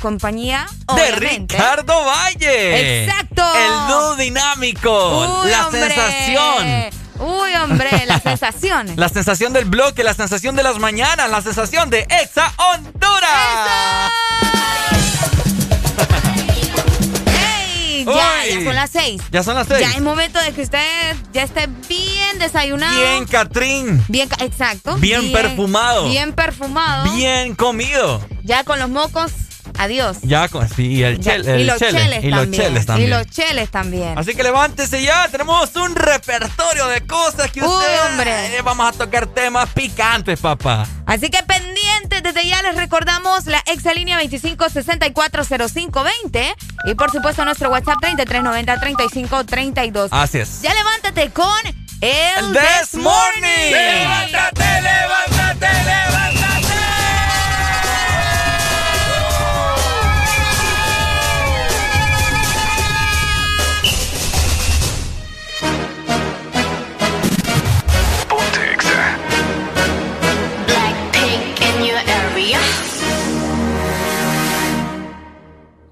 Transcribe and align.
Compañía 0.00 0.66
de 0.96 1.10
Ricardo 1.12 2.04
Valle. 2.04 3.04
Exacto. 3.04 3.42
El 3.54 3.88
dúo 3.88 4.16
dinámico. 4.16 5.44
la 5.44 5.70
sensación. 5.70 6.90
Uy, 7.18 7.54
hombre, 7.56 8.06
la 8.06 8.18
sensación. 8.22 8.92
la 8.96 9.08
sensación 9.10 9.52
del 9.52 9.66
bloque, 9.66 10.02
la 10.02 10.14
sensación 10.14 10.56
de 10.56 10.62
las 10.62 10.78
mañanas, 10.78 11.28
la 11.30 11.42
sensación 11.42 11.90
de 11.90 12.06
Exa 12.08 12.52
Honduras. 12.56 14.10
¡Hey! 17.26 18.06
Ya, 18.06 18.46
ya 18.48 18.64
son 18.64 18.74
las 18.74 18.90
seis. 18.90 19.22
Ya 19.30 19.42
son 19.42 19.54
las 19.54 19.66
seis. 19.68 19.80
Ya 19.86 19.94
es 19.94 20.00
momento 20.00 20.40
de 20.40 20.52
que 20.52 20.62
usted 20.62 21.16
ya 21.32 21.42
esté 21.42 21.68
bien 21.88 22.38
desayunado. 22.38 22.98
Bien, 22.98 23.26
Catrín. 23.26 24.02
Bien, 24.08 24.28
exacto. 24.40 24.96
bien 24.96 25.30
perfumado. 25.30 26.08
Bien 26.08 26.32
perfumado. 26.32 27.12
Bien 27.12 27.54
comido. 27.54 28.26
Ya 28.42 28.64
con 28.64 28.78
los 28.78 28.88
mocos 28.88 29.30
Adiós. 29.80 30.18
Ya, 30.20 30.46
sí, 30.76 30.88
y 30.88 31.02
el, 31.04 31.20
chel, 31.20 31.40
y 31.58 31.64
los 31.64 31.78
cheles 31.78 32.22
y 32.22 32.28
los 32.28 32.50
cheles 32.50 32.84
también. 32.84 33.08
Y 33.08 33.10
los 33.10 33.26
cheles 33.30 33.70
también. 33.70 34.18
Así 34.18 34.34
que 34.34 34.42
levántese 34.42 35.02
ya, 35.02 35.26
tenemos 35.28 35.74
un 35.74 35.96
repertorio 35.96 36.86
de 36.88 37.06
cosas 37.06 37.50
que 37.50 37.62
usted... 37.62 38.04
hombre. 38.04 38.58
Eh, 38.58 38.62
vamos 38.62 38.86
a 38.86 38.92
tocar 38.92 39.26
temas 39.28 39.70
picantes, 39.70 40.38
papá. 40.38 40.86
Así 41.06 41.30
que 41.30 41.42
pendientes, 41.44 42.22
desde 42.22 42.46
ya 42.46 42.60
les 42.60 42.76
recordamos 42.76 43.46
la 43.46 43.62
exalínea 43.68 44.20
25640520 44.20 46.54
y 46.84 46.94
por 46.94 47.10
supuesto 47.10 47.42
nuestro 47.46 47.70
WhatsApp 47.70 47.96
33903532. 48.02 50.08
Así 50.10 50.40
es. 50.40 50.60
Ya 50.60 50.74
levántate 50.74 51.30
con 51.30 51.58
el, 52.02 52.52
This 52.52 52.96
Morning. 52.96 53.70
Levántate, 53.70 54.82
levántate, 54.82 55.72
levántate. 55.84 56.39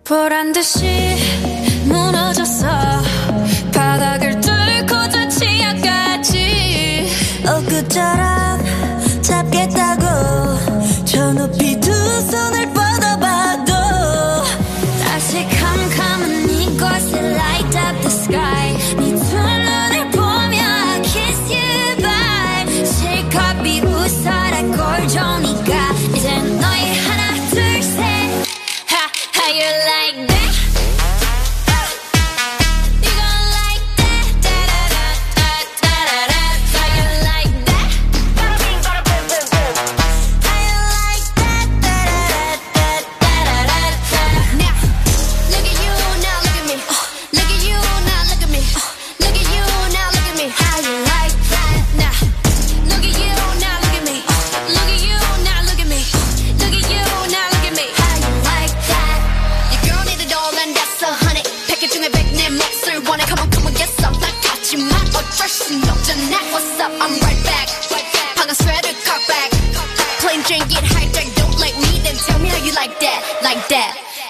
보란 0.08 0.54
듯이 0.54 0.86
무너졌어 1.84 2.87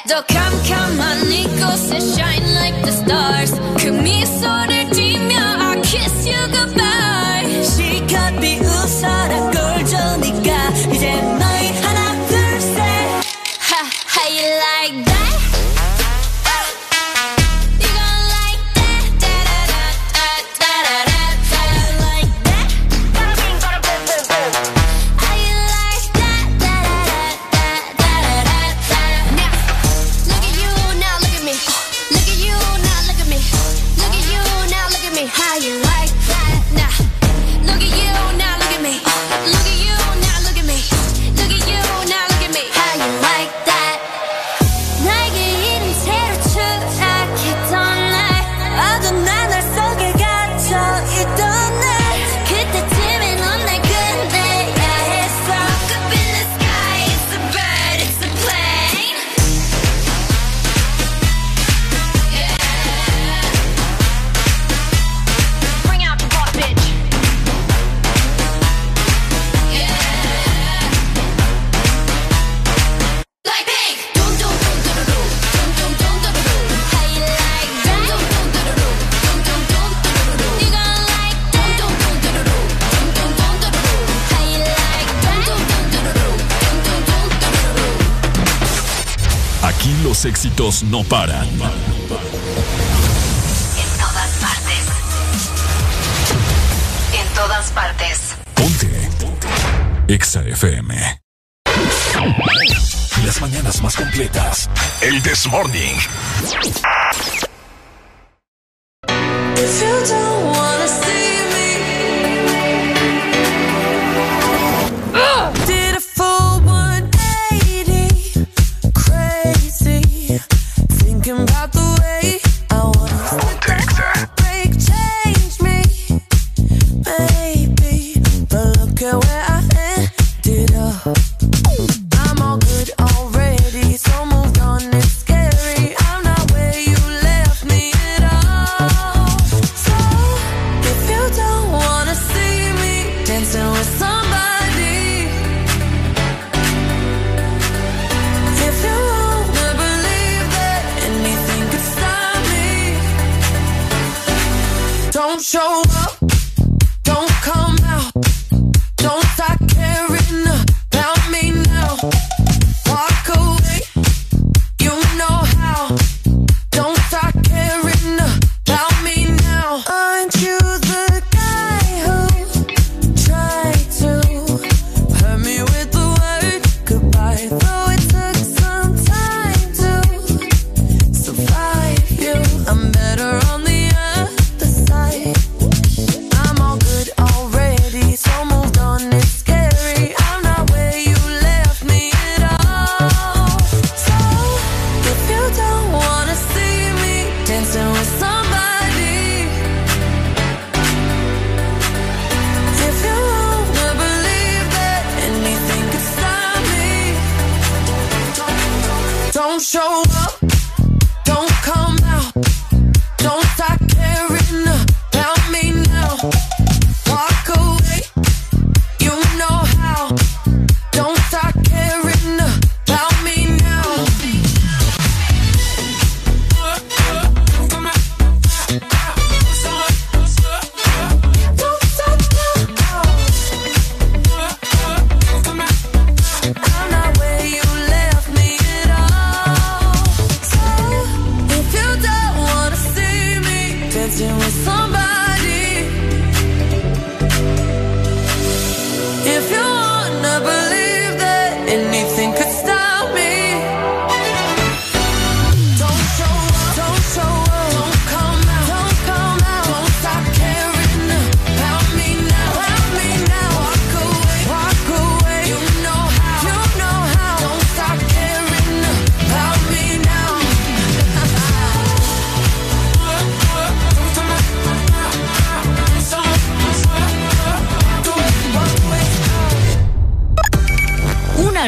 Though 0.09 0.23
come, 0.23 0.65
come 0.65 1.01
on, 1.01 1.29
Nico, 1.29 1.77
so 1.77 2.01
shine 2.01 2.55
like 2.55 2.83
the 2.83 2.93
stars. 2.93 3.51
Come 3.83 4.03
me 4.03 4.25
so 4.25 4.49
Los 90.19 90.25
éxitos 90.25 90.83
no 90.83 91.05
paran. 91.05 91.47
En 91.47 91.59
todas 94.01 94.31
partes. 94.41 94.85
En 97.15 97.35
todas 97.35 97.71
partes. 97.71 98.35
Ponte. 98.53 98.89
Ponte. 99.21 99.47
Exa 100.13 100.43
FM. 100.43 101.23
Las 103.25 103.41
mañanas 103.41 103.81
más 103.81 103.95
completas. 103.95 104.69
El 105.03 105.23
This 105.23 105.47
Morning. 105.47 105.95
If 109.55 109.81
you 109.81 110.07
don't 110.09 110.38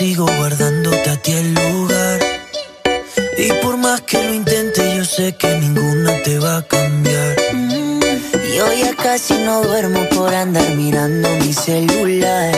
sigo 0.00 0.24
guardándote 0.24 1.10
a 1.10 1.16
ti 1.20 1.32
el 1.32 1.52
lugar. 1.52 2.20
Y 3.36 3.52
por 3.62 3.76
más 3.76 4.00
que 4.00 4.16
lo 4.24 4.32
intente, 4.32 4.96
yo 4.96 5.04
sé 5.04 5.36
que 5.36 5.58
ninguna 5.58 6.22
te 6.22 6.38
va 6.38 6.56
a 6.56 6.62
cambiar. 6.62 7.36
Mm, 7.52 8.00
yo 8.56 8.72
ya 8.72 8.96
casi 8.96 9.34
no 9.44 9.60
duermo 9.60 10.00
por 10.16 10.34
andar 10.34 10.74
mirando 10.74 11.28
mi 11.40 11.52
celular. 11.52 12.54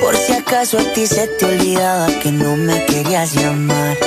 Por 0.00 0.16
si 0.16 0.32
acaso 0.32 0.78
a 0.78 0.84
ti 0.94 1.06
se 1.06 1.26
te 1.26 1.44
olvidaba 1.44 2.06
que 2.22 2.32
no 2.32 2.56
me 2.56 2.82
querías 2.86 3.34
llamar. 3.34 3.98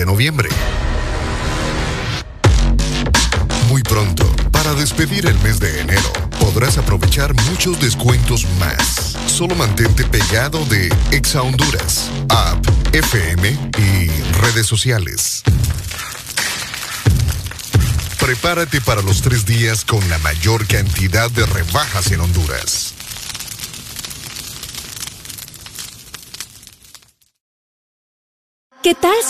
De 0.00 0.06
noviembre. 0.06 0.48
Muy 3.68 3.82
pronto, 3.82 4.24
para 4.50 4.72
despedir 4.72 5.26
el 5.26 5.38
mes 5.40 5.60
de 5.60 5.78
enero, 5.80 6.10
podrás 6.40 6.78
aprovechar 6.78 7.34
muchos 7.50 7.78
descuentos 7.80 8.46
más. 8.58 9.14
Solo 9.26 9.54
mantente 9.56 10.04
pegado 10.04 10.64
de 10.64 10.88
Exa 11.10 11.42
Honduras, 11.42 12.10
app, 12.30 12.66
FM 12.94 13.50
y 13.76 14.08
redes 14.40 14.66
sociales. 14.66 15.42
Prepárate 18.18 18.80
para 18.80 19.02
los 19.02 19.20
tres 19.20 19.44
días 19.44 19.84
con 19.84 20.00
la 20.08 20.16
mayor 20.18 20.66
cantidad 20.66 21.30
de 21.30 21.44
rebajas 21.44 22.10
en 22.10 22.20
Honduras. 22.20 22.94
¿Qué 28.82 28.94
tal 28.94 29.14
si 29.22 29.29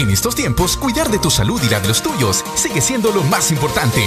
En 0.00 0.08
estos 0.08 0.34
tiempos, 0.34 0.78
cuidar 0.78 1.10
de 1.10 1.18
tu 1.18 1.30
salud 1.30 1.60
y 1.62 1.68
la 1.68 1.78
de 1.78 1.88
los 1.88 2.02
tuyos 2.02 2.42
sigue 2.54 2.80
siendo 2.80 3.12
lo 3.12 3.22
más 3.24 3.50
importante. 3.50 4.02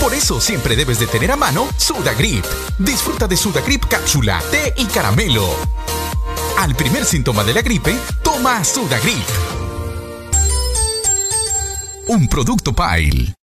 Por 0.00 0.14
eso 0.14 0.40
siempre 0.40 0.76
debes 0.76 1.00
de 1.00 1.08
tener 1.08 1.32
a 1.32 1.36
mano 1.36 1.66
Sudagrip. 1.76 2.44
Disfruta 2.78 3.26
de 3.26 3.36
Sudagrip 3.36 3.86
cápsula, 3.86 4.40
té 4.52 4.72
y 4.76 4.84
caramelo. 4.84 5.48
Al 6.60 6.76
primer 6.76 7.04
síntoma 7.04 7.42
de 7.42 7.54
la 7.54 7.62
gripe, 7.62 7.98
toma 8.22 8.62
Sudagrip. 8.62 9.26
Un 12.06 12.28
producto 12.28 12.72
Pile. 12.72 13.34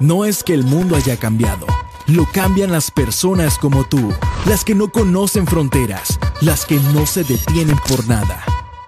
No 0.00 0.24
es 0.24 0.42
que 0.42 0.52
el 0.52 0.64
mundo 0.64 0.96
haya 0.96 1.16
cambiado, 1.16 1.68
lo 2.08 2.26
cambian 2.32 2.72
las 2.72 2.90
personas 2.90 3.56
como 3.56 3.84
tú, 3.84 4.12
las 4.46 4.64
que 4.64 4.74
no 4.74 4.90
conocen 4.90 5.46
fronteras, 5.46 6.18
las 6.40 6.66
que 6.66 6.80
no 6.92 7.06
se 7.06 7.22
detienen 7.22 7.78
por 7.88 8.08
nada, 8.08 8.44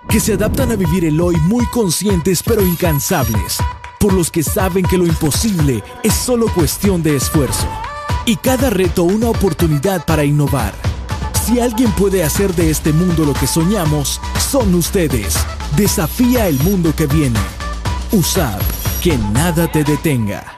que 0.09 0.21
se 0.21 0.33
adaptan 0.33 0.73
a 0.73 0.77
vivir 0.77 1.05
el 1.05 1.21
hoy 1.21 1.37
muy 1.37 1.67
conscientes 1.67 2.43
pero 2.43 2.67
incansables, 2.67 3.59
por 4.01 4.13
los 4.13 4.31
que 4.31 4.43
saben 4.43 4.85
que 4.85 4.97
lo 4.97 5.07
imposible 5.07 5.83
es 6.03 6.15
solo 6.15 6.47
cuestión 6.55 7.03
de 7.03 7.17
esfuerzo, 7.17 7.69
y 8.25 8.37
cada 8.37 8.71
reto 8.71 9.05
una 9.05 9.29
oportunidad 9.29 10.05
para 10.07 10.25
innovar. 10.25 10.75
Si 11.45 11.61
alguien 11.61 11.91
puede 11.93 12.25
hacer 12.25 12.55
de 12.55 12.71
este 12.71 12.93
mundo 12.93 13.25
lo 13.25 13.33
que 13.33 13.47
soñamos, 13.47 14.21
son 14.51 14.75
ustedes. 14.75 15.35
Desafía 15.77 16.47
el 16.47 16.59
mundo 16.61 16.95
que 16.95 17.07
viene. 17.07 17.41
Usad, 18.13 18.61
que 19.03 19.17
nada 19.17 19.71
te 19.71 19.83
detenga. 19.83 20.58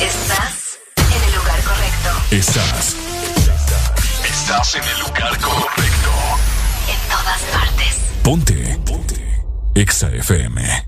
Estás 0.00 0.78
en 0.96 1.22
el 1.24 1.34
lugar 1.34 1.62
correcto. 1.62 2.10
Estás. 2.30 2.96
Estás 4.24 4.74
en 4.74 4.84
el 4.84 5.00
lugar 5.00 5.38
correcto. 5.40 6.10
En 6.86 7.08
todas 7.08 7.42
partes. 7.50 7.96
Ponte. 8.22 8.78
Ponte. 8.84 9.44
Exa 9.74 10.08
FM. 10.08 10.86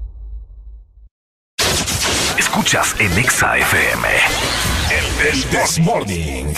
Escuchas 2.36 2.94
en 2.98 3.18
Exa 3.18 3.56
FM. 3.56 4.08
El 4.90 5.44
This 5.44 5.78
Morning. 5.78 6.54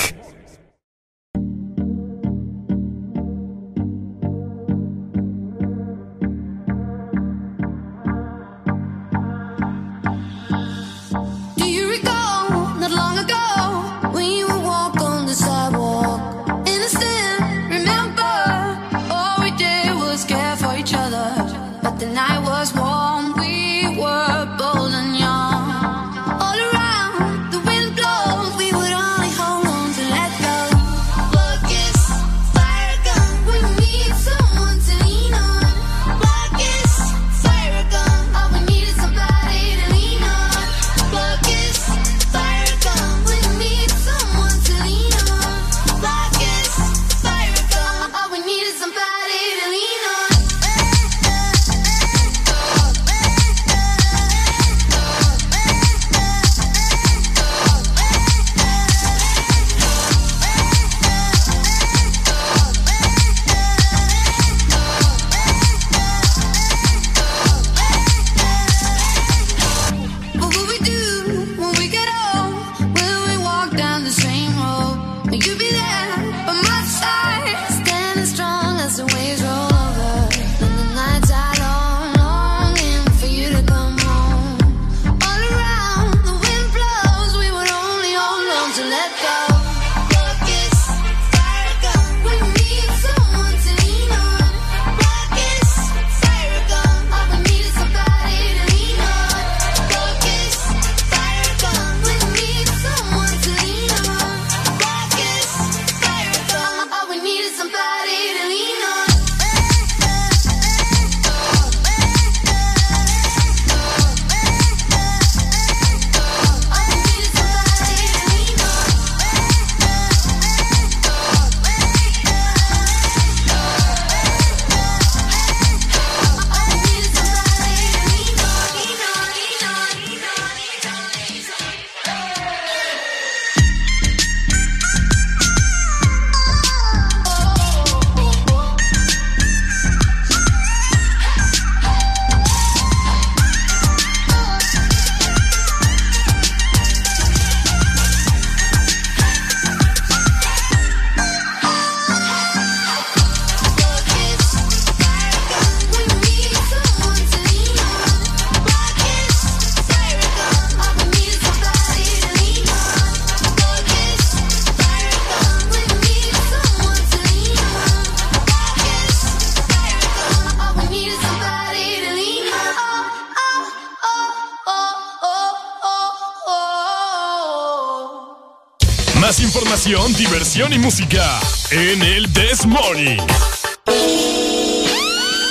Diversión 180.31 180.73
y 180.73 180.79
música 180.79 181.41
en 181.73 182.01
el 182.03 182.33
This 182.33 182.65
Morning. 182.65 183.19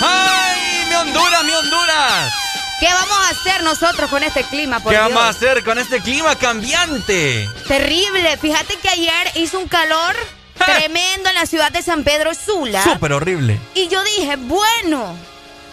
¡Ay, 0.02 0.86
mi 0.88 0.96
Honduras, 0.96 1.44
mi 1.44 1.52
Honduras! 1.52 2.34
¿Qué 2.80 2.88
vamos 2.88 3.18
a 3.18 3.30
hacer 3.30 3.62
nosotros 3.62 4.10
con 4.10 4.24
este 4.24 4.44
clima? 4.44 4.80
Por 4.80 4.94
¿Qué 4.94 4.98
Dios? 4.98 5.10
vamos 5.14 5.24
a 5.24 5.30
hacer 5.30 5.66
con 5.66 5.80
este 5.80 6.00
clima 6.00 6.34
cambiante? 6.38 7.50
Terrible. 7.68 8.38
Fíjate 8.38 8.78
que 8.78 8.88
ayer 8.88 9.32
hizo 9.36 9.60
un 9.60 9.68
calor 9.68 10.16
tremendo 10.58 11.28
en 11.28 11.36
la 11.36 11.46
ciudad 11.46 11.74
de 11.74 11.82
San 11.82 12.06
Pedro 12.06 12.34
Sula. 12.34 12.82
Súper 12.82 13.12
horrible. 13.12 13.60
Y 13.76 13.90
yo 13.90 14.02
dije, 14.06 14.38
bueno, 14.38 15.14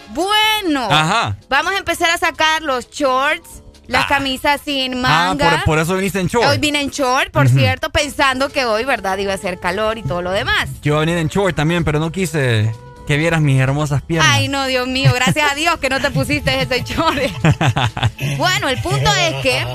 bueno. 0.09 0.85
Ajá. 0.91 1.37
Vamos 1.47 1.71
a 1.75 1.77
empezar 1.77 2.09
a 2.09 2.17
sacar 2.17 2.61
los 2.61 2.89
shorts, 2.91 3.56
las 3.87 4.05
camisas 4.07 4.61
sin 4.63 4.93
Ah, 5.05 5.29
manga. 5.29 5.49
por, 5.49 5.63
por 5.63 5.79
eso 5.79 5.95
viniste 5.95 6.19
en 6.19 6.27
short. 6.27 6.47
Hoy 6.47 6.57
vine 6.57 6.81
en 6.81 6.89
short, 6.89 7.31
por 7.31 7.47
cierto, 7.49 7.89
pensando 7.89 8.49
que 8.49 8.65
hoy, 8.65 8.83
¿verdad? 8.85 9.17
Iba 9.17 9.33
a 9.33 9.37
ser 9.37 9.59
calor 9.59 9.97
y 9.97 10.03
todo 10.03 10.21
lo 10.21 10.31
demás. 10.31 10.69
Yo 10.81 10.93
iba 10.93 10.97
a 10.97 10.99
venir 11.01 11.17
en 11.17 11.27
short 11.27 11.55
también, 11.55 11.83
pero 11.83 11.99
no 11.99 12.11
quise 12.11 12.73
que 13.07 13.15
vieras 13.15 13.39
mis 13.39 13.57
hermosas 13.61 14.01
piernas. 14.01 14.29
Ay, 14.33 14.49
no, 14.49 14.65
Dios 14.67 14.85
mío, 14.85 15.11
gracias 15.15 15.49
a 15.49 15.55
Dios 15.55 15.77
que 15.79 15.89
no 15.89 16.01
te 16.01 16.11
pusiste 16.11 16.61
ese 16.61 16.83
short. 16.83 17.17
bueno, 18.37 18.67
el 18.67 18.81
punto 18.81 19.09
es 19.15 19.35
que 19.41 19.65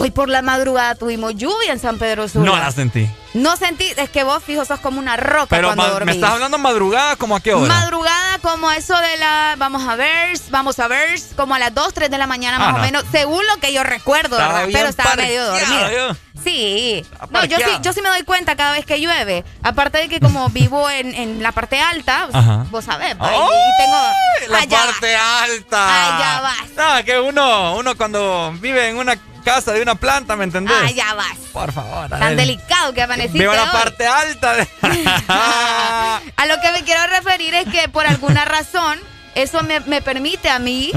hoy 0.00 0.10
por 0.10 0.28
la 0.30 0.40
madrugada 0.40 0.94
tuvimos 0.94 1.34
lluvia 1.34 1.72
en 1.72 1.78
San 1.78 1.98
Pedro 1.98 2.26
Sula. 2.26 2.46
no 2.46 2.56
la 2.56 2.70
sentí. 2.72 3.08
No 3.34 3.56
sentí, 3.56 3.84
es 3.96 4.10
que 4.10 4.24
vos, 4.24 4.42
fijo, 4.42 4.64
sos 4.64 4.80
como 4.80 4.98
una 4.98 5.16
roca 5.16 5.46
Pero 5.50 5.68
cuando 5.68 5.88
dormís. 5.88 6.06
me 6.06 6.12
estás 6.12 6.32
hablando 6.32 6.58
madrugada, 6.58 7.14
¿como 7.16 7.36
a 7.36 7.40
qué 7.40 7.54
hora? 7.54 7.72
Madrugada 7.72 8.38
como 8.38 8.70
eso 8.72 8.96
de 8.98 9.16
la, 9.18 9.54
vamos 9.58 9.86
a 9.86 9.94
ver, 9.94 10.36
vamos 10.50 10.78
a 10.80 10.88
ver, 10.88 11.20
como 11.36 11.54
a 11.54 11.58
las 11.60 11.72
2, 11.74 11.94
3 11.94 12.10
de 12.10 12.18
la 12.18 12.26
mañana 12.26 12.58
más 12.58 12.74
o 12.74 12.78
no. 12.78 12.82
menos, 12.84 13.04
según 13.12 13.46
lo 13.46 13.56
que 13.58 13.72
yo 13.72 13.84
recuerdo, 13.84 14.36
Estaba 14.36 14.60
¿verdad? 14.60 14.70
Pero 14.72 14.88
estaba 14.88 15.14
medio 15.16 15.42
yo. 15.58 16.16
Sí. 16.44 17.04
No, 17.30 17.44
yo 17.44 17.58
sí, 17.58 17.64
yo 17.82 17.92
sí 17.92 18.00
me 18.02 18.08
doy 18.08 18.22
cuenta 18.22 18.56
cada 18.56 18.72
vez 18.72 18.86
que 18.86 19.00
llueve. 19.00 19.44
Aparte 19.62 19.98
de 19.98 20.08
que 20.08 20.20
como 20.20 20.48
vivo 20.50 20.88
en, 20.90 21.14
en 21.14 21.42
la 21.42 21.52
parte 21.52 21.80
alta, 21.80 22.28
Ajá. 22.32 22.66
vos 22.70 22.84
sabés, 22.84 23.14
pues, 23.16 23.30
y- 23.30 23.82
tengo... 23.84 24.52
La 24.52 24.58
allá 24.58 24.78
parte 24.86 25.16
alta. 25.16 26.16
Allá 26.16 26.40
vas. 26.40 26.70
No, 26.98 27.04
que 27.04 27.18
uno, 27.20 27.74
uno 27.76 27.96
cuando 27.96 28.52
vive 28.60 28.88
en 28.88 28.96
una 28.96 29.16
casa 29.44 29.72
de 29.72 29.80
una 29.82 29.94
planta, 29.94 30.36
¿me 30.36 30.44
entendés? 30.44 30.76
allá 30.82 31.14
vas. 31.14 31.36
Por 31.52 31.72
favor. 31.72 32.08
Tan 32.10 32.36
delicado 32.36 32.92
que 32.92 33.02
amaneciste 33.02 33.38
Vivo 33.38 33.52
en 33.52 33.58
la 33.58 33.64
hoy. 33.64 33.70
parte 33.72 34.06
alta. 34.06 34.52
de- 34.54 34.68
A 35.28 36.46
lo 36.46 36.60
que 36.60 36.72
me 36.72 36.82
quiero 36.84 37.06
referir 37.06 37.54
es 37.54 37.66
que 37.68 37.88
por 37.88 38.06
alguna 38.06 38.44
razón 38.44 38.98
eso 39.34 39.62
me, 39.62 39.80
me 39.80 40.02
permite 40.02 40.48
a 40.50 40.58
mí, 40.58 40.90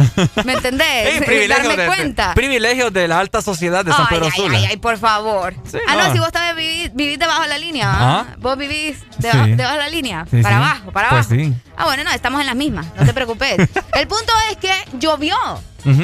¿me 0.44 0.54
entendés? 0.54 1.22
Privilegios 1.24 1.68
Darme 1.68 1.82
de- 1.84 1.88
cuenta. 1.88 2.34
privilegios 2.34 2.92
de 2.94 3.08
la 3.08 3.20
alta 3.20 3.42
sociedad 3.42 3.86
de 3.86 3.92
San 3.92 4.02
Ay, 4.02 4.08
Pedro 4.10 4.26
ay, 4.26 4.32
Sula. 4.32 4.58
ay, 4.58 4.66
ay, 4.72 4.78
por 4.78 4.98
favor. 4.98 5.54
Sí, 5.70 5.78
ah, 5.88 5.96
no, 5.96 6.08
no. 6.08 6.14
si 6.14 6.20
vos 6.20 6.32
también 6.32 6.56
vivís, 6.56 6.94
vivís 6.94 7.20
debajo 7.20 7.42
de 7.44 7.48
la 7.50 7.58
línea, 7.58 7.88
¿ah? 7.92 8.26
Vos 8.40 8.58
vivís 8.58 8.98
debajo, 9.18 9.46
Sí. 9.46 9.52
debajo 9.54 9.74
de 9.76 9.82
la 9.82 9.90
línea. 9.90 10.26
Sí, 10.30 10.42
para 10.42 10.56
sí. 10.58 10.64
abajo, 10.64 10.92
para 10.92 11.10
Pues 11.10 11.26
abajo. 11.28 11.42
sí. 11.44 11.54
Ah, 11.78 11.86
bueno, 11.86 12.04
no, 12.04 12.12
estamos 12.12 12.40
en 12.42 12.48
las 12.48 12.56
mismas, 12.56 12.86
no 12.98 13.06
te 13.06 13.14
preocupes. 13.14 13.58
El 13.94 14.08
punto 14.08 14.34
es 14.52 14.58
que 14.58 14.72
llovió. 15.00 15.38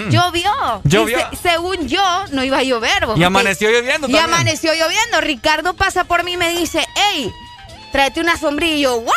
Llovió. 0.09 0.51
Llovió. 0.83 1.17
Y 1.31 1.35
se- 1.37 1.49
según 1.51 1.87
yo, 1.87 2.25
no 2.31 2.43
iba 2.43 2.57
a 2.57 2.63
llover. 2.63 3.05
vos, 3.05 3.17
Y 3.17 3.23
amaneció 3.23 3.69
lloviendo 3.69 4.07
Y 4.07 4.11
también. 4.11 4.23
amaneció 4.25 4.73
lloviendo. 4.73 5.21
Ricardo 5.21 5.73
pasa 5.73 6.03
por 6.03 6.23
mí 6.23 6.33
y 6.33 6.37
me 6.37 6.49
dice, 6.49 6.85
hey, 6.95 7.31
tráete 7.91 8.19
una 8.19 8.37
sombrilla. 8.37 8.75
Y 8.75 8.81
yo, 8.81 8.95
¿what? 8.97 9.13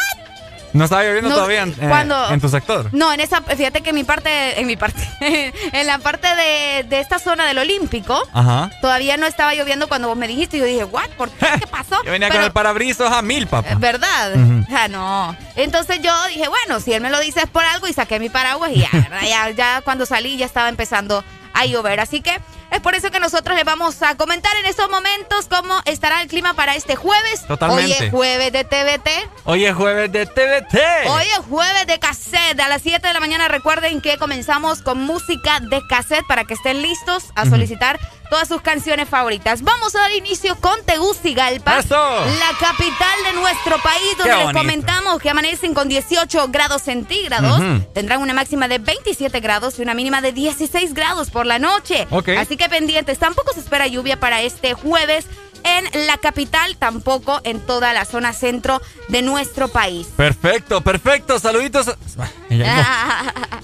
¿No 0.72 0.84
estaba 0.84 1.02
lloviendo 1.02 1.28
No, 1.28 1.34
todavía 1.34 1.62
en, 1.62 1.70
eh, 1.80 2.14
en 2.30 2.40
tu 2.40 2.48
sector? 2.48 2.88
No, 2.92 3.12
en 3.12 3.20
esa, 3.20 3.42
fíjate 3.42 3.82
que 3.82 3.90
en 3.90 3.96
mi 3.96 4.04
parte, 4.04 4.58
en 4.60 4.66
mi 4.66 4.76
parte, 4.76 5.00
en 5.72 5.86
la 5.86 5.98
parte 5.98 6.28
de, 6.34 6.84
de 6.88 7.00
esta 7.00 7.18
zona 7.18 7.46
del 7.46 7.58
Olímpico, 7.58 8.20
Ajá. 8.32 8.70
todavía 8.80 9.16
no 9.16 9.26
estaba 9.26 9.54
lloviendo 9.54 9.88
cuando 9.88 10.08
vos 10.08 10.16
me 10.16 10.28
dijiste. 10.28 10.56
Y 10.56 10.60
yo 10.60 10.66
dije, 10.66 10.84
¿what? 10.84 11.08
¿Por 11.16 11.30
qué? 11.30 11.46
¿Qué 11.60 11.66
pasó? 11.66 11.96
Yo 12.04 12.10
venía 12.10 12.28
Pero- 12.28 12.40
con 12.40 12.44
el 12.46 12.52
parabrisas 12.52 13.12
a 13.12 13.22
mil, 13.22 13.46
papá. 13.46 13.74
¿Verdad? 13.76 14.34
Ujú. 14.34 14.64
Ah, 14.74 14.88
no. 14.88 15.36
Entonces 15.56 16.00
yo 16.02 16.12
dije, 16.28 16.48
bueno, 16.48 16.80
si 16.80 16.92
él 16.94 17.02
me 17.02 17.10
lo 17.10 17.20
dice 17.20 17.40
es 17.40 17.48
por 17.50 17.64
algo 17.64 17.86
y 17.88 17.92
saqué 17.92 18.18
mi 18.18 18.30
paraguas 18.30 18.70
y 18.74 18.80
ya, 18.80 19.50
ya 19.50 19.80
cuando 19.82 20.06
salí 20.06 20.36
ya 20.38 20.46
estaba 20.46 20.68
empezando 20.70 21.22
a 21.52 21.66
llover. 21.66 22.00
Así 22.00 22.22
que 22.22 22.40
es 22.72 22.80
por 22.80 22.94
eso 22.94 23.10
que 23.10 23.20
nosotros 23.20 23.54
les 23.54 23.64
vamos 23.64 24.02
a 24.02 24.16
comentar 24.16 24.56
en 24.56 24.66
estos 24.66 24.88
momentos 24.90 25.46
cómo 25.48 25.74
estará 25.84 26.22
el 26.22 26.28
clima 26.28 26.54
para 26.54 26.74
este 26.74 26.96
jueves. 26.96 27.46
Totalmente. 27.46 27.84
Hoy 27.84 28.06
es 28.06 28.10
jueves 28.10 28.52
de 28.52 28.64
TVT. 28.64 29.08
Hoy 29.44 29.64
es 29.66 29.74
jueves 29.74 30.10
de 30.10 30.26
TVT. 30.26 30.78
Hoy 31.08 31.24
es 31.38 31.44
jueves 31.48 31.86
de 31.86 31.98
cassette. 31.98 32.58
A 32.60 32.68
las 32.68 32.80
7 32.80 33.06
de 33.06 33.12
la 33.12 33.20
mañana 33.20 33.48
recuerden 33.48 34.00
que 34.00 34.16
comenzamos 34.16 34.80
con 34.80 34.98
música 34.98 35.60
de 35.60 35.82
cassette 35.86 36.26
para 36.26 36.44
que 36.44 36.54
estén 36.54 36.80
listos 36.80 37.24
a 37.34 37.44
solicitar 37.44 38.00
todas 38.32 38.48
sus 38.48 38.62
canciones 38.62 39.10
favoritas. 39.10 39.60
Vamos 39.60 39.94
a 39.94 39.98
dar 39.98 40.12
inicio 40.12 40.56
con 40.56 40.82
Tegucigalpa, 40.86 41.80
¡Eso! 41.80 41.94
la 41.94 42.58
capital 42.58 43.24
de 43.26 43.34
nuestro 43.34 43.76
país, 43.82 44.16
donde 44.16 44.34
les 44.46 44.52
comentamos 44.54 45.20
que 45.20 45.28
amanecen 45.28 45.74
con 45.74 45.86
18 45.86 46.48
grados 46.48 46.80
centígrados. 46.80 47.60
Ujú. 47.60 47.84
Tendrán 47.92 48.22
una 48.22 48.32
máxima 48.32 48.68
de 48.68 48.78
27 48.78 49.38
grados 49.40 49.78
y 49.78 49.82
una 49.82 49.92
mínima 49.92 50.22
de 50.22 50.32
16 50.32 50.94
grados 50.94 51.28
por 51.28 51.44
la 51.44 51.58
noche. 51.58 52.06
Ok. 52.08 52.30
Así 52.38 52.56
que 52.56 52.70
pendientes, 52.70 53.18
tampoco 53.18 53.52
se 53.52 53.60
espera 53.60 53.86
lluvia 53.86 54.18
para 54.18 54.40
este 54.40 54.72
jueves. 54.72 55.26
En 55.64 56.06
la 56.06 56.18
capital, 56.18 56.76
tampoco 56.76 57.40
en 57.44 57.60
toda 57.60 57.92
la 57.92 58.04
zona 58.04 58.32
centro 58.32 58.80
de 59.08 59.22
nuestro 59.22 59.68
país. 59.68 60.08
Perfecto, 60.16 60.80
perfecto. 60.80 61.38
Saluditos. 61.38 61.86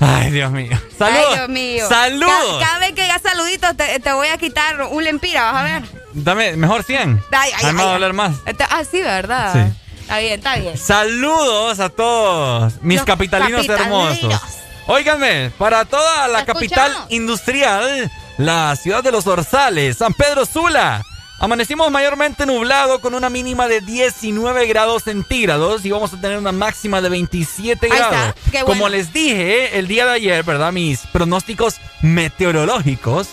Ay, 0.01 0.31
Dios 0.31 0.51
mío. 0.53 0.79
Saludos. 0.99 1.27
Ay, 1.31 1.35
Dios 1.37 1.49
mío. 1.49 1.89
Saludos. 1.89 2.61
Ca- 2.61 2.67
Cada, 2.67 2.79
vez 2.81 2.93
que 2.93 3.03
digas 3.03 3.23
saluditos, 3.23 3.77
te, 3.77 4.01
te 4.01 4.13
voy 4.13 4.29
a 4.29 4.39
quitar 4.39 4.83
un 4.91 5.03
lempira, 5.05 5.51
vas 5.53 5.57
a 5.57 5.65
ver. 5.65 5.83
Dame, 6.13 6.57
mejor 6.57 6.85
100. 6.85 7.23
Ay, 7.33 7.51
ay, 7.57 7.65
ay. 7.67 7.75
doler 7.75 8.13
más. 8.13 8.37
Este- 8.47 8.65
Ah, 8.71 8.83
sí, 8.89 9.01
¿verdad? 9.01 9.53
Sí. 9.53 9.83
Está 10.03 10.19
bien, 10.21 10.33
está 10.35 10.57
bien. 10.57 10.79
Saludos 10.79 11.81
a 11.81 11.89
todos 11.91 12.75
mis 12.81 12.97
Los 12.99 13.07
capitalinos, 13.07 13.67
capitalinos. 13.67 14.19
hermosos. 14.23 14.43
Óiganme, 14.87 15.51
para 15.59 15.85
toda 15.85 16.29
la 16.29 16.47
capital 16.47 16.87
escuchamos. 16.93 17.13
industrial, 17.13 18.11
la 18.39 18.75
ciudad 18.77 19.03
de 19.03 19.13
los 19.13 19.27
Orzales, 19.27 19.99
San 19.99 20.15
Pedro 20.15 20.47
Sula. 20.47 21.03
Amanecimos 21.41 21.89
mayormente 21.93 22.47
nublado 22.47 23.01
con 23.01 23.15
una 23.15 23.31
mínima 23.31 23.69
de 23.69 23.81
19 23.81 24.67
grados 24.67 25.05
centígrados 25.05 25.85
y 25.85 25.91
vamos 25.91 26.13
a 26.13 26.21
tener 26.21 26.37
una 26.37 26.51
máxima 26.51 27.01
de 27.01 27.09
27 27.11 27.87
Ahí 27.87 27.93
está, 27.93 28.11
grados. 28.11 28.35
qué 28.51 28.63
bueno. 28.65 28.81
Como 28.81 28.89
les 28.89 29.13
dije 29.13 29.79
el 29.79 29.87
día 29.87 30.05
de 30.05 30.13
ayer, 30.13 30.43
¿verdad? 30.43 30.73
Mis 30.73 31.01
pronósticos 31.07 31.77
meteorológicos. 32.03 33.29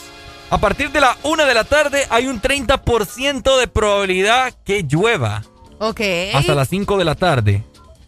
A 0.52 0.60
partir 0.60 0.92
de 0.92 1.02
la 1.02 1.18
1 1.24 1.46
de 1.46 1.54
la 1.56 1.64
tarde 1.64 2.06
hay 2.12 2.28
un 2.28 2.40
30% 2.40 3.60
de 3.60 3.68
probabilidad 3.68 4.54
que 4.64 4.84
llueva. 4.84 5.42
Ok. 5.80 6.02
Hasta 6.36 6.54
las 6.54 6.70
5 6.70 6.98
de 6.98 7.06
la 7.06 7.16
tarde. 7.16 7.64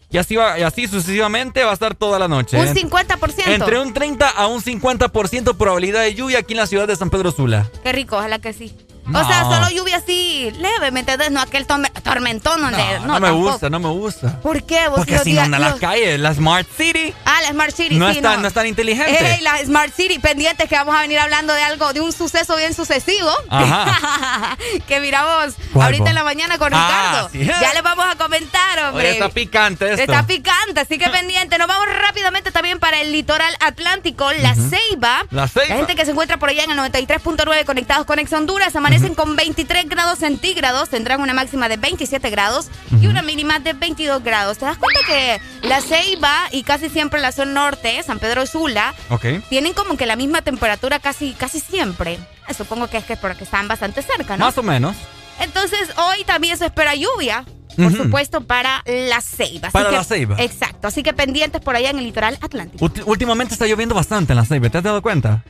Y 0.10 0.18
así, 0.20 0.36
va, 0.36 0.58
y 0.58 0.62
así 0.64 0.88
sucesivamente 0.88 1.64
va 1.64 1.72
a 1.72 1.74
estar 1.74 1.96
toda 1.96 2.18
la 2.20 2.28
noche. 2.28 2.58
Un 2.58 2.68
¿eh? 2.68 2.74
50%. 2.74 3.48
Entre 3.48 3.80
un 3.80 3.94
30 3.94 4.30
a 4.30 4.48
un 4.48 4.62
50% 4.62 5.58
probabilidad 5.58 6.04
de 6.04 6.14
lluvia 6.14 6.40
aquí 6.40 6.54
en 6.54 6.60
la 6.60 6.68
ciudad 6.68 6.88
de 6.88 6.96
San 6.96 7.10
Pedro 7.10 7.32
Sula. 7.32 7.68
Qué 7.84 7.92
rico, 7.92 8.16
ojalá 8.16 8.40
que 8.40 8.54
sí. 8.54 8.74
No. 9.08 9.22
O 9.22 9.26
sea, 9.28 9.44
solo 9.44 9.70
lluvia 9.70 9.98
así 9.98 10.52
leve, 10.60 10.92
¿me 10.92 11.00
entiendes? 11.02 11.32
No 11.32 11.40
aquel 11.42 11.66
torme- 11.66 11.92
tormentón 12.04 12.62
donde... 12.62 12.78
No, 13.00 13.06
No, 13.08 13.14
no 13.14 13.20
me 13.20 13.32
gusta, 13.32 13.70
no 13.70 13.80
me 13.80 13.90
gusta. 13.90 14.40
¿Por 14.42 14.64
qué? 14.64 14.88
Vos 14.88 14.98
Porque 14.98 15.16
no 15.16 15.24
días- 15.24 15.48
las 15.50 15.60
los- 15.72 15.80
calles, 15.80 16.20
la 16.20 16.34
Smart 16.34 16.68
City. 16.78 17.14
Ah, 17.26 17.40
la 17.44 17.50
Smart 17.50 17.74
City, 17.76 17.96
No 17.96 18.14
sí, 18.14 18.22
no 18.22 18.48
es 18.48 18.54
tan 18.54 18.68
inteligente. 18.68 19.34
Ey, 19.36 19.42
la 19.42 19.58
Smart 19.66 19.94
City, 19.96 20.20
pendientes 20.20 20.68
que 20.68 20.76
vamos 20.76 20.96
a 20.96 21.02
venir 21.02 21.20
hablando 21.20 21.54
de 21.54 21.62
algo, 21.64 21.94
de 21.94 22.02
un 22.02 22.12
suceso 22.12 22.56
bien 22.58 22.74
sucesivo. 22.74 23.30
Ajá. 23.50 24.58
que 24.88 25.00
miramos 25.00 25.54
¿Cuál, 25.74 25.86
ahorita 25.86 26.02
vos? 26.04 26.10
en 26.10 26.16
la 26.16 26.24
mañana 26.24 26.58
con 26.58 26.74
Ah, 26.74 26.88
Ricardo. 26.88 27.30
sí. 27.32 27.46
Ya 27.62 27.74
les 27.74 27.84
vamos 27.84 28.06
a 28.10 28.16
comentar, 28.18 28.80
hombre. 28.86 29.06
Oye, 29.10 29.12
está 29.14 29.30
picante 29.30 29.90
esto. 29.90 30.02
Está 30.02 30.28
picante, 30.28 30.82
así 30.82 30.98
que 30.98 31.10
pendiente. 31.10 31.58
Nos 31.58 31.68
vamos 31.68 31.88
rápidamente 32.02 32.52
también 32.52 32.80
para 32.80 33.02
el 33.02 33.12
litoral 33.12 33.54
atlántico, 33.62 34.32
La. 34.34 34.54
Ceiba. 34.56 35.26
La 35.32 35.48
Ceiba. 35.48 35.76
gente 35.78 35.96
que 35.96 36.06
se 36.06 36.12
encuentra 36.12 36.38
por 36.38 36.50
allá 36.50 36.64
en 36.64 36.72
el 36.72 36.78
93.9 36.78 37.66
conectados 37.66 38.06
con 38.06 38.20
Ex 38.20 38.32
Honduras 38.34 38.76
amanecen 38.98 39.16
con 39.16 39.36
23 39.36 39.88
grados 39.90 40.20
centígrados, 40.20 40.90
tendrán 40.90 41.22
una 41.22 41.34
máxima 41.34 41.70
de 41.70 41.78
27 41.78 42.30
grados 42.30 42.68
y 43.02 43.08
una 43.08 43.22
mínima 43.22 43.60
de 43.60 43.74
22 43.74 44.24
grados. 44.24 44.58
¿Te 44.58 44.66
das 44.66 44.78
cuenta 44.78 45.00
que 45.08 45.40
La 45.68 45.82
Ceiba 45.82 46.48
y 46.52 46.64
casi 46.64 46.90
siempre 46.90 47.20
la 47.22 47.32
zona 47.32 47.52
norte, 47.54 48.02
San 48.04 48.20
Pedro 48.20 48.46
Sula, 48.46 48.94
Ok. 49.10 49.26
tienen 49.50 49.74
como 49.74 49.98
que 49.98 50.06
la 50.06 50.16
misma 50.16 50.42
temperatura 50.42 51.00
casi, 51.00 51.34
casi 51.34 51.60
siempre? 51.60 52.20
Eh, 52.48 52.54
Supongo 52.54 52.88
que 52.88 52.98
es 52.98 53.04
que 53.06 53.18
porque 53.18 53.44
están 53.44 53.68
bastante 53.68 54.02
cerca, 54.02 54.38
¿no? 54.38 54.46
Más 54.46 54.58
o 54.58 54.64
menos. 54.64 54.96
Entonces, 55.40 55.90
hoy 55.98 56.24
también 56.24 56.58
se 56.58 56.66
espera 56.66 56.96
lluvia, 56.96 57.46
por 57.76 57.88
Ujú. 57.94 58.04
supuesto, 58.04 58.42
para 58.42 58.82
la 58.88 59.22
Ceiba. 59.22 59.68
Así 59.68 59.74
Para 59.74 59.90
que- 59.90 59.96
La 59.98 60.04
Ceiba. 60.04 60.36
Exacto. 60.40 60.88
Así 60.88 61.04
que 61.04 61.14
pendientes 61.14 61.62
por 61.62 61.76
allá 61.76 61.92
en 61.92 62.00
el 62.00 62.06
litoral 62.06 62.38
atlántico. 62.42 62.90
Últimamente 63.06 63.54
está 63.54 63.68
lloviendo 63.68 63.94
bastante 63.94 64.34
en 64.34 64.38
la 64.38 64.46
Ceiba, 64.46 64.70
¿te 64.70 64.80
has 64.80 64.84
dado 64.84 65.02
cuenta? 65.04 65.44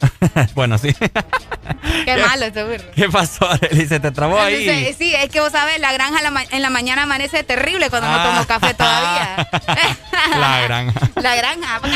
bueno, 0.54 0.78
sí. 0.78 0.94
Qué 2.04 2.16
malo 2.16 2.46
este 2.46 2.62
burro. 2.64 2.84
¿Qué 2.94 3.08
pasó, 3.08 3.50
Arely? 3.50 3.86
Se 3.86 4.00
te 4.00 4.10
trabó 4.10 4.38
ahí. 4.40 4.68
Entonces, 4.68 4.96
sí, 4.98 5.14
es 5.14 5.30
que 5.30 5.40
vos 5.40 5.52
sabes, 5.52 5.78
la 5.80 5.92
granja 5.92 6.22
la 6.22 6.44
en 6.50 6.62
la 6.62 6.70
mañana 6.70 7.04
amanece 7.04 7.42
terrible 7.44 7.90
cuando 7.90 8.08
no 8.08 8.14
Ah. 8.18 8.24
tomo 8.24 8.46
café 8.46 8.74
todavía. 8.74 9.48
La 10.38 10.60
granja. 10.62 11.00
la 11.16 11.34
granja. 11.36 11.80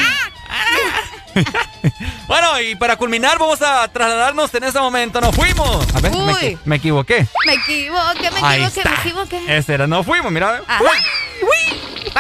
Bueno, 2.26 2.60
y 2.60 2.74
para 2.76 2.96
culminar, 2.96 3.38
vamos 3.38 3.60
a 3.62 3.88
trasladarnos 3.88 4.52
en 4.54 4.64
ese 4.64 4.78
momento. 4.80 5.20
¡Nos 5.20 5.34
fuimos! 5.34 5.86
A 5.94 6.00
ver, 6.00 6.12
me, 6.12 6.18
Uy. 6.34 6.58
me 6.64 6.76
equivoqué. 6.76 7.26
Me 7.46 7.54
equivoqué, 7.54 8.30
me 8.30 8.40
Ahí 8.42 8.62
equivoqué, 8.64 8.88
me 8.88 8.94
equivoqué. 8.96 9.56
Ese 9.58 9.74
era, 9.74 9.86
nos 9.86 10.04
fuimos, 10.06 10.30
mira. 10.30 10.62
Ajá. 10.66 10.84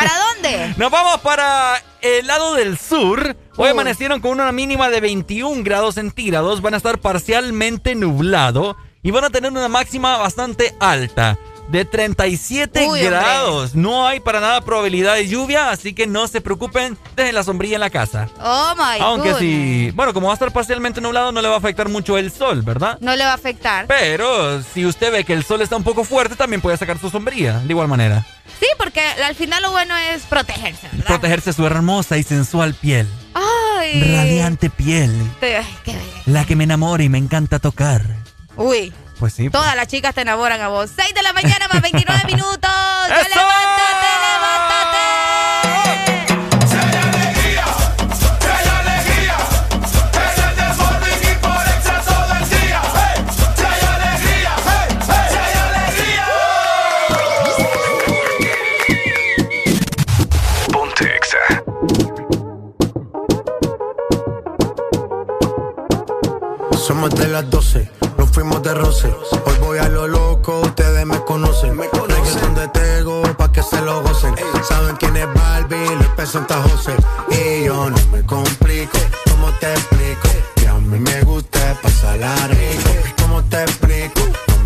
¿Para 0.00 0.18
dónde? 0.34 0.74
Nos 0.78 0.90
vamos 0.90 1.20
para 1.20 1.82
el 2.00 2.26
lado 2.26 2.54
del 2.54 2.78
sur. 2.78 3.36
Hoy 3.56 3.66
Uy. 3.66 3.68
amanecieron 3.68 4.20
con 4.20 4.32
una 4.32 4.50
mínima 4.52 4.88
de 4.88 5.00
21 5.00 5.62
grados 5.62 5.96
centígrados. 5.96 6.62
Van 6.62 6.74
a 6.74 6.78
estar 6.78 6.98
parcialmente 6.98 7.94
nublado 7.94 8.76
y 9.02 9.10
van 9.10 9.24
a 9.24 9.30
tener 9.30 9.50
una 9.50 9.68
máxima 9.68 10.16
bastante 10.16 10.74
alta. 10.80 11.38
De 11.70 11.84
37 11.84 12.80
Uy, 12.80 12.86
hombre. 12.86 13.04
grados. 13.04 13.74
No 13.76 14.06
hay 14.06 14.18
para 14.18 14.40
nada 14.40 14.60
probabilidad 14.60 15.14
de 15.14 15.28
lluvia, 15.28 15.70
así 15.70 15.94
que 15.94 16.08
no 16.08 16.26
se 16.26 16.40
preocupen. 16.40 16.98
Dejen 17.14 17.34
la 17.34 17.44
sombrilla 17.44 17.76
en 17.76 17.80
la 17.80 17.90
casa. 17.90 18.28
Oh 18.42 18.74
my 18.76 19.00
Aunque 19.00 19.34
si, 19.34 19.92
bueno, 19.92 20.12
como 20.12 20.26
va 20.26 20.32
a 20.32 20.34
estar 20.34 20.52
parcialmente 20.52 21.00
nublado, 21.00 21.30
no 21.30 21.40
le 21.40 21.48
va 21.48 21.54
a 21.54 21.58
afectar 21.58 21.88
mucho 21.88 22.18
el 22.18 22.32
sol, 22.32 22.62
¿verdad? 22.62 22.98
No 23.00 23.14
le 23.14 23.24
va 23.24 23.30
a 23.32 23.34
afectar. 23.34 23.86
Pero 23.86 24.62
si 24.62 24.84
usted 24.84 25.12
ve 25.12 25.24
que 25.24 25.32
el 25.32 25.44
sol 25.44 25.62
está 25.62 25.76
un 25.76 25.84
poco 25.84 26.02
fuerte, 26.02 26.34
también 26.34 26.60
puede 26.60 26.76
sacar 26.76 26.98
su 26.98 27.08
sombrilla, 27.08 27.60
de 27.60 27.68
igual 27.72 27.86
manera. 27.86 28.26
Sí, 28.58 28.66
porque 28.76 29.00
al 29.00 29.36
final 29.36 29.62
lo 29.62 29.70
bueno 29.70 29.96
es 29.96 30.22
protegerse, 30.22 30.88
¿verdad? 30.90 31.06
Protegerse 31.06 31.52
su 31.52 31.64
hermosa 31.64 32.18
y 32.18 32.24
sensual 32.24 32.74
piel. 32.74 33.06
Ay. 33.34 34.02
Radiante 34.16 34.70
piel. 34.70 35.14
Ay, 35.40 35.64
qué 35.84 35.92
bello. 35.92 36.04
La 36.26 36.44
que 36.44 36.56
me 36.56 36.64
enamora 36.64 37.04
y 37.04 37.08
me 37.08 37.18
encanta 37.18 37.60
tocar. 37.60 38.02
Uy. 38.56 38.92
Pues 39.20 39.34
sí. 39.34 39.50
Todas 39.50 39.76
las 39.76 39.86
chicas 39.86 40.14
te 40.14 40.22
enamoran 40.22 40.60
a 40.62 40.68
vos. 40.68 40.90
6 40.96 41.14
de 41.14 41.22
la 41.22 41.32
mañana 41.34 41.68
más 41.68 41.82
29 41.82 42.22
minutos. 42.26 42.58
¡Ya 43.08 43.20
¡Eso! 43.20 43.28
levántate, 43.28 44.08
levántate! 44.24 46.10
Ponte 60.72 61.04
Exa. 61.16 61.38
Somos 66.76 67.10
de 67.14 67.28
las 67.28 67.48
12, 67.50 67.88
nos 68.30 68.34
fuimos 68.34 68.62
de 68.62 68.74
roce. 68.74 69.08
Hoy 69.44 69.54
voy 69.60 69.78
a 69.78 69.88
lo 69.88 70.06
loco, 70.06 70.60
ustedes 70.60 71.04
me 71.06 71.18
conocen. 71.24 71.76
Reggaeton 71.78 72.54
de 72.54 72.68
Tego, 72.68 73.22
pa' 73.36 73.50
que 73.50 73.62
se 73.62 73.80
lo 73.82 74.02
gocen. 74.02 74.34
Saben 74.68 74.96
quién 74.96 75.16
es 75.16 75.26
Barbie, 75.34 75.96
les 75.98 76.08
presenta 76.08 76.62
José. 76.62 76.94
Y 77.30 77.64
yo 77.64 77.90
no 77.90 77.96
me 78.12 78.24
complico, 78.24 78.98
¿cómo 79.30 79.50
te 79.60 79.72
explico? 79.72 80.28
Que 80.56 80.68
a 80.68 80.74
mí 80.74 80.98
me 80.98 81.20
gusta 81.22 81.76
pasarla 81.82 82.34
rico. 82.48 82.90
¿Cómo 83.20 83.42
te 83.44 83.62
explico? 83.62 84.20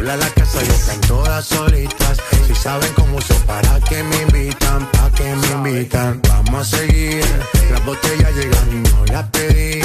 Sola 0.00 0.16
la 0.16 0.30
casa 0.30 0.64
y 0.64 0.66
están 0.66 1.00
todas 1.02 1.44
solitas. 1.44 2.16
Si 2.46 2.54
saben 2.54 2.90
cómo 2.94 3.18
uso, 3.18 3.34
para 3.46 3.78
que 3.80 4.02
me 4.02 4.22
invitan, 4.22 4.90
pa' 4.92 5.10
que 5.10 5.36
me 5.36 5.46
invitan. 5.48 6.22
Vamos 6.26 6.72
a 6.72 6.78
seguir. 6.78 7.22
Las 7.70 7.84
botellas 7.84 8.34
llegan 8.34 8.68
y 8.72 8.88
no 8.88 9.04
las 9.12 9.28
pedí. 9.28 9.82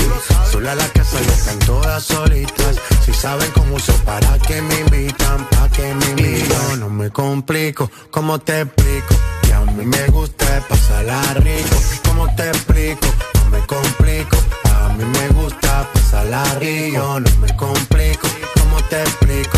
Sola 0.49 0.73
la 0.73 0.87
casa 0.87 1.17
y 1.21 1.27
están 1.27 1.59
todas 1.59 2.01
solitas. 2.01 2.77
Si 3.05 3.13
saben 3.13 3.51
cómo 3.51 3.75
uso, 3.75 3.91
para 4.05 4.39
que 4.39 4.61
me 4.61 4.79
invitan, 4.79 5.45
pa' 5.49 5.67
que 5.67 5.93
me 5.93 6.05
invitan. 6.11 6.69
Yo 6.69 6.77
no 6.77 6.89
me 6.89 7.09
complico, 7.09 7.91
¿cómo 8.09 8.39
te 8.39 8.61
explico? 8.61 9.15
Que 9.41 9.53
a 9.53 9.59
mí 9.65 9.85
me 9.85 10.07
gusta 10.07 10.63
pasarla 10.69 11.21
rico. 11.33 11.75
¿Cómo 12.05 12.33
te 12.37 12.47
explico? 12.47 13.07
No 13.33 13.49
me 13.49 13.59
complico. 13.65 14.37
A 14.75 14.93
mí 14.93 15.03
me 15.03 15.27
gusta 15.41 15.89
pasarla 15.93 16.41
rico. 16.61 16.95
Yo 16.95 17.19
no 17.19 17.29
me 17.41 17.53
complico, 17.57 18.29
¿cómo 18.57 18.81
te 18.83 19.01
explico? 19.01 19.57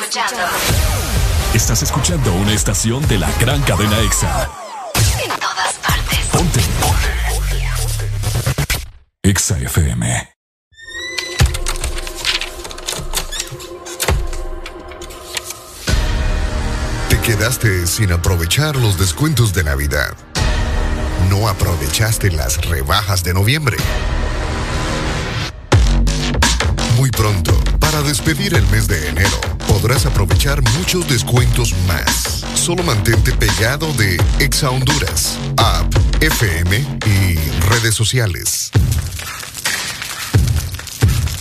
Escuchando 0.00 0.42
Estás 1.54 1.82
escuchando 1.82 2.32
una 2.34 2.52
estación 2.52 3.06
de 3.08 3.18
la 3.18 3.30
gran 3.40 3.60
cadena 3.62 3.98
EXA. 4.00 4.48
en 5.24 5.30
todas 5.40 5.74
partes. 5.82 6.18
Ponte. 6.30 6.60
EXA 9.22 9.58
FM. 9.58 10.34
Te 17.08 17.20
quedaste 17.20 17.86
sin 17.86 18.12
aprovechar 18.12 18.76
los 18.76 18.98
descuentos 18.98 19.52
de 19.54 19.64
Navidad. 19.64 20.14
No 21.30 21.48
aprovechaste 21.48 22.30
las 22.30 22.64
rebajas 22.66 23.24
de 23.24 23.34
noviembre. 23.34 23.78
Muy 26.98 27.12
pronto, 27.12 27.56
para 27.78 28.02
despedir 28.02 28.54
el 28.54 28.66
mes 28.72 28.88
de 28.88 29.08
enero, 29.08 29.40
podrás 29.68 30.04
aprovechar 30.04 30.60
muchos 30.76 31.08
descuentos 31.08 31.72
más. 31.86 32.44
Solo 32.54 32.82
mantente 32.82 33.30
pegado 33.32 33.92
de 33.92 34.20
Exa 34.40 34.70
Honduras, 34.70 35.38
app, 35.58 35.94
FM 36.20 36.76
y 37.06 37.36
redes 37.68 37.94
sociales. 37.94 38.72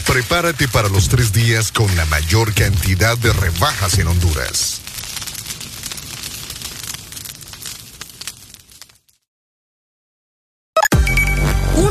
Prepárate 0.05 0.67
para 0.67 0.89
los 0.89 1.09
tres 1.09 1.33
días 1.33 1.71
con 1.71 1.93
la 1.95 2.05
mayor 2.05 2.53
cantidad 2.53 3.17
de 3.17 3.33
rebajas 3.33 3.97
en 3.97 4.09
Honduras. 4.09 4.81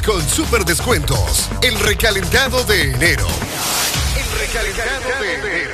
con 0.00 0.26
super 0.26 0.64
descuentos. 0.64 1.50
El 1.60 1.78
recalentado 1.80 2.64
de 2.64 2.92
enero. 2.92 3.26
El 4.16 4.38
recalentado 4.38 5.20
de 5.20 5.34
enero. 5.34 5.72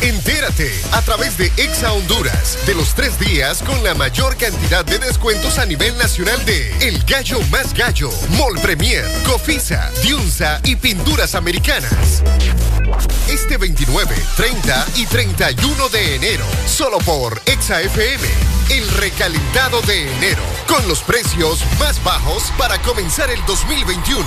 Entérate 0.00 0.72
a 0.92 1.02
través 1.02 1.38
de 1.38 1.46
Exa 1.56 1.92
Honduras 1.92 2.58
de 2.66 2.74
los 2.74 2.94
tres 2.94 3.18
días 3.20 3.62
con 3.62 3.82
la 3.84 3.94
mayor 3.94 4.36
cantidad 4.36 4.84
de 4.84 4.98
descuentos 4.98 5.58
a 5.58 5.66
nivel 5.66 5.96
nacional 5.96 6.44
de 6.44 6.70
El 6.88 7.02
Gallo 7.04 7.40
Más 7.50 7.72
Gallo, 7.72 8.10
Mol 8.30 8.58
Premier, 8.60 9.04
Cofisa, 9.24 9.90
Diunza 10.02 10.60
y 10.64 10.76
Pinturas 10.76 11.34
Americanas. 11.34 12.22
Este 13.28 13.58
29, 13.58 14.14
30 14.36 14.86
y 14.96 15.06
31 15.06 15.88
de 15.90 16.16
enero, 16.16 16.46
solo 16.66 16.98
por 16.98 17.40
Exa 17.46 17.80
FM, 17.80 18.28
el 18.70 18.88
recalentado 18.96 19.80
de 19.82 20.12
enero 20.16 20.55
con 20.76 20.88
los 20.88 21.02
precios 21.02 21.64
más 21.78 22.02
bajos 22.04 22.52
para 22.58 22.78
comenzar 22.82 23.30
el 23.30 23.38
2021. 23.46 24.24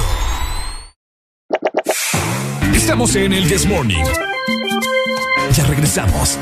Estamos 2.74 3.16
en 3.16 3.34
el 3.34 3.48
This 3.48 3.68
Morning. 3.68 4.04
Ya 5.54 5.66
regresamos. 5.66 6.40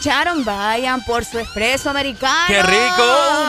escucharon, 0.04 0.44
vayan 0.44 1.02
por 1.02 1.24
su 1.24 1.38
expreso 1.38 1.88
americano. 1.88 2.44
¡Qué 2.46 2.62
rico! 2.62 3.02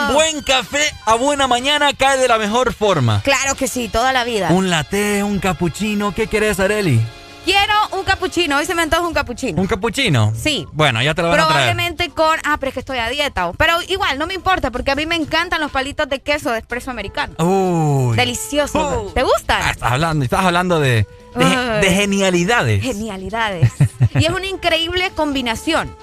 Un 0.08 0.14
buen 0.14 0.42
café 0.42 0.90
a 1.04 1.14
buena 1.14 1.46
mañana 1.46 1.92
cae 1.92 2.16
de 2.16 2.28
la 2.28 2.38
mejor 2.38 2.72
forma. 2.72 3.20
Claro 3.22 3.54
que 3.56 3.68
sí, 3.68 3.88
toda 3.88 4.10
la 4.14 4.24
vida. 4.24 4.48
Un 4.48 4.70
latte, 4.70 5.22
un 5.22 5.38
cappuccino. 5.38 6.14
¿Qué 6.14 6.28
querés, 6.28 6.58
Areli? 6.58 6.98
Quiero 7.44 7.74
un 7.92 8.04
capuchino. 8.04 8.56
Hoy 8.56 8.64
se 8.64 8.74
me 8.74 8.80
antoja 8.80 9.06
un 9.06 9.12
capuchino. 9.12 9.60
¿Un 9.60 9.68
cappuccino? 9.68 10.32
Sí. 10.34 10.66
Bueno, 10.72 11.02
ya 11.02 11.14
te 11.14 11.20
lo 11.20 11.28
van 11.28 11.40
a 11.40 11.46
traer. 11.46 11.74
Probablemente 11.74 12.08
con. 12.08 12.38
Ah, 12.42 12.56
pero 12.58 12.70
es 12.70 12.74
que 12.74 12.80
estoy 12.80 12.98
a 12.98 13.10
dieta. 13.10 13.52
Pero 13.58 13.74
igual, 13.88 14.18
no 14.18 14.26
me 14.26 14.32
importa, 14.32 14.70
porque 14.70 14.92
a 14.92 14.94
mí 14.94 15.04
me 15.04 15.14
encantan 15.14 15.60
los 15.60 15.70
palitos 15.70 16.08
de 16.08 16.20
queso 16.20 16.52
de 16.52 16.58
expreso 16.58 16.90
americano. 16.90 17.34
Uy. 17.38 18.16
Delicioso. 18.16 19.12
¿Te 19.14 19.22
gustan? 19.22 19.60
Ah, 19.62 19.70
estás 19.72 19.92
hablando, 19.92 20.24
estás 20.24 20.42
hablando 20.42 20.80
de, 20.80 21.06
de, 21.34 21.44
Ay. 21.44 21.82
de 21.82 21.90
genialidades. 21.94 22.82
Genialidades. 22.82 23.70
y 24.14 24.24
es 24.24 24.30
una 24.30 24.46
increíble 24.46 25.10
combinación. 25.14 25.94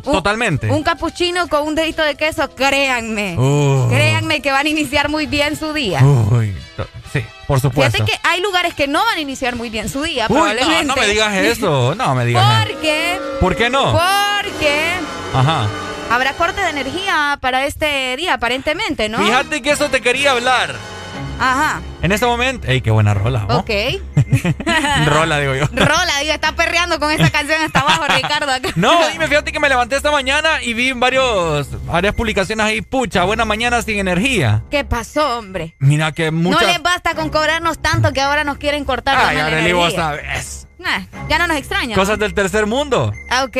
To- 0.00 0.12
Totalmente. 0.12 0.70
Un 0.70 0.82
capuchino 0.82 1.48
con 1.48 1.66
un 1.66 1.74
dedito 1.74 2.02
de 2.02 2.14
queso, 2.14 2.48
créanme. 2.54 3.36
Créanme 3.90 4.40
que 4.40 4.50
van 4.52 4.66
a 4.66 4.68
iniciar 4.68 5.08
muy 5.08 5.26
bien 5.26 5.56
su 5.56 5.72
día. 5.72 6.00
Uy, 6.02 6.54
sí, 7.12 7.24
por 7.46 7.60
supuesto. 7.60 7.92
Fíjate 7.98 8.12
que 8.12 8.18
hay 8.28 8.40
lugares 8.40 8.74
que 8.74 8.86
no 8.86 9.04
van 9.04 9.18
a 9.18 9.20
iniciar 9.20 9.56
muy 9.56 9.70
bien 9.70 9.88
su 9.88 10.02
día, 10.02 10.26
Uy, 10.28 10.34
probablemente. 10.34 10.84
no, 10.84 10.94
no 10.94 11.00
me 11.00 11.06
digas 11.08 11.34
eso. 11.34 11.94
No 11.94 12.14
me 12.14 12.24
digas 12.24 12.44
eso. 12.66 12.72
¿Por 12.72 12.80
qué? 12.80 13.20
¿Por 13.40 13.56
qué 13.56 13.70
no? 13.70 13.92
Porque 13.92 14.92
Ajá. 15.34 15.66
habrá 16.10 16.32
corte 16.34 16.60
de 16.60 16.70
energía 16.70 17.38
para 17.40 17.66
este 17.66 18.16
día, 18.16 18.34
aparentemente, 18.34 19.08
¿no? 19.08 19.18
Fíjate 19.18 19.62
que 19.62 19.70
eso 19.70 19.88
te 19.90 20.00
quería 20.00 20.32
hablar. 20.32 20.74
Ajá. 21.38 21.80
En 22.02 22.12
este 22.12 22.26
momento. 22.26 22.68
¡Ey, 22.68 22.80
qué 22.82 22.90
buena 22.90 23.14
rola! 23.14 23.46
¿no? 23.48 23.58
Ok. 23.58 23.70
rola, 25.06 25.38
digo 25.40 25.54
yo. 25.54 25.66
Rola, 25.72 26.18
digo, 26.20 26.32
está 26.32 26.52
perreando 26.54 26.98
con 26.98 27.10
esta 27.10 27.30
canción 27.30 27.60
hasta 27.62 27.80
abajo, 27.80 28.04
Ricardo. 28.16 28.50
acá. 28.50 28.70
No, 28.76 29.08
dime, 29.08 29.26
fíjate 29.28 29.52
que 29.52 29.60
me 29.60 29.68
levanté 29.68 29.96
esta 29.96 30.10
mañana 30.10 30.62
y 30.62 30.74
vi 30.74 30.92
varios, 30.92 31.84
varias 31.86 32.14
publicaciones 32.14 32.64
ahí. 32.66 32.80
Pucha, 32.82 33.24
buena 33.24 33.44
mañana 33.44 33.82
sin 33.82 33.98
energía. 33.98 34.62
¿Qué 34.70 34.84
pasó, 34.84 35.38
hombre? 35.38 35.74
Mira 35.78 36.12
que 36.12 36.30
muchas. 36.30 36.62
No 36.62 36.68
les 36.68 36.82
basta 36.82 37.14
con 37.14 37.28
cobrarnos 37.30 37.80
tanto 37.80 38.12
que 38.12 38.20
ahora 38.20 38.44
nos 38.44 38.58
quieren 38.58 38.84
cortar 38.84 39.16
Ay, 39.18 39.36
la 39.36 39.46
Arely, 39.46 39.72
vos 39.72 39.92
energía. 39.94 40.04
sabes. 40.04 40.66
Nah, 40.78 41.00
ya 41.28 41.38
no 41.38 41.46
nos 41.46 41.56
extraña. 41.58 41.94
Cosas 41.94 42.18
del 42.18 42.34
tercer 42.34 42.66
mundo. 42.66 43.12
Ah, 43.30 43.44
ok. 43.44 43.56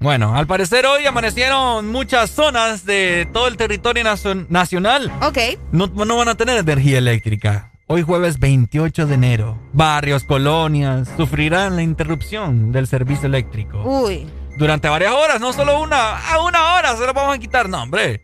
Bueno, 0.00 0.36
al 0.36 0.46
parecer 0.48 0.84
hoy 0.86 1.06
amanecieron 1.06 1.90
muchas 1.92 2.30
zonas 2.30 2.84
de 2.84 3.28
todo 3.32 3.46
el 3.46 3.56
territorio 3.56 4.02
nacio- 4.02 4.46
nacional. 4.48 5.12
Ok. 5.22 5.38
No, 5.70 5.86
no 5.86 6.16
van 6.16 6.28
a 6.28 6.34
tener 6.34 6.56
energía 6.58 6.98
eléctrica. 6.98 7.70
Hoy 7.86 8.00
jueves 8.02 8.38
28 8.38 9.06
de 9.06 9.14
enero. 9.14 9.58
Barrios, 9.74 10.24
colonias 10.24 11.06
sufrirán 11.18 11.76
la 11.76 11.82
interrupción 11.82 12.72
del 12.72 12.86
servicio 12.86 13.26
eléctrico. 13.26 13.82
Uy. 13.82 14.26
Durante 14.56 14.88
varias 14.88 15.12
horas, 15.12 15.38
no 15.38 15.52
solo 15.52 15.80
una. 15.82 16.18
A 16.18 16.40
una 16.42 16.74
hora 16.74 16.96
se 16.96 17.06
lo 17.06 17.12
vamos 17.12 17.34
a 17.34 17.38
quitar. 17.38 17.68
No, 17.68 17.82
hombre. 17.82 18.22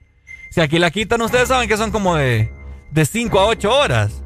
Si 0.50 0.62
aquí 0.62 0.78
la 0.78 0.90
quitan, 0.90 1.20
ustedes 1.20 1.48
saben 1.48 1.68
que 1.68 1.76
son 1.76 1.90
como 1.90 2.16
de, 2.16 2.50
de 2.90 3.04
5 3.04 3.38
a 3.38 3.46
8 3.46 3.70
horas. 3.70 4.22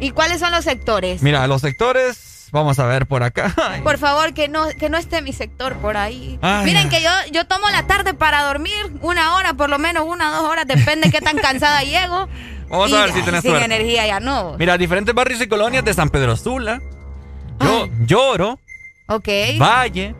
¿Y 0.00 0.12
cuáles 0.12 0.40
son 0.40 0.50
los 0.52 0.64
sectores? 0.64 1.22
Mira, 1.22 1.46
los 1.46 1.60
sectores, 1.60 2.48
vamos 2.52 2.78
a 2.78 2.86
ver 2.86 3.06
por 3.06 3.22
acá. 3.22 3.52
Ay, 3.70 3.82
Por 3.82 3.98
favor, 3.98 4.32
que 4.32 4.48
no, 4.48 4.66
que 4.78 4.88
no 4.88 4.96
esté 4.96 5.20
mi 5.20 5.34
sector 5.34 5.76
por 5.76 5.98
ahí. 5.98 6.38
Ay, 6.40 6.64
Miren 6.64 6.88
que 6.88 7.02
yo, 7.02 7.10
yo 7.32 7.46
tomo 7.46 7.68
la 7.68 7.86
tarde 7.86 8.14
para 8.14 8.44
dormir 8.44 8.72
una 9.02 9.36
hora, 9.36 9.52
por 9.52 9.68
lo 9.68 9.78
menos 9.78 10.06
una 10.06 10.30
dos 10.30 10.44
horas, 10.48 10.66
depende 10.66 11.08
de 11.08 11.12
qué 11.12 11.20
tan 11.20 11.36
cansada 11.42 11.82
llego. 11.82 12.28
Vamos 12.70 12.90
Y, 12.90 12.94
a 12.94 13.00
ver 13.00 13.12
si 13.12 13.22
tenés 13.22 13.42
Sin 13.42 13.50
suerte. 13.50 13.66
energía 13.66 14.06
ya 14.06 14.20
no. 14.20 14.56
Mira, 14.58 14.78
diferentes 14.78 15.14
barrios 15.14 15.40
y 15.42 15.46
colonias 15.48 15.84
de 15.84 15.92
San 15.92 16.08
Pedro 16.10 16.36
Sula, 16.36 16.80
Yo, 17.60 17.88
Lloro, 18.06 18.58
Ok. 19.08 19.28
Valle, 19.60 20.14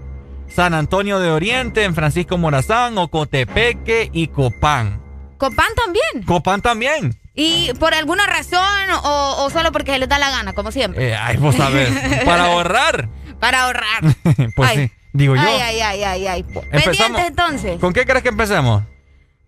San 0.54 0.74
Antonio 0.74 1.20
de 1.20 1.30
Oriente, 1.30 1.84
en 1.84 1.94
Francisco 1.94 2.36
Morazán, 2.38 2.98
Ocotepeque 2.98 4.10
y 4.12 4.26
Copán. 4.28 5.00
Copán 5.38 5.68
también. 5.76 6.26
Copán 6.26 6.60
también. 6.60 7.16
¿Y 7.34 7.72
por 7.78 7.94
alguna 7.94 8.26
razón 8.26 8.60
o, 9.04 9.44
o 9.44 9.50
solo 9.50 9.70
porque 9.72 9.96
les 9.98 10.08
da 10.08 10.18
la 10.18 10.30
gana, 10.30 10.52
como 10.52 10.72
siempre? 10.72 11.10
Eh, 11.10 11.16
ay, 11.16 11.36
vos 11.36 11.54
sabés, 11.54 11.88
para 12.24 12.46
ahorrar. 12.46 13.08
Para 13.38 13.62
ahorrar. 13.64 14.02
pues 14.56 14.70
Ay. 14.70 14.88
sí, 14.88 14.92
digo 15.12 15.36
yo. 15.36 15.40
Ay, 15.42 15.60
ay, 15.60 15.80
ay, 15.80 16.04
ay, 16.04 16.26
ay. 16.26 16.42
Pendientes 16.42 17.26
entonces. 17.26 17.78
¿Con 17.80 17.92
qué 17.92 18.04
crees 18.04 18.22
que 18.24 18.28
empecemos? 18.30 18.82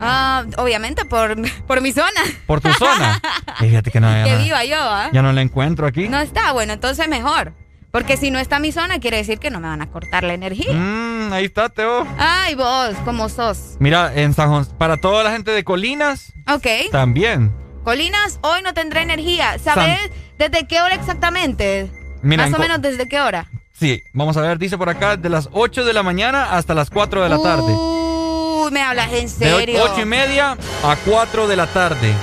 Ah, 0.02 0.44
obviamente 0.58 1.04
por, 1.04 1.36
por 1.66 1.80
mi 1.80 1.92
zona. 1.92 2.20
¿Por 2.46 2.60
tu 2.60 2.72
zona? 2.74 3.20
Eh, 3.60 3.68
Fíjate 3.68 3.90
que 3.90 4.00
no, 4.00 4.08
que 4.24 4.32
no, 4.32 4.38
viva 4.42 4.64
yo, 4.64 4.76
¿ah? 4.80 5.10
ya 5.12 5.22
no 5.22 5.32
la 5.32 5.40
encuentro 5.42 5.86
aquí. 5.86 6.08
No 6.08 6.18
está, 6.18 6.52
bueno, 6.52 6.72
entonces 6.72 7.08
mejor. 7.08 7.52
Porque 7.92 8.16
si 8.16 8.30
no 8.30 8.38
está 8.38 8.58
mi 8.58 8.72
zona, 8.72 8.98
quiere 8.98 9.18
decir 9.18 9.38
que 9.38 9.50
no 9.50 9.60
me 9.60 9.68
van 9.68 9.82
a 9.82 9.90
cortar 9.90 10.24
la 10.24 10.32
energía. 10.32 10.72
Mm, 10.72 11.32
ahí 11.32 11.44
está, 11.44 11.68
Teo. 11.68 12.06
Ay, 12.18 12.54
vos, 12.54 12.94
como 13.04 13.28
sos. 13.28 13.76
Mira, 13.78 14.10
en 14.14 14.32
San 14.32 14.48
José, 14.48 14.72
para 14.78 14.96
toda 14.96 15.22
la 15.22 15.30
gente 15.30 15.50
de 15.50 15.62
Colinas, 15.62 16.32
Ok. 16.48 16.66
también. 16.90 17.52
Colinas, 17.84 18.38
hoy 18.42 18.62
no 18.62 18.72
tendré 18.74 19.02
energía. 19.02 19.58
¿Sabes 19.58 19.98
desde 20.38 20.66
qué 20.66 20.80
hora 20.80 20.94
exactamente? 20.94 21.90
Mira, 22.22 22.46
Más 22.48 22.58
o 22.58 22.62
menos 22.62 22.80
desde 22.80 23.06
qué 23.08 23.20
hora. 23.20 23.48
Sí, 23.72 24.02
vamos 24.12 24.36
a 24.36 24.40
ver, 24.40 24.58
dice 24.58 24.78
por 24.78 24.88
acá, 24.88 25.16
de 25.16 25.28
las 25.28 25.48
8 25.52 25.84
de 25.84 25.92
la 25.92 26.02
mañana 26.02 26.52
hasta 26.56 26.72
las 26.74 26.88
4 26.88 27.22
de 27.22 27.28
la 27.28 27.42
tarde. 27.42 27.74
Me 28.70 28.82
hablas 28.82 29.08
en 29.12 29.24
De 29.24 29.28
serio. 29.28 29.82
8 29.92 30.00
y 30.02 30.04
media 30.04 30.56
a 30.84 30.96
4 31.04 31.46
de 31.48 31.56
la 31.56 31.66
tarde. 31.66 32.14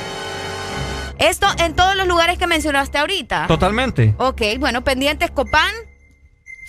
Esto 1.17 1.47
en 1.57 1.75
todos 1.75 1.95
los 1.95 2.07
lugares 2.07 2.37
que 2.37 2.47
mencionaste 2.47 2.97
ahorita. 2.97 3.47
Totalmente. 3.47 4.13
Ok, 4.17 4.41
bueno, 4.59 4.83
pendientes 4.83 5.31
Copán. 5.31 5.71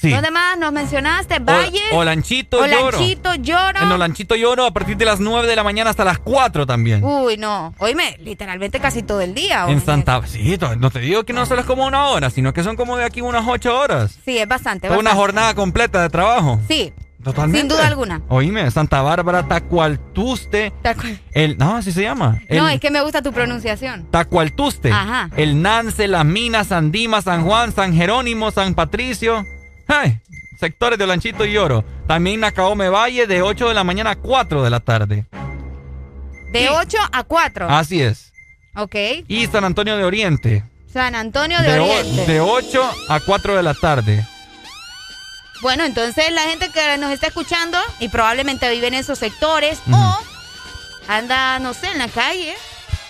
Sí. 0.01 0.11
¿Dónde 0.11 0.31
más 0.31 0.57
nos 0.59 0.73
mencionaste? 0.73 1.41
Valle. 1.41 1.79
O- 1.93 1.99
Olanchito, 1.99 2.65
Lloro. 2.67 2.87
Olanchito, 2.99 3.35
Lloro. 3.35 3.81
En 3.83 3.93
Olanchito 3.93 4.35
Lloro 4.35 4.65
a 4.65 4.71
partir 4.73 4.97
de 4.97 5.05
las 5.05 5.21
9 5.21 5.47
de 5.47 5.55
la 5.55 5.63
mañana 5.63 5.91
hasta 5.91 6.05
las 6.07 6.19
4 6.19 6.65
también. 6.67 7.05
Uy, 7.05 7.37
no. 7.37 7.75
Oíme, 7.79 8.17
literalmente 8.21 8.81
casi 8.81 9.03
todo 9.03 9.21
el 9.21 9.35
día. 9.35 9.67
en. 9.69 9.85
Santa... 9.85 10.23
Sí, 10.27 10.59
no 10.79 10.91
te 10.91 11.01
digo 11.01 11.25
que 11.25 11.35
no 11.35 11.45
solo 11.45 11.61
es 11.61 11.67
como 11.67 11.85
una 11.87 12.07
hora, 12.09 12.31
sino 12.31 12.55
que 12.55 12.65
son 12.65 12.77
como 12.77 12.97
de 12.97 13.05
aquí 13.05 13.21
unas 13.21 13.45
8 13.47 13.79
horas. 13.79 14.19
Sí, 14.25 14.39
es 14.39 14.49
bastante. 14.49 14.87
Una 14.89 14.97
bastante. 14.97 15.17
jornada 15.19 15.55
completa 15.55 16.01
de 16.03 16.09
trabajo. 16.09 16.59
Sí, 16.67 16.95
Totalmente. 17.23 17.61
sin 17.61 17.69
duda 17.69 17.87
alguna. 17.87 18.23
Oíme, 18.29 18.71
Santa 18.71 19.03
Bárbara, 19.03 19.47
Tacualtuste. 19.47 20.73
Tal 20.83 20.97
cual. 20.97 21.21
El, 21.33 21.59
no, 21.59 21.77
así 21.77 21.93
se 21.93 22.03
llama. 22.03 22.41
El, 22.49 22.59
No, 22.59 22.69
es 22.69 22.81
que 22.81 22.91
me 22.91 23.01
gusta 23.03 23.21
tu 23.23 23.33
pronunciación. 23.33 24.07
Tacualtuste. 24.11 24.91
Ajá. 24.91 25.29
El 25.37 25.61
Nance, 25.61 26.09
Las 26.09 26.25
Minas, 26.25 26.69
San 26.69 26.91
Dimas, 26.91 27.25
San 27.25 27.45
Juan, 27.45 27.73
San 27.73 27.95
Jerónimo, 27.95 28.51
San 28.51 28.75
Patricio. 28.75 29.45
Ay, 29.87 30.19
sectores 30.59 30.99
de 30.99 31.05
Olanchito 31.05 31.45
y 31.45 31.57
Oro. 31.59 31.85
También 32.07 32.41
Nacaome 32.41 32.89
Valle 32.89 33.27
de 33.27 33.43
8 33.43 33.69
de 33.69 33.75
la 33.75 33.85
mañana 33.85 34.11
a 34.13 34.17
4 34.17 34.63
de 34.63 34.71
la 34.71 34.81
tarde. 34.81 35.27
De 36.53 36.69
8 36.71 36.97
a 37.13 37.23
4. 37.25 37.69
Así 37.69 38.01
es. 38.03 38.33
Ok. 38.77 38.95
Y 39.29 39.47
San 39.47 39.65
Antonio 39.65 39.97
de 39.97 40.05
Oriente. 40.05 40.65
San 40.93 41.15
Antonio 41.15 41.61
de, 41.63 41.71
De, 41.71 41.79
Oriente. 41.81 42.33
de 42.33 42.41
8 42.41 42.83
a 43.09 43.21
4 43.21 43.57
de 43.57 43.63
la 43.63 43.75
tarde. 43.75 44.27
Bueno, 45.61 45.85
entonces 45.85 46.33
la 46.33 46.43
gente 46.43 46.71
que 46.71 46.97
nos 46.99 47.13
está 47.13 47.27
escuchando 47.29 47.79
y 47.99 48.09
probablemente 48.09 48.71
vive 48.71 48.89
en 48.89 48.95
esos 48.95 49.19
sectores 49.19 49.81
o 49.93 50.19
anda, 51.09 51.59
no 51.59 51.75
sé, 51.75 51.89
en 51.89 51.99
la 51.99 52.09
calle, 52.09 52.55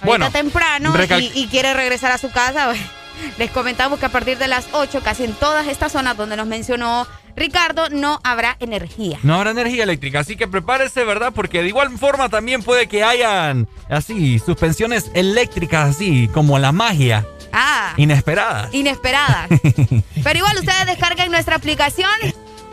Bueno, 0.05 0.31
temprano 0.31 0.95
y, 1.21 1.33
y 1.35 1.47
quiere 1.49 1.75
regresar 1.75 2.11
a 2.13 2.19
su 2.19 2.31
casa, 2.31 2.73
les 3.39 3.51
comentamos 3.51 3.99
que 3.99 4.07
a 4.07 4.11
partir 4.11 4.39
de 4.39 4.49
las 4.49 4.67
8, 4.73 5.01
casi 5.03 5.25
en 5.25 5.35
todas 5.35 5.69
estas 5.69 5.93
zonas 5.93 6.17
donde 6.17 6.37
nos 6.37 6.47
mencionó 6.47 7.07
Ricardo, 7.37 7.89
no 7.91 8.21
habrá 8.25 8.57
energía. 8.61 9.19
No 9.23 9.37
habrá 9.37 9.51
energía 9.53 9.85
eléctrica, 9.85 10.21
así 10.21 10.37
que 10.37 10.49
prepárese, 10.49 11.05
¿verdad? 11.05 11.33
Porque 11.35 11.63
de 11.63 11.69
igual 11.69 11.97
forma 11.99 12.29
también 12.29 12.63
puede 12.63 12.87
que 12.87 13.05
hayan 13.05 13.69
así 13.89 14.39
suspensiones 14.39 15.11
eléctricas, 15.15 15.91
así 15.91 16.29
como 16.29 16.59
la 16.59 16.73
magia, 16.73 17.27
Ah, 17.53 17.95
inesperadas. 17.97 18.73
inesperada. 18.73 19.47
Pero 20.25 20.39
igual 20.39 20.57
ustedes 20.59 20.87
descarguen 20.87 21.31
nuestra 21.33 21.57
aplicación 21.57 22.11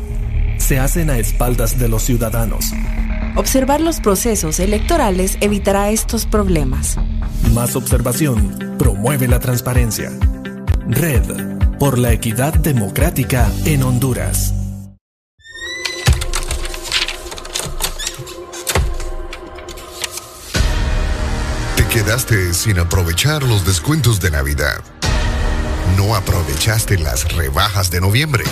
se 0.71 0.79
hacen 0.79 1.09
a 1.09 1.17
espaldas 1.17 1.77
de 1.77 1.89
los 1.89 2.01
ciudadanos. 2.03 2.71
Observar 3.35 3.81
los 3.81 3.99
procesos 3.99 4.57
electorales 4.61 5.37
evitará 5.41 5.89
estos 5.89 6.25
problemas. 6.25 6.95
Más 7.53 7.75
observación 7.75 8.77
promueve 8.79 9.27
la 9.27 9.41
transparencia. 9.41 10.09
Red 10.87 11.23
por 11.77 11.97
la 11.97 12.13
equidad 12.13 12.53
democrática 12.53 13.51
en 13.65 13.83
Honduras. 13.83 14.53
Te 21.75 21.85
quedaste 21.87 22.53
sin 22.53 22.79
aprovechar 22.79 23.43
los 23.43 23.65
descuentos 23.65 24.21
de 24.21 24.31
Navidad. 24.31 24.79
No 25.97 26.15
aprovechaste 26.15 26.97
las 26.97 27.29
rebajas 27.35 27.91
de 27.91 27.99
noviembre. 27.99 28.45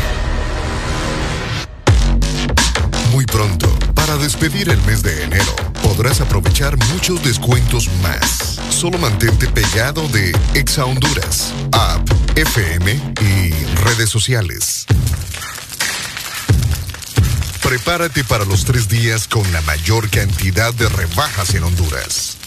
Muy 3.20 3.26
pronto, 3.26 3.68
para 3.96 4.16
despedir 4.16 4.70
el 4.70 4.82
mes 4.84 5.04
de 5.04 5.26
enero, 5.26 5.54
podrás 5.84 6.22
aprovechar 6.22 6.78
muchos 6.94 7.22
descuentos 7.22 7.90
más. 8.02 8.62
Solo 8.70 8.98
mantente 8.98 9.46
pegado 9.50 10.08
de 10.08 10.32
Exa 10.54 10.86
Honduras, 10.86 11.54
app, 11.74 12.10
FM 12.38 12.94
y 13.20 13.52
redes 13.84 14.10
sociales. 14.10 14.86
Prepárate 17.62 18.24
para 18.24 18.46
los 18.46 18.64
tres 18.64 18.88
días 18.88 19.28
con 19.28 19.52
la 19.52 19.60
mayor 19.64 20.10
cantidad 20.10 20.74
de 20.74 20.88
rebajas 20.88 21.54
en 21.56 21.64
Honduras. 21.66 22.39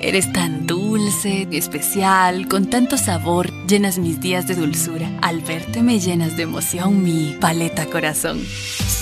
Eres 0.00 0.32
tan 0.32 0.66
dulce, 0.66 1.48
especial, 1.52 2.48
con 2.48 2.68
tanto 2.68 2.98
sabor, 2.98 3.50
llenas 3.66 3.98
mis 3.98 4.20
días 4.20 4.46
de 4.46 4.54
dulzura. 4.54 5.08
Al 5.22 5.40
verte 5.40 5.82
me 5.82 6.00
llenas 6.00 6.36
de 6.36 6.42
emoción 6.42 7.02
mi 7.02 7.36
paleta 7.40 7.86
corazón. 7.86 8.44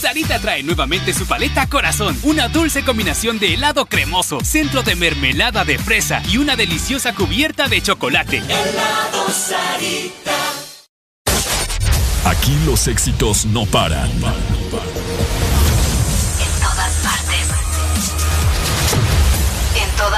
Sarita 0.02 0.38
trae 0.40 0.62
nuevamente 0.62 1.12
su 1.14 1.26
paleta 1.26 1.68
Corazón, 1.68 2.18
una 2.24 2.48
dulce 2.48 2.84
combinación 2.84 3.38
de 3.38 3.54
helado 3.54 3.86
cremoso, 3.86 4.40
centro 4.42 4.82
de 4.82 4.96
mermelada 4.96 5.64
de 5.64 5.78
fresa 5.78 6.22
y 6.28 6.38
una 6.38 6.56
deliciosa 6.56 7.14
cubierta 7.14 7.68
de 7.68 7.80
chocolate. 7.80 8.38
Helado 8.38 9.28
Sarita. 9.30 10.32
Aquí 12.24 12.56
los 12.66 12.88
éxitos 12.88 13.46
no 13.46 13.66
paran. 13.66 14.10
En 14.10 14.20
todas 14.70 15.11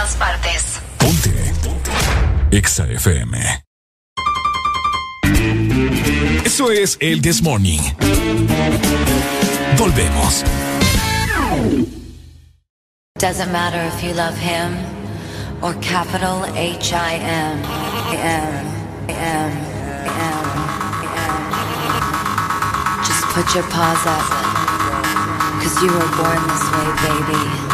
todas 0.05 0.16
partes. 0.16 0.80
EXA 2.50 2.86
FM. 2.90 3.64
Eso 6.44 6.70
es 6.70 6.96
el 7.00 7.22
This 7.22 7.42
Morning. 7.42 7.80
Volvemos. 9.76 10.44
Doesn't 13.18 13.50
matter 13.52 13.80
if 13.94 14.02
you 14.02 14.12
love 14.12 14.36
him 14.36 14.76
or 15.62 15.74
capital 15.80 16.44
H 16.55 16.92
I 16.92 17.14
M 17.14 17.62
M 18.12 18.66
M 19.09 19.52
M 19.52 19.52
M. 20.18 20.44
Just 23.07 23.24
put 23.32 23.55
your 23.55 23.64
paws 23.70 24.07
up, 24.07 24.26
cause 25.62 25.82
you 25.82 25.90
were 25.90 26.11
born 26.16 26.40
this 26.48 26.64
way, 26.72 26.88
baby. 27.09 27.73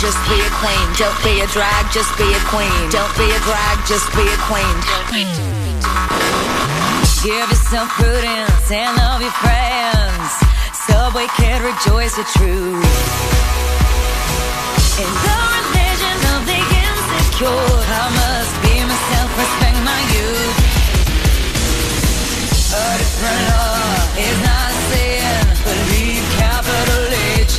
Just 0.00 0.18
be 0.30 0.38
a 0.38 0.50
queen. 0.62 0.86
Don't 0.94 1.18
be 1.26 1.40
a 1.42 1.46
drag, 1.50 1.90
just 1.90 2.14
be 2.16 2.26
a 2.30 2.42
queen. 2.46 2.90
Don't 2.90 3.10
be 3.18 3.26
a 3.34 3.40
drag, 3.42 3.76
just 3.86 4.06
be 4.14 4.22
a 4.22 4.38
queen. 4.46 4.76
Give 7.22 7.50
yourself 7.50 7.88
prudence 7.98 8.70
and 8.70 8.96
love 8.96 9.20
your 9.20 9.34
friends. 9.42 10.30
Subway 10.86 11.26
can 11.34 11.62
rejoice 11.66 12.14
the 12.14 12.22
truth. 12.38 12.86
In 15.02 15.10
the 15.26 15.38
religion 15.58 16.18
of 16.34 16.40
the 16.46 16.60
insecure, 16.62 17.66
I 17.90 18.06
must 18.22 18.54
be 18.62 18.74
myself, 18.86 19.30
respect 19.34 19.78
my 19.82 20.00
youth. 20.14 20.58
A 22.70 22.86
different 23.02 23.42
law 23.50 23.98
is 24.14 24.38
not 24.46 24.70
sin. 24.90 25.42
Believe 25.66 26.24
capital 26.38 27.04
H 27.42 27.58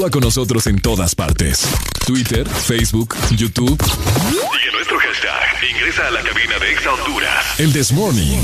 Interactúa 0.00 0.10
con 0.10 0.22
nosotros 0.22 0.66
en 0.66 0.80
todas 0.80 1.14
partes. 1.14 1.68
Twitter, 2.06 2.48
Facebook, 2.48 3.14
YouTube. 3.32 3.78
Sigue 3.82 4.72
nuestro 4.72 4.98
hashtag. 4.98 5.70
Ingresa 5.74 6.06
a 6.06 6.10
la 6.10 6.22
cabina 6.22 6.58
de 6.58 6.72
Exa 6.72 6.94
Honduras. 6.94 7.60
El 7.60 7.70
This 7.72 7.92
Morning. 7.92 8.40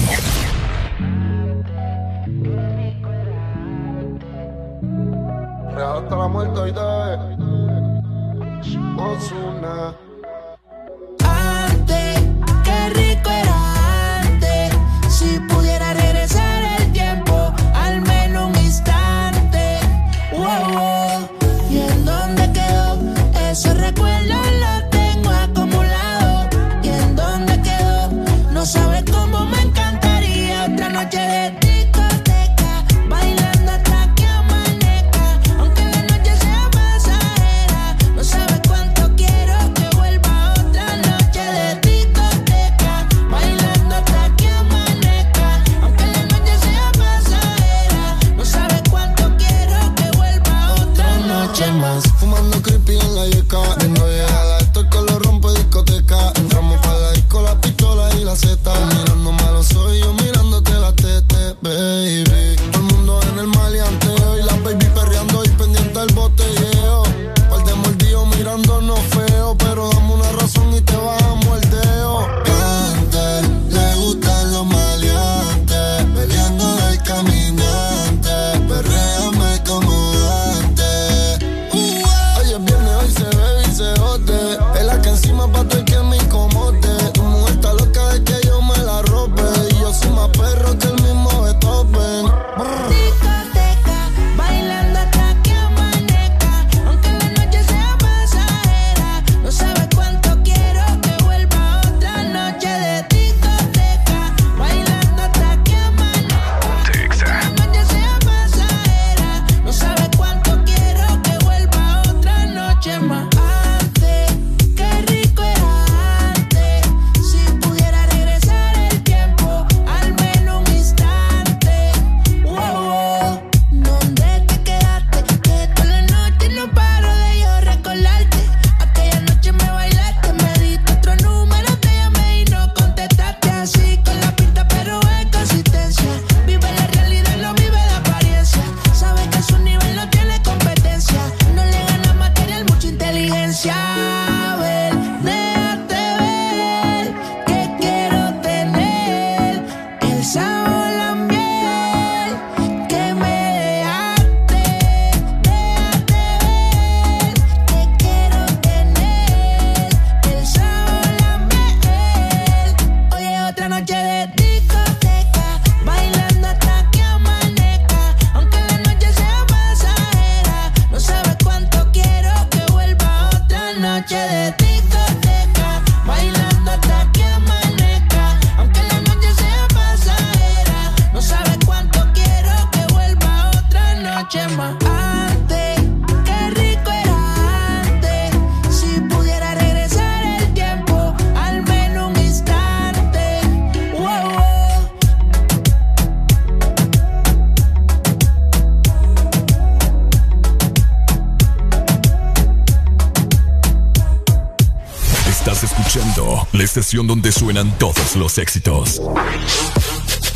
Donde 207.04 207.30
suenan 207.30 207.76
todos 207.78 208.16
los 208.16 208.38
éxitos. 208.38 209.02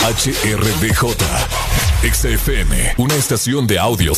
HRDJ, 0.00 1.16
XFM, 2.12 2.94
una 2.98 3.14
estación 3.14 3.66
de 3.66 3.78
audio 3.78 4.14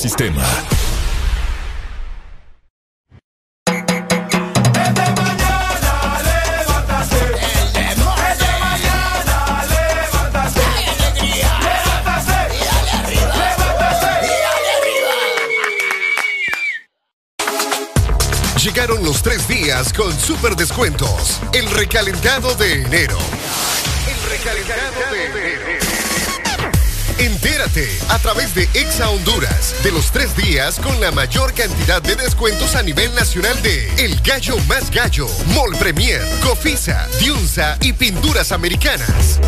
días 19.49 19.93
con 19.93 20.12
super 20.18 20.57
descuentos. 20.57 21.40
El 21.53 21.70
recalentado 21.70 22.55
de 22.55 22.82
enero. 22.82 23.18
El 24.07 24.30
recalentado 24.30 25.12
de 25.12 25.24
enero. 25.24 25.66
Entérate 27.18 27.88
a 28.09 28.18
través 28.18 28.55
de 28.55 28.64
Exa 28.74 29.09
Honduras 29.11 29.74
de 29.84 29.93
los 29.93 30.11
tres 30.11 30.36
días 30.36 30.78
con 30.80 31.01
la 31.01 31.12
mayor 31.12 31.53
cantidad 31.55 32.03
de 32.03 32.16
descuentos 32.16 32.74
a 32.74 32.82
nivel 32.82 33.14
nacional 33.14 33.61
de 33.62 33.88
El 34.05 34.20
Gallo 34.22 34.59
Más 34.66 34.90
Gallo, 34.90 35.28
Mall 35.55 35.76
Premier, 35.78 36.22
Cofisa, 36.43 37.07
Diunza 37.20 37.76
y 37.80 37.93
Pinturas 37.93 38.51
Americanas. 38.53 39.40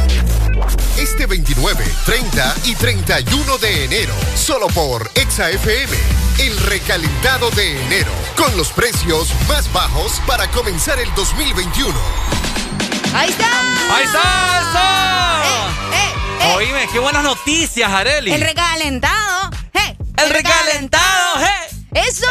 Este 0.98 1.26
29, 1.26 1.84
30 2.06 2.54
y 2.64 2.74
31 2.74 3.58
de 3.58 3.84
enero, 3.84 4.14
solo 4.36 4.68
por 4.68 5.10
Exa 5.14 5.50
FM. 5.50 5.96
El 6.38 6.56
recalentado 6.58 7.50
de 7.50 7.80
enero, 7.86 8.12
con 8.36 8.56
los 8.56 8.70
precios 8.72 9.28
más 9.48 9.72
bajos 9.72 10.20
para 10.26 10.50
comenzar 10.50 10.98
el 10.98 11.12
2021. 11.14 11.92
¡Ahí 13.14 13.30
está! 13.30 13.46
¡Ahí 13.94 14.04
está! 14.04 14.60
¡Eso! 14.60 15.92
¡Eh, 15.92 15.96
eh, 15.96 16.14
eh! 16.40 16.54
Oíme, 16.56 16.88
qué 16.92 16.98
buenas 16.98 17.22
noticias, 17.22 17.90
Areli. 17.90 18.32
El 18.32 18.40
recalentado. 18.40 19.50
¡Hey! 19.72 19.96
El 20.16 20.30
recalentado, 20.30 21.38
¡hey! 21.38 21.84
¡Eso! 21.94 22.26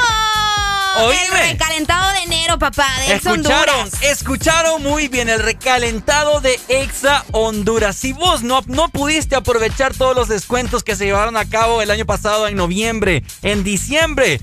Oíme. 0.98 1.52
El 1.52 1.52
recalentado 1.58 2.12
de 2.12 2.20
enero, 2.20 2.60
papá, 2.60 2.88
de 3.00 3.16
Exa 3.16 3.32
Escucharon, 3.32 3.76
Honduras. 3.76 4.04
escucharon 4.04 4.84
muy 4.84 5.08
bien 5.08 5.28
el 5.28 5.40
recalentado 5.40 6.40
de 6.40 6.60
Exa 6.68 7.26
Honduras. 7.32 7.96
Si 7.96 8.14
vos 8.14 8.44
no, 8.44 8.62
no 8.68 8.90
pudiste 8.90 9.36
aprovechar 9.36 9.94
todos 9.96 10.16
los 10.16 10.28
descuentos 10.28 10.84
que 10.84 10.96
se 10.96 11.06
llevaron 11.06 11.36
a 11.36 11.46
cabo 11.50 11.82
el 11.82 11.90
año 11.90 12.06
pasado 12.06 12.48
en 12.48 12.56
noviembre, 12.56 13.24
en 13.42 13.64
diciembre, 13.64 14.40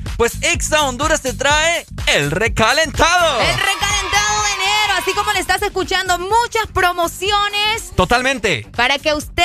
Exa 0.52 0.82
Honduras 0.82 1.22
te 1.22 1.32
trae 1.32 1.86
el 2.06 2.30
recalentado. 2.30 3.40
El 3.40 3.56
recalentado 3.56 4.42
de 4.42 4.50
enero, 4.54 4.94
así 4.98 5.12
como 5.12 5.32
le 5.32 5.38
estás 5.38 5.62
escuchando, 5.62 6.18
muchas 6.18 6.66
promociones 6.72 7.92
Totalmente. 7.94 8.66
para 8.74 8.98
que 8.98 9.14
usted 9.14 9.44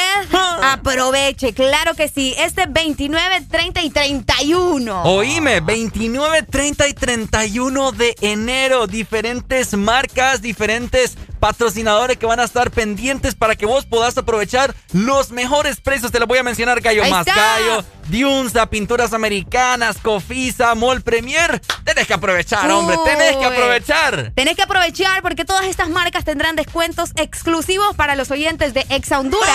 aproveche. 0.64 1.54
Claro 1.54 1.94
que 1.94 2.08
sí, 2.08 2.34
este 2.40 2.66
29, 2.68 3.42
30 3.50 3.84
y 3.84 3.90
31. 3.92 5.04
Oíme, 5.04 5.60
29, 5.62 6.44
30 6.44 6.88
y 6.88 6.94
31 6.94 7.92
de 7.92 8.16
enero. 8.22 8.88
Diferentes 8.88 9.74
marcas, 9.78 10.42
diferentes 10.42 11.18
patrocinadores 11.46 12.18
que 12.18 12.26
van 12.26 12.40
a 12.40 12.44
estar 12.44 12.72
pendientes 12.72 13.36
para 13.36 13.56
que 13.56 13.68
vos 13.68 13.86
puedas 13.86 14.18
aprovechar 14.18 14.74
los 14.94 15.30
mejores 15.30 15.80
precios. 15.80 16.12
Te 16.12 16.18
los 16.18 16.28
voy 16.28 16.40
a 16.40 16.44
mencionar, 16.44 16.82
Gallo. 16.82 17.04
Gallo, 17.04 17.86
Diunza, 18.08 18.66
Pinturas 18.66 19.14
Americanas, 19.14 19.98
Cofisa, 20.02 20.74
Mall 20.74 21.04
Premier. 21.04 21.62
Tenés 21.84 22.08
que 22.08 22.16
aprovechar, 22.16 22.72
hombre, 22.72 22.98
tenés 23.06 23.38
que 23.38 23.46
aprovechar. 23.46 24.32
Tenés 24.34 24.56
que 24.56 24.64
aprovechar 24.64 25.22
porque 25.22 25.46
todas 25.46 25.66
estas 25.66 25.90
marcas 25.90 26.26
tendrán 26.26 26.56
descuentos 26.56 27.12
exclusivos 27.16 27.96
para 27.96 28.16
los 28.16 28.32
oyentes 28.32 28.74
de 28.74 28.84
Exa 28.90 29.20
Honduras. 29.20 29.54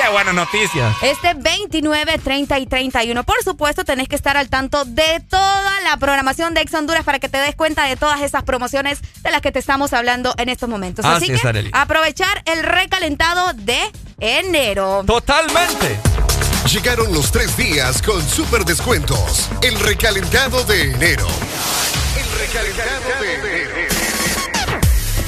Qué 0.00 0.08
buenas 0.10 0.34
noticias. 0.34 0.96
Este 1.02 1.34
29, 1.34 2.18
30 2.18 2.58
y 2.58 2.66
31. 2.66 3.22
Por 3.24 3.42
supuesto, 3.44 3.84
tenés 3.84 4.08
que 4.08 4.16
estar 4.16 4.38
al 4.38 4.48
tanto 4.48 4.86
de 4.86 5.20
toda 5.28 5.80
la 5.82 5.98
programación 5.98 6.54
de 6.54 6.62
Ex 6.62 6.72
Honduras 6.72 7.04
para 7.04 7.18
que 7.18 7.28
te 7.28 7.36
des 7.36 7.54
cuenta 7.54 7.84
de 7.84 7.96
todas 7.96 8.22
esas 8.22 8.42
promociones 8.44 9.00
de 9.22 9.30
las 9.30 9.42
que 9.42 9.52
te 9.52 9.58
estamos 9.58 9.92
hablando 9.92 10.34
en 10.38 10.48
estos 10.48 10.70
momentos. 10.70 11.04
Así 11.10 11.24
Así 11.26 11.34
es, 11.34 11.40
que 11.42 11.48
Arely. 11.48 11.70
aprovechar 11.72 12.42
el 12.46 12.62
recalentado 12.62 13.52
de 13.54 13.78
enero. 14.20 15.02
Totalmente. 15.06 15.98
Llegaron 16.70 17.12
los 17.12 17.32
tres 17.32 17.56
días 17.56 18.02
con 18.02 18.26
super 18.28 18.64
descuentos. 18.64 19.48
El 19.62 19.78
recalentado 19.80 20.62
de 20.64 20.92
enero. 20.92 21.26
El 22.16 22.38
recalentado 22.38 23.22
de 23.22 23.34
enero. 23.34 23.69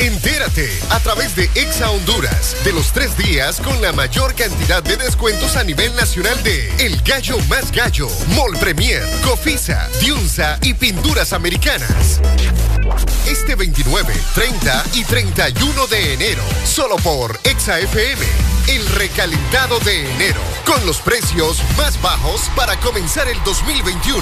Entérate 0.03 0.69
a 0.91 0.99
través 0.99 1.37
de 1.37 1.45
Exa 1.55 1.89
Honduras 1.93 2.57
de 2.65 2.73
los 2.73 2.91
tres 2.91 3.17
días 3.17 3.61
con 3.61 3.81
la 3.81 3.93
mayor 3.93 4.35
cantidad 4.35 4.83
de 4.83 4.97
descuentos 4.97 5.55
a 5.55 5.63
nivel 5.63 5.95
nacional 5.95 6.43
de 6.43 6.75
El 6.85 7.01
Gallo 7.03 7.39
Más 7.49 7.71
Gallo, 7.71 8.09
Mall 8.35 8.59
Premier, 8.59 9.05
Cofisa, 9.25 9.89
Diunza 10.01 10.59
y 10.63 10.75
Pinturas 10.75 11.33
Americanas. 11.33 12.21
Este 13.29 13.55
29, 13.55 14.13
30 14.35 14.85
y 14.95 15.05
31 15.05 15.87
de 15.87 16.15
enero, 16.15 16.43
solo 16.65 16.97
por 16.97 17.39
Exa 17.45 17.79
FM. 17.79 18.27
El 18.67 18.85
recalentado 18.97 19.79
de 19.79 20.13
enero, 20.17 20.41
con 20.67 20.85
los 20.85 20.99
precios 20.99 21.59
más 21.77 22.03
bajos 22.03 22.51
para 22.57 22.75
comenzar 22.81 23.29
el 23.29 23.41
2021. 23.45 24.21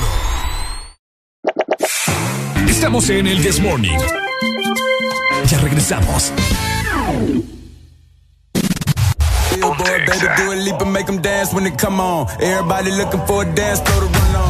Estamos 2.68 3.08
en 3.08 3.26
el 3.26 3.42
This 3.42 3.60
Morning. 3.60 4.29
Ya 5.48 5.58
regresamos. 5.60 6.32
Billboard, 9.54 10.06
baby, 10.06 10.26
do 10.36 10.52
a 10.52 10.56
leap 10.56 10.80
and 10.80 10.92
make 10.92 11.06
them 11.06 11.20
dance 11.20 11.52
when 11.52 11.64
they 11.64 11.70
come 11.70 12.00
on. 12.00 12.28
Everybody 12.40 12.90
looking 12.90 13.20
for 13.26 13.42
a 13.42 13.54
dance 13.54 13.80
floor 13.80 14.00
to 14.00 14.06
run 14.06 14.36
on. 14.36 14.49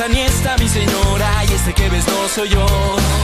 casa 0.00 0.08
ni 0.08 0.20
está 0.20 0.56
mi 0.56 0.68
señora 0.68 1.44
y 1.44 1.52
este 1.52 1.74
que 1.74 1.88
ves 1.90 2.06
no 2.06 2.28
soy 2.28 2.48
yo. 2.48 3.19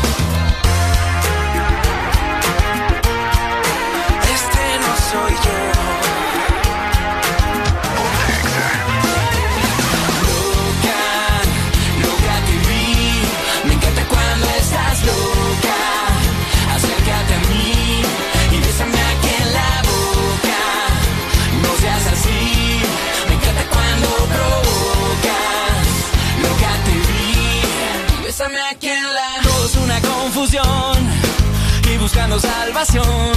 salvación. 32.41 33.35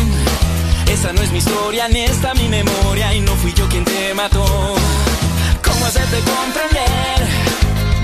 Esa 0.87 1.13
no 1.13 1.21
es 1.21 1.31
mi 1.31 1.37
historia, 1.37 1.87
ni 1.87 2.01
está 2.01 2.33
mi 2.33 2.47
memoria, 2.47 3.13
y 3.13 3.21
no 3.21 3.35
fui 3.35 3.53
yo 3.53 3.67
quien 3.69 3.85
te 3.85 4.13
mató. 4.13 4.45
¿Cómo 5.63 5.85
hacerte 5.85 6.17
comprender? 6.19 7.19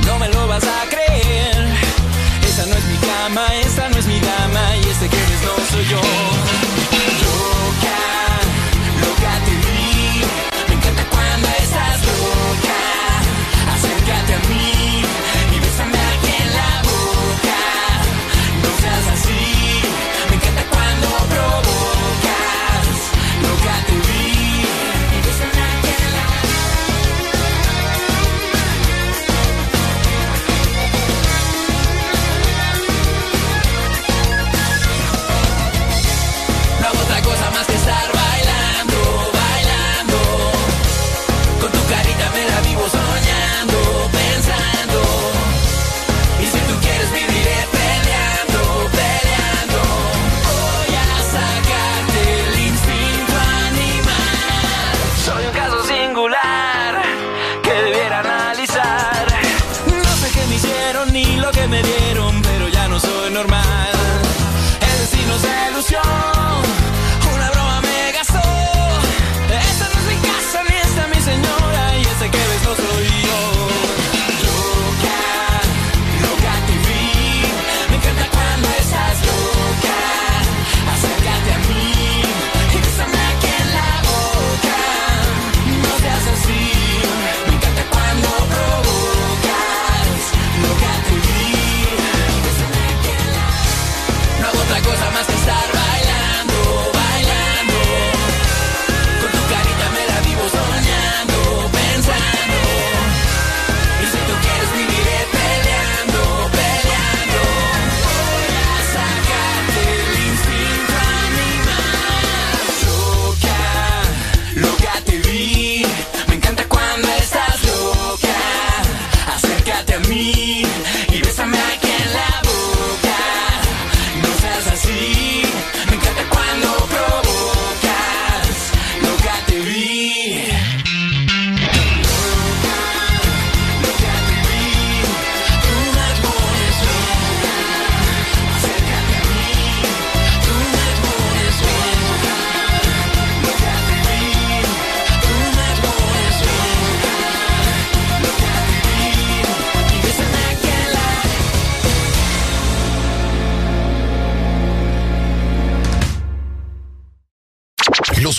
No 0.06 0.20
me 0.20 0.30
lo 0.30 0.48
vas 0.48 0.64
a 0.64 0.90
creer. 0.90 1.68
Esa 2.48 2.66
no 2.68 2.76
es 2.76 2.86
mi 2.86 2.98
cama, 2.98 3.46
esa 3.66 3.90
no 3.90 3.98
es 3.98 4.06
mi 4.06 4.20
dama, 4.20 4.78
y 4.78 4.90
este 4.90 5.10
que 5.10 5.18
eres 5.18 5.42
no 5.44 5.54
soy 5.72 5.86
yo. 5.90 6.65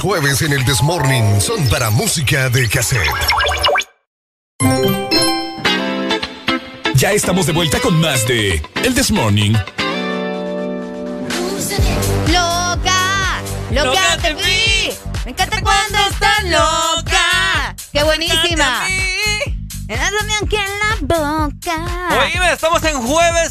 Jueves 0.07 0.41
en 0.43 0.53
el 0.53 0.65
Desmorning 0.65 1.41
son 1.41 1.69
para 1.69 1.91
música 1.91 2.49
de 2.49 2.69
cassette. 2.69 3.11
Ya 6.95 7.11
estamos 7.11 7.47
de 7.47 7.53
vuelta 7.53 7.81
con 7.81 8.01
más 8.01 8.24
de 8.28 8.62
El 8.85 8.95
This 8.95 9.11
Morning. 9.11 9.55
Loca, 12.28 13.43
loca 13.73 14.19
te 14.23 14.35
vi. 14.35 14.93
Me 15.24 15.33
encanta 15.33 15.61
cuando 15.61 15.99
estás 16.09 16.45
loca. 16.45 17.74
Qué 17.93 18.05
buenísima. 18.05 18.87
Dame 19.89 20.35
aquí 20.41 20.57
en 20.57 20.78
la 20.78 21.16
boca. 21.16 22.20
Oíme, 22.20 22.53
estamos 22.53 22.83
en 22.85 23.03
jueves 23.03 23.45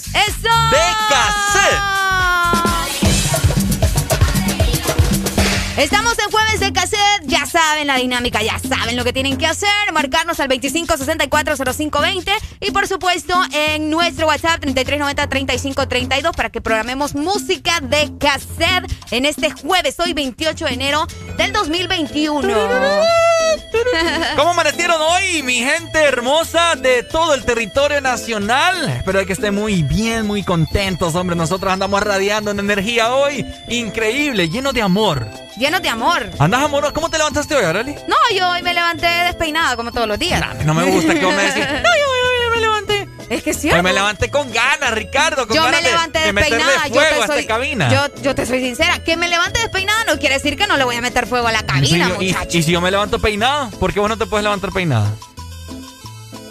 la 7.88 7.98
dinámica, 7.98 8.42
ya 8.42 8.60
saben 8.60 8.96
lo 8.96 9.04
que 9.04 9.14
tienen 9.14 9.38
que 9.38 9.46
hacer, 9.48 9.70
marcarnos 9.94 10.40
al 10.40 10.50
25640520 10.50 12.32
y 12.62 12.72
por 12.72 12.88
supuesto 12.88 13.34
en 13.54 13.90
nuestro 13.90 14.28
WhatsApp 14.28 14.62
33903532 14.62 16.36
para 16.36 16.50
que 16.50 16.62
programemos 16.62 17.16
música 17.16 17.80
de 17.82 18.12
cassette 18.20 18.92
en 19.12 19.26
este 19.26 19.52
jueves, 19.52 20.00
hoy 20.00 20.14
28 20.14 20.66
de 20.66 20.74
enero 20.74 21.08
del 21.38 21.54
2021. 21.54 23.25
¿Cómo 24.36 24.52
amanecieron 24.52 25.02
hoy, 25.02 25.44
mi 25.44 25.56
gente 25.56 26.00
hermosa 26.00 26.76
de 26.76 27.04
todo 27.04 27.34
el 27.34 27.44
territorio 27.44 28.02
nacional? 28.02 28.90
Espero 28.90 29.26
que 29.26 29.34
estén 29.34 29.56
muy 29.56 29.84
bien, 29.84 30.26
muy 30.26 30.44
contentos, 30.44 31.16
hombre. 31.16 31.36
Nosotros 31.36 31.72
andamos 31.72 32.02
radiando 32.02 32.52
en 32.52 32.60
energía 32.60 33.14
hoy. 33.14 33.46
Increíble, 33.68 34.50
lleno 34.50 34.74
de 34.74 34.82
amor. 34.82 35.28
Lleno 35.58 35.80
de 35.80 35.88
amor. 35.90 36.30
¿Andas 36.38 36.64
amoroso? 36.64 36.94
¿Cómo 36.94 37.10
te 37.10 37.18
levantaste 37.18 37.56
hoy, 37.56 37.64
Arely? 37.64 37.96
No, 38.08 38.16
yo 38.38 38.50
hoy 38.50 38.62
me 38.62 38.74
levanté 38.74 39.08
despeinada 39.08 39.76
como 39.78 39.92
todos 39.92 40.08
los 40.08 40.20
días. 40.20 40.42
No 40.66 40.74
me 40.74 40.84
gusta 40.92 41.14
que 41.14 41.24
vos 41.26 41.34
me 41.34 41.44
decís. 41.44 41.66
No, 41.82 41.90
Es 43.30 43.42
que 43.44 43.54
sí. 43.54 43.72
Hoy 43.72 43.82
me 43.82 43.92
levanté 43.94 44.30
con 44.30 44.52
ganas, 44.52 44.92
Ricardo. 44.92 45.48
Con 45.48 45.56
yo 45.56 45.64
ganas 45.64 45.82
me 45.82 45.90
levanté 45.90 46.20
de, 46.20 46.26
de 46.26 46.34
meterle 46.34 46.58
despeinada. 46.58 46.88
fuego 46.90 46.96
yo 46.96 47.02
te 47.22 47.28
soy, 47.28 47.40
esta 47.40 47.54
cabina. 47.54 47.90
Yo, 47.92 48.22
yo 48.22 48.36
te 48.36 48.46
soy 48.46 48.60
sincera. 48.62 49.00
Que 49.04 49.18
me 49.18 49.28
levante 49.28 49.60
despeinada 49.60 50.04
no 50.06 50.20
quiere 50.20 50.36
decir 50.36 50.56
que 50.58 50.68
no 50.68 50.78
le 50.78 50.84
voy 50.84 50.96
a 50.96 51.02
meter 51.02 51.26
fuego 51.26 51.48
a 51.48 51.52
la 51.52 51.66
cabina, 51.66 52.08
Sí, 52.08 52.26
y- 52.26 52.28
muchacho. 52.34 52.58
y, 52.58 52.64
si 52.64 52.72
yo 52.72 52.82
me 52.82 52.92
levanto 52.92 53.20
peinado, 53.20 53.70
¿por 53.72 53.94
qué 53.94 54.00
vos 54.00 54.10
no 54.10 54.18
te 54.18 54.26
puedes 54.28 54.44
levantar 54.44 54.72
peinada? 54.72 55.12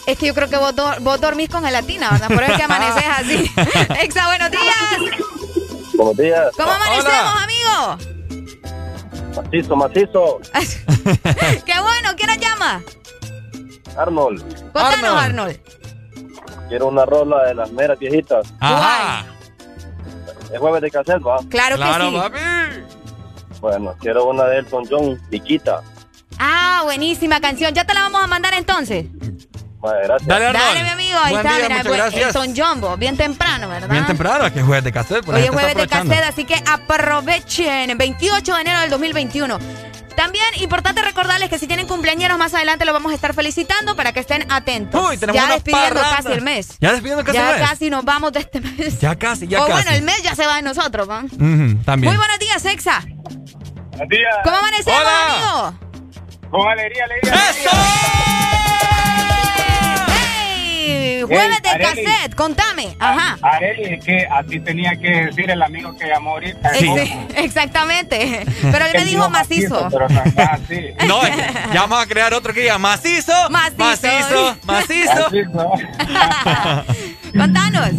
Es 0.06 0.18
que 0.18 0.26
yo 0.26 0.34
creo 0.34 0.50
que 0.50 0.56
vos, 0.56 0.74
do- 0.74 0.94
vos 1.00 1.20
dormís 1.20 1.48
con 1.48 1.64
gelatina, 1.64 2.10
¿verdad? 2.10 2.28
Por 2.28 2.42
eso 2.42 2.52
es 2.52 2.58
que 2.58 2.64
amaneces 2.64 3.04
así. 3.08 3.50
Exa, 4.02 4.26
buenos 4.26 4.50
días. 4.50 5.22
Buenos 5.94 6.16
días. 6.16 6.46
¿Cómo 6.56 6.70
amanecemos, 6.72 7.42
amigo? 7.42 7.98
Macizo, 9.36 9.76
macizo. 9.76 10.40
Qué 11.64 11.80
bueno. 11.80 12.10
¿Quién 12.16 12.28
nos 12.30 12.38
llama? 12.38 12.82
Arnold, 13.96 14.42
Contanos, 14.72 15.22
Arnold. 15.22 15.60
Quiero 16.68 16.86
una 16.88 17.04
rola 17.04 17.44
de 17.44 17.54
las 17.54 17.70
meras 17.72 17.98
viejitas. 17.98 18.52
Ajá. 18.60 19.24
Es 20.52 20.58
jueves 20.58 20.82
de 20.82 20.90
cassette, 20.90 21.22
¿va? 21.26 21.38
Claro, 21.48 21.76
Claro, 21.76 22.04
que 22.04 22.10
sí. 22.10 22.16
papi. 22.16 22.38
Bueno, 23.60 23.94
quiero 24.00 24.26
una 24.26 24.44
de 24.44 24.58
Elton 24.58 24.84
John, 24.90 25.20
Viquita. 25.30 25.80
Ah, 26.38 26.82
buenísima 26.84 27.40
canción. 27.40 27.72
Ya 27.74 27.84
te 27.84 27.94
la 27.94 28.02
vamos 28.02 28.22
a 28.22 28.26
mandar 28.26 28.52
entonces. 28.54 29.06
Vale, 29.80 30.02
gracias. 30.04 30.26
Dale, 30.26 30.46
Arnold. 30.46 30.64
Dale, 30.66 30.82
mi 30.82 30.88
amigo. 30.90 31.18
Ahí 31.22 31.32
Buen 31.34 31.46
está, 31.46 31.58
día, 31.58 31.68
mira, 31.68 31.76
muchas 31.76 31.86
pues, 31.86 31.98
gracias. 31.98 32.36
Elton 32.36 32.56
Jumbo. 32.56 32.96
Bien 32.96 33.16
temprano, 33.16 33.68
¿verdad? 33.68 33.88
Bien 33.88 34.06
temprano, 34.06 34.52
que 34.52 34.60
es 34.60 34.64
jueves 34.66 34.84
de 34.84 34.92
cassette. 34.92 35.24
pues 35.24 35.38
Hoy 35.38 35.44
es 35.44 35.50
jueves 35.50 35.74
de 35.76 35.86
cassette, 35.86 36.24
así 36.28 36.44
que 36.44 36.56
aprovechen. 36.66 37.96
28 37.96 38.54
de 38.54 38.60
enero 38.60 38.80
del 38.80 38.90
2021. 38.90 39.58
También 40.16 40.44
importante 40.60 41.02
recordarles 41.02 41.48
que 41.50 41.58
si 41.58 41.66
tienen 41.66 41.86
cumpleaños 41.86 42.36
más 42.38 42.54
adelante 42.54 42.84
lo 42.84 42.92
vamos 42.92 43.12
a 43.12 43.14
estar 43.14 43.34
felicitando 43.34 43.96
para 43.96 44.12
que 44.12 44.20
estén 44.20 44.50
atentos. 44.50 45.10
Uy, 45.10 45.16
tenemos 45.18 45.40
ya 45.40 45.44
una 45.46 45.54
despidiendo 45.54 45.94
parranda. 46.00 46.16
casi 46.16 46.32
el 46.32 46.42
mes. 46.42 46.76
Ya 46.80 46.92
despidiendo 46.92 47.24
casi 47.24 47.38
ya 47.38 47.54
el 47.54 47.60
mes. 47.60 47.68
casi 47.70 47.90
nos 47.90 48.04
vamos 48.04 48.32
de 48.32 48.40
este 48.40 48.60
mes. 48.60 49.00
Ya 49.00 49.16
casi, 49.16 49.46
ya 49.48 49.62
o 49.62 49.66
casi. 49.66 49.72
bueno, 49.82 49.90
el 49.96 50.02
mes 50.02 50.22
ya 50.22 50.34
se 50.34 50.46
va 50.46 50.56
de 50.56 50.62
nosotros, 50.62 51.06
¿van? 51.06 51.26
Ujú, 51.26 51.82
también. 51.84 52.12
Muy 52.12 52.16
buenos 52.16 52.38
días, 52.38 52.64
Exa. 52.64 53.00
Buenos 53.00 54.08
días. 54.08 54.34
¿Cómo 54.44 54.56
amanecemos, 54.56 55.00
Hola. 55.00 55.70
amigo? 55.70 55.78
Con 56.50 56.68
alegría, 56.68 57.04
alegría. 57.04 57.34
¡Eso! 57.50 57.70
Jueves 61.26 61.62
de 61.62 61.68
Arely. 61.68 62.04
cassette, 62.04 62.34
contame. 62.34 62.96
Ajá. 62.98 63.38
Areli, 63.42 63.94
es 63.94 64.04
que 64.04 64.26
así 64.30 64.60
tenía 64.60 64.96
que 64.96 65.26
decir 65.26 65.50
el 65.50 65.62
amigo 65.62 65.96
que 65.96 66.06
llamó 66.06 66.30
ahorita. 66.32 66.70
Ex- 66.78 67.12
Exactamente. 67.36 68.44
Pero 68.62 68.84
él 68.86 68.92
me 68.94 69.04
dijo 69.04 69.28
macizo. 69.30 69.88
Pero 69.90 70.08
no 70.08 70.20
así. 70.42 70.80
No, 71.06 71.20
que 71.22 71.32
ya 71.72 71.80
vamos 71.82 72.02
a 72.02 72.06
crear 72.06 72.32
otro 72.34 72.52
que 72.52 72.60
diga 72.60 72.78
macizo. 72.78 73.32
Macizo. 73.50 73.76
Macizo. 73.84 74.56
Macizo. 74.64 75.28
Contanos. 77.36 77.90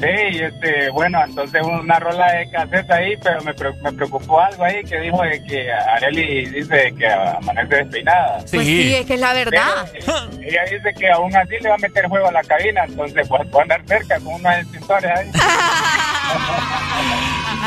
Sí, 0.00 0.06
este, 0.42 0.88
bueno, 0.90 1.22
entonces 1.24 1.62
una 1.62 1.98
rola 1.98 2.32
de 2.32 2.50
cassette 2.50 2.90
ahí, 2.90 3.16
pero 3.22 3.42
me, 3.42 3.52
pre- 3.52 3.74
me 3.82 3.92
preocupó 3.92 4.40
algo 4.40 4.64
ahí 4.64 4.82
que 4.84 4.98
dijo 4.98 5.22
de 5.22 5.42
que 5.44 5.70
Areli 5.70 6.46
dice 6.46 6.94
que 6.98 7.06
amanece 7.06 7.76
despeinada. 7.76 8.38
Pues 8.38 8.66
sí, 8.66 8.94
es 8.94 9.04
que 9.06 9.14
es 9.14 9.20
la 9.20 9.34
verdad. 9.34 9.86
Pero 9.92 10.12
ella 10.42 10.62
dice 10.70 10.94
que 10.98 11.10
aún 11.10 11.36
así 11.36 11.54
le 11.60 11.68
va 11.68 11.74
a 11.74 11.78
meter 11.78 12.06
juego 12.06 12.28
a 12.28 12.32
la 12.32 12.42
cabina, 12.42 12.84
entonces 12.84 13.28
pues 13.28 13.42
puedo 13.48 13.60
andar 13.60 13.82
cerca 13.86 14.16
con 14.20 14.34
unos 14.34 14.54
extintores 14.56 15.10
ahí. 15.16 15.30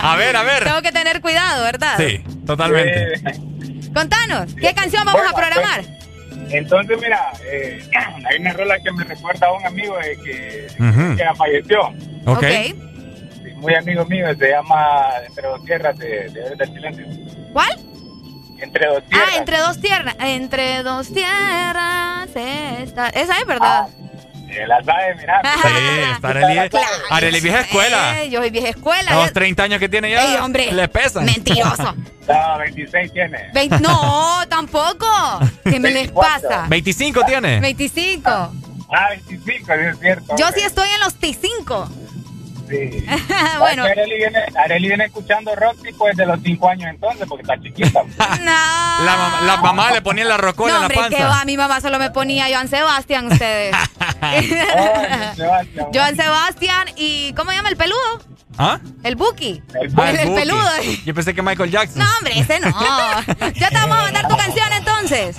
A 0.06 0.16
ver, 0.18 0.36
a 0.36 0.44
ver. 0.44 0.64
Tengo 0.64 0.82
que 0.82 0.92
tener 0.92 1.22
cuidado, 1.22 1.64
¿verdad? 1.64 1.96
Sí, 1.98 2.22
totalmente. 2.46 3.14
Contanos, 3.94 4.54
¿qué 4.56 4.74
canción 4.74 5.06
vamos 5.06 5.22
a 5.22 5.32
Bueno, 5.32 5.38
programar? 5.38 5.82
Entonces, 6.54 6.98
mira, 7.02 7.32
eh, 7.46 7.82
hay 8.30 8.40
una 8.40 8.54
rola 8.54 8.80
que 8.80 8.92
me 8.92 9.04
recuerda 9.04 9.48
a 9.48 9.54
un 9.54 9.66
amigo 9.66 9.98
de 9.98 10.16
que, 10.18 10.68
Ujú. 10.80 11.16
que 11.18 11.24
falleció. 11.36 11.82
Ok. 12.26 12.44
Sí, 12.44 13.54
muy 13.58 13.74
amigo 13.76 14.06
mío, 14.06 14.28
se 14.38 14.50
llama 14.50 15.08
Entre 15.26 15.48
dos 15.48 15.66
tierras 15.66 15.98
de, 15.98 16.30
de 16.30 16.56
del 16.56 16.74
Silencio. 16.74 17.06
¿Cuál? 17.54 17.72
Entre 18.60 18.86
dos 18.88 19.04
tierras. 19.10 19.30
Ah, 19.34 19.38
entre 19.38 19.58
dos 19.58 19.82
tierras. 19.82 20.16
Entre 20.20 20.84
dos 20.84 21.14
tierras. 21.14 22.30
Esta. 22.36 23.10
Esa 23.10 23.38
es 23.40 23.46
verdad. 23.46 23.88
La 24.68 24.84
sabe, 24.84 25.16
mira. 25.16 25.42
Sí, 25.42 25.70
está 26.14 26.30
Arely. 26.30 26.90
Arely 27.10 27.40
vieja 27.42 27.60
escuela. 27.62 28.22
Eh, 28.22 28.30
yo 28.30 28.40
soy 28.40 28.50
vieja 28.50 28.70
escuela. 28.70 29.14
Los 29.16 29.30
eh. 29.30 29.34
30 29.34 29.64
años 29.64 29.80
que 29.80 29.90
tiene 29.90 30.12
ya. 30.12 30.24
Ey, 30.26 30.36
hombre. 30.40 30.72
Le 30.72 30.88
pesan. 30.88 31.26
Mentiroso. 31.26 31.96
No, 32.26 32.58
26 32.58 33.12
tiene. 33.12 33.50
Vein- 33.54 33.82
no, 33.82 34.44
tampoco. 34.48 35.06
¿Qué 35.66 35.78
me 35.78 35.90
les 35.90 36.14
24. 36.14 36.50
pasa? 36.50 36.66
25 36.70 37.22
tiene. 37.26 37.60
25. 37.60 38.30
Ah, 38.30 39.10
25, 39.10 39.66
sí 39.74 39.80
es 39.92 40.00
cierto. 40.00 40.36
Yo 40.38 40.46
hombre. 40.46 40.62
sí 40.62 40.66
estoy 40.66 40.88
en 40.90 41.00
los 41.02 41.20
T5. 41.20 41.90
Sí. 42.74 43.06
bueno. 43.60 43.84
Areli 43.84 44.16
viene, 44.18 44.40
Areli 44.64 44.88
viene 44.88 45.06
escuchando 45.06 45.56
rock 45.56 45.82
tipo 45.84 46.08
desde 46.08 46.26
los 46.26 46.40
5 46.44 46.70
años 46.70 46.90
entonces, 46.90 47.26
porque 47.28 47.42
está 47.44 47.60
chiquita. 47.62 48.02
No. 48.44 49.06
La, 49.06 49.16
mamá- 49.18 49.42
la 49.46 49.58
mamá 49.58 49.92
le 49.92 50.02
ponía 50.02 50.26
la 50.26 50.38
rocola 50.38 50.74
No, 50.74 50.78
en 50.80 50.84
hombre, 50.86 51.02
la 51.02 51.10
que 51.10 51.24
va, 51.24 51.30
panza. 51.30 51.46
mi 51.46 51.58
mamá 51.58 51.82
solo 51.82 52.00
me 52.00 52.10
ponía 52.12 52.48
Joan 52.50 52.68
Sebastián, 52.68 53.32
ustedes. 53.32 53.76
Sebastián. 55.36 55.88
Joan 55.94 56.16
Sebastián 56.16 56.88
y 56.96 57.34
¿cómo 57.34 57.52
se 57.52 57.58
llama 57.58 57.70
el 57.70 57.78
peludo? 57.78 58.22
¿Ah? 58.58 58.80
El 59.04 59.16
Buki. 59.16 59.62
El, 59.82 59.94
Ah, 59.98 60.10
el, 60.12 60.20
el 60.20 60.28
Buki. 60.30 60.40
peludo. 60.42 60.70
Yo 61.06 61.14
pensé 61.14 61.34
que 61.34 61.42
Michael 61.42 61.72
Jackson. 61.72 62.00
No, 62.04 62.06
hombre, 62.18 62.40
ese 62.40 62.60
no. 62.60 62.70
Ya 63.56 63.70
te 63.70 63.76
vamos 63.76 63.98
a 63.98 64.02
mandar 64.04 64.28
tu 64.28 64.38
canción 64.38 64.72
entonces. 64.74 65.38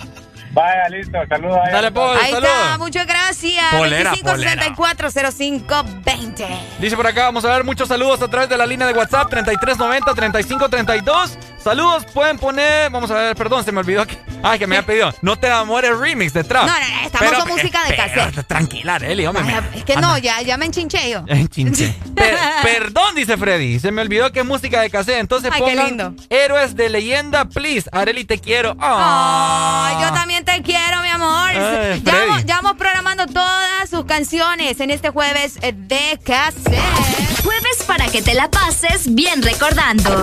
Vaya, 0.55 0.89
listo, 0.89 1.19
saludos 1.29 1.59
a 1.67 1.71
Dale, 1.71 1.91
pues, 1.91 2.23
Ahí 2.23 2.31
saludos. 2.33 2.55
está, 2.55 2.79
muchas 2.79 3.07
gracias. 3.07 3.65
Polera, 3.77 4.13
25640520. 4.13 6.47
Dice 6.79 6.97
por 6.97 7.07
acá, 7.09 7.25
vamos 7.25 7.45
a 7.45 7.49
ver 7.49 7.65
muchos 7.65 7.89
saludos 7.89 8.23
a 8.23 8.29
través 8.29 8.49
de 8.49 8.57
la 8.57 8.65
línea 8.65 8.87
de 8.87 8.93
WhatsApp 8.95 9.31
3390-3532. 9.33 11.37
Saludos, 11.59 12.07
pueden 12.07 12.39
poner, 12.39 12.91
vamos 12.91 13.11
a 13.11 13.15
ver, 13.15 13.37
perdón, 13.37 13.65
se 13.65 13.73
me 13.73 13.81
olvidó 13.81 14.07
que, 14.07 14.17
ay, 14.45 14.59
que 14.59 14.67
me 14.67 14.77
había 14.77 14.87
pedido, 14.87 15.13
no 15.23 15.37
te 15.37 15.51
amores 15.51 15.97
remix 15.99 16.33
de 16.33 16.45
trap. 16.45 16.67
No, 16.67 16.73
no, 16.73 16.79
no, 17.01 17.07
estamos 17.07 17.33
con 17.35 17.49
música 17.49 17.85
de 17.85 17.97
cassette. 17.97 18.47
Tranquila, 18.47 18.97
Eli, 18.97 19.27
hombre. 19.27 19.45
Ay, 19.45 19.79
Es 19.79 19.85
que 19.85 19.95
anda. 19.95 20.09
no, 20.09 20.19
ya, 20.19 20.41
ya 20.43 20.57
me 20.57 20.67
enchinché 20.67 21.11
yo. 21.11 21.25
Chinche. 21.51 21.95
Per- 22.15 22.39
perdón, 22.63 23.15
dice 23.15 23.37
Freddy. 23.37 23.79
Se 23.81 23.91
me 23.91 24.03
olvidó 24.03 24.31
que 24.33 24.41
es 24.41 24.47
música 24.47 24.81
de 24.81 24.91
cassette. 24.91 25.19
Entonces 25.19 25.51
Ay, 25.53 25.63
qué 25.65 25.77
lindo. 25.77 26.15
Héroes 26.31 26.77
de 26.77 26.89
leyenda, 26.89 27.45
please. 27.47 27.89
Areli, 27.93 28.25
te 28.25 28.39
quiero. 28.39 28.77
Ay, 28.81 29.97
yo 30.03 30.13
también 30.13 30.45
te 30.45 30.63
quiero, 30.63 31.01
mi 31.03 31.09
amor. 31.09 31.51
Ay, 31.51 32.03
ya, 32.05 32.13
vamos, 32.27 32.45
ya 32.45 32.57
vamos 32.61 32.77
programando 32.77 33.27
todas 33.27 33.89
sus 33.91 34.05
canciones 34.05 34.81
en 34.81 34.91
este 34.91 35.11
jueves 35.11 35.59
eh, 35.63 35.73
de 35.77 36.19
cassette. 36.25 37.43
Jueves 37.43 37.83
para 37.87 38.07
que 38.09 38.23
te 38.23 38.35
la 38.35 38.51
pases 38.51 39.15
bien 39.15 39.43
recordando. 39.43 40.23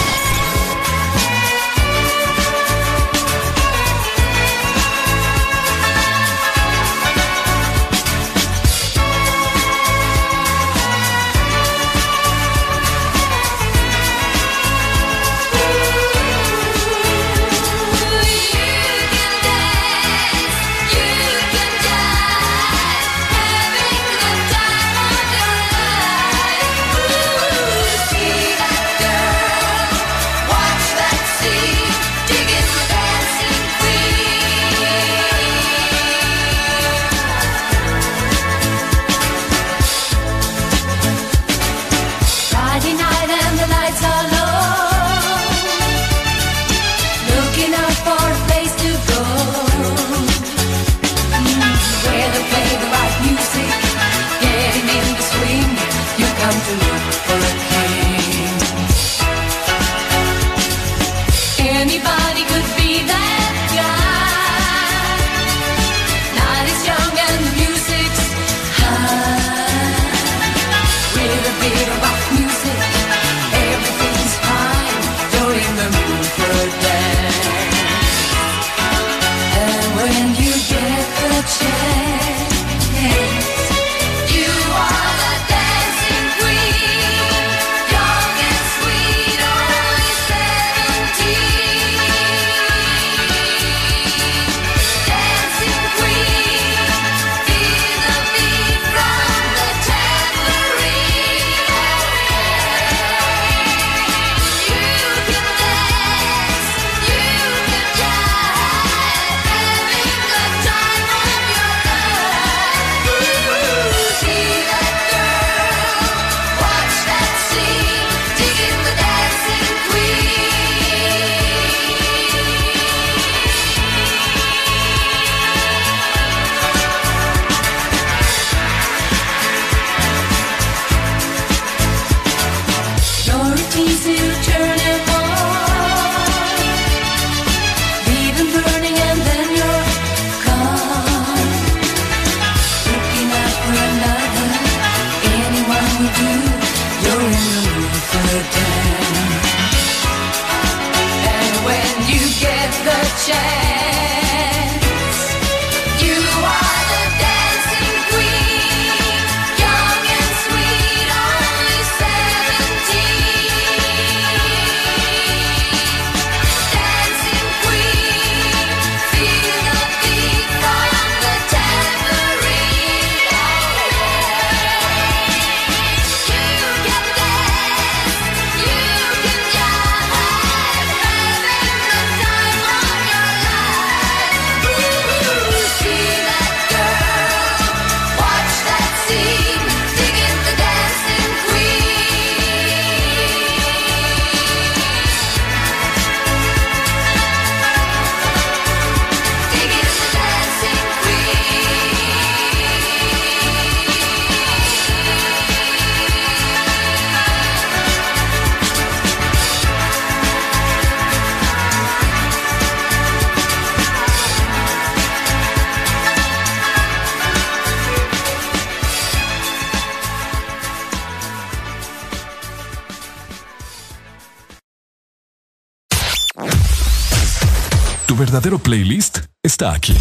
Verdadero 228.51 228.63
playlist 228.63 229.19
está 229.43 229.71
aquí. 229.71 229.95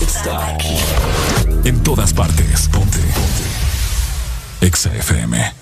Está 0.00 0.54
aquí. 0.54 0.76
En 1.64 1.82
todas 1.82 2.12
partes. 2.12 2.68
Ponte. 2.68 2.98
Ponte. 2.98 4.66
Exa 4.66 4.94
FM. 4.94 5.52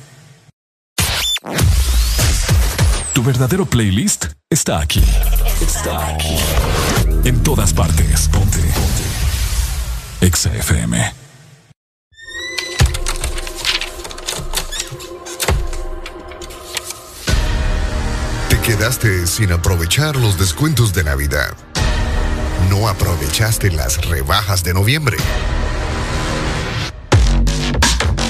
Tu 3.15 3.23
verdadero 3.23 3.65
playlist 3.65 4.27
está 4.51 4.81
aquí. 4.81 5.03
Está 5.63 6.09
aquí. 6.09 6.37
En 7.25 7.43
todas 7.43 7.73
partes. 7.73 8.29
Ponte. 8.29 8.59
Ponte. 8.59 10.27
Exa 10.27 10.55
FM. 10.55 11.15
Te 18.51 18.61
quedaste 18.61 19.27
sin 19.27 19.53
aprovechar 19.53 20.17
los 20.17 20.39
descuentos 20.39 20.93
de 20.93 21.05
Navidad. 21.05 21.66
No 22.71 22.89
aprovechaste 22.89 23.71
las 23.71 24.05
rebajas 24.07 24.63
de 24.65 24.75
noviembre. 24.75 25.17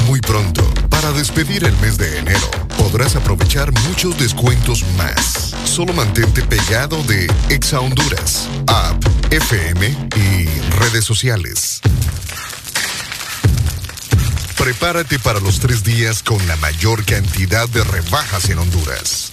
Muy 0.07 0.21
pronto, 0.21 0.63
para 0.89 1.13
despedir 1.13 1.65
el 1.65 1.77
mes 1.79 1.99
de 1.99 2.19
enero, 2.19 2.51
podrás 2.79 3.17
aprovechar 3.17 3.73
muchos 3.89 4.17
descuentos 4.19 4.85
más. 4.97 5.55
Solo 5.65 5.93
mantente 5.93 6.43
pegado 6.43 7.03
de 7.05 7.27
Exa 7.49 7.81
Honduras, 7.81 8.49
App, 8.67 9.03
FM 9.31 9.89
y 10.17 10.47
redes 10.79 11.05
sociales. 11.05 11.81
Prepárate 14.57 15.19
para 15.19 15.41
los 15.41 15.61
tres 15.61 15.85
días 15.85 16.23
con 16.23 16.45
la 16.47 16.57
mayor 16.57 17.05
cantidad 17.05 17.69
de 17.69 17.85
rebajas 17.85 18.49
en 18.49 18.59
Honduras. 18.59 19.33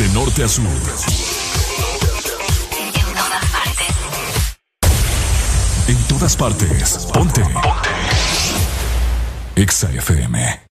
De 0.00 0.08
norte 0.14 0.42
a 0.42 0.48
sur. 0.48 0.64
En 5.88 5.96
todas 6.08 6.36
partes. 6.36 7.06
Ponte. 7.12 7.42
Exa 9.56 9.90
FM. 9.92 10.62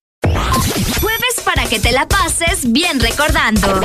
Jueves 0.99 1.41
para 1.45 1.67
que 1.67 1.79
te 1.79 1.91
la 1.91 2.07
pases 2.07 2.71
bien 2.71 2.99
recordando. 2.99 3.81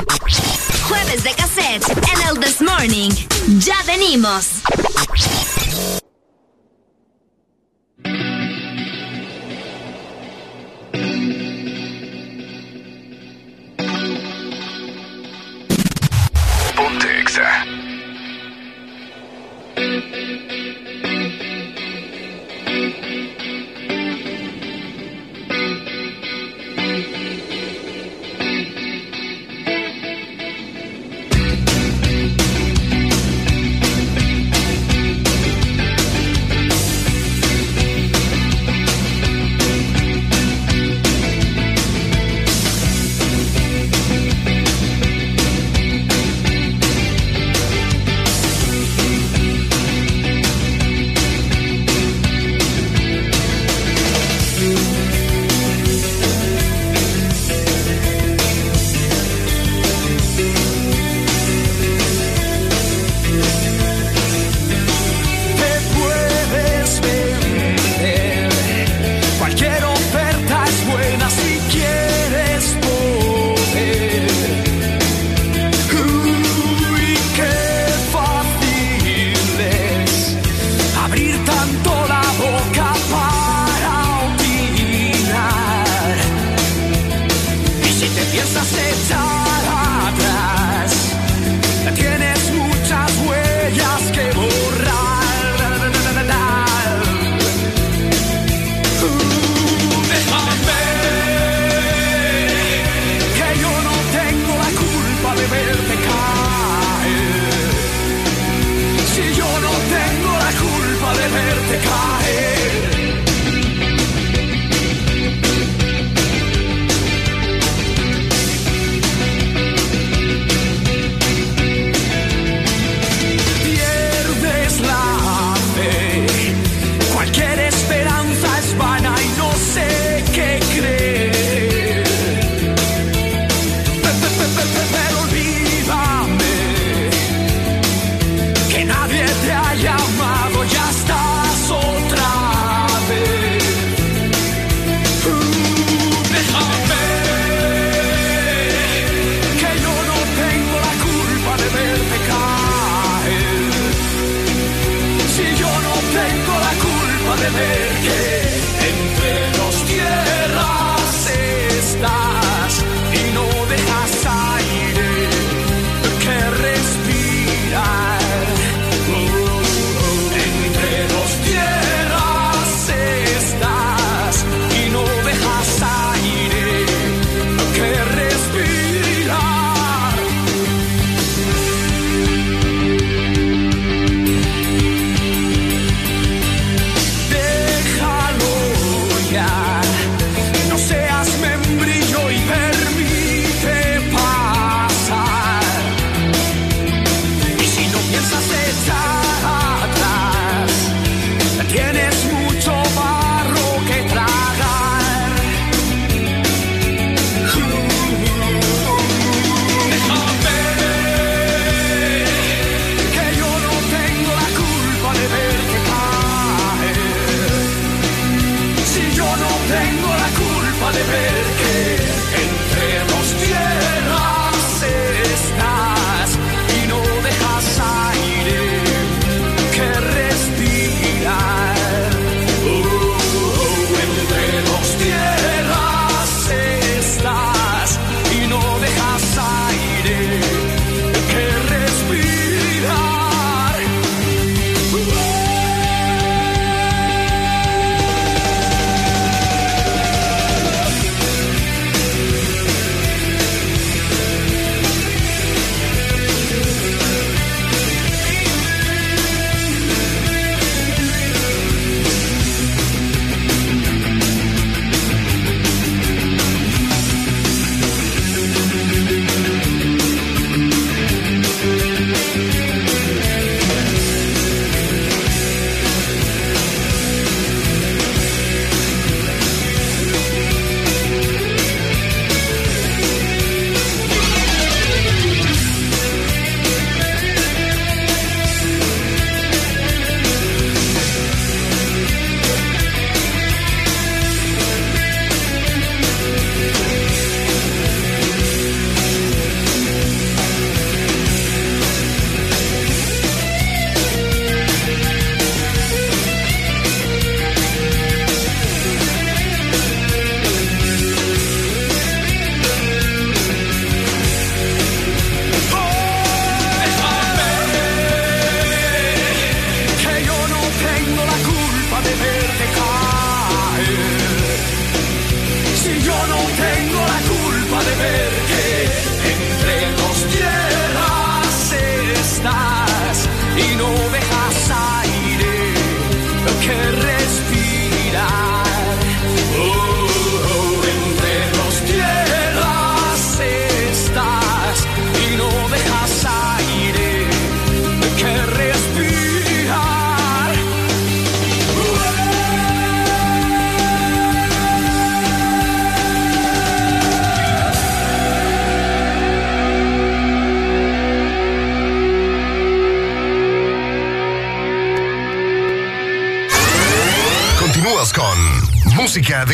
Jueves 0.88 1.22
de 1.22 1.34
cassette 1.34 1.90
en 1.90 2.22
el 2.26 2.40
This 2.40 2.62
Morning. 2.62 3.10
Ya 3.58 3.76
venimos. 3.86 4.62
Макса. 17.34 17.73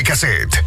de 0.00 0.04
cassette. 0.04 0.64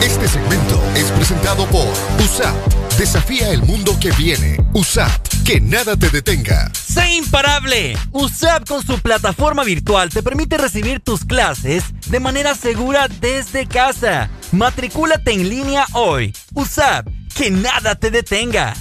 Este 0.00 0.28
segmento 0.28 0.82
es 0.94 1.10
presentado 1.10 1.66
por 1.66 1.86
USAP. 2.22 2.54
Desafía 2.96 3.50
el 3.50 3.62
mundo 3.62 3.98
que 4.00 4.12
viene. 4.12 4.56
USAP. 4.72 5.10
Que 5.44 5.60
nada 5.60 5.96
te 5.96 6.10
detenga. 6.10 6.70
¡Sé 6.72 7.14
imparable! 7.14 7.98
USAP 8.12 8.68
con 8.68 8.86
su 8.86 9.00
plataforma 9.00 9.64
virtual 9.64 10.10
te 10.10 10.22
permite 10.22 10.58
recibir 10.58 11.00
tus 11.00 11.24
clases 11.24 11.84
de 12.06 12.20
manera 12.20 12.54
segura 12.54 13.08
desde 13.08 13.66
casa. 13.66 14.30
Matricúlate 14.52 15.32
en 15.32 15.48
línea 15.48 15.86
hoy. 15.94 16.32
USAP. 16.54 17.08
Que 17.34 17.50
nada 17.50 17.96
te 17.96 18.10
detenga. 18.10 18.74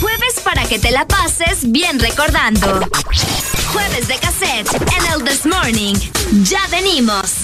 Jueves 0.00 0.40
para 0.42 0.64
que 0.64 0.78
te 0.78 0.90
la 0.90 1.06
pases 1.06 1.70
bien 1.70 1.98
recordando. 1.98 2.80
Jueves 3.72 4.06
de 4.06 4.16
cassette 4.18 4.72
en 4.72 5.12
el 5.12 5.24
This 5.24 5.44
Morning. 5.46 5.96
Ya 6.42 6.66
venimos. 6.68 7.43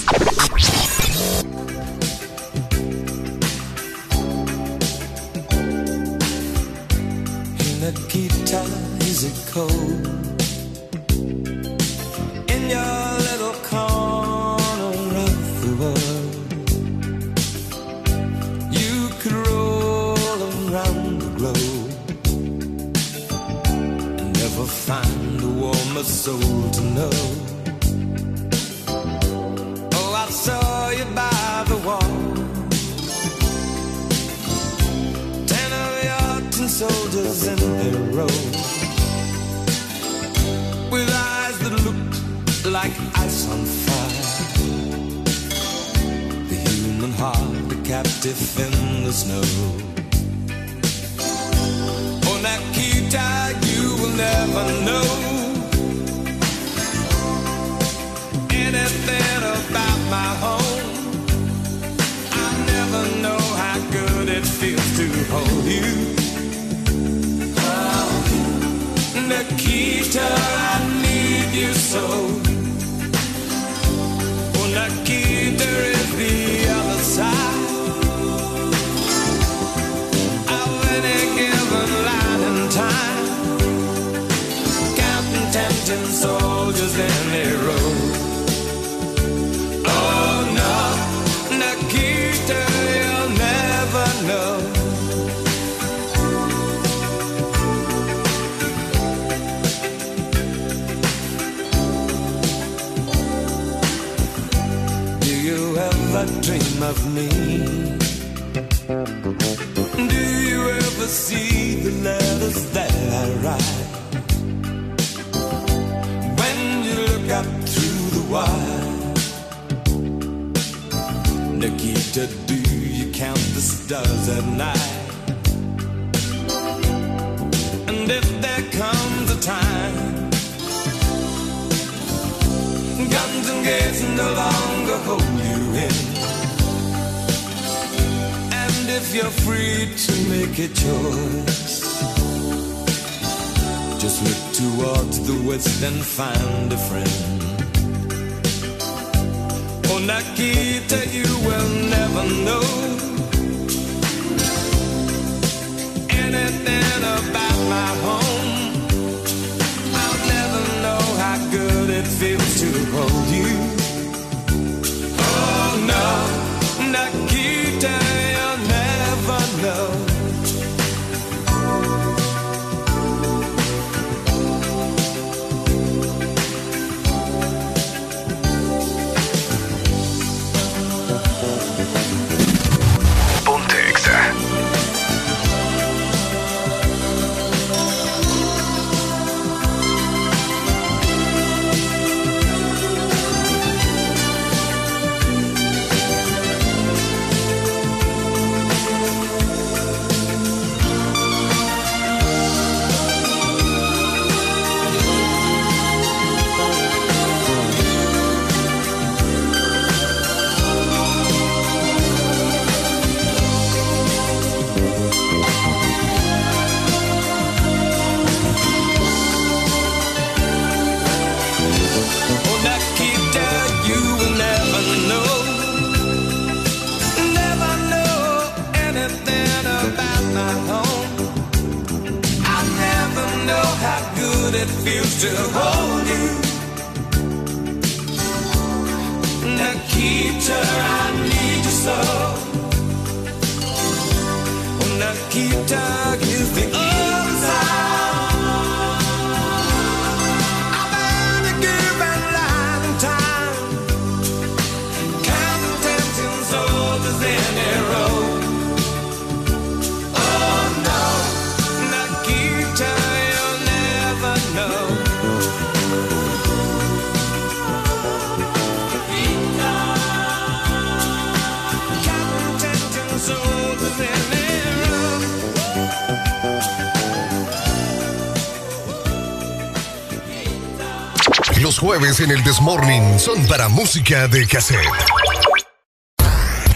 Los 281.61 281.77
jueves 281.77 282.19
en 282.21 282.31
el 282.31 282.43
Desmorning 282.43 283.19
son 283.19 283.45
para 283.45 283.69
música 283.69 284.27
de 284.27 284.47
cassette. 284.47 284.79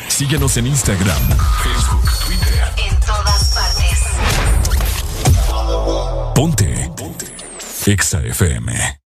Síguenos 0.08 0.58
en 0.58 0.68
Instagram, 0.68 1.28
Facebook, 1.64 2.12
Twitter. 2.24 2.72
En 2.78 3.00
todas 3.00 3.54
partes. 3.56 4.04
Ponte. 6.36 6.92
Ponte. 6.96 7.26
Exa 7.88 8.22
FM. 8.22 9.02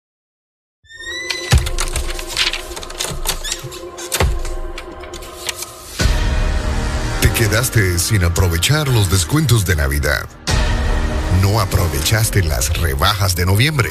Te 7.20 7.30
quedaste 7.34 8.00
sin 8.00 8.24
aprovechar 8.24 8.88
los 8.88 9.12
descuentos 9.12 9.64
de 9.64 9.76
Navidad. 9.76 10.26
No 11.40 11.60
aprovechaste 11.60 12.42
las 12.42 12.76
rebajas 12.78 13.36
de 13.36 13.46
noviembre. 13.46 13.90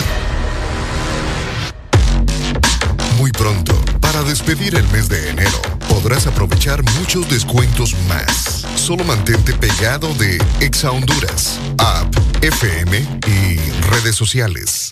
Pronto, 3.38 3.73
para 4.01 4.23
despedir 4.23 4.76
el 4.76 4.88
mes 4.89 5.09
de 5.09 5.30
enero, 5.30 5.61
podrás 5.88 6.26
aprovechar 6.26 6.81
muchos 6.99 7.30
descuentos 7.30 7.95
más. 8.09 8.65
Solo 8.76 9.03
mantente 9.03 9.53
pegado 9.53 10.14
de 10.15 10.41
Exa 10.59 10.91
Honduras, 10.91 11.59
app, 11.77 12.14
FM 12.41 12.97
y 13.27 13.57
redes 13.89 14.15
sociales. 14.15 14.91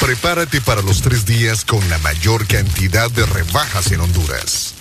Prepárate 0.00 0.62
para 0.62 0.80
los 0.80 1.02
tres 1.02 1.26
días 1.26 1.66
con 1.66 1.86
la 1.90 1.98
mayor 1.98 2.46
cantidad 2.46 3.10
de 3.10 3.26
rebajas 3.26 3.92
en 3.92 4.00
Honduras. 4.00 4.74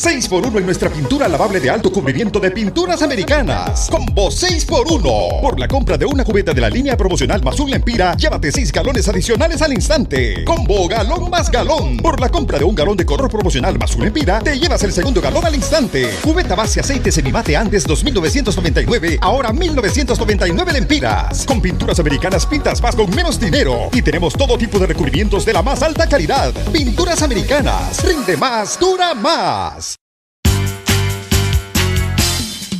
6x1 0.00 0.56
en 0.56 0.64
nuestra 0.64 0.88
pintura 0.88 1.28
lavable 1.28 1.60
de 1.60 1.68
alto 1.68 1.92
cubrimiento 1.92 2.40
de 2.40 2.50
pinturas 2.50 3.02
americanas. 3.02 3.86
Combo 3.90 4.30
6x1. 4.30 5.42
Por 5.42 5.60
la 5.60 5.68
compra 5.68 5.98
de 5.98 6.06
una 6.06 6.24
cubeta 6.24 6.54
de 6.54 6.60
la 6.62 6.70
línea 6.70 6.96
promocional 6.96 7.42
Mazul 7.42 7.74
Empira, 7.74 8.16
llévate 8.16 8.50
6 8.50 8.72
galones 8.72 9.06
adicionales 9.08 9.60
al 9.60 9.74
instante. 9.74 10.42
Combo 10.46 10.88
galón 10.88 11.28
más 11.28 11.50
galón. 11.50 11.98
Por 11.98 12.18
la 12.18 12.30
compra 12.30 12.58
de 12.58 12.64
un 12.64 12.74
galón 12.74 12.96
de 12.96 13.04
color 13.04 13.28
promocional 13.28 13.78
Mazul 13.78 14.06
Empira, 14.06 14.40
te 14.40 14.58
llevas 14.58 14.82
el 14.84 14.92
segundo 14.94 15.20
galón 15.20 15.44
al 15.44 15.54
instante. 15.54 16.08
Cubeta 16.22 16.54
base 16.54 16.80
aceite 16.80 17.12
semimate 17.12 17.54
antes 17.54 17.84
2999, 17.86 19.18
ahora 19.20 19.52
1999 19.52 20.72
lempiras. 20.72 21.44
Con 21.44 21.60
pinturas 21.60 22.00
americanas 22.00 22.46
pintas 22.46 22.80
más 22.80 22.96
con 22.96 23.14
menos 23.14 23.38
dinero. 23.38 23.90
Y 23.92 24.00
tenemos 24.00 24.32
todo 24.32 24.56
tipo 24.56 24.78
de 24.78 24.86
recubrimientos 24.86 25.44
de 25.44 25.52
la 25.52 25.60
más 25.60 25.82
alta 25.82 26.08
calidad. 26.08 26.54
Pinturas 26.72 27.20
americanas. 27.20 28.02
Rinde 28.02 28.38
más, 28.38 28.78
dura 28.80 29.12
más. 29.12 29.89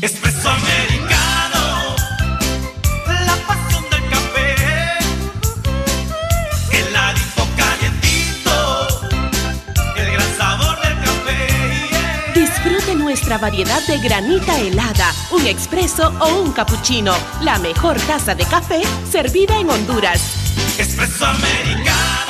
Espresso 0.02 0.48
americano, 0.48 1.94
la 3.06 3.36
pasión 3.47 3.85
del 3.90 4.09
café, 4.09 4.55
heladito 6.72 7.47
calientito, 7.55 8.89
el 9.97 10.12
gran 10.12 10.36
sabor 10.39 10.81
del 10.81 10.97
café. 11.05 12.32
Disfrute 12.35 12.94
nuestra 12.94 13.36
variedad 13.36 13.86
de 13.86 13.98
granita 13.98 14.59
helada, 14.59 15.12
un 15.32 15.47
expreso 15.47 16.10
o 16.18 16.28
un 16.44 16.52
cappuccino. 16.52 17.14
La 17.43 17.59
mejor 17.59 18.01
taza 18.01 18.35
de 18.35 18.47
café 18.47 18.81
servida 19.10 19.59
en 19.59 19.68
Honduras. 19.68 20.22
Espresso 20.78 21.27
americano, 21.27 22.30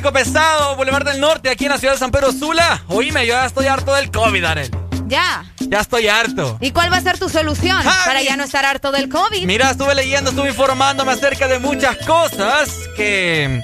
Tráfico, 0.00 0.18
pesado, 0.18 0.76
Boulevard 0.76 1.04
del 1.04 1.20
Norte, 1.20 1.50
aquí 1.50 1.66
en 1.66 1.72
la 1.72 1.78
ciudad 1.78 1.92
de 1.92 1.98
San 1.98 2.10
Pedro 2.10 2.32
Sula. 2.32 2.82
Oíme, 2.88 3.26
yo 3.26 3.34
ya 3.34 3.44
estoy 3.44 3.66
harto 3.66 3.92
del 3.92 4.10
COVID, 4.10 4.42
Arel. 4.44 4.70
Ya. 5.08 5.44
Ya 5.58 5.80
estoy 5.80 6.08
harto. 6.08 6.56
¿Y 6.58 6.70
cuál 6.70 6.90
va 6.90 6.96
a 6.96 7.02
ser 7.02 7.18
tu 7.18 7.28
solución 7.28 7.76
para 8.06 8.22
ya 8.22 8.34
no 8.34 8.44
estar 8.44 8.64
harto 8.64 8.92
del 8.92 9.10
COVID? 9.10 9.44
Mira, 9.44 9.72
estuve 9.72 9.94
leyendo, 9.94 10.30
estuve 10.30 10.48
informándome 10.48 11.12
acerca 11.12 11.48
de 11.48 11.58
muchas 11.58 11.98
cosas 11.98 12.70
que... 12.96 13.62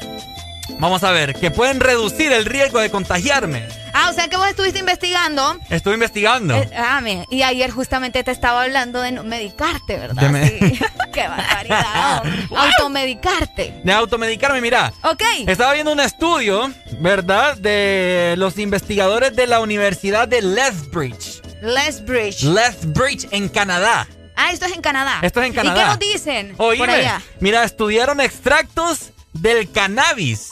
Vamos 0.78 1.04
a 1.04 1.10
ver, 1.10 1.34
que 1.34 1.50
pueden 1.50 1.80
reducir 1.80 2.30
el 2.32 2.44
riesgo 2.44 2.80
de 2.80 2.90
contagiarme. 2.90 3.66
Ah, 3.98 4.10
o 4.10 4.12
sea 4.12 4.28
que 4.28 4.36
vos 4.36 4.47
estuviste 4.47 4.78
investigando. 4.78 5.59
Estuve 5.70 5.94
investigando. 5.94 6.55
Eh, 6.55 6.70
ah, 6.77 7.01
mira, 7.01 7.24
y 7.31 7.43
ayer 7.43 7.70
justamente 7.70 8.23
te 8.23 8.31
estaba 8.31 8.62
hablando 8.64 9.01
de 9.01 9.12
no 9.12 9.24
medicarte, 9.24 9.97
¿verdad? 9.97 10.23
De 10.23 10.28
me- 10.28 10.48
Sí. 10.48 10.78
Qué 11.14 11.27
barbaridad. 11.28 12.23
Automedicarte. 12.55 13.81
De 13.82 13.93
automedicarme, 13.93 14.60
mira. 14.60 14.93
Ok. 15.02 15.23
Estaba 15.47 15.73
viendo 15.73 15.93
un 15.93 16.01
estudio, 16.01 16.70
¿verdad? 17.01 17.56
De 17.56 18.35
los 18.36 18.59
investigadores 18.59 19.35
de 19.35 19.47
la 19.47 19.60
Universidad 19.60 20.28
de 20.28 20.43
Lethbridge. 20.43 21.40
Lethbridge. 21.62 22.43
Lethbridge 22.43 23.27
en 23.31 23.48
Canadá. 23.48 24.06
Ah, 24.36 24.52
esto 24.52 24.66
es 24.66 24.73
en 24.73 24.82
Canadá. 24.82 25.20
Esto 25.23 25.40
es 25.40 25.47
en 25.47 25.55
Canadá. 25.55 25.77
¿Y 25.77 25.82
qué 25.82 25.89
nos 25.89 25.98
dicen 26.14 26.55
Oíme, 26.59 26.78
por 26.86 26.90
allá? 26.90 27.23
mira, 27.40 27.64
estudiaron 27.64 28.20
extractos 28.20 29.10
del 29.32 29.70
cannabis. 29.73 30.51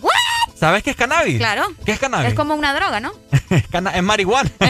¿What? 0.00 0.12
¿Sabes 0.62 0.84
qué 0.84 0.90
es 0.90 0.96
cannabis? 0.96 1.38
Claro. 1.38 1.66
¿Qué 1.84 1.90
es 1.90 1.98
cannabis? 1.98 2.28
Es 2.28 2.34
como 2.34 2.54
una 2.54 2.72
droga, 2.72 3.00
¿no? 3.00 3.10
Es 3.50 4.02
marihuana. 4.04 4.48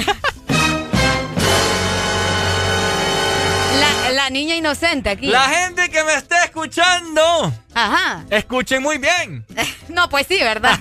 La, 3.79 4.13
la 4.13 4.31
niña 4.31 4.57
inocente 4.57 5.11
aquí. 5.11 5.27
La 5.27 5.43
gente 5.51 5.91
que 5.91 6.03
me 6.05 6.15
esté 6.15 6.35
escuchando, 6.45 7.53
Ajá. 7.75 8.25
escuchen 8.31 8.83
muy 8.83 8.97
bien. 8.97 9.45
No, 9.91 10.09
pues 10.09 10.27
sí, 10.27 10.39
¿verdad? 10.39 10.79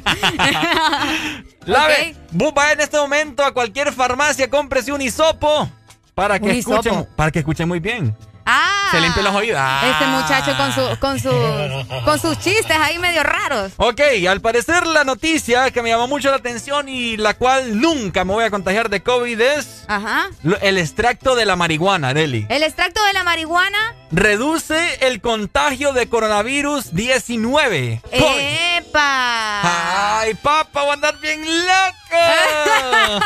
La 1.66 1.82
Ok. 1.84 1.88
ve- 1.90 2.16
vos 2.32 2.54
en 2.72 2.80
este 2.80 2.96
momento 2.98 3.44
a 3.44 3.54
cualquier 3.54 3.92
farmacia, 3.92 4.50
cómprese 4.50 4.94
un 4.94 5.02
hisopo 5.02 5.70
para 6.16 6.40
que 6.40 6.46
Un 6.46 6.52
escuchen, 6.52 6.94
hisopo. 6.94 7.16
para 7.18 7.32
que 7.32 7.40
escuchen 7.40 7.68
muy 7.68 7.82
bien. 7.82 8.16
Ah. 8.46 8.90
Se 8.92 9.00
limpien 9.00 9.26
los 9.26 9.36
oídos. 9.36 9.58
Ah. 9.60 9.82
Este 9.92 10.08
muchacho 10.08 10.58
con, 10.58 10.74
su, 10.74 11.00
con, 11.00 11.20
sus, 11.20 12.04
con 12.06 12.20
sus 12.20 12.40
chistes 12.40 12.78
ahí 12.78 13.00
medio 13.00 13.24
raros. 13.24 13.72
Ok, 13.78 14.02
al 14.28 14.42
parecer 14.42 14.86
la 14.88 15.04
noticia 15.04 15.72
que 15.72 15.82
me 15.82 15.90
llamó 15.90 16.08
mucho 16.08 16.30
la 16.30 16.38
atención 16.38 16.90
y 16.90 17.18
la 17.18 17.34
cual 17.36 17.80
nunca 17.80 18.26
me 18.26 18.34
voy 18.34 18.44
a 18.44 18.50
contagiar 18.50 18.90
de 18.90 19.02
COVID 19.02 19.40
es 19.40 19.86
Ajá. 19.88 20.30
el 20.62 20.78
extracto 20.78 21.36
de 21.36 21.46
la 21.46 21.56
marihuana, 21.56 22.14
Deli. 22.14 22.46
El 22.50 22.64
extracto 22.64 23.04
de 23.06 23.14
la 23.14 23.24
marihuana. 23.24 23.96
Reduce 24.12 25.06
el 25.08 25.22
contagio 25.22 25.94
de 25.94 26.10
coronavirus 26.10 26.94
19. 26.94 28.02
Eh. 28.12 28.78
¡Epa! 28.78 30.20
¡Ay, 30.20 30.34
papá, 30.36 30.82
voy 30.82 30.90
a 30.92 30.94
andar 30.94 31.18
bien 31.20 31.42
loco! 31.46 33.26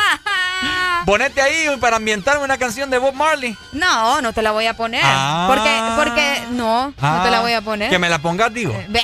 Ponete 1.04 1.40
ahí 1.40 1.66
para 1.80 1.96
ambientarme 1.96 2.44
una 2.44 2.58
canción 2.58 2.90
de 2.90 2.98
Bob 2.98 3.14
Marley. 3.14 3.56
No, 3.72 4.20
no 4.20 4.32
te 4.32 4.42
la 4.42 4.50
voy 4.50 4.66
a 4.66 4.74
poner. 4.74 5.02
Ah. 5.04 5.44
Porque, 5.48 5.80
porque, 5.96 6.42
no, 6.50 6.92
no 7.00 7.22
te 7.22 7.30
la 7.30 7.40
voy 7.40 7.52
a 7.52 7.60
poner. 7.60 7.90
Que 7.90 7.98
me 7.98 8.08
la 8.08 8.18
pongas, 8.18 8.52
digo. 8.52 8.74
Ve, 8.88 9.02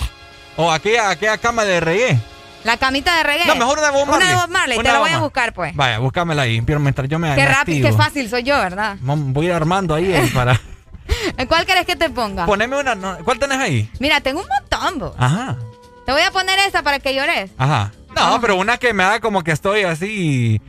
O 0.56 0.70
aquella, 0.72 1.10
aquella 1.10 1.38
cama 1.38 1.64
de 1.64 1.78
reggae. 1.80 2.18
la 2.64 2.76
camita 2.76 3.16
de 3.16 3.22
reggae. 3.22 3.46
No, 3.46 3.54
mejor 3.54 3.78
una 3.78 3.86
de 3.88 3.92
Bob 3.92 4.06
Marley. 4.08 4.16
Una 4.16 4.28
de 4.28 4.34
Bob 4.46 4.50
Marley, 4.50 4.78
Una 4.78 4.88
te 4.88 4.92
la 4.92 4.98
voy 4.98 5.10
a 5.10 5.18
buscar, 5.18 5.52
pues. 5.52 5.76
Vaya, 5.76 5.98
búscamela 5.98 6.42
ahí, 6.42 6.60
pero 6.62 6.80
mientras 6.80 7.08
yo 7.08 7.18
me 7.20 7.34
Qué 7.36 7.46
rápido, 7.46 7.88
qué 7.88 7.96
fácil 7.96 8.28
soy 8.28 8.42
yo, 8.42 8.56
¿verdad? 8.58 8.96
Voy 9.00 9.46
a 9.46 9.48
ir 9.50 9.54
armando 9.54 9.94
ahí 9.94 10.12
eh, 10.12 10.30
para... 10.34 10.60
¿Cuál 11.48 11.66
querés 11.66 11.86
que 11.86 11.94
te 11.94 12.10
ponga? 12.10 12.46
Poneme 12.46 12.76
una... 12.78 12.94
no, 12.96 13.16
¿Cuál 13.24 13.38
tenés 13.38 13.58
ahí? 13.58 13.88
Mira, 14.00 14.20
tengo 14.20 14.40
un 14.40 14.48
montón, 14.48 14.98
bo. 14.98 15.14
Ajá, 15.18 15.56
Te 16.04 16.10
voy 16.12 16.22
a 16.22 16.30
poner 16.32 16.58
esta 16.60 16.82
para 16.82 16.98
que 16.98 17.14
llores. 17.14 17.50
ajá. 17.58 17.92
No, 18.16 18.40
pero 18.42 18.56
una 18.56 18.76
que 18.76 18.92
me 18.92 19.04
haga 19.04 19.20
como 19.20 19.42
que 19.42 19.52
estoy 19.52 19.84
así... 19.84 20.60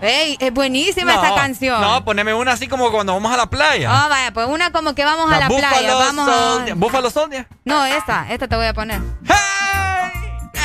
Ey, 0.00 0.36
es 0.40 0.52
buenísima 0.52 1.14
No, 1.14 1.22
esta 1.24 1.34
canción. 1.34 1.80
No, 1.80 2.04
poneme 2.04 2.34
una 2.34 2.52
así 2.52 2.68
como 2.68 2.90
cuando 2.90 3.14
vamos 3.14 3.32
a 3.32 3.36
la 3.36 3.48
playa. 3.48 3.88
Ah, 3.90 4.08
vaya, 4.08 4.32
pues 4.32 4.46
una 4.46 4.70
como 4.70 4.94
que 4.94 5.04
vamos 5.04 5.32
a 5.32 5.40
la 5.40 5.48
playa. 5.48 5.94
Vamos 5.94 6.28
a... 6.28 6.74
Buffalo 6.74 7.10
Soldier. 7.10 7.48
No, 7.64 7.84
esta, 7.86 8.30
esta 8.30 8.46
te 8.46 8.56
voy 8.56 8.66
a 8.66 8.74
poner. 8.74 9.00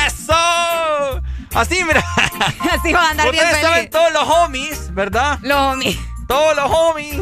¡Eso! 0.06 1.22
Así, 1.54 1.82
mira. 1.84 2.04
Así 2.72 2.92
va 2.92 3.06
a 3.06 3.10
andar 3.10 3.30
bien 3.30 3.44
Ustedes 3.44 3.60
feliz. 3.60 3.74
saben 3.74 3.90
todos 3.90 4.12
los 4.12 4.28
homies, 4.28 4.94
¿verdad? 4.94 5.38
Los 5.42 5.58
homies. 5.58 5.98
todos 6.28 6.56
los 6.56 6.70
homies 6.70 7.20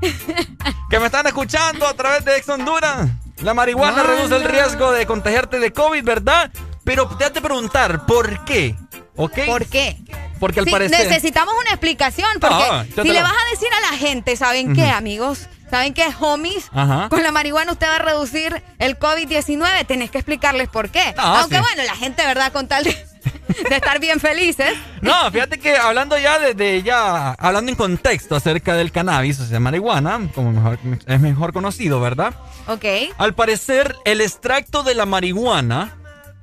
que 0.90 0.98
me 1.00 1.06
están 1.06 1.26
escuchando 1.26 1.86
a 1.86 1.94
través 1.94 2.24
de 2.24 2.36
Ex 2.36 2.48
Honduras. 2.48 3.08
La 3.38 3.54
marihuana 3.54 4.02
reduce 4.02 4.36
el 4.36 4.44
riesgo 4.44 4.92
de 4.92 5.06
contagiarte 5.06 5.58
de 5.58 5.72
COVID, 5.72 6.04
¿verdad? 6.04 6.50
Pero 6.84 7.08
te 7.16 7.24
has 7.24 7.32
de 7.34 7.40
preguntar, 7.40 8.06
¿por 8.06 8.44
qué? 8.44 8.76
¿Por 9.14 9.30
qué? 9.66 9.96
Porque 10.40 10.60
al 10.60 10.66
Sí, 10.66 10.72
parecer... 10.72 11.08
necesitamos 11.08 11.54
una 11.60 11.70
explicación, 11.70 12.28
porque 12.40 12.54
Ah, 12.56 12.84
si 13.02 13.08
le 13.08 13.22
vas 13.22 13.32
a 13.32 13.50
decir 13.50 13.68
a 13.76 13.92
la 13.92 13.96
gente, 13.98 14.36
¿saben 14.36 14.74
qué, 14.74 14.86
amigos? 14.86 15.48
¿Saben 15.70 15.94
qué, 15.94 16.06
homies? 16.20 16.66
Ajá. 16.72 17.08
Con 17.08 17.22
la 17.22 17.30
marihuana 17.32 17.72
usted 17.72 17.86
va 17.86 17.96
a 17.96 17.98
reducir 17.98 18.62
el 18.78 18.98
COVID-19. 18.98 19.86
Tenés 19.86 20.10
que 20.10 20.18
explicarles 20.18 20.68
por 20.68 20.90
qué. 20.90 21.14
Ah, 21.16 21.38
Aunque 21.40 21.56
sí. 21.56 21.62
bueno, 21.62 21.82
la 21.84 21.94
gente, 21.96 22.26
¿verdad? 22.26 22.52
Con 22.52 22.68
tal 22.68 22.84
de, 22.84 22.90
de 23.70 23.76
estar 23.76 23.98
bien 23.98 24.20
felices. 24.20 24.74
No, 25.00 25.30
fíjate 25.30 25.58
que 25.58 25.76
hablando 25.78 26.18
ya 26.18 26.38
desde 26.38 26.82
ya, 26.82 27.30
hablando 27.32 27.70
en 27.70 27.76
contexto 27.76 28.36
acerca 28.36 28.74
del 28.74 28.92
cannabis, 28.92 29.40
o 29.40 29.46
sea, 29.46 29.60
marihuana, 29.60 30.20
como 30.34 30.52
mejor- 30.52 30.78
es 31.06 31.20
mejor 31.20 31.54
conocido, 31.54 32.00
¿verdad? 32.00 32.34
Ok. 32.66 32.84
Al 33.16 33.32
parecer, 33.34 33.96
el 34.04 34.20
extracto 34.20 34.82
de 34.82 34.94
la 34.94 35.06
marihuana 35.06 35.96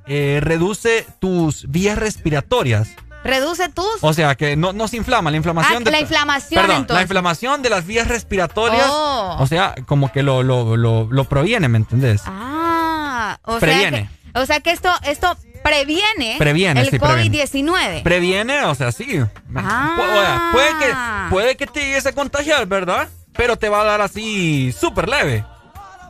eh, 0.07 0.39
reduce 0.41 1.05
tus 1.19 1.69
vías 1.69 1.97
respiratorias. 1.97 2.89
Reduce 3.23 3.67
tus... 3.69 3.85
O 4.01 4.13
sea, 4.13 4.35
que 4.35 4.55
no, 4.55 4.71
no 4.71 4.88
se 4.88 4.95
inflama, 4.95 5.30
la 5.30 5.35
inflamación 5.38 5.81
Ah, 5.81 5.85
de... 5.85 5.91
la 5.91 5.99
inflamación, 5.99 6.61
Perdón, 6.61 6.77
entonces. 6.77 6.95
la 6.95 7.01
inflamación 7.01 7.61
de 7.61 7.69
las 7.69 7.85
vías 7.85 8.07
respiratorias. 8.07 8.85
Oh. 8.89 9.35
O 9.39 9.45
sea, 9.47 9.76
como 9.85 10.11
que 10.11 10.23
lo, 10.23 10.41
lo, 10.41 10.77
lo, 10.77 11.05
lo 11.11 11.23
proviene, 11.26 11.67
¿me 11.67 11.77
entendés? 11.80 12.21
Ah, 12.26 13.38
o 13.43 13.59
Previene. 13.59 13.97
sea 13.97 14.09
que, 14.34 14.39
o 14.39 14.45
sea 14.45 14.59
que 14.61 14.71
esto, 14.71 14.89
esto 15.03 15.38
previene, 15.63 16.35
Previene, 16.39 16.80
el 16.80 16.89
sí, 16.89 16.97
previene. 16.97 17.43
COVID-19. 17.45 18.03
Previene, 18.03 18.63
o 18.63 18.73
sea, 18.76 18.93
sí. 18.93 19.19
Ah. 19.53 19.97
O 19.99 20.11
sea, 20.13 20.49
puede, 20.53 20.69
que, 20.80 20.93
puede 21.30 21.57
que 21.57 21.67
te 21.67 21.81
llegues 21.81 22.05
a 22.05 22.13
contagiar, 22.13 22.65
¿verdad? 22.67 23.09
Pero 23.34 23.57
te 23.57 23.67
va 23.67 23.81
a 23.81 23.84
dar 23.85 23.99
así 24.01 24.71
súper 24.71 25.09
leve. 25.09 25.43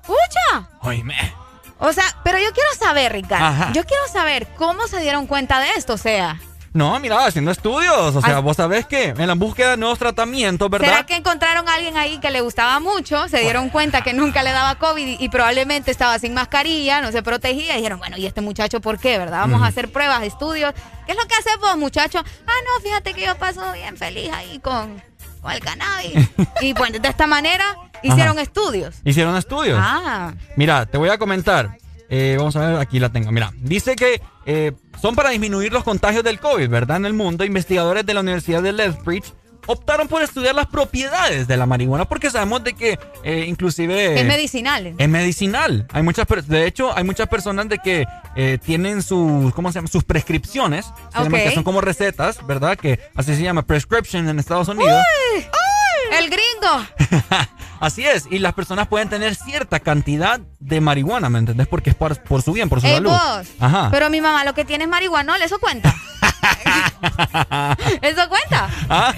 ¡Pucha! 0.06 0.70
Oíme. 0.82 1.16
O 1.80 1.94
sea, 1.94 2.04
pero 2.24 2.38
yo 2.38 2.52
quiero 2.54 2.70
saber, 2.78 3.14
Ricardo. 3.14 3.46
Ajá. 3.46 3.72
Yo 3.74 3.84
quiero 3.86 4.08
saber 4.12 4.48
cómo 4.58 4.88
se 4.88 5.00
dieron 5.00 5.28
cuenta 5.28 5.60
de 5.60 5.70
esto, 5.78 5.94
o 5.94 5.98
sea. 5.98 6.40
No, 6.72 7.00
mira, 7.00 7.26
haciendo 7.26 7.50
estudios. 7.52 8.16
O 8.16 8.22
sea, 8.22 8.40
vos 8.40 8.58
sabés 8.58 8.86
que 8.86 9.06
en 9.06 9.28
la 9.28 9.34
búsqueda 9.34 9.72
de 9.72 9.78
nuevos 9.78 9.98
tratamientos, 9.98 10.70
¿verdad? 10.70 10.88
¿Será 10.88 11.06
que 11.06 11.16
encontraron 11.16 11.68
a 11.68 11.74
alguien 11.74 11.98
ahí 11.98 12.20
que 12.20 12.30
le 12.30 12.42
gustaba 12.42 12.80
mucho? 12.80 13.28
Se 13.28 13.40
dieron 13.40 13.70
cuenta 13.70 14.02
que 14.02 14.14
nunca 14.14 14.44
le 14.44 14.52
daba 14.52 14.76
COVID 14.76 15.06
y, 15.06 15.18
y 15.20 15.30
probablemente 15.30 15.90
estaba 15.90 16.20
sin 16.20 16.34
mascarilla, 16.34 17.02
no 17.02 17.12
se 17.12 17.24
protegía. 17.24 17.74
Y 17.74 17.78
dijeron, 17.78 17.98
bueno, 17.98 18.18
¿y 18.18 18.28
este 18.28 18.42
muchacho 18.42 18.82
por 18.82 19.00
qué, 19.00 19.18
verdad? 19.18 19.40
Vamos 19.40 19.64
a 19.64 19.68
hacer 19.68 19.92
pruebas, 19.92 20.22
estudios. 20.24 20.74
¿Qué 21.06 21.14
es 21.14 21.18
lo 21.18 21.26
que 21.28 21.36
haces 21.36 21.58
vos, 21.60 21.76
muchacho? 21.78 22.20
Ah, 22.20 22.52
no, 22.66 22.84
fíjate 22.84 23.14
que 23.14 23.26
yo 23.26 23.36
paso 23.36 23.72
bien 23.74 23.98
feliz 23.98 24.32
ahí 24.32 24.60
con, 24.60 25.02
con 25.42 25.52
el 25.52 25.60
cannabis. 25.60 26.30
y 26.62 26.74
pues 26.74 26.92
de 27.02 27.08
esta 27.08 27.28
manera 27.28 27.66
hicieron 28.04 28.34
Ajá. 28.38 28.42
estudios. 28.42 28.96
Hicieron 29.04 29.36
estudios. 29.36 29.80
Ah, 29.82 30.34
Mira, 30.56 30.86
te 30.86 30.98
voy 30.98 31.10
a 31.10 31.18
comentar. 31.18 31.78
Eh, 32.10 32.36
vamos 32.38 32.56
a 32.56 32.68
ver, 32.68 32.80
aquí 32.80 33.00
la 33.00 33.10
tengo. 33.10 33.32
Mira, 33.32 33.52
dice 33.58 33.96
que 33.96 34.22
eh, 34.46 34.72
son 35.00 35.16
para 35.16 35.30
disminuir 35.30 35.72
los 35.72 35.84
contagios 35.84 36.24
del 36.24 36.40
COVID, 36.40 36.68
¿verdad? 36.68 36.98
En 36.98 37.06
el 37.06 37.14
mundo, 37.14 37.44
investigadores 37.44 38.06
de 38.06 38.14
la 38.16 38.22
Universidad 38.22 38.64
de 38.64 38.74
Lethbridge 38.74 39.34
optaron 39.68 40.08
por 40.08 40.22
estudiar 40.22 40.56
las 40.56 40.68
propiedades 40.68 41.48
de 41.48 41.58
la 41.58 41.66
marihuana 41.66 42.06
porque 42.06 42.30
sabemos 42.30 42.64
de 42.64 42.74
que 42.74 43.00
eh, 43.24 43.46
inclusive... 43.48 44.20
es 44.20 44.26
medicinal. 44.26 44.96
Es 44.98 45.10
medicinal. 45.10 45.88
Hay 45.94 46.04
muchas, 46.04 46.26
de 46.48 46.66
hecho, 46.66 46.96
hay 46.98 47.04
muchas 47.04 47.28
personas 47.28 47.70
de 47.70 47.78
que 47.80 48.08
eh, 48.36 48.58
tienen 48.64 49.02
sus, 49.04 49.54
¿cómo 49.54 49.72
se 49.72 49.80
llama? 49.80 49.88
Sus 49.88 50.04
prescripciones, 50.04 50.86
se 51.12 51.24
llaman, 51.24 51.42
Ok. 51.42 51.48
que 51.48 51.54
son 51.54 51.64
como 51.64 51.82
recetas, 51.82 52.46
¿verdad? 52.46 52.78
Que 52.78 53.00
así 53.16 53.36
se 53.36 53.42
llama 53.44 53.64
prescription 53.64 54.28
en 54.28 54.40
Estados 54.40 54.68
Unidos. 54.68 55.04
¡Uy! 55.36 55.46
¡El 56.18 56.30
gringo! 56.30 56.86
Así 57.80 58.06
es, 58.06 58.28
y 58.30 58.40
las 58.40 58.54
personas 58.54 58.88
pueden 58.90 59.08
tener 59.08 59.36
cierta 59.36 59.80
cantidad 59.80 60.42
de 60.60 60.82
marihuana, 60.82 61.30
¿me 61.30 61.40
entendés? 61.40 61.66
Porque 61.68 61.92
es 61.92 61.96
por, 61.96 62.22
por 62.24 62.42
su 62.42 62.52
bien, 62.52 62.68
por 62.68 62.82
su 62.82 62.88
Ey, 62.88 62.96
salud. 62.96 63.10
vos. 63.12 63.48
Ajá. 63.58 63.88
Pero 63.90 64.10
mi 64.10 64.20
mamá 64.20 64.44
lo 64.44 64.54
que 64.54 64.66
tiene 64.66 64.84
es 64.84 64.90
marihuanol, 64.90 65.42
¿eso 65.42 65.60
cuenta? 65.60 65.96
¿Eso 68.02 68.28
cuenta? 68.30 68.70
Ah, 68.90 69.14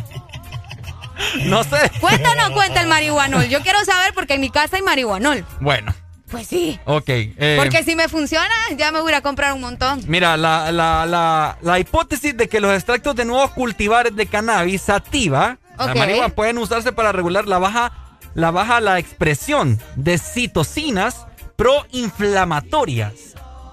No 1.45 1.63
sé. 1.63 1.91
¿Cuenta 1.99 2.31
o 2.31 2.35
no 2.49 2.53
cuenta 2.53 2.81
el 2.81 2.87
marihuanol? 2.87 3.47
Yo 3.47 3.61
quiero 3.61 3.83
saber 3.85 4.13
porque 4.13 4.35
en 4.35 4.41
mi 4.41 4.49
casa 4.49 4.75
hay 4.77 4.81
marihuanol. 4.81 5.45
Bueno, 5.59 5.93
Pues 6.29 6.47
sí. 6.47 6.79
ok. 6.85 7.03
eh, 7.09 7.55
Porque 7.59 7.83
si 7.83 7.95
me 7.95 8.07
funciona, 8.07 8.53
ya 8.77 8.91
me 8.91 9.01
voy 9.01 9.13
a 9.13 9.21
comprar 9.21 9.53
un 9.53 9.61
montón. 9.61 10.01
Mira, 10.07 10.37
la, 10.37 10.71
la, 10.71 11.05
la, 11.05 11.57
la 11.61 11.79
hipótesis 11.79 12.35
de 12.37 12.47
que 12.47 12.59
los 12.61 12.73
extractos 12.73 13.15
de 13.15 13.25
nuevos 13.25 13.51
cultivares 13.51 14.15
de 14.15 14.25
cannabis 14.27 14.81
sativa, 14.83 15.57
la 15.77 15.93
marihuana, 15.95 16.29
pueden 16.29 16.57
usarse 16.57 16.91
para 16.91 17.11
regular 17.11 17.47
la 17.47 17.57
baja, 17.59 17.91
la 18.33 18.51
baja 18.51 18.79
la 18.79 18.97
expresión 18.99 19.79
de 19.95 20.17
citocinas 20.17 21.25
proinflamatorias. 21.57 23.13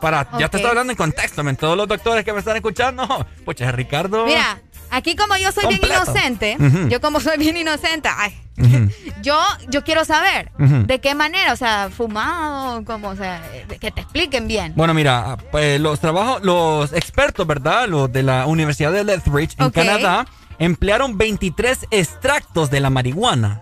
Para, 0.00 0.28
ya 0.38 0.48
te 0.48 0.58
estoy 0.58 0.70
hablando 0.70 0.92
en 0.92 0.96
contexto, 0.96 1.42
men. 1.42 1.56
Todos 1.56 1.76
los 1.76 1.88
doctores 1.88 2.24
que 2.24 2.32
me 2.32 2.38
están 2.38 2.54
escuchando, 2.54 3.26
pues 3.44 3.58
Ricardo. 3.74 4.26
Mira, 4.26 4.60
aquí 4.90 5.16
como 5.16 5.36
yo 5.36 5.52
soy 5.52 5.66
bien 5.68 5.80
inocente, 5.84 6.56
yo 6.88 7.00
como 7.00 7.20
soy 7.20 7.38
bien 7.38 7.56
inocente, 7.56 8.08
ay, 8.14 8.38
yo, 9.22 9.38
yo 9.68 9.84
quiero 9.84 10.04
saber 10.04 10.50
de 10.58 11.00
qué 11.00 11.14
manera, 11.14 11.52
o 11.52 11.56
sea, 11.56 11.90
fumado, 11.94 12.84
como, 12.84 13.08
o 13.08 13.16
sea, 13.16 13.42
que 13.80 13.90
te 13.90 14.00
expliquen 14.00 14.48
bien. 14.48 14.72
Bueno, 14.76 14.94
mira, 14.94 15.36
pues 15.50 15.80
los 15.80 16.00
trabajos, 16.00 16.42
los 16.42 16.92
expertos, 16.92 17.46
¿verdad? 17.46 17.88
Los 17.88 18.12
de 18.12 18.22
la 18.22 18.46
Universidad 18.46 18.92
de 18.92 19.04
Lethbridge 19.04 19.54
en. 19.58 19.70
Canadá 19.70 20.26
emplearon 20.58 21.16
23 21.16 21.86
extractos 21.90 22.70
de 22.70 22.80
la 22.80 22.90
marihuana. 22.90 23.60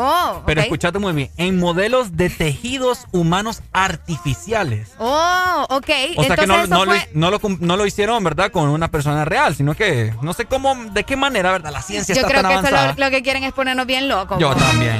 Oh, 0.00 0.42
Pero 0.46 0.60
ok. 0.60 0.64
escúchate 0.66 0.98
muy 1.00 1.12
bien, 1.12 1.30
en 1.36 1.58
modelos 1.58 2.16
de 2.16 2.30
tejidos 2.30 3.06
humanos 3.10 3.62
artificiales. 3.72 4.90
Oh, 4.98 5.66
ok. 5.70 5.78
O 5.78 5.82
sea 5.82 6.06
Entonces 6.16 6.38
que 6.38 6.46
no, 6.46 6.56
lo, 6.84 6.84
fue- 6.92 7.08
no, 7.14 7.30
lo, 7.30 7.40
cum- 7.40 7.58
no 7.60 7.76
lo 7.76 7.84
hicieron, 7.84 8.22
¿verdad? 8.22 8.50
Con 8.52 8.68
una 8.68 8.88
persona 8.88 9.24
real, 9.24 9.56
sino 9.56 9.74
que 9.74 10.14
no 10.22 10.32
sé 10.34 10.44
cómo, 10.44 10.74
de 10.92 11.02
qué 11.04 11.16
manera, 11.16 11.50
¿verdad? 11.50 11.72
La 11.72 11.82
ciencia 11.82 12.14
Yo 12.14 12.20
está 12.20 12.28
creo 12.30 12.42
tan 12.42 12.50
que 12.52 12.58
eso 12.58 12.66
avanzada. 12.68 12.94
lo, 12.96 13.04
lo 13.06 13.10
que 13.10 13.22
quieren 13.22 13.42
es 13.44 13.52
ponernos 13.52 13.86
bien 13.86 14.08
locos. 14.08 14.38
Yo 14.38 14.50
¿no? 14.50 14.56
también. 14.56 14.96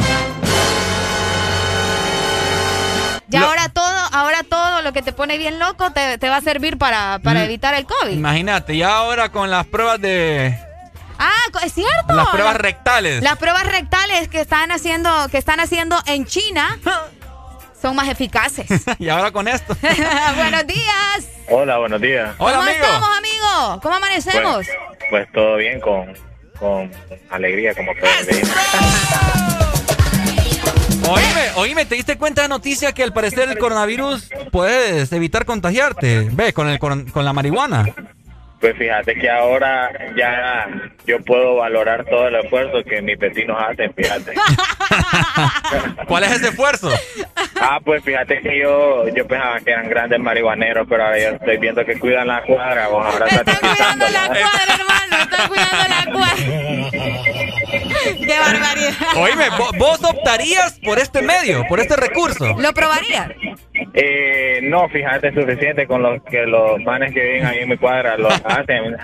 Ya 3.31 3.41
Lo- 3.41 3.47
ahora 3.49 3.69
todo, 3.69 3.85
ahora 4.12 4.43
todo 4.49 4.81
lo 4.83 4.93
que 4.95 5.03
te 5.03 5.12
pone 5.12 5.37
bien 5.37 5.59
loco 5.59 5.91
te, 5.93 6.16
te 6.16 6.29
va 6.31 6.37
a 6.39 6.41
servir 6.41 6.79
para, 6.79 7.19
para 7.23 7.45
evitar 7.45 7.75
el 7.75 7.85
COVID. 7.85 8.12
Imagínate, 8.12 8.77
ya 8.77 8.97
ahora 8.97 9.31
con 9.31 9.51
las 9.51 9.66
pruebas 9.66 10.01
de... 10.01 10.59
Ah, 11.19 11.32
es 11.65 11.73
cierto. 11.73 12.15
Las 12.15 12.28
pruebas 12.28 12.57
rectales. 12.57 13.23
Las 13.23 13.36
pruebas 13.36 13.66
rectales 13.66 14.28
que 14.28 14.40
están 14.40 14.70
haciendo, 14.70 15.11
que 15.31 15.39
están 15.39 15.61
haciendo 15.61 16.01
en 16.07 16.24
China 16.27 16.78
son 17.82 17.97
más 17.97 18.09
eficaces. 18.09 18.66
y 18.99 19.09
ahora 19.09 19.31
con 19.32 19.49
esto. 19.49 19.77
Buenos 20.36 20.66
días. 20.66 21.28
Hola, 21.49 21.78
buenos 21.78 22.01
días. 22.01 22.35
¿Cómo 22.36 22.65
estamos, 22.65 23.09
amigo? 23.19 23.81
¿Cómo 23.82 23.95
amanecemos? 23.97 24.66
Pues, 24.66 25.09
pues 25.11 25.32
todo 25.32 25.57
bien, 25.57 25.81
con, 25.81 26.12
con 26.59 26.90
alegría, 27.31 27.74
como 27.74 27.93
pueden 27.95 28.27
ver. 28.27 28.45
Oíme, 31.09 31.51
oíme, 31.57 31.86
¿te 31.86 31.95
diste 31.95 32.19
cuenta 32.19 32.43
de 32.43 32.49
la 32.49 32.55
noticia 32.55 32.93
que 32.93 33.03
al 33.03 33.15
parecer 33.15 33.49
el 33.49 33.59
coronavirus 33.59 34.28
puedes 34.53 35.11
evitar 35.12 35.47
contagiarte? 35.47 36.28
Ve, 36.32 36.53
con, 36.53 36.69
el, 36.69 36.78
con, 36.78 37.07
con 37.07 37.24
la 37.24 37.32
marihuana. 37.32 37.86
Pues 38.61 38.77
fíjate 38.77 39.15
que 39.15 39.31
ahora 39.31 39.91
ya 40.17 40.67
yo 41.07 41.21
puedo 41.21 41.57
valorar 41.57 42.05
todo 42.05 42.27
el 42.27 42.35
esfuerzo 42.37 42.83
que 42.83 43.01
mis 43.01 43.17
vecinos 43.19 43.57
hacen, 43.61 43.93
fíjate. 43.95 44.35
¿Cuál 46.09 46.25
es 46.25 46.33
ese 46.33 46.49
esfuerzo? 46.49 46.91
Ah, 47.61 47.79
pues 47.85 48.03
fíjate 48.03 48.41
que 48.41 48.61
yo 48.61 49.07
yo 49.09 49.27
pensaba 49.27 49.61
que 49.61 49.71
eran 49.71 49.89
grandes 49.89 50.19
marihuaneros, 50.19 50.87
pero 50.89 51.05
ahora 51.05 51.19
yo 51.19 51.29
estoy 51.31 51.57
viendo 51.59 51.85
que 51.85 51.99
cuidan 51.99 52.27
la 52.27 52.43
cuadra, 52.43 52.89
vos 52.89 53.07
ahora 53.07 53.27
están 53.27 53.45
cuidando 53.61 54.09
la 54.09 54.27
cuadra, 54.27 54.75
hermano, 54.75 54.98
están 55.11 55.49
cuidando 55.49 55.89
la 55.89 56.13
cuadra. 56.13 56.91
Qué 58.19 58.39
barbaridad. 58.39 58.93
Oíme, 59.17 59.51
vo- 59.51 59.77
¿vos 59.79 60.03
optarías 60.05 60.79
por 60.85 60.99
este 60.99 61.23
medio, 61.23 61.65
por 61.69 61.81
este 61.81 61.97
recurso? 61.97 62.57
¿Lo 62.59 62.73
probaría? 62.73 63.31
Eh, 63.95 64.61
no, 64.63 64.89
fíjate, 64.89 65.29
es 65.29 65.35
suficiente 65.35 65.87
con 65.87 66.03
los 66.03 66.23
que 66.25 66.43
los 66.47 66.81
manes 66.83 67.13
que 67.13 67.23
viven 67.23 67.47
ahí 67.47 67.59
en 67.61 67.69
mi 67.69 67.77
cuadra 67.77 68.17
lo 68.17 68.29
hacen. 68.45 68.97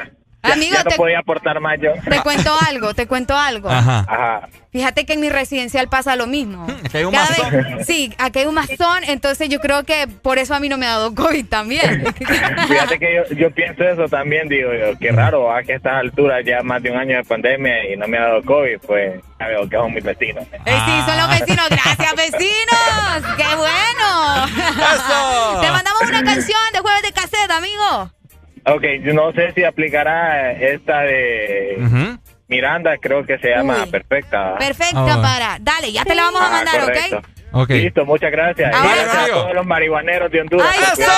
Amigo, 0.52 0.74
ya 0.76 0.84
no 0.84 0.90
te- 0.90 0.96
podía 0.96 1.18
aportar 1.20 1.58
más 1.60 1.78
yo. 1.80 1.92
Te 2.08 2.20
cuento 2.20 2.52
algo, 2.68 2.94
te 2.94 3.06
cuento 3.06 3.36
algo. 3.36 3.68
Ajá. 3.70 4.04
Ajá. 4.08 4.48
Fíjate 4.70 5.06
que 5.06 5.12
en 5.12 5.20
mi 5.20 5.28
residencial 5.30 5.88
pasa 5.88 6.16
lo 6.16 6.26
mismo. 6.26 6.66
Aquí 6.84 6.98
hay 6.98 7.04
un 7.04 7.12
Cada 7.12 7.28
masón. 7.30 7.50
vez- 7.78 7.86
sí, 7.86 8.12
aquí 8.18 8.40
hay 8.40 8.46
un 8.46 8.54
mazón, 8.54 9.04
entonces 9.06 9.48
yo 9.48 9.60
creo 9.60 9.84
que 9.84 10.08
por 10.08 10.38
eso 10.38 10.54
a 10.54 10.60
mí 10.60 10.68
no 10.68 10.76
me 10.78 10.86
ha 10.86 10.90
dado 10.90 11.14
COVID 11.14 11.46
también. 11.46 12.04
Fíjate 12.68 12.98
que 12.98 13.14
yo, 13.30 13.36
yo 13.36 13.50
pienso 13.52 13.84
eso 13.84 14.08
también, 14.08 14.48
digo 14.48 14.70
yo, 14.74 14.98
qué 14.98 15.12
raro, 15.12 15.52
a 15.54 15.62
que 15.62 15.74
a 15.74 15.76
estas 15.76 15.94
alturas 15.94 16.42
ya 16.44 16.62
más 16.62 16.82
de 16.82 16.90
un 16.90 16.96
año 16.98 17.16
de 17.16 17.24
pandemia 17.24 17.92
y 17.92 17.96
no 17.96 18.08
me 18.08 18.18
ha 18.18 18.22
dado 18.22 18.42
COVID, 18.42 18.78
pues 18.86 19.20
ya 19.38 19.46
veo 19.46 19.68
que 19.68 19.76
son 19.76 19.94
mis 19.94 20.02
vecinos. 20.04 20.44
Eh, 20.52 20.78
sí, 20.86 21.02
son 21.06 21.16
los 21.18 21.28
vecinos. 21.38 21.68
Gracias, 21.70 22.14
vecinos. 22.16 23.36
¡Qué 23.36 23.56
bueno! 23.56 24.46
¡Eso! 24.46 25.60
Te 25.60 25.70
mandamos 25.70 26.02
una 26.08 26.22
canción 26.24 26.60
de 26.72 26.80
jueves 26.80 27.02
de 27.02 27.12
cassette, 27.12 27.50
amigo. 27.50 28.10
Ok, 28.66 28.82
yo 29.02 29.12
no 29.12 29.30
sé 29.32 29.52
si 29.54 29.62
aplicará 29.64 30.52
esta 30.52 31.00
de 31.00 32.18
Miranda, 32.48 32.96
creo 32.98 33.24
que 33.26 33.38
se 33.38 33.50
llama 33.50 33.82
Uy. 33.84 33.90
Perfecta. 33.90 34.56
Perfecta 34.58 35.14
Ah. 35.14 35.22
para. 35.22 35.58
Dale, 35.60 35.92
ya 35.92 36.04
te 36.04 36.14
la 36.14 36.22
vamos 36.24 36.40
a 36.42 36.46
Ah, 36.46 36.50
mandar, 36.50 36.80
correcto. 36.80 37.16
¿ok? 37.18 37.24
Ok. 37.52 37.70
Listo, 37.70 38.04
muchas 38.06 38.30
gracias. 38.32 38.70
Gracias 38.70 39.14
a 39.14 39.26
todos 39.28 39.54
los 39.54 39.66
marihuaneros 39.66 40.30
de 40.30 40.40
Honduras. 40.40 40.68
¡Ay, 40.72 40.78
eso! 40.82 40.96
país. 40.96 41.08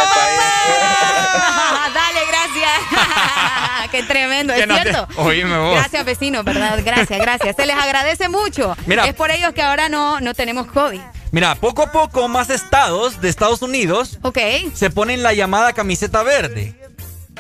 Dale, 1.95 2.21
gracias. 2.29 2.81
Qué 3.91 4.03
tremendo, 4.03 4.53
es 4.53 4.61
Que 4.61 4.67
no 4.67 4.75
te- 4.77 4.83
cierto. 4.83 5.09
Oíme 5.17 5.59
vos. 5.59 5.75
Gracias, 5.75 6.05
vecinos, 6.05 6.45
¿verdad? 6.45 6.81
Gracias, 6.85 7.21
gracias. 7.21 7.57
Se 7.57 7.67
les 7.67 7.77
agradece 7.77 8.29
mucho. 8.29 8.77
Mira. 8.87 9.07
Es 9.07 9.15
por 9.15 9.31
ellos 9.31 9.53
que 9.53 9.63
ahora 9.63 9.89
no, 9.89 10.21
no 10.21 10.35
tenemos 10.35 10.67
COVID. 10.67 11.01
Mira, 11.33 11.55
poco 11.55 11.83
a 11.83 11.93
poco 11.93 12.29
más 12.29 12.51
estados 12.51 13.21
de 13.21 13.29
Estados 13.29 13.63
Unidos 13.63 14.19
Ok. 14.23 14.39
se 14.75 14.91
ponen 14.91 15.23
la 15.23 15.33
llamada 15.33 15.73
camiseta 15.73 16.23
verde. 16.23 16.75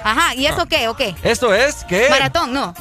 Ajá, 0.02 0.34
¿y 0.34 0.46
eso 0.46 0.66
qué 0.66 0.88
o 0.88 0.94
qué? 0.96 1.14
Eso 1.22 1.52
es 1.54 1.84
que... 1.84 2.08
Maratón, 2.10 2.52
no. 2.52 2.74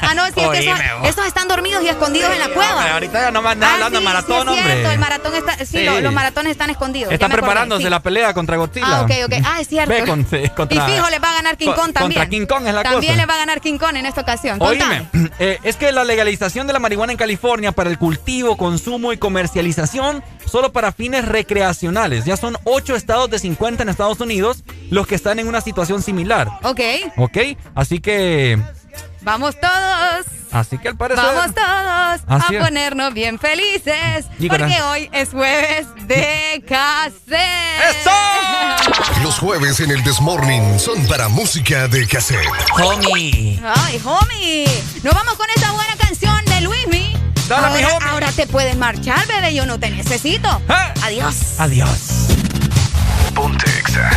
ah, 0.00 0.14
no, 0.14 0.24
sí, 0.26 0.32
es 0.40 0.48
que 0.48 0.58
esos, 0.58 0.80
esos 1.04 1.26
están 1.26 1.46
dormidos 1.48 1.82
y 1.84 1.88
escondidos 1.88 2.30
en 2.32 2.38
la 2.40 2.48
cueva. 2.48 2.92
ahorita 2.94 3.20
ya 3.20 3.30
no 3.30 3.42
me 3.42 3.50
andas 3.50 3.70
Ah, 3.70 3.74
hablando 3.74 3.98
sí, 3.98 4.04
de 4.04 4.08
maratón, 4.12 4.48
sí, 4.48 4.54
es 4.54 4.62
cierto, 4.64 4.72
hombre. 4.78 4.92
el 4.94 4.98
maratón 4.98 5.34
está, 5.34 5.56
sí, 5.58 5.66
Sí. 5.66 5.84
Los, 5.84 6.02
los 6.02 6.12
maratones 6.12 6.50
están 6.52 6.70
escondidos. 6.70 7.12
Está 7.12 7.24
ya 7.24 7.28
me 7.28 7.34
acordé, 7.34 7.46
preparándose 7.48 7.90
la 7.90 8.00
pelea 8.00 8.34
contra 8.34 8.56
Godzilla. 8.56 8.86
Ah, 8.98 9.02
ok, 9.02 9.10
ok. 9.26 9.32
Ah, 9.44 9.60
es 9.60 9.68
cierto. 9.68 9.92
Ve 9.92 10.04
con- 10.04 10.24
contra, 10.24 10.88
y 10.88 10.92
fijo, 10.94 11.10
le 11.10 11.18
va 11.18 11.30
a 11.30 11.34
ganar 11.34 11.56
King 11.56 11.72
Kong 11.74 11.92
también. 11.92 12.20
Contra 12.20 12.28
King 12.28 12.46
Kong 12.46 12.66
es 12.66 12.74
la 12.74 12.82
También 12.82 13.12
cosa. 13.14 13.16
le 13.22 13.26
va 13.26 13.34
a 13.34 13.38
ganar 13.38 13.60
King 13.60 13.78
Kong 13.78 13.96
en 13.96 14.06
esta 14.06 14.20
ocasión. 14.20 14.60
Oíme, 14.60 15.08
eh, 15.38 15.58
es 15.62 15.76
que 15.76 15.92
la 15.92 16.04
legalización 16.04 16.66
de 16.66 16.72
la 16.72 16.78
marihuana 16.78 17.12
en 17.12 17.18
California 17.18 17.72
para 17.72 17.88
el 17.90 17.98
cultivo, 17.98 18.56
consumo 18.56 19.12
y 19.12 19.16
comercialización 19.18 20.22
solo 20.46 20.72
para 20.72 20.92
fines 20.92 21.24
recreacionales. 21.26 22.24
Ya 22.24 22.36
son 22.36 22.56
8 22.64 22.96
estados 22.96 23.30
de 23.30 23.38
50 23.38 23.82
en 23.84 23.88
Estados 23.88 24.20
Unidos 24.20 24.64
los 24.90 25.06
que 25.06 25.14
están 25.14 25.38
en 25.38 25.48
una 25.48 25.60
situación 25.60 26.02
similar. 26.02 26.21
Ok, 26.62 26.80
¿Ok? 27.16 27.38
Así 27.74 28.00
que... 28.00 28.58
vamos 29.22 29.56
todos. 29.60 30.26
Así 30.52 30.76
que 30.78 30.88
al 30.88 30.96
parecer... 30.96 31.24
Vamos 31.24 31.54
todos 31.54 32.20
a 32.28 32.40
es. 32.50 32.62
ponernos 32.62 33.14
bien 33.14 33.38
felices. 33.38 34.26
Porque 34.48 34.82
hoy 34.82 35.08
es 35.12 35.30
jueves 35.30 35.86
de 36.06 36.62
cassette. 36.68 37.40
Los 39.22 39.38
jueves 39.38 39.80
en 39.80 39.90
el 39.92 40.02
Desmorning 40.04 40.78
son 40.78 41.06
para 41.06 41.28
música 41.28 41.88
de 41.88 42.06
cassette. 42.06 42.46
Homie. 42.82 43.60
Ay, 43.64 44.00
homie. 44.04 44.66
Nos 45.02 45.14
vamos 45.14 45.34
con 45.34 45.46
esta 45.56 45.72
buena 45.72 45.96
canción 45.96 46.44
de 46.44 46.60
Luismi. 46.60 47.16
Dale, 47.48 47.68
mi 47.78 47.82
ahora, 47.82 47.96
homie. 47.96 48.08
ahora 48.10 48.32
te 48.32 48.46
puedes 48.46 48.76
marchar, 48.76 49.26
bebé. 49.26 49.54
Yo 49.54 49.64
no 49.64 49.78
te 49.80 49.90
necesito. 49.90 50.48
Adiós. 51.02 51.54
Adiós. 51.58 52.28
Ponte 53.34 53.64
Exa. 53.78 54.10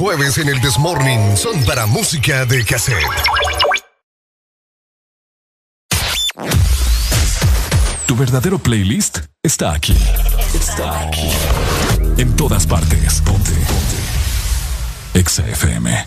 Jueves 0.00 0.38
en 0.38 0.48
el 0.48 0.58
Desmorning 0.62 1.36
son 1.36 1.62
para 1.66 1.84
música 1.84 2.46
de 2.46 2.64
cassette. 2.64 2.96
Tu 8.06 8.16
verdadero 8.16 8.58
playlist 8.58 9.18
está 9.42 9.74
aquí. 9.74 9.94
Está 10.54 11.02
aquí. 11.02 11.28
En 12.16 12.34
todas 12.34 12.66
partes. 12.66 13.20
Ponte. 13.20 13.50
Ponte. 13.50 15.18
Exa 15.20 15.46
FM. 15.46 16.06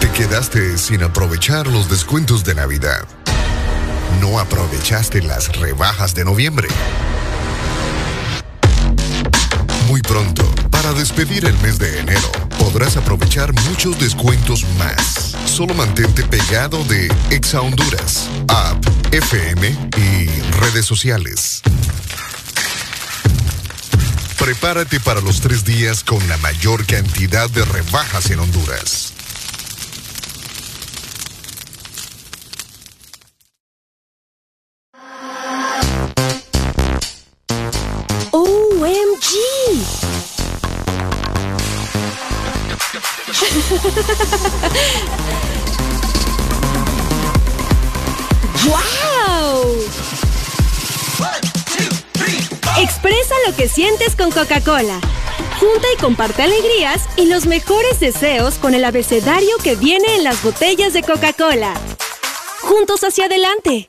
Te 0.00 0.10
quedaste 0.10 0.76
sin 0.76 1.02
aprovechar 1.02 1.66
los 1.66 1.88
descuentos 1.88 2.44
de 2.44 2.54
Navidad. 2.56 3.08
No 4.22 4.38
aprovechaste 4.38 5.20
las 5.20 5.48
rebajas 5.56 6.14
de 6.14 6.24
noviembre. 6.24 6.68
Muy 9.88 10.00
pronto, 10.00 10.48
para 10.70 10.92
despedir 10.92 11.44
el 11.44 11.58
mes 11.58 11.80
de 11.80 11.98
enero, 11.98 12.30
podrás 12.56 12.96
aprovechar 12.96 13.52
muchos 13.68 13.98
descuentos 13.98 14.64
más. 14.78 15.34
Solo 15.44 15.74
mantente 15.74 16.22
pegado 16.22 16.84
de 16.84 17.12
Exa 17.30 17.62
Honduras, 17.62 18.28
app, 18.46 18.86
FM 19.10 19.76
y 19.96 20.26
redes 20.60 20.86
sociales. 20.86 21.60
Prepárate 24.38 25.00
para 25.00 25.20
los 25.20 25.40
tres 25.40 25.64
días 25.64 26.04
con 26.04 26.26
la 26.28 26.36
mayor 26.36 26.86
cantidad 26.86 27.50
de 27.50 27.64
rebajas 27.64 28.30
en 28.30 28.38
Honduras. 28.38 29.11
¡Wow! 48.64 49.76
Expresa 52.78 53.34
lo 53.46 53.56
que 53.56 53.68
sientes 53.68 54.14
con 54.16 54.30
Coca-Cola. 54.30 55.00
Junta 55.58 55.86
y 55.92 56.00
comparte 56.00 56.42
alegrías 56.42 57.02
y 57.16 57.26
los 57.26 57.46
mejores 57.46 58.00
deseos 58.00 58.54
con 58.54 58.74
el 58.74 58.84
abecedario 58.84 59.56
que 59.62 59.76
viene 59.76 60.16
en 60.16 60.24
las 60.24 60.42
botellas 60.42 60.92
de 60.92 61.02
Coca-Cola. 61.02 61.74
Juntos 62.60 63.02
hacia 63.04 63.26
adelante. 63.26 63.88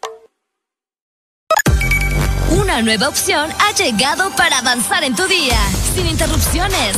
Una 2.49 2.82
nueva 2.82 3.10
opción 3.10 3.52
ha 3.60 3.72
llegado 3.74 4.30
para 4.36 4.60
avanzar 4.60 5.03
en 5.03 5.15
tu 5.15 5.26
día, 5.26 5.60
sin 5.95 6.07
interrupciones. 6.07 6.98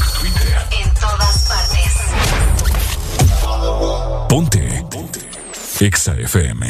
Ponte. 4.31 4.85
Ponte. 4.89 5.19
Exa 5.81 6.15
FM. 6.17 6.65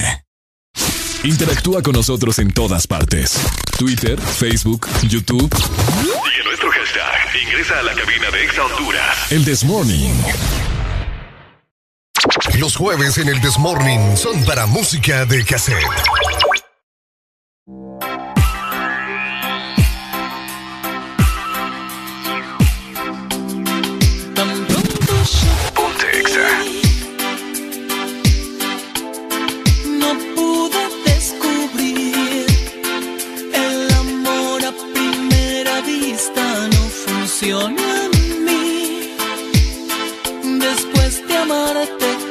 Interactúa 1.26 1.84
con 1.84 1.94
nosotros 1.94 2.40
en 2.40 2.52
todas 2.52 2.88
partes. 2.88 3.40
Twitter, 3.78 4.20
Facebook, 4.20 4.88
YouTube. 5.04 5.56
Y 6.04 6.40
en 6.40 6.46
nuestro 6.48 6.72
hashtag, 6.72 7.44
ingresa 7.46 7.78
a 7.78 7.84
la 7.84 7.94
cabina 7.94 8.32
de 8.32 8.44
Exa 8.46 8.66
Honduras. 8.66 9.32
El 9.32 9.46
This 9.46 9.64
Morning. 9.64 10.16
Los 12.58 12.76
jueves 12.76 13.20
en 13.20 13.30
el 13.30 13.40
Desmorning 13.42 14.18
son 14.18 14.44
para 14.46 14.66
música 14.66 15.26
de 15.28 15.46
cassette. 15.46 15.86
Funciona 37.52 38.06
en 38.06 38.46
mí. 38.46 39.18
Después 40.60 41.28
de 41.28 41.38
amarte 41.38 42.31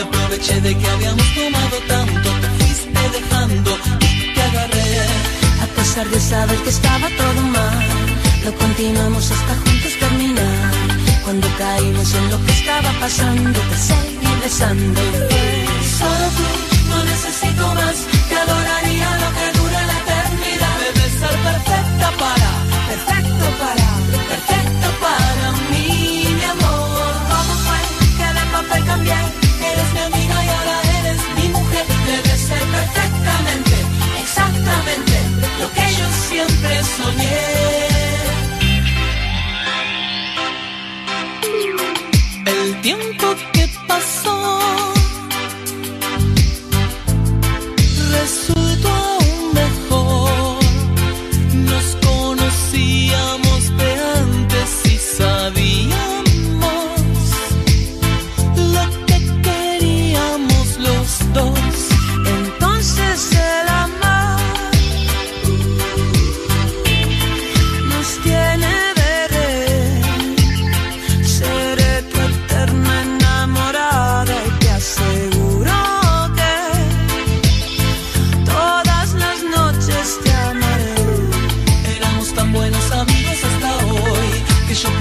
Aproveché 0.00 0.60
de 0.62 0.72
que 0.78 0.86
habíamos 0.88 1.28
tomado 1.34 1.76
tanto, 1.86 2.28
te 2.42 2.48
fuiste 2.58 3.02
dejando 3.16 3.70
y 4.00 4.34
te 4.34 4.42
agarré. 4.42 4.90
A 5.64 5.66
pesar 5.76 6.06
de 6.08 6.20
saber 6.20 6.58
que 6.64 6.70
estaba 6.70 7.06
todo 7.20 7.42
mal, 7.58 7.86
lo 8.44 8.54
continuamos 8.54 9.30
hasta 9.30 9.54
juntos 9.62 9.92
terminar. 10.00 10.72
Cuando 11.24 11.46
caímos 11.58 12.14
en 12.14 12.30
lo 12.30 12.38
que 12.44 12.52
estaba 12.52 12.90
pasando, 12.98 13.58
te 13.70 13.76
seguí 13.88 14.32
besando. 14.42 15.00
Solo 15.98 16.26
tú, 16.38 16.48
no 16.90 17.04
necesito 17.04 17.64
más, 17.74 17.96
te 18.28 18.36
adoraría 18.44 19.08
lo 19.22 19.28
que 19.36 19.46
dura 19.58 19.80
la 19.90 19.96
eternidad. 20.02 20.76
Debes 20.84 21.12
ser 21.20 21.36
perfecta 21.48 22.08
para, 22.22 22.50
perfecto 22.88 23.46
para, 23.60 23.79
siempre 36.46 36.84
soñé. 36.84 37.49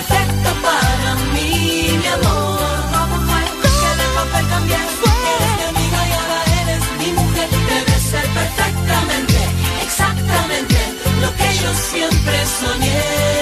perfecto 0.00 0.50
para 0.62 1.14
mí, 1.34 1.98
mi 1.98 2.06
amor. 2.06 2.60
Vamos 2.92 3.18
a 3.18 3.40
buscar 3.52 3.96
de 4.00 4.06
papel 4.14 4.48
cambiar. 4.48 4.80
Eres 4.80 5.56
mi 5.58 5.64
amiga 5.72 6.08
y 6.08 6.12
ahora 6.12 6.40
eres 6.62 6.82
mi 6.98 7.12
mujer. 7.12 7.48
Debes 7.50 8.02
ser 8.02 8.26
perfectamente, 8.40 9.38
exactamente 9.82 10.76
lo 11.20 11.34
que 11.34 11.54
yo 11.62 11.74
siempre 11.74 12.46
soñé. 12.60 13.39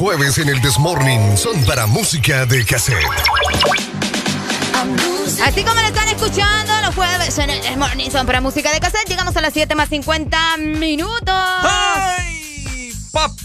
Jueves 0.00 0.38
en 0.38 0.48
el 0.48 0.62
Desmorning 0.62 1.36
son 1.36 1.62
para 1.66 1.86
música 1.86 2.46
de 2.46 2.64
cassette. 2.64 3.04
Así 5.44 5.62
como 5.62 5.80
lo 5.80 5.86
están 5.86 6.08
escuchando, 6.08 6.72
los 6.86 6.94
jueves 6.94 7.38
en 7.38 7.50
el 7.50 7.76
Morning 7.76 8.10
son 8.10 8.26
para 8.26 8.40
música 8.40 8.72
de 8.72 8.80
cassette. 8.80 9.08
Llegamos 9.08 9.36
a 9.36 9.42
las 9.42 9.52
7 9.52 9.74
más 9.74 9.90
50 9.90 10.56
minutos. 10.56 11.34
¡Ay, 11.34 12.09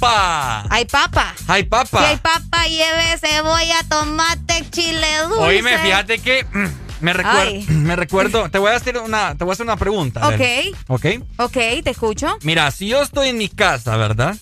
papa! 0.05 0.65
Hay 0.69 0.85
papa. 0.85 1.33
¡Ay, 1.47 1.63
papa! 1.63 1.99
Si 1.99 2.05
hay 2.05 2.17
papa, 2.17 2.65
lleve 2.67 3.17
cebolla, 3.19 3.75
tomate, 3.89 4.65
chile 4.71 5.07
dulce. 5.27 5.43
Oíme, 5.43 5.77
fíjate 5.79 6.19
que 6.19 6.45
mm, 6.51 6.67
me 7.01 7.13
recuerdo, 7.13 7.51
me 7.69 7.95
recuerdo, 7.95 8.49
te 8.49 8.57
voy 8.57 8.71
a 8.71 8.75
hacer 8.75 8.97
una, 8.97 9.35
te 9.35 9.43
voy 9.43 9.51
a 9.51 9.53
hacer 9.53 9.65
una 9.65 9.77
pregunta. 9.77 10.27
Ok. 10.27 10.41
¿Ok? 10.87 11.05
Ok, 11.37 11.53
te 11.83 11.89
escucho. 11.89 12.37
Mira, 12.43 12.69
si 12.71 12.87
yo 12.87 13.01
estoy 13.01 13.29
en 13.29 13.37
mi 13.37 13.49
casa, 13.49 13.97
¿verdad? 13.97 14.35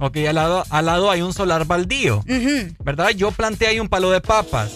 Ok, 0.00 0.16
al 0.28 0.34
lado, 0.34 0.64
al 0.70 0.86
lado 0.86 1.10
hay 1.10 1.22
un 1.22 1.32
solar 1.32 1.64
baldío. 1.66 2.22
¿verdad? 2.80 3.10
Yo 3.10 3.30
planté 3.32 3.66
ahí 3.66 3.80
un 3.80 3.88
palo 3.88 4.10
de 4.10 4.20
papas. 4.20 4.70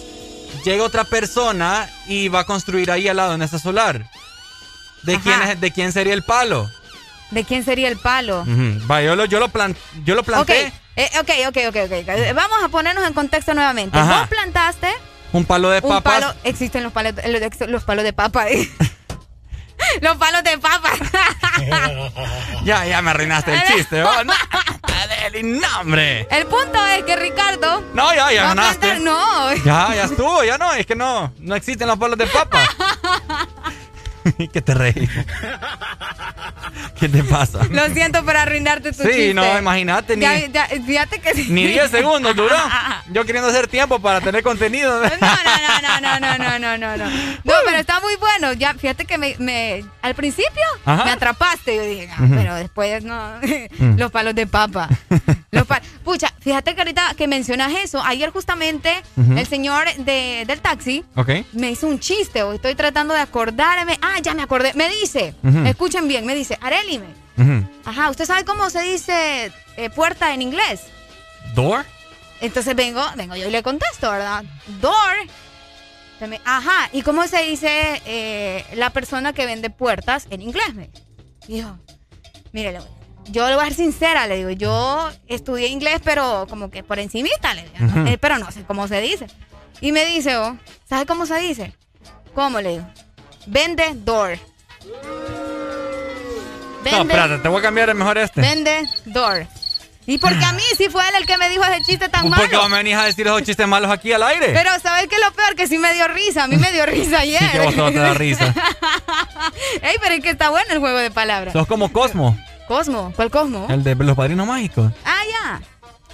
Llega 0.64 0.82
otra 0.84 1.04
persona 1.04 1.88
y 2.08 2.28
va 2.28 2.40
a 2.40 2.44
construir 2.44 2.90
ahí 2.90 3.06
al 3.08 3.16
lado 3.18 3.34
en 3.34 3.42
ese 3.42 3.58
solar. 3.58 4.10
¿De, 5.02 5.14
Ajá. 5.14 5.22
quién, 5.22 5.42
es- 5.42 5.60
¿De 5.60 5.70
quién 5.70 5.92
sería 5.92 6.14
el 6.14 6.22
palo? 6.24 6.68
¿De 7.30 7.44
quién 7.44 7.64
sería 7.64 7.88
el 7.88 7.96
palo? 7.98 8.42
Ujú. 8.42 8.86
Va, 8.90 9.02
yo 9.02 9.16
lo, 9.16 9.24
yo 9.24 9.40
lo, 9.40 9.48
plan- 9.48 9.76
yo 10.04 10.14
lo 10.14 10.22
planté. 10.22 10.72
eh, 10.96 11.10
ok, 11.20 11.30
ok, 11.48 11.56
ok, 11.68 11.76
ok. 11.86 12.34
Vamos 12.34 12.58
a 12.62 12.68
ponernos 12.68 13.04
en 13.06 13.12
contexto 13.12 13.52
nuevamente. 13.54 13.98
Ajá. 13.98 14.20
Vos 14.20 14.28
plantaste 14.28 14.88
Un 15.32 15.44
palo 15.44 15.70
de 15.70 15.80
un 15.82 15.88
papas. 15.88 16.20
palo. 16.20 16.34
Existen 16.44 16.82
los 16.84 16.92
palos, 16.92 17.14
los, 17.26 17.68
los 17.68 17.84
palos 17.84 18.04
de 18.04 18.12
papa. 18.12 18.48
eh. 18.48 18.70
los 20.00 20.16
palos 20.16 20.42
de 20.44 20.58
papa. 20.58 20.90
Ya, 22.64 22.84
ya 22.84 23.00
me 23.00 23.10
arruinaste 23.10 23.54
el 23.54 23.62
chiste. 23.64 24.00
¿no? 24.00 24.24
No, 24.24 24.32
Adeli, 24.82 25.42
no, 25.44 25.66
hombre. 25.80 26.26
El 26.30 26.46
punto 26.46 26.84
es 26.86 27.04
que 27.04 27.14
Ricardo. 27.16 27.82
No, 27.94 28.12
ya, 28.14 28.32
ya 28.32 28.42
ganaste. 28.48 28.86
plantar- 28.88 29.00
No. 29.00 29.54
Ya, 29.64 29.94
ya 29.94 30.04
estuvo, 30.04 30.42
ya 30.44 30.58
no, 30.58 30.72
es 30.74 30.84
que 30.84 30.96
no, 30.96 31.32
no 31.38 31.54
existen 31.54 31.86
los 31.88 31.96
palos 31.98 32.18
de 32.18 32.26
papa. 32.26 32.62
¿Qué 34.52 34.60
te 34.62 34.74
reí? 34.74 35.08
¿Qué 36.98 37.08
te 37.08 37.22
pasa? 37.24 37.64
Lo 37.70 37.86
siento 37.88 38.24
por 38.24 38.36
arruinarte 38.36 38.92
tu 38.92 39.02
Sí, 39.02 39.08
chiste. 39.08 39.34
no, 39.34 39.58
imagínate, 39.58 40.16
ni, 40.16 40.22
Ya, 40.22 40.46
ya, 40.46 40.66
fíjate 40.84 41.20
que 41.20 41.34
sí. 41.34 41.46
ni 41.50 41.66
10 41.66 41.90
segundos 41.90 42.34
duró. 42.34 42.54
Yo 43.12 43.24
queriendo 43.24 43.50
hacer 43.50 43.68
tiempo 43.68 43.98
para 43.98 44.20
tener 44.20 44.42
contenido. 44.42 45.00
No, 45.02 45.08
no, 45.08 46.00
no, 46.00 46.20
no, 46.20 46.38
no, 46.38 46.58
no, 46.58 46.78
no, 46.78 46.96
no. 46.96 47.10
No, 47.10 47.52
pero 47.64 47.76
está 47.78 48.00
muy 48.00 48.16
bueno. 48.16 48.52
Ya, 48.54 48.74
fíjate 48.74 49.04
que 49.04 49.18
me, 49.18 49.36
me- 49.38 49.84
al 50.02 50.14
principio 50.14 50.62
Ajá. 50.84 51.04
me 51.04 51.10
atrapaste. 51.12 51.76
Yo 51.76 51.82
dije, 51.82 52.08
ah, 52.16 52.22
Ujú. 52.22 52.34
pero 52.34 52.54
después 52.56 53.04
no. 53.04 53.16
Mm. 53.78 53.98
Los 53.98 54.10
palos 54.10 54.34
de 54.34 54.46
papa. 54.46 54.88
Los 55.50 55.66
Pucha, 56.04 56.32
fíjate 56.40 56.74
que 56.74 56.80
ahorita 56.80 57.14
que 57.16 57.26
mencionas 57.26 57.72
eso, 57.82 58.02
ayer 58.02 58.30
justamente 58.30 59.02
el 59.16 59.46
señor 59.46 59.86
de, 59.98 60.44
del 60.46 60.60
taxi 60.60 61.04
me 61.52 61.70
hizo 61.70 61.86
un 61.88 61.98
chiste. 61.98 62.42
o 62.42 62.52
Estoy 62.52 62.74
tratando 62.74 63.12
de 63.12 63.20
acordarme. 63.20 63.98
Ah, 64.00 64.15
ya 64.20 64.34
me 64.34 64.42
acordé. 64.42 64.72
Me 64.74 64.88
dice, 64.88 65.34
escuchen 65.66 66.08
bien, 66.08 66.24
me 66.26 66.34
dice, 66.34 66.58
Areli, 66.60 66.98
me- 66.98 67.26
Ujú. 67.38 67.68
Ajá, 67.84 68.08
¿usted 68.10 68.24
sabe 68.24 68.44
cómo 68.44 68.70
se 68.70 68.80
dice 68.82 69.52
eh, 69.76 69.90
puerta 69.90 70.32
en 70.32 70.40
inglés? 70.42 70.80
¿Door? 71.54 71.84
Entonces 72.40 72.74
vengo, 72.74 73.02
vengo 73.16 73.36
yo 73.36 73.48
y 73.48 73.50
le 73.50 73.62
contesto, 73.62 74.10
¿verdad? 74.10 74.44
Door. 74.80 75.16
Ajá, 76.44 76.88
¿y 76.92 77.02
cómo 77.02 77.26
se 77.28 77.42
dice 77.42 78.00
eh, 78.06 78.64
la 78.74 78.88
persona 78.90 79.32
que 79.34 79.44
vende 79.44 79.68
puertas 79.68 80.26
en 80.30 80.40
inglés? 80.40 80.74
Me 80.74 80.90
dijo, 81.46 81.78
mire, 82.52 82.78
yo 83.26 83.48
le 83.48 83.54
voy 83.54 83.64
a 83.64 83.66
ser 83.68 83.74
sincera, 83.76 84.26
le 84.26 84.36
digo, 84.36 84.50
yo 84.50 85.10
estudié 85.26 85.68
inglés, 85.68 86.00
pero 86.02 86.46
como 86.48 86.70
que 86.70 86.82
por 86.82 86.98
encimita, 86.98 87.52
le 87.52 87.64
digo. 87.68 88.08
Eh, 88.08 88.16
pero 88.18 88.38
no 88.38 88.50
sé 88.50 88.62
cómo 88.64 88.88
se 88.88 89.00
dice. 89.02 89.26
Y 89.82 89.92
me 89.92 90.06
dice, 90.06 90.38
oh, 90.38 90.56
¿sabe 90.88 91.04
cómo 91.04 91.26
se 91.26 91.36
dice? 91.38 91.74
¿Cómo 92.34 92.60
le 92.62 92.70
digo? 92.70 92.86
Vende 93.46 93.92
door. 93.94 94.38
No, 96.90 97.02
espérate, 97.02 97.38
te 97.38 97.48
voy 97.48 97.58
a 97.58 97.62
cambiar 97.62 97.94
mejor 97.94 98.18
este. 98.18 98.40
Vende 98.40 98.84
door. 99.06 99.46
Y 100.08 100.18
porque 100.18 100.44
a 100.44 100.52
mí 100.52 100.62
sí 100.76 100.88
fue 100.88 101.02
él 101.08 101.14
el 101.18 101.26
que 101.26 101.36
me 101.36 101.48
dijo 101.48 101.64
ese 101.64 101.82
chiste 101.82 102.08
tan 102.08 102.28
malo. 102.28 102.40
¿Por 102.40 102.48
qué 102.48 102.68
me 102.68 102.76
venís 102.76 102.94
a 102.94 103.04
decir 103.04 103.26
esos 103.26 103.42
chistes 103.42 103.66
malos 103.66 103.90
aquí 103.90 104.12
al 104.12 104.22
aire? 104.22 104.50
Pero 104.52 104.70
¿sabes 104.80 105.08
qué 105.08 105.16
es 105.16 105.20
lo 105.20 105.32
peor? 105.32 105.56
Que 105.56 105.66
sí 105.66 105.78
me 105.78 105.92
dio 105.94 106.06
risa. 106.06 106.44
A 106.44 106.46
mí 106.46 106.56
me 106.56 106.70
dio 106.70 106.86
risa 106.86 107.20
ayer. 107.20 107.40
Sí, 107.40 107.48
que 107.50 107.58
vos 107.58 107.74
te 107.92 107.98
da 107.98 108.14
risa. 108.14 108.54
Ey, 109.82 109.96
pero 110.00 110.14
es 110.14 110.22
que 110.22 110.30
está 110.30 110.50
bueno 110.50 110.72
el 110.72 110.78
juego 110.78 110.98
de 110.98 111.10
palabras. 111.10 111.52
Sos 111.52 111.66
como 111.66 111.90
Cosmo, 111.92 112.38
Cosmo. 112.68 113.12
¿Cuál 113.16 113.30
Cosmo? 113.30 113.66
el 113.68 113.82
de 113.82 113.96
los 113.96 114.16
padrinos 114.16 114.46
mágicos. 114.46 114.92
Ah, 115.04 115.22
ya. 115.28 115.60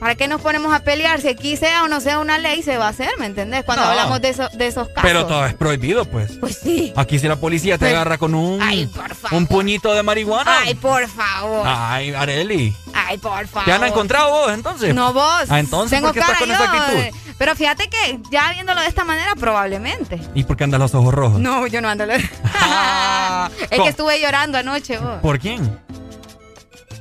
¿para 0.00 0.14
qué 0.14 0.26
nos 0.26 0.40
ponemos 0.40 0.72
a 0.74 0.80
pelear? 0.80 1.20
Si 1.20 1.28
aquí 1.28 1.56
sea 1.56 1.84
o 1.84 1.88
no 1.88 2.00
sea 2.00 2.18
una 2.18 2.38
ley, 2.38 2.62
se 2.62 2.78
va 2.78 2.86
a 2.86 2.88
hacer, 2.88 3.10
¿me 3.18 3.26
entendés? 3.26 3.62
Cuando 3.64 3.84
No. 3.84 3.90
hablamos 3.90 4.20
de, 4.22 4.30
eso- 4.30 4.48
de 4.54 4.66
esos 4.68 4.88
casos. 4.88 5.02
Pero 5.02 5.26
todo 5.26 5.44
es 5.44 5.52
prohibido, 5.54 6.06
pues. 6.06 6.32
Pues 6.40 6.58
sí. 6.62 6.94
Aquí 6.96 7.18
si 7.18 7.28
la 7.28 7.36
policía 7.36 7.74
te 7.76 7.80
Pues- 7.84 7.92
agarra 7.94 8.16
con 8.16 8.34
un, 8.34 8.62
Ay, 8.62 8.86
por 8.86 9.14
favor. 9.14 9.36
un 9.38 9.46
puñito 9.46 9.92
de 9.92 10.02
marihuana. 10.02 10.60
Ay, 10.62 10.74
por 10.76 11.06
favor. 11.08 11.62
Ay, 11.66 12.14
Areli. 12.14 12.74
Ay, 12.94 13.18
por 13.18 13.46
favor. 13.48 13.64
¿Te 13.66 13.72
han 13.72 13.84
encontrado 13.84 14.30
vos 14.30 14.52
entonces? 14.52 14.94
No 14.94 15.12
vos. 15.12 15.44
Ah, 15.50 15.58
entonces, 15.60 15.90
Tengo 15.98 16.08
¿por 16.08 16.14
qué 16.14 16.20
estás 16.20 16.38
con 16.38 16.50
esa 16.50 16.64
actitud? 16.72 17.00
eh, 17.00 17.12
Pero 17.36 17.54
fíjate 17.54 17.88
que 17.90 18.18
ya 18.32 18.50
viéndolo 18.52 18.80
de 18.80 18.88
esta 18.88 19.04
manera, 19.04 19.34
probablemente. 19.36 20.18
¿Y 20.34 20.44
por 20.44 20.56
qué 20.56 20.64
andas 20.64 20.80
los 20.80 20.94
ojos 20.94 21.12
rojos? 21.12 21.38
No, 21.38 21.66
yo 21.66 21.82
no 21.82 21.88
ando. 21.90 22.04
es 22.12 22.22
¿cómo? 23.70 23.82
que 23.84 23.88
estuve 23.90 24.20
llorando 24.20 24.56
anoche 24.56 24.96
vos. 24.98 25.18
¿Por 25.20 25.38
quién? 25.38 25.78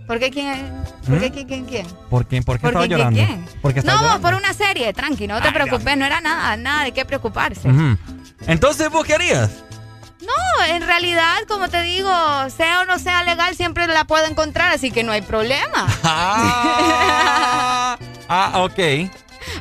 ¿Por 0.08 0.20
qué 0.20 0.32
quién? 0.32 0.72
¿Por 1.06 1.20
qué 1.20 1.30
¿Mm? 1.30 1.34
quién? 1.34 1.48
quién, 1.48 1.66
quién? 1.66 1.88
¿Por 2.10 2.26
quién? 2.26 2.44
¿Por 2.44 2.56
qué 2.58 2.62
¿Por 2.62 2.70
estaba 2.72 2.86
llorando? 2.86 3.20
quién? 3.20 3.46
Porque 3.62 3.82
No, 3.82 4.02
vos, 4.02 4.20
por 4.20 4.34
una 4.34 4.54
serie, 4.54 4.94
tranqui, 4.94 5.28
no 5.28 5.42
te 5.42 5.50
Ay, 5.50 5.54
preocupes, 5.54 5.98
no 5.98 6.06
era 6.06 6.22
nada, 6.22 6.56
nada 6.58 6.86
de 6.86 6.94
qué 6.94 7.04
preocuparse. 7.06 7.70
Entonces, 8.48 8.90
¿vos 8.90 9.06
qué 9.06 9.16
harías? 9.16 9.50
No, 10.22 10.66
en 10.66 10.82
realidad, 10.82 11.36
como 11.48 11.68
te 11.70 11.82
digo, 11.84 12.10
sea 12.50 12.82
o 12.82 12.86
no 12.86 12.98
sea 13.00 13.24
legal, 13.24 13.56
siempre 13.56 13.86
la 13.88 14.06
puedo 14.06 14.26
encontrar, 14.26 14.74
así 14.74 14.92
que 14.92 15.04
no 15.04 15.12
hay 15.12 15.22
problema. 15.22 15.88
Ah, 16.04 17.98
ah, 18.30 18.52
ok. 18.64 18.80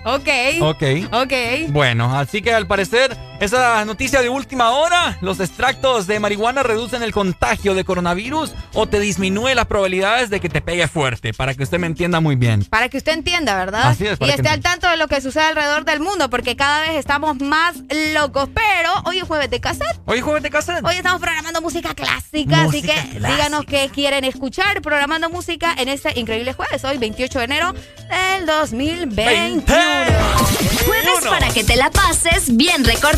ok. 0.05 0.28
Ok. 0.62 0.82
Ok. 1.12 1.32
Bueno, 1.68 2.16
así 2.16 2.43
que 2.43 2.52
al 2.52 2.66
parecer, 2.66 3.16
esa 3.40 3.84
noticia 3.84 4.22
de 4.22 4.28
última 4.28 4.70
hora, 4.70 5.18
los 5.20 5.40
extractos 5.40 6.06
de 6.06 6.18
marihuana 6.20 6.62
reducen 6.62 7.02
el 7.02 7.12
contagio 7.12 7.74
de 7.74 7.84
coronavirus 7.84 8.54
o 8.72 8.86
te 8.86 9.00
disminuye 9.00 9.54
las 9.54 9.66
probabilidades 9.66 10.30
de 10.30 10.40
que 10.40 10.48
te 10.48 10.60
pegue 10.60 10.88
fuerte, 10.88 11.34
para 11.34 11.54
que 11.54 11.62
usted 11.62 11.78
me 11.78 11.86
entienda 11.86 12.20
muy 12.20 12.36
bien. 12.36 12.64
Para 12.64 12.88
que 12.88 12.96
usted 12.98 13.12
entienda, 13.12 13.56
¿verdad? 13.56 13.88
Así 13.88 14.06
es, 14.06 14.18
para 14.18 14.32
y 14.32 14.34
que 14.34 14.40
esté 14.40 14.48
al 14.48 14.60
tanto 14.60 14.88
de 14.88 14.96
lo 14.96 15.08
que 15.08 15.20
sucede 15.20 15.44
alrededor 15.44 15.84
del 15.84 16.00
mundo, 16.00 16.30
porque 16.30 16.56
cada 16.56 16.80
vez 16.80 16.96
estamos 16.96 17.38
más 17.40 17.76
locos. 18.14 18.48
Pero 18.54 18.90
hoy 19.04 19.18
es 19.18 19.24
jueves 19.24 19.50
de 19.50 19.60
cassette. 19.60 20.00
Hoy 20.06 20.18
es 20.18 20.24
jueves 20.24 20.42
de 20.42 20.50
cassette. 20.50 20.84
Hoy 20.84 20.96
estamos 20.96 21.20
programando 21.20 21.60
música 21.60 21.94
clásica, 21.94 22.62
así 22.62 22.82
que 22.82 22.92
clásica. 22.92 23.28
díganos 23.28 23.64
qué 23.66 23.90
quieren 23.92 24.24
escuchar 24.24 24.80
programando 24.80 25.28
música 25.30 25.74
en 25.76 25.88
este 25.88 26.18
increíble 26.18 26.52
jueves, 26.52 26.84
hoy 26.84 26.98
28 26.98 27.38
de 27.38 27.44
enero 27.44 27.72
del 27.72 28.46
2021. 28.46 29.62
Jueves 30.86 31.26
para 31.28 31.48
que 31.50 31.64
te 31.64 31.76
la 31.76 31.90
pases 31.90 32.56
bien 32.56 32.82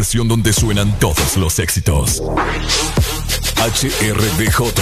Estación 0.00 0.26
donde 0.26 0.52
suenan 0.52 0.98
todos 0.98 1.36
los 1.36 1.60
éxitos. 1.60 2.20
HRDJ, 3.58 4.72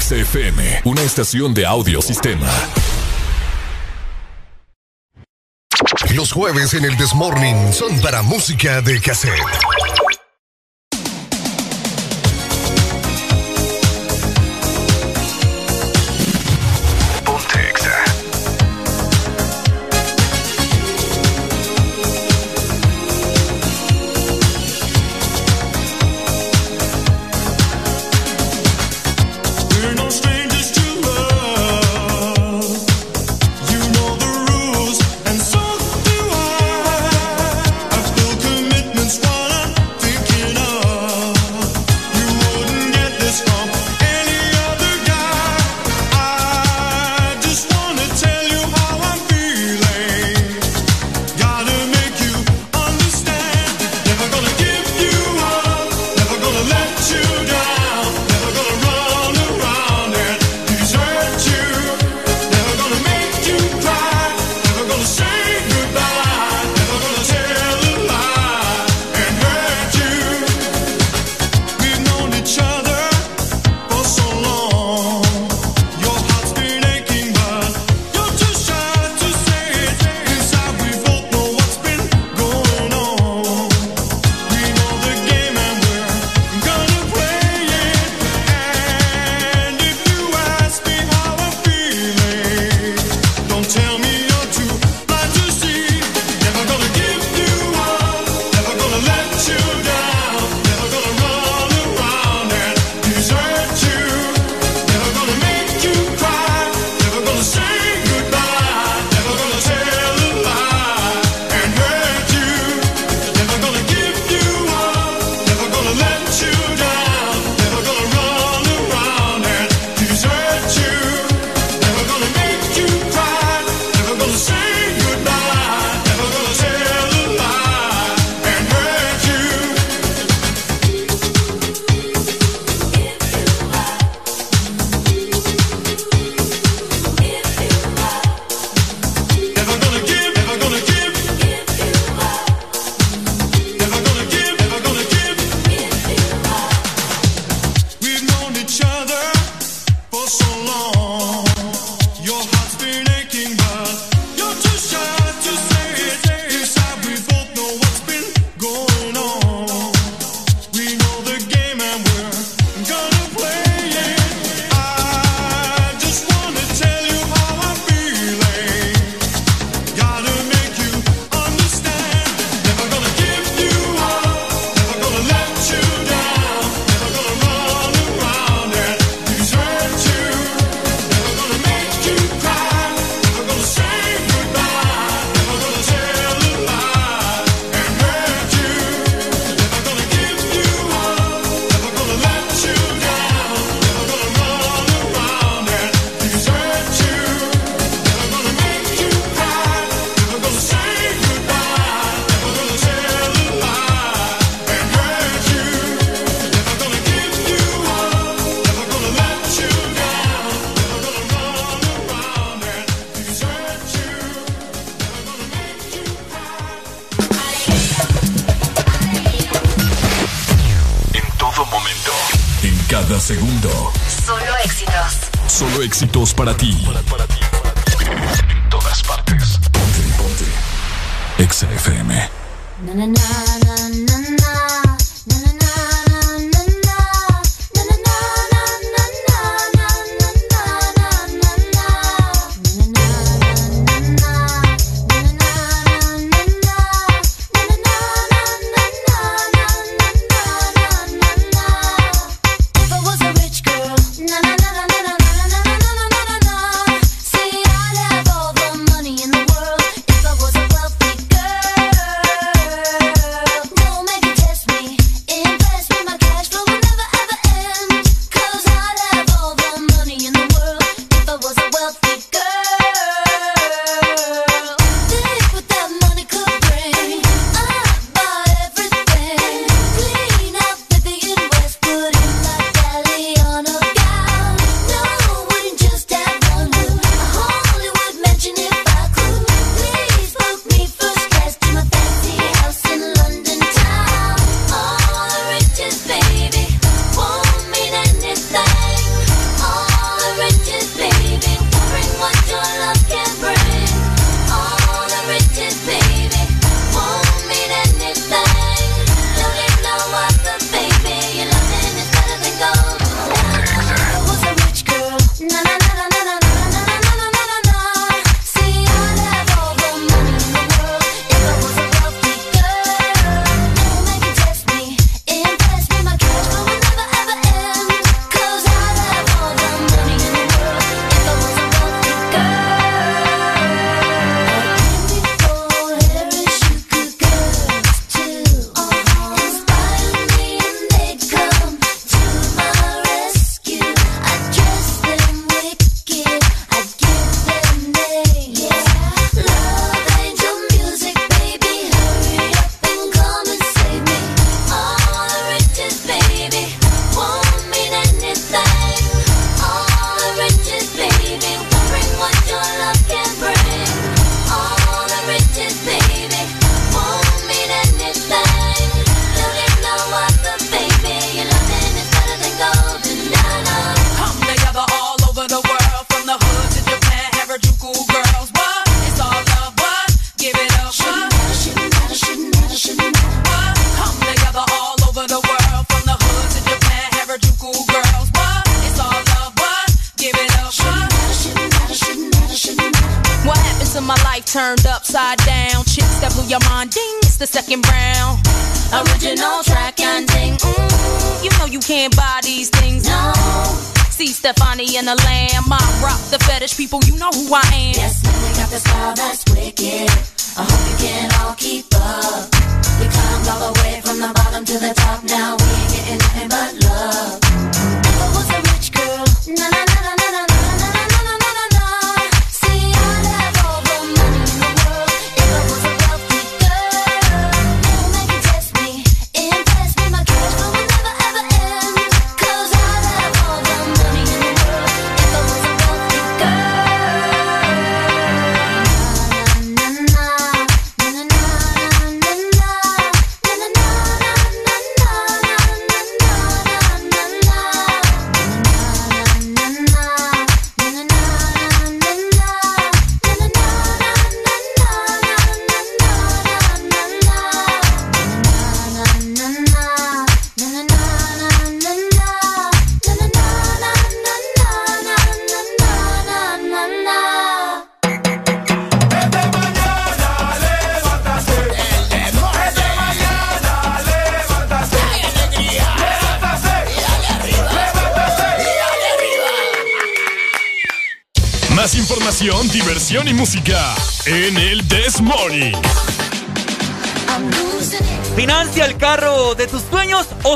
XFM, 0.00 0.80
una 0.84 1.02
estación 1.02 1.52
de 1.52 1.66
audio 1.66 2.00
sistema. 2.00 2.48
Los 6.14 6.32
jueves 6.32 6.72
en 6.72 6.86
el 6.86 6.96
Desmorning 6.96 7.70
son 7.74 8.00
para 8.00 8.22
música 8.22 8.80
de 8.80 8.98
cassette. 8.98 9.42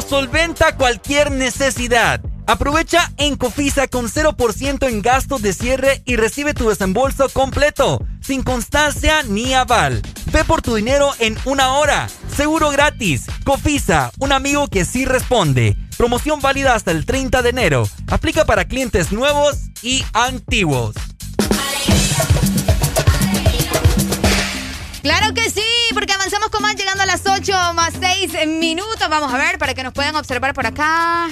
solventa 0.03 0.77
cualquier 0.77 1.31
necesidad. 1.31 2.21
Aprovecha 2.47 3.13
en 3.19 3.37
Cofisa 3.37 3.89
con 3.89 4.09
0% 4.09 4.89
en 4.89 5.03
gastos 5.03 5.43
de 5.43 5.53
cierre 5.53 6.03
y 6.07 6.17
recibe 6.17 6.55
tu 6.55 6.69
desembolso 6.69 7.29
completo, 7.29 8.03
sin 8.23 8.43
constancia 8.43 9.23
ni 9.23 9.53
aval. 9.53 10.01
Ve 10.33 10.45
por 10.45 10.63
tu 10.63 10.75
dinero 10.75 11.11
en 11.19 11.37
una 11.45 11.75
hora. 11.75 12.09
Seguro 12.35 12.71
gratis. 12.71 13.27
Cofisa, 13.45 14.11
un 14.19 14.33
amigo 14.33 14.69
que 14.69 14.85
sí 14.85 15.05
responde. 15.05 15.77
Promoción 15.99 16.41
válida 16.41 16.75
hasta 16.75 16.91
el 16.91 17.05
30 17.05 17.43
de 17.43 17.51
enero. 17.51 17.89
Aplica 18.07 18.47
para 18.47 18.67
clientes 18.67 19.13
nuevos 19.13 19.59
y 19.83 20.05
antiguos. 20.15 20.95
¡Claro 25.03 25.35
que 25.35 25.51
sí! 25.51 25.68
porque 25.99 26.13
avanzamos 26.13 26.51
con 26.51 26.63
más, 26.63 26.77
llegando 26.77 27.03
a 27.03 27.07
las 27.07 27.27
8 27.27 27.73
más 27.75 27.93
6 28.01 28.47
minutos. 28.47 29.09
Vamos 29.11 29.35
a 29.35 29.37
ver 29.37 29.59
para 29.59 29.75
que 29.75 29.83
nos 29.83 29.93
puedan 29.93 30.15
observar 30.15 30.55
por 30.55 30.65
acá. 30.65 31.25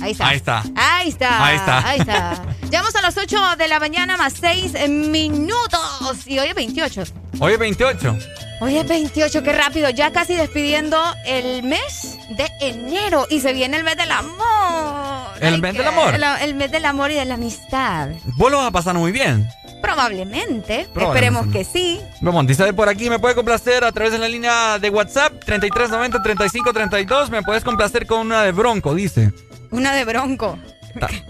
Ahí 0.00 0.12
está. 0.12 0.28
Ahí 0.28 0.36
está. 0.36 0.62
Ahí 0.76 1.08
está. 1.08 1.44
Ahí 1.44 1.56
está. 1.56 1.88
Ahí 1.88 1.98
está. 1.98 2.42
Llegamos 2.62 2.94
a 2.94 3.02
las 3.02 3.16
8 3.16 3.56
de 3.58 3.66
la 3.66 3.80
mañana 3.80 4.16
más 4.16 4.34
6 4.40 4.88
minutos. 4.88 6.28
Y 6.28 6.38
hoy 6.38 6.46
es 6.46 6.54
28. 6.54 7.02
Hoy 7.40 7.54
es 7.54 7.58
28. 7.58 8.18
Hoy 8.60 8.76
es 8.76 8.86
28, 8.86 9.42
qué 9.42 9.52
rápido. 9.52 9.90
Ya 9.90 10.12
casi 10.12 10.36
despidiendo 10.36 10.96
el 11.26 11.64
mes 11.64 12.18
de 12.36 12.48
enero. 12.60 13.26
Y 13.28 13.40
se 13.40 13.52
viene 13.52 13.78
el 13.78 13.82
mes 13.82 13.96
del 13.96 14.12
amor. 14.12 15.32
¿El 15.40 15.60
mes 15.60 15.74
del 15.74 15.88
amor? 15.88 16.14
El, 16.40 16.54
mes 16.54 16.70
del 16.70 16.84
amor 16.84 17.10
y 17.10 17.14
de 17.14 17.24
la 17.24 17.34
amistad. 17.34 18.10
¿Vos 18.36 18.52
lo 18.52 18.58
vas 18.58 18.68
a 18.68 18.70
pasar 18.70 18.94
muy 18.94 19.10
bien? 19.10 19.48
Probablemente. 19.82 20.82
Esperemos 20.94 21.48
que 21.48 21.64
sí. 21.64 22.00
Vamos, 22.20 22.46
dice 22.46 22.72
por 22.72 22.88
aquí, 22.88 23.08
me 23.08 23.18
puede 23.20 23.34
complacer 23.36 23.84
a 23.84 23.92
través 23.92 24.12
de 24.12 24.18
la 24.18 24.28
línea 24.28 24.78
de 24.78 24.90
WhatsApp 24.90 25.32
3390-3532. 25.46 27.28
Me 27.30 27.42
puedes 27.42 27.62
complacer 27.64 28.06
con 28.06 28.20
una 28.20 28.42
de 28.42 28.52
Bronco, 28.52 28.94
dice. 28.94 29.32
Una 29.70 29.92
de 29.94 30.04
Bronco. 30.04 30.58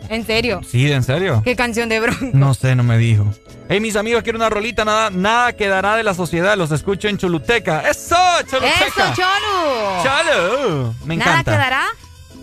¿En 0.09 0.25
serio? 0.25 0.61
Sí, 0.69 0.91
¿en 0.91 1.03
serio? 1.03 1.43
¿Qué 1.45 1.55
canción 1.57 1.89
de 1.91 2.01
Bronco? 2.01 2.31
No 2.33 2.55
sé, 2.55 2.75
no 2.75 2.85
me 2.85 2.97
dijo. 2.97 3.27
Hey, 3.69 3.81
mis 3.81 3.97
amigos, 3.97 4.23
quiero 4.23 4.39
una 4.39 4.49
rolita, 4.49 4.85
nada, 4.87 5.11
nada 5.11 5.53
quedará 5.53 5.97
de 5.97 6.05
la 6.05 6.15
sociedad. 6.15 6.57
Los 6.57 6.71
escucho 6.73 7.07
en 7.09 7.19
Choluteca. 7.19 7.83
¡Eso, 7.83 8.17
Choluteca! 8.51 8.87
¡Eso, 8.87 9.15
Cholu! 9.15 10.03
¡Cholu! 10.03 10.95
Me 11.05 11.17
¿Nada 11.19 11.33
encanta. 11.33 11.53
quedará? 11.53 11.85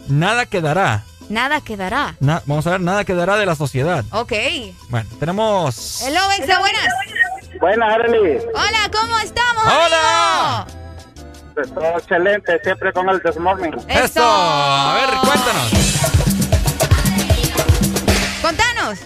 Nada 0.07 0.45
quedará. 0.45 1.03
Nada 1.29 1.61
quedará. 1.61 2.15
Na- 2.19 2.43
vamos 2.45 2.67
a 2.67 2.71
ver, 2.71 2.81
nada 2.81 3.03
quedará 3.05 3.37
de 3.37 3.47
la 3.47 3.55
sociedad. 3.55 4.05
Ok. 4.11 4.33
Bueno, 4.89 5.09
tenemos... 5.19 6.03
Hello, 6.03 6.19
Exa, 6.37 6.59
buenas. 6.59 6.85
Buenas, 7.65 7.95
Arely. 7.95 8.37
Hola, 8.53 8.91
¿cómo 8.93 9.17
estamos? 9.17 9.63
Hola. 9.65 10.67
amigo? 11.55 11.73
Todo 11.73 11.97
excelente, 11.97 12.59
siempre 12.63 12.93
con 12.93 13.09
el 13.09 13.19
This 13.23 13.39
Morning. 13.39 13.71
Eso. 13.87 14.21
A 14.23 14.93
ver, 14.93 15.09
cuéntanos. 15.25 15.71
Contanos. 18.39 18.99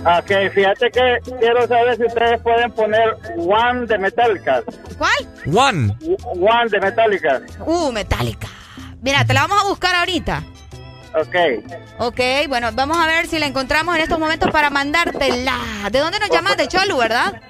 Ok, 0.00 0.52
fíjate 0.52 0.90
que 0.90 1.18
quiero 1.38 1.68
saber 1.68 1.98
si 1.98 2.06
ustedes 2.06 2.40
pueden 2.40 2.72
poner 2.72 3.16
One 3.36 3.86
de 3.86 3.96
Metallica. 3.96 4.64
¿Cuál? 4.98 5.28
One. 5.46 5.96
One 6.34 6.68
de 6.68 6.80
Metallica. 6.80 7.42
Uh, 7.64 7.92
Metallica. 7.92 8.48
Mira, 9.02 9.24
te 9.24 9.34
la 9.34 9.42
vamos 9.42 9.62
a 9.62 9.68
buscar 9.68 9.94
ahorita. 9.94 10.42
Ok. 11.14 11.36
Ok, 11.98 12.20
bueno, 12.48 12.70
vamos 12.72 12.96
a 12.96 13.06
ver 13.06 13.28
si 13.28 13.38
la 13.38 13.46
encontramos 13.46 13.94
en 13.94 14.02
estos 14.02 14.18
momentos 14.18 14.50
para 14.50 14.68
mandártela. 14.68 15.54
¿De 15.92 16.00
dónde 16.00 16.18
nos 16.18 16.28
llamas? 16.28 16.56
De 16.56 16.66
Cholu, 16.66 16.96
¿verdad? 16.96 17.40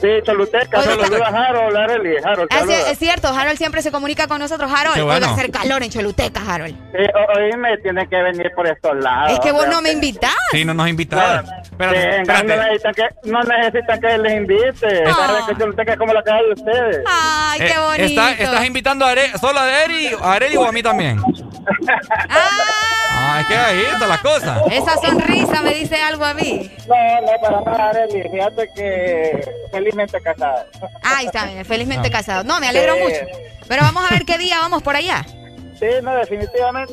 Sí, 0.00 0.08
Choluteca, 0.24 0.82
saludos 0.82 1.20
a 1.22 1.26
Harold. 1.28 1.76
Harold, 1.76 2.48
Así 2.50 2.72
es, 2.72 2.98
cierto, 2.98 3.28
Harold 3.28 3.56
siempre 3.58 3.80
se 3.82 3.90
comunica 3.92 4.26
con 4.26 4.38
nosotros. 4.40 4.70
Harold, 4.74 4.94
Qué 4.94 5.00
hoy 5.02 5.06
bueno. 5.06 5.26
va 5.26 5.32
a 5.32 5.34
hacer 5.36 5.50
calor 5.50 5.82
en 5.82 5.90
Choluteca, 5.90 6.40
Harold. 6.48 6.74
Sí, 6.92 6.98
o- 7.14 7.38
oíme, 7.38 7.76
tiene 7.78 8.08
que 8.08 8.16
venir 8.22 8.50
por 8.54 8.66
estos 8.66 8.96
lados. 8.96 9.32
Es 9.32 9.40
que 9.40 9.52
vos 9.52 9.66
no 9.68 9.80
me 9.80 9.92
invitás. 9.92 10.34
Sí, 10.50 10.64
no 10.64 10.74
nos 10.74 10.88
invitaron. 10.88 11.46
Sí, 11.46 11.52
Espérate, 11.70 12.06
no, 12.08 12.32
espérate. 12.34 12.56
necesitan 12.56 12.94
que, 12.94 13.30
no 13.30 13.42
necesitan 13.42 14.00
que 14.00 14.18
les 14.18 14.32
invite. 14.32 15.04
Saben 15.12 15.46
que 15.46 15.56
Choluteca 15.58 15.92
es 15.92 15.98
como 15.98 16.12
la 16.12 16.22
casa 16.22 16.42
de 16.42 16.52
ustedes. 16.52 17.02
Ay, 17.06 17.60
qué 17.60 17.66
Eh, 17.68 17.78
bonito. 17.78 18.04
está- 18.04 18.32
¿Estás 18.32 18.66
invitando 18.66 19.04
a 19.06 19.10
Are- 19.10 19.38
solo 19.38 19.58
a 19.60 19.62
Areli, 19.64 20.10
a 20.20 20.32
Areli 20.32 20.56
o 20.56 20.64
a 20.66 20.72
mí 20.72 20.82
también? 20.82 21.20
Ah, 22.28 22.97
es 23.40 23.46
que 23.46 23.56
ahí 23.56 23.80
está 23.92 24.06
la 24.06 24.18
cosa. 24.18 24.62
Esa 24.70 24.96
sonrisa 24.96 25.62
me 25.62 25.74
dice 25.74 25.96
algo 26.02 26.24
a 26.24 26.34
mí. 26.34 26.70
No, 26.86 27.20
no, 27.20 27.40
para 27.40 27.60
nada, 27.62 27.90
Arely. 27.90 28.28
Fíjate 28.30 28.68
que 28.74 29.54
felizmente 29.72 30.20
casada. 30.20 30.66
Ahí 31.02 31.26
está, 31.26 31.46
bien, 31.46 31.64
felizmente 31.64 32.10
casado. 32.10 32.44
No, 32.44 32.60
me 32.60 32.68
alegro 32.68 32.94
Sí. 32.94 33.00
mucho. 33.02 33.20
Pero 33.68 33.82
vamos 33.82 34.04
a 34.10 34.14
ver 34.14 34.24
qué 34.24 34.38
día 34.38 34.58
vamos 34.60 34.82
por 34.82 34.96
allá. 34.96 35.24
Sí, 35.78 35.86
no, 36.02 36.14
definitivamente. 36.16 36.92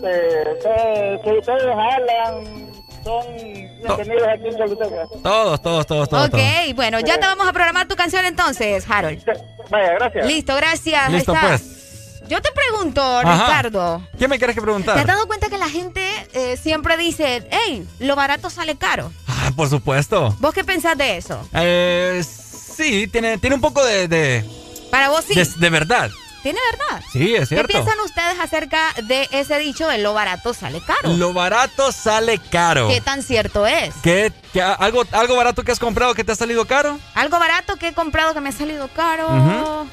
Ustedes- 0.54 1.22
Si 1.24 1.30
ustedes 1.32 1.64
jalan, 1.64 2.72
son 3.04 3.26
bienvenidos 3.36 4.28
aquí 4.28 4.48
en 4.48 4.58
Choluteca. 4.58 5.06
Todos, 5.24 5.62
todos, 5.62 5.86
todos, 5.88 6.10
todos. 6.10 6.26
ok, 6.26 6.32
todos. 6.32 6.74
bueno, 6.76 7.00
ya 7.00 7.20
te 7.20 7.26
vamos 7.26 7.48
a 7.48 7.54
programar 7.54 7.88
tu 7.88 7.96
canción 7.96 8.26
entonces, 8.26 8.86
Harold. 8.90 9.24
Vaya, 9.70 9.94
gracias. 9.94 10.26
Listo, 10.28 10.56
gracias. 10.56 11.12
Listo, 11.12 11.32
Ahí 11.32 11.38
está. 11.38 11.48
pues. 11.50 11.85
Yo 12.28 12.42
te 12.42 12.50
pregunto, 12.52 13.02
Ajá. 13.20 13.46
Ricardo. 13.46 14.08
¿Qué 14.18 14.28
me 14.28 14.38
quieres 14.38 14.56
que 14.56 14.62
¿Te 14.62 14.66
preguntar? 14.66 14.98
has 14.98 15.06
dado 15.06 15.28
cuenta 15.28 15.50
que 15.50 15.58
la 15.58 15.70
gente 15.70 16.04
eh, 16.34 16.58
siempre 16.58 16.98
dice, 16.98 17.48
hey, 17.52 17.88
lo 18.00 18.16
barato 18.16 18.50
sale 18.50 18.76
caro? 18.78 19.12
Ah, 19.28 19.52
por 19.56 19.70
supuesto. 19.70 20.36
¿Vos 20.40 20.54
qué 20.54 20.64
pensás 20.64 20.98
de 20.98 21.18
eso? 21.18 21.48
Eh, 21.54 22.24
sí, 22.24 23.08
tiene, 23.08 23.38
tiene 23.38 23.56
un 23.56 23.62
poco 23.62 23.84
de, 23.84 24.08
de, 24.08 24.44
Para 24.92 25.10
vos 25.10 25.24
sí. 25.28 25.36
de, 25.36 25.46
de 25.46 25.70
verdad. 25.70 26.10
¿Tiene 26.42 26.60
verdad? 26.72 27.04
Sí, 27.12 27.34
es 27.34 27.42
¿Qué 27.50 27.56
cierto. 27.56 27.68
piensan 27.70 28.00
ustedes 28.02 28.40
acerca 28.40 28.94
de 29.08 29.28
ese 29.32 29.58
dicho 29.58 29.88
de 29.88 29.98
lo 29.98 30.14
barato 30.14 30.54
sale 30.54 30.80
caro? 30.80 31.10
Lo 31.14 31.34
barato 31.34 31.92
sale 31.92 32.38
caro. 32.38 32.88
¿Qué 32.88 33.02
tan 33.02 33.24
cierto 33.24 33.66
es? 33.66 33.96
¿Qué, 34.04 34.32
qué- 34.54 34.62
algo, 34.62 35.04
¿Algo 35.12 35.36
barato 35.36 35.64
que 35.64 35.72
has 35.72 35.80
comprado 35.80 36.14
que 36.14 36.24
te 36.24 36.32
ha 36.34 36.36
salido 36.36 36.66
caro? 36.66 37.00
Algo 37.16 37.40
barato 37.40 37.78
que 37.78 37.88
he 37.88 37.94
comprado 37.94 38.36
que 38.36 38.42
me 38.42 38.50
ha 38.50 38.52
salido 38.52 38.88
caro. 38.90 39.88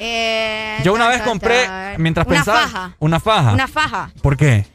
Eh, 0.00 0.78
Yo 0.82 0.94
una 0.94 1.08
vez 1.08 1.22
compré, 1.22 1.68
mientras 1.98 2.26
una 2.26 2.36
pensaba... 2.36 2.62
Faja. 2.62 2.96
Una 2.98 3.20
faja. 3.20 3.52
Una 3.52 3.68
faja. 3.68 4.10
¿Por 4.22 4.36
qué? 4.36 4.66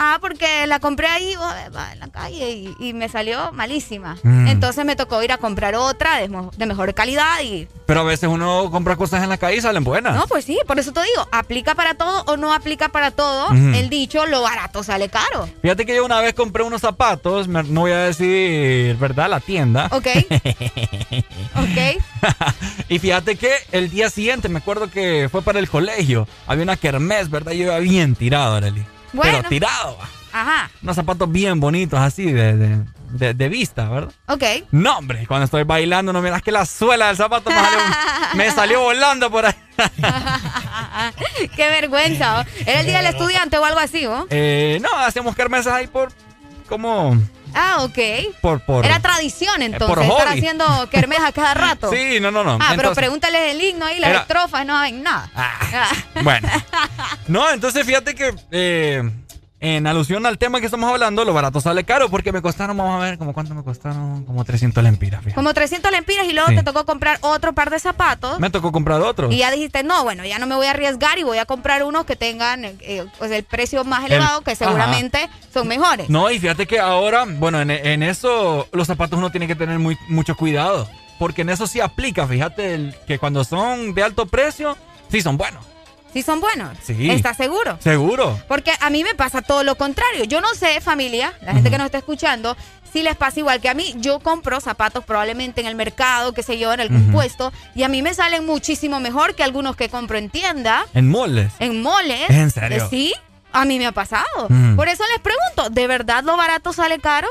Ah, 0.00 0.18
porque 0.20 0.64
la 0.68 0.78
compré 0.78 1.08
ahí 1.08 1.34
oh, 1.36 1.50
en 1.92 1.98
la 1.98 2.06
calle 2.08 2.52
y, 2.52 2.74
y 2.78 2.92
me 2.92 3.08
salió 3.08 3.50
malísima. 3.52 4.16
Mm. 4.22 4.46
Entonces 4.46 4.84
me 4.84 4.94
tocó 4.94 5.20
ir 5.24 5.32
a 5.32 5.38
comprar 5.38 5.74
otra 5.74 6.18
de, 6.18 6.28
de 6.56 6.66
mejor 6.66 6.94
calidad 6.94 7.40
y... 7.42 7.66
Pero 7.84 8.00
a 8.00 8.04
veces 8.04 8.28
uno 8.28 8.70
compra 8.70 8.94
cosas 8.94 9.24
en 9.24 9.28
la 9.28 9.38
calle 9.38 9.56
y 9.56 9.60
salen 9.60 9.82
buenas. 9.82 10.14
No, 10.14 10.28
pues 10.28 10.44
sí, 10.44 10.56
por 10.68 10.78
eso 10.78 10.92
te 10.92 11.00
digo, 11.02 11.26
aplica 11.32 11.74
para 11.74 11.94
todo 11.94 12.22
o 12.28 12.36
no 12.36 12.52
aplica 12.52 12.90
para 12.90 13.10
todo. 13.10 13.48
El 13.50 13.88
dicho, 13.90 14.24
lo 14.26 14.42
barato 14.42 14.84
sale 14.84 15.08
caro. 15.08 15.48
Fíjate 15.62 15.84
que 15.84 15.96
yo 15.96 16.04
una 16.04 16.20
vez 16.20 16.32
compré 16.34 16.62
unos 16.62 16.80
zapatos, 16.82 17.48
me- 17.48 17.64
no 17.64 17.80
voy 17.80 17.92
a 17.92 17.98
decir, 18.04 18.94
¿verdad? 18.98 19.28
La 19.30 19.40
tienda. 19.40 19.88
Ok. 19.90 20.06
ok. 21.56 22.02
y 22.88 22.98
fíjate 22.98 23.36
que 23.36 23.50
el 23.72 23.90
día 23.90 24.10
siguiente, 24.10 24.48
me 24.48 24.58
acuerdo 24.58 24.90
que 24.90 25.28
fue 25.30 25.42
para 25.42 25.58
el 25.58 25.68
colegio, 25.68 26.28
había 26.46 26.62
una 26.64 26.76
kermés, 26.76 27.30
¿verdad? 27.30 27.52
Yo 27.52 27.64
iba 27.64 27.78
bien 27.78 28.14
tirado, 28.14 28.54
Arely. 28.56 28.84
Bueno. 29.12 29.38
Pero 29.38 29.48
tirado. 29.48 29.98
Ajá. 30.32 30.70
Unos 30.82 30.96
zapatos 30.96 31.30
bien 31.32 31.58
bonitos 31.60 31.98
así, 31.98 32.30
de, 32.30 32.56
de, 32.56 32.84
de- 33.12 33.34
de 33.34 33.48
vista, 33.48 33.88
¿verdad? 33.88 34.12
Ok. 34.26 34.44
No, 34.70 34.98
hombre, 34.98 35.26
cuando 35.26 35.46
estoy 35.46 35.62
bailando, 35.64 36.12
no 36.12 36.20
miras 36.20 36.42
que 36.42 36.52
la 36.52 36.66
suela 36.66 37.06
del 37.08 37.16
zapato 37.16 37.48
me 37.50 37.56
salió, 37.56 37.78
me 38.34 38.50
salió 38.50 38.80
volando 38.82 39.30
por 39.30 39.46
ahí. 39.46 39.54
Qué 41.56 41.68
vergüenza. 41.68 42.44
Era 42.66 42.80
el 42.80 42.86
día 42.86 42.98
del 42.98 43.06
estudiante 43.06 43.56
o 43.58 43.64
algo 43.64 43.80
así, 43.80 44.06
¿o? 44.06 44.26
Eh, 44.30 44.78
no, 44.82 44.88
hacíamos 44.98 45.34
kermeses 45.34 45.72
ahí 45.72 45.86
por, 45.86 46.12
como, 46.68 47.16
Ah, 47.60 47.82
ok. 47.82 47.98
por, 48.40 48.60
por. 48.60 48.86
Era 48.86 49.00
tradición 49.00 49.62
entonces, 49.62 49.94
por 49.94 50.02
estar 50.04 50.28
haciendo 50.28 50.88
kermés 50.90 51.18
a 51.20 51.32
cada 51.32 51.54
rato. 51.54 51.90
Sí, 51.98 52.20
no, 52.20 52.30
no, 52.30 52.44
no. 52.44 52.52
Ah, 52.54 52.58
pero 52.70 52.74
Entonces- 52.74 52.96
pregúntale 52.98 53.50
el 53.50 53.60
himno 53.60 53.84
ahí, 53.86 53.98
las 53.98 54.10
Era- 54.10 54.20
estrofas, 54.20 54.64
no 54.64 54.74
saben 54.74 55.02
nada. 55.02 55.30
Ah. 55.34 55.88
Bueno. 56.22 56.48
No, 57.26 57.50
entonces 57.50 57.84
fíjate 57.84 58.14
que 58.14 58.34
eh, 58.50 59.02
en 59.60 59.86
alusión 59.88 60.24
al 60.24 60.38
tema 60.38 60.60
que 60.60 60.66
estamos 60.66 60.88
hablando, 60.92 61.24
lo 61.24 61.34
barato 61.34 61.60
sale 61.60 61.82
caro 61.84 62.08
porque 62.08 62.30
me 62.32 62.40
costaron, 62.42 62.76
vamos 62.76 63.00
a 63.02 63.04
ver, 63.04 63.18
como 63.18 63.32
cuánto 63.32 63.54
me 63.54 63.64
costaron, 63.64 64.24
como 64.24 64.44
300 64.44 64.84
lempiras, 64.84 65.18
fíjate. 65.20 65.34
Como 65.34 65.52
300 65.52 65.90
lempiras 65.90 66.26
y 66.26 66.32
luego 66.32 66.48
Sí. 66.50 66.54
te 66.56 66.62
tocó 66.62 66.84
comprar 66.84 67.18
otro 67.22 67.52
par 67.54 67.70
de 67.70 67.80
zapatos. 67.80 68.38
Me 68.38 68.50
tocó 68.50 68.70
comprar 68.70 69.00
otro. 69.00 69.32
Y 69.32 69.38
ya 69.38 69.50
dijiste, 69.50 69.82
no, 69.82 70.04
bueno, 70.04 70.24
ya 70.24 70.38
no 70.38 70.46
me 70.46 70.54
voy 70.54 70.66
a 70.66 70.70
arriesgar 70.70 71.18
y 71.18 71.24
voy 71.24 71.38
a 71.38 71.44
comprar 71.46 71.82
unos 71.82 72.04
que 72.04 72.14
tengan 72.14 72.64
eh, 72.64 73.04
pues 73.18 73.30
el 73.32 73.42
precio 73.42 73.82
más 73.84 74.04
El- 74.04 74.12
elevado, 74.12 74.42
que 74.42 74.52
ajá. 74.52 74.64
seguramente 74.64 75.28
son 75.52 75.66
mejores. 75.66 76.08
No, 76.08 76.30
y 76.30 76.38
fíjate 76.38 76.66
que 76.66 76.78
ahora, 76.78 77.24
bueno, 77.26 77.60
en, 77.60 77.70
en 77.72 78.02
eso 78.04 78.68
los 78.72 78.86
zapatos 78.86 79.18
uno 79.18 79.30
tiene 79.30 79.46
que 79.48 79.56
tener 79.56 79.78
muy, 79.80 79.98
mucho 80.08 80.36
cuidado. 80.36 80.88
Porque 81.18 81.42
en 81.42 81.48
eso 81.50 81.66
sí 81.66 81.80
aplica, 81.80 82.28
fíjate, 82.28 82.74
el- 82.74 82.94
que 83.08 83.18
cuando 83.18 83.42
son 83.42 83.92
de 83.92 84.04
alto 84.04 84.26
precio, 84.26 84.76
sí 85.10 85.20
son 85.20 85.36
buenos. 85.36 85.64
Sí 86.12 86.22
son 86.22 86.40
buenos. 86.40 86.76
Sí. 86.82 87.10
¿Estás 87.10 87.36
seguro? 87.36 87.78
Seguro. 87.82 88.40
Porque 88.48 88.72
a 88.80 88.90
mí 88.90 89.04
me 89.04 89.14
pasa 89.14 89.42
todo 89.42 89.62
lo 89.62 89.76
contrario. 89.76 90.24
Yo 90.24 90.40
no 90.40 90.54
sé, 90.54 90.80
familia, 90.80 91.34
la 91.42 91.52
gente 91.52 91.70
que 91.70 91.76
nos 91.78 91.84
está 91.86 91.98
escuchando, 91.98 92.56
si 92.92 93.02
les 93.02 93.14
pasa 93.16 93.38
igual 93.40 93.60
que 93.60 93.68
a 93.68 93.74
mí. 93.74 93.94
Yo 93.98 94.18
compro 94.20 94.60
zapatos 94.60 95.04
probablemente 95.04 95.60
en 95.60 95.66
el 95.66 95.74
mercado, 95.74 96.32
qué 96.32 96.42
sé 96.42 96.58
yo, 96.58 96.72
en 96.72 96.80
algún 96.80 97.12
puesto, 97.12 97.52
y 97.74 97.82
a 97.82 97.88
mí 97.88 98.00
me 98.02 98.14
salen 98.14 98.46
muchísimo 98.46 99.00
mejor 99.00 99.34
que 99.34 99.44
algunos 99.44 99.76
que 99.76 99.88
compro 99.90 100.16
en 100.18 100.30
tienda, 100.30 100.86
En 100.94 101.08
moldes. 101.10 101.52
en 101.58 101.82
moles. 101.82 102.30
¿En 102.30 102.50
serio? 102.50 102.88
Sí, 102.88 103.12
a 103.52 103.64
mí 103.66 103.78
me 103.78 103.86
ha 103.86 103.92
pasado. 103.92 104.46
Mm. 104.48 104.76
Por 104.76 104.88
eso 104.88 105.04
les 105.12 105.20
pregunto, 105.20 105.68
¿de 105.70 105.86
verdad 105.86 106.24
lo 106.24 106.36
barato 106.36 106.72
sale 106.72 106.98
caro? 106.98 107.28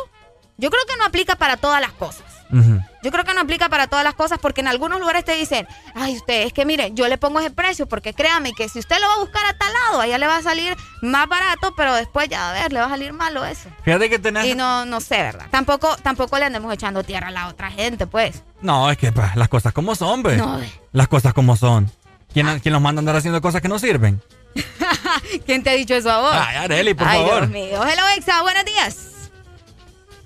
Yo 0.58 0.70
creo 0.70 0.84
que 0.88 0.96
no 0.98 1.06
aplica 1.06 1.36
para 1.36 1.58
todas 1.58 1.82
las 1.82 1.92
cosas. 1.94 2.24
Yo 2.50 3.12
creo 3.12 3.24
que 3.24 3.34
no 3.34 3.42
aplica 3.42 3.70
para 3.70 3.88
todas 3.88 4.04
las 4.04 4.14
cosas 4.14 4.40
porque 4.40 4.62
en 4.62 4.68
algunos 4.68 5.00
lugares 5.00 5.26
te 5.26 5.34
dicen, 5.34 5.68
ay, 5.96 6.16
usted, 6.16 6.44
es 6.44 6.54
que 6.54 6.66
mire, 6.66 6.92
yo 6.94 7.08
le 7.08 7.18
pongo 7.18 7.40
ese 7.40 7.52
precio 7.52 7.88
porque 7.88 8.14
créame 8.14 8.54
que 8.54 8.70
si 8.70 8.80
usted 8.80 8.98
lo 9.00 9.08
va 9.08 9.14
a 9.16 9.20
buscar 9.20 9.46
a 9.46 9.58
tal 9.58 9.72
lado, 9.74 10.02
allá 10.02 10.18
le 10.18 10.28
va 10.28 10.38
a 10.38 10.42
salir 10.42 10.76
más 11.02 11.28
barato, 11.28 11.74
pero 11.76 11.94
después 11.96 12.30
ya, 12.30 12.50
a 12.50 12.54
ver, 12.54 12.72
le 12.72 12.80
va 12.80 12.88
a 12.88 12.90
salir 12.90 13.14
malo 13.14 13.46
eso. 13.46 13.70
Fíjate 13.84 14.10
que 14.10 14.20
tenés... 14.20 14.46
Y 14.46 14.56
no, 14.56 14.86
no 14.86 15.00
sé, 15.02 15.18
¿verdad? 15.18 15.48
Tampoco, 15.52 15.96
tampoco 15.98 16.38
le 16.38 16.46
andemos 16.46 16.74
echando 16.74 17.04
tierra 17.04 17.28
a 17.28 17.32
la 17.32 17.48
otra 17.48 17.70
gente, 17.72 18.08
pues. 18.08 18.44
No, 18.62 18.90
es 18.90 18.98
que 18.98 19.12
pues, 19.12 19.36
las 19.36 19.50
cosas 19.50 19.74
como 19.74 19.96
son, 19.96 20.24
ve. 20.24 20.38
No, 20.38 20.58
ve. 20.58 20.70
Las 20.92 21.08
cosas 21.08 21.34
como 21.34 21.56
son. 21.56 21.92
¿Quién, 22.34 22.60
¿Quién 22.60 22.74
los 22.74 22.82
manda 22.82 23.00
a 23.00 23.02
andar 23.02 23.16
haciendo 23.16 23.42
cosas 23.42 23.62
que 23.62 23.68
no 23.68 23.80
sirven? 23.80 24.22
¿Quién 25.46 25.64
te 25.64 25.70
ha 25.70 25.74
dicho 25.74 25.96
eso 25.96 26.12
a 26.12 26.20
vos? 26.22 26.34
Ay, 26.34 26.56
Areli, 26.58 26.94
por 26.94 27.08
Ay, 27.08 27.20
favor. 27.20 27.48
Dios 27.48 27.52
mío. 27.52 27.84
Hello, 27.84 28.04
Exa, 28.16 28.42
buenos 28.42 28.66
días. 28.66 29.08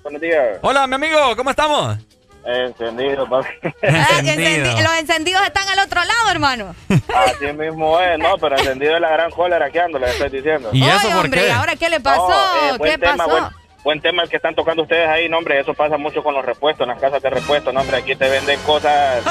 Buenos 0.02 0.20
días. 0.20 0.58
Hola, 0.62 0.86
mi 0.86 0.94
amigo, 0.96 1.36
¿cómo 1.36 1.50
estamos? 1.50 1.96
Encendido, 2.44 3.28
papi. 3.28 3.48
Ah, 3.82 4.20
encendi- 4.20 4.82
los 4.82 4.98
encendidos 4.98 5.42
están 5.46 5.68
al 5.68 5.78
otro 5.78 6.00
lado, 6.04 6.30
hermano. 6.30 6.74
Así 7.14 7.52
mismo 7.52 7.98
es, 8.00 8.18
no, 8.18 8.36
pero 8.38 8.56
encendido 8.58 8.94
es 8.94 9.00
la 9.00 9.10
gran 9.10 9.30
cólera 9.30 9.70
que 9.70 9.80
ando, 9.80 9.98
le 9.98 10.10
estoy 10.10 10.28
diciendo. 10.30 10.70
¿Y 10.72 10.82
eso 10.84 11.08
por 11.10 11.24
hombre, 11.26 11.40
qué? 11.42 11.48
¿y 11.48 11.50
ahora 11.50 11.76
qué 11.76 11.88
le 11.88 12.00
pasó? 12.00 12.28
No, 12.28 12.74
eh, 12.74 12.78
buen 12.78 12.90
¿Qué 12.92 12.98
tema, 12.98 13.16
pasó? 13.16 13.30
Buen, 13.30 13.44
buen 13.84 14.00
tema 14.00 14.22
el 14.24 14.28
que 14.28 14.36
están 14.36 14.54
tocando 14.54 14.82
ustedes 14.82 15.08
ahí, 15.08 15.28
no, 15.28 15.38
hombre, 15.38 15.60
eso 15.60 15.74
pasa 15.74 15.96
mucho 15.98 16.22
con 16.22 16.34
los 16.34 16.44
repuestos, 16.44 16.84
en 16.84 16.88
las 16.92 17.00
casas 17.00 17.22
de 17.22 17.30
repuestos, 17.30 17.72
no, 17.72 17.80
hombre, 17.80 17.96
aquí 17.98 18.14
te 18.16 18.28
venden 18.28 18.58
cosas, 18.60 19.22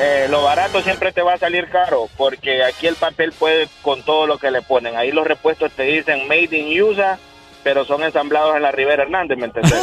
eh, 0.00 0.26
lo 0.28 0.42
barato 0.42 0.82
siempre 0.82 1.10
te 1.12 1.22
va 1.22 1.34
a 1.34 1.38
salir 1.38 1.68
caro, 1.70 2.08
porque 2.16 2.62
aquí 2.64 2.86
el 2.86 2.96
papel 2.96 3.32
puede 3.32 3.68
con 3.82 4.02
todo 4.02 4.26
lo 4.26 4.38
que 4.38 4.50
le 4.50 4.62
ponen, 4.62 4.96
ahí 4.96 5.10
los 5.10 5.26
repuestos 5.26 5.72
te 5.72 5.84
dicen 5.84 6.26
Made 6.28 6.56
in 6.56 6.82
USA, 6.82 7.18
pero 7.66 7.84
son 7.84 8.00
ensamblados 8.04 8.54
en 8.54 8.62
la 8.62 8.70
Rivera 8.70 9.02
Hernández, 9.02 9.36
¿me 9.36 9.46
entendés? 9.46 9.74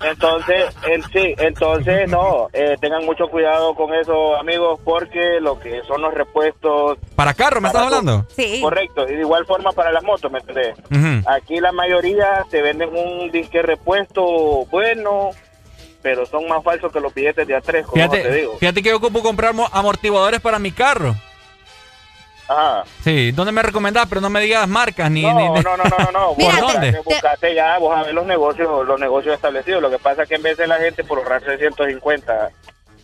Entonces, 0.00 0.64
en, 0.88 1.00
sí, 1.12 1.34
entonces 1.38 2.08
no, 2.10 2.48
eh, 2.52 2.74
tengan 2.80 3.04
mucho 3.04 3.28
cuidado 3.28 3.72
con 3.76 3.94
eso, 3.94 4.34
amigos, 4.36 4.80
porque 4.84 5.38
lo 5.40 5.60
que 5.60 5.80
son 5.86 6.02
los 6.02 6.12
repuestos 6.12 6.98
¿Para 7.14 7.34
carro 7.34 7.60
me 7.60 7.68
estás 7.68 7.82
hablando? 7.84 8.26
Sí. 8.34 8.58
Correcto, 8.60 9.04
y 9.08 9.14
de 9.14 9.20
igual 9.20 9.46
forma 9.46 9.70
para 9.70 9.92
las 9.92 10.02
motos, 10.02 10.28
¿me 10.32 10.40
entendés? 10.40 10.74
Aquí 11.28 11.60
la 11.60 11.70
mayoría 11.70 12.44
te 12.50 12.60
venden 12.60 12.90
un 12.92 13.30
disque 13.30 13.62
repuesto 13.62 14.66
bueno, 14.72 15.30
pero 16.02 16.26
son 16.26 16.48
más 16.48 16.64
falsos 16.64 16.90
que 16.92 16.98
los 16.98 17.14
billetes 17.14 17.46
de 17.46 17.56
A3, 17.56 17.84
como 17.84 18.10
te 18.10 18.16
Fíjate, 18.18 18.34
digo. 18.40 18.58
fíjate 18.58 18.82
que 18.82 18.88
yo 18.88 18.96
ocupo 18.96 19.22
comprar 19.22 19.54
mo- 19.54 19.68
amortiguadores 19.72 20.40
para 20.40 20.58
mi 20.58 20.72
carro. 20.72 21.14
Ajá. 22.52 22.84
Sí, 23.04 23.32
¿dónde 23.32 23.52
me 23.52 23.62
recomendás? 23.62 24.06
Pero 24.08 24.20
no 24.20 24.28
me 24.30 24.40
digas 24.40 24.68
marcas 24.68 25.10
ni... 25.10 25.22
No, 25.22 25.34
ni- 25.34 25.48
no, 25.48 25.76
no, 25.76 25.76
no, 25.76 25.84
no, 25.98 26.12
no. 26.12 26.34
¿Por 26.34 26.44
Vos 26.60 26.72
dónde? 26.72 27.00
buscate- 27.02 27.54
ya, 27.54 27.78
vos 27.78 27.96
a 27.96 28.02
ver 28.02 28.14
los 28.14 28.26
negocios, 28.26 28.86
los 28.86 29.00
negocios 29.00 29.34
establecidos. 29.34 29.80
Lo 29.80 29.90
que 29.90 29.98
pasa 29.98 30.24
es 30.24 30.28
que 30.28 30.34
en 30.34 30.42
vez 30.42 30.56
de 30.58 30.66
la 30.66 30.76
gente 30.76 31.04
por 31.04 31.18
ahorrarse 31.18 31.56
150 31.58 32.50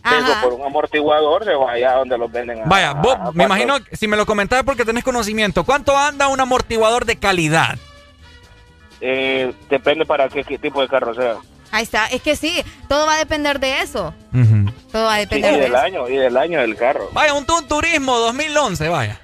pesos 0.03 0.35
por 0.41 0.53
un 0.53 0.65
amortiguador, 0.65 1.43
se 1.43 1.53
va 1.53 1.71
allá 1.71 1.93
donde 1.93 2.17
los 2.17 2.31
venden. 2.31 2.61
a- 2.61 2.65
Vaya, 2.65 2.93
vos, 2.93 3.15
a 3.15 3.31
me 3.33 3.43
imagino, 3.45 3.77
si 3.91 4.07
me 4.07 4.17
lo 4.17 4.25
comentás 4.25 4.63
porque 4.63 4.85
tenés 4.85 5.03
conocimiento. 5.03 5.63
¿Cuánto 5.63 5.97
anda 5.97 6.27
un 6.27 6.39
amortiguador 6.39 7.05
de 7.05 7.17
calidad? 7.17 7.77
Eh, 9.01 9.53
depende 9.69 10.05
para 10.05 10.27
qué, 10.29 10.43
qué 10.43 10.57
tipo 10.57 10.81
de 10.81 10.87
carro 10.87 11.13
sea. 11.13 11.35
Ahí 11.71 11.83
está. 11.83 12.07
Es 12.07 12.21
que 12.21 12.35
sí, 12.35 12.63
todo 12.87 13.05
va 13.05 13.13
a 13.15 13.17
depender 13.17 13.59
de 13.59 13.81
eso. 13.81 14.13
Todo 14.91 15.05
va 15.05 15.13
a 15.13 15.17
Sí, 15.17 15.21
depender 15.21 15.51
y 15.53 15.55
de 15.57 15.61
del 15.61 15.73
eso. 15.75 15.83
año, 15.83 16.09
y 16.09 16.17
del 16.17 16.35
año 16.37 16.59
del 16.61 16.75
carro. 16.75 17.09
Vaya, 17.13 17.33
un, 17.33 17.45
un 17.49 17.67
turismo 17.67 18.17
2011, 18.17 18.89
vaya. 18.89 19.19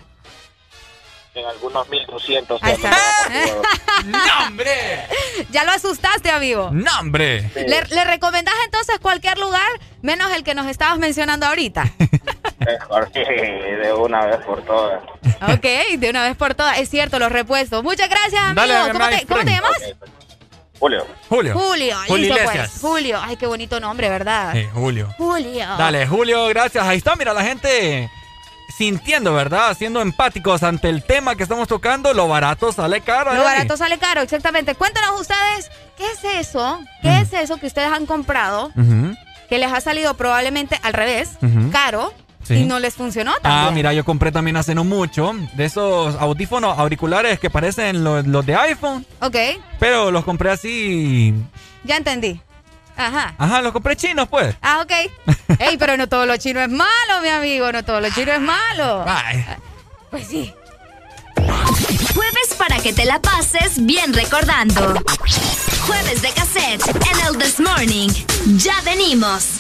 En 1.36 1.46
algunos 1.46 1.88
1200. 1.90 2.64
Ahí 2.64 2.74
está. 2.74 2.92
¡No, 4.06 4.20
hombre! 4.48 4.72
Ya 5.52 5.64
lo 5.66 5.72
asustaste, 5.72 6.30
amigo. 6.32 6.70
¡No, 6.72 6.90
hombre! 7.00 7.50
¿Le, 7.56 7.84
le 7.84 8.04
recomendás 8.06 8.54
entonces 8.66 9.00
cualquier 9.00 9.38
lugar, 9.38 9.68
menos 10.02 10.32
el 10.32 10.44
que 10.44 10.54
nos 10.56 10.66
estabas 10.68 10.98
mencionando 10.98 11.46
ahorita? 11.46 11.92
Mejor 12.60 13.12
que 13.12 13.20
de 13.22 13.94
una 13.94 14.26
vez 14.26 14.38
por 14.46 14.62
todas. 14.64 15.02
ok, 15.54 15.98
de 15.98 16.10
una 16.10 16.24
vez 16.24 16.36
por 16.38 16.56
todas. 16.56 16.78
Es 16.80 16.90
cierto, 16.90 17.20
los 17.20 17.32
repuestos. 17.32 17.84
Muchas 17.84 18.10
gracias, 18.10 18.42
amigo. 18.42 18.62
Dale, 18.66 18.92
¿Cómo, 18.94 19.10
te, 19.10 19.26
cómo 19.26 19.40
te 19.40 19.46
friend. 19.46 19.50
llamas? 19.50 19.82
Julio. 20.80 21.06
Julio. 21.30 21.54
Julio. 21.54 21.98
Julio 22.08 22.18
Listo, 22.18 22.36
Iglesias. 22.44 22.70
pues. 22.72 22.82
Julio. 22.82 23.20
Ay, 23.22 23.36
qué 23.38 23.46
bonito 23.48 23.80
nombre, 23.80 24.10
¿verdad? 24.10 24.54
Sí, 24.54 24.66
Julio. 24.74 25.14
Julio. 25.18 25.68
Dale, 25.78 26.08
Julio, 26.08 26.48
gracias. 26.48 26.86
Ahí 26.86 26.98
está, 26.98 27.16
mira, 27.16 27.34
la 27.34 27.44
gente 27.44 28.10
sintiendo, 28.78 29.34
¿verdad? 29.34 29.76
Siendo 29.78 30.02
empáticos 30.02 30.64
ante 30.64 30.90
el 30.90 31.04
tema 31.04 31.36
que 31.36 31.44
estamos 31.44 31.68
tocando. 31.68 32.14
Lo 32.14 32.28
barato 32.28 32.72
sale 32.72 33.02
caro. 33.02 33.34
Lo 33.34 33.42
Arely. 33.42 33.56
barato 33.58 33.78
sale 33.78 33.98
caro, 33.98 34.22
exactamente. 34.22 34.76
Cuéntanos 34.76 35.22
ustedes, 35.22 35.72
¿qué 35.98 36.06
es 36.12 36.48
eso? 36.48 36.80
¿Qué 37.02 37.20
es 37.22 37.34
eso 37.34 37.58
que 37.58 37.68
ustedes 37.68 37.92
han 37.92 38.06
comprado 38.06 38.72
que 39.50 39.58
les 39.60 39.72
ha 39.72 39.80
salido 39.82 40.14
probablemente 40.16 40.80
al 40.84 40.94
revés, 40.94 41.38
caro, 41.72 42.14
Sí. 42.44 42.56
y 42.58 42.66
no 42.66 42.80
les 42.80 42.94
funcionó 42.94 43.34
también? 43.42 43.66
Ah, 43.68 43.72
mira, 43.72 43.94
yo 43.94 44.06
compré 44.06 44.32
también 44.32 44.56
hace 44.58 44.76
no 44.76 44.84
mucho 44.84 45.34
de 45.54 45.66
esos 45.66 46.16
audífonos 46.16 46.78
auriculares 46.78 47.40
que 47.40 47.50
parecen 47.50 48.04
los, 48.04 48.26
los 48.28 48.46
de 48.46 48.56
iPhone, 48.56 49.04
Ok, 49.22 49.36
pero 49.80 50.12
los 50.12 50.24
compré 50.26 50.52
así. 50.52 51.34
ya 51.84 51.98
entendí. 51.98 52.40
Ajá. 52.98 53.36
Ajá, 53.38 53.62
los 53.62 53.74
compré 53.74 53.96
chinos, 53.96 54.28
pues. 54.30 54.56
Ah, 54.62 54.82
ok. 54.82 54.92
Ey, 55.60 55.78
pero 55.78 55.98
no 55.98 56.08
todo 56.08 56.26
lo 56.26 56.38
chino 56.38 56.62
es 56.62 56.70
malo, 56.70 57.22
mi 57.22 57.30
amigo. 57.30 57.72
No 57.72 57.84
todo 57.84 58.02
lo 58.02 58.10
chino 58.10 58.32
es 58.32 58.42
malo. 58.42 59.06
Pues 60.10 60.28
sí. 60.28 60.54
Jueves 61.36 62.56
para 62.58 62.80
que 62.80 62.94
te 62.94 63.06
la 63.06 63.20
pases 63.22 63.86
bien 63.86 64.14
recordando. 64.14 64.94
Jueves 65.86 66.22
de 66.22 66.32
cassette 66.32 66.82
en 66.88 67.28
el 67.28 67.38
This 67.38 67.60
Morning. 67.60 68.10
Ya 68.58 68.82
venimos. 68.84 69.60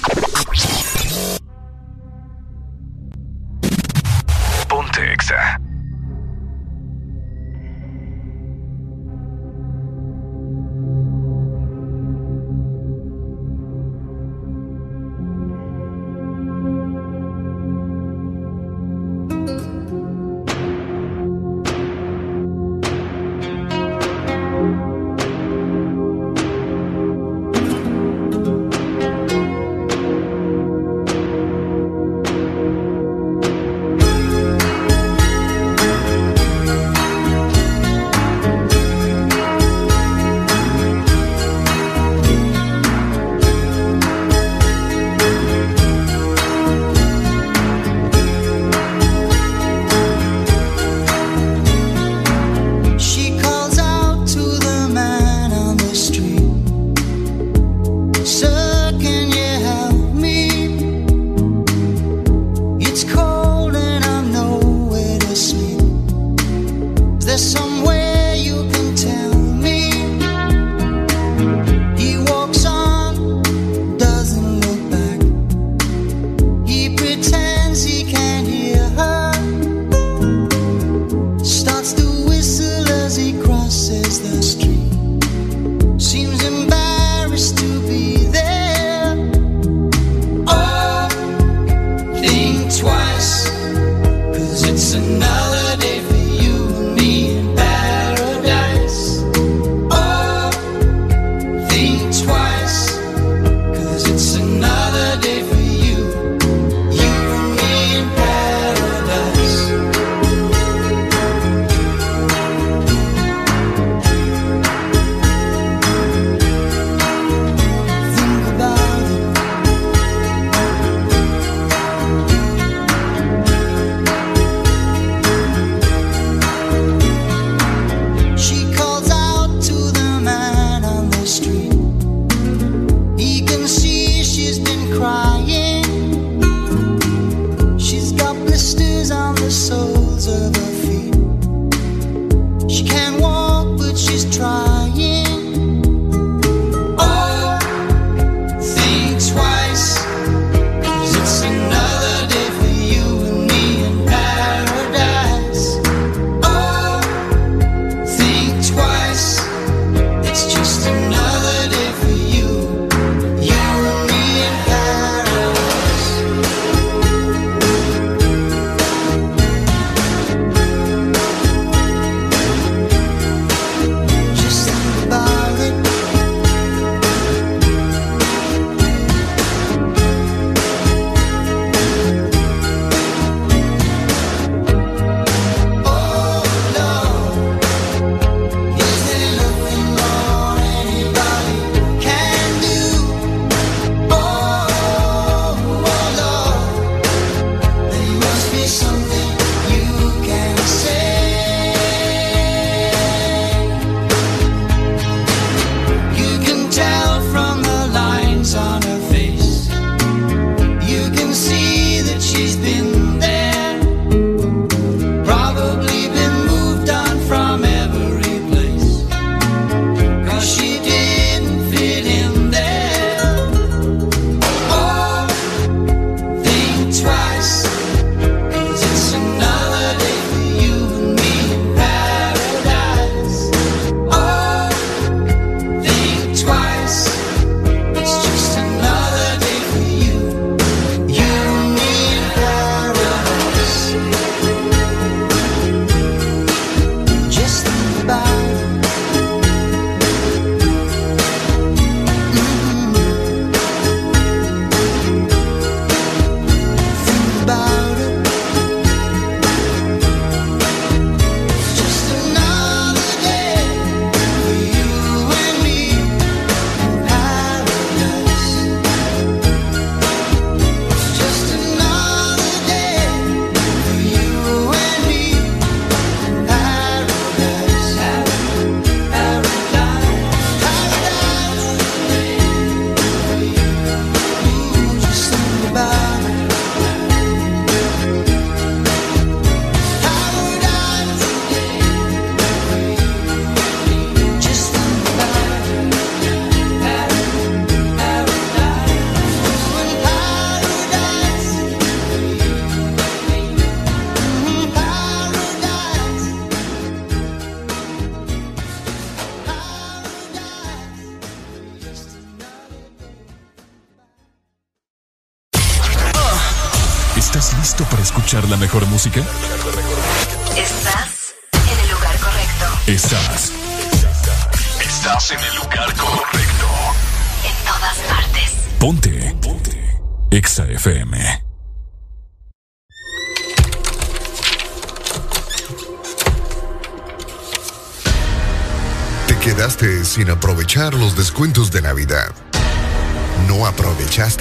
Ponte 4.67 5.13
Exa. 5.13 5.59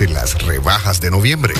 Las 0.00 0.42
rebajas 0.42 1.00
de 1.00 1.10
noviembre. 1.10 1.55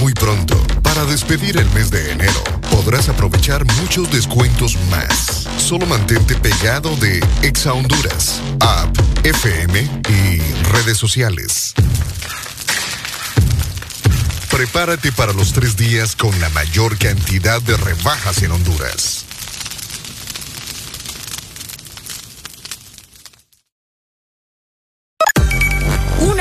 Muy 0.00 0.14
pronto, 0.14 0.56
para 0.82 1.04
despedir 1.04 1.58
el 1.58 1.68
mes 1.70 1.90
de 1.90 2.12
enero, 2.12 2.42
podrás 2.70 3.10
aprovechar 3.10 3.66
muchos 3.82 4.10
descuentos 4.10 4.78
más. 4.90 5.46
Solo 5.58 5.84
mantente 5.86 6.34
pegado 6.36 6.96
de 6.96 7.20
Exa 7.42 7.74
Honduras, 7.74 8.40
App, 8.60 8.96
FM 9.22 9.80
y 10.08 10.38
redes 10.72 10.96
sociales. 10.96 11.74
Prepárate 14.50 15.12
para 15.12 15.34
los 15.34 15.52
tres 15.52 15.76
días 15.76 16.16
con 16.16 16.38
la 16.40 16.48
mayor 16.48 16.96
cantidad 16.96 17.60
de 17.60 17.76
rebajas 17.76 18.42
en 18.42 18.52
Honduras. 18.52 19.19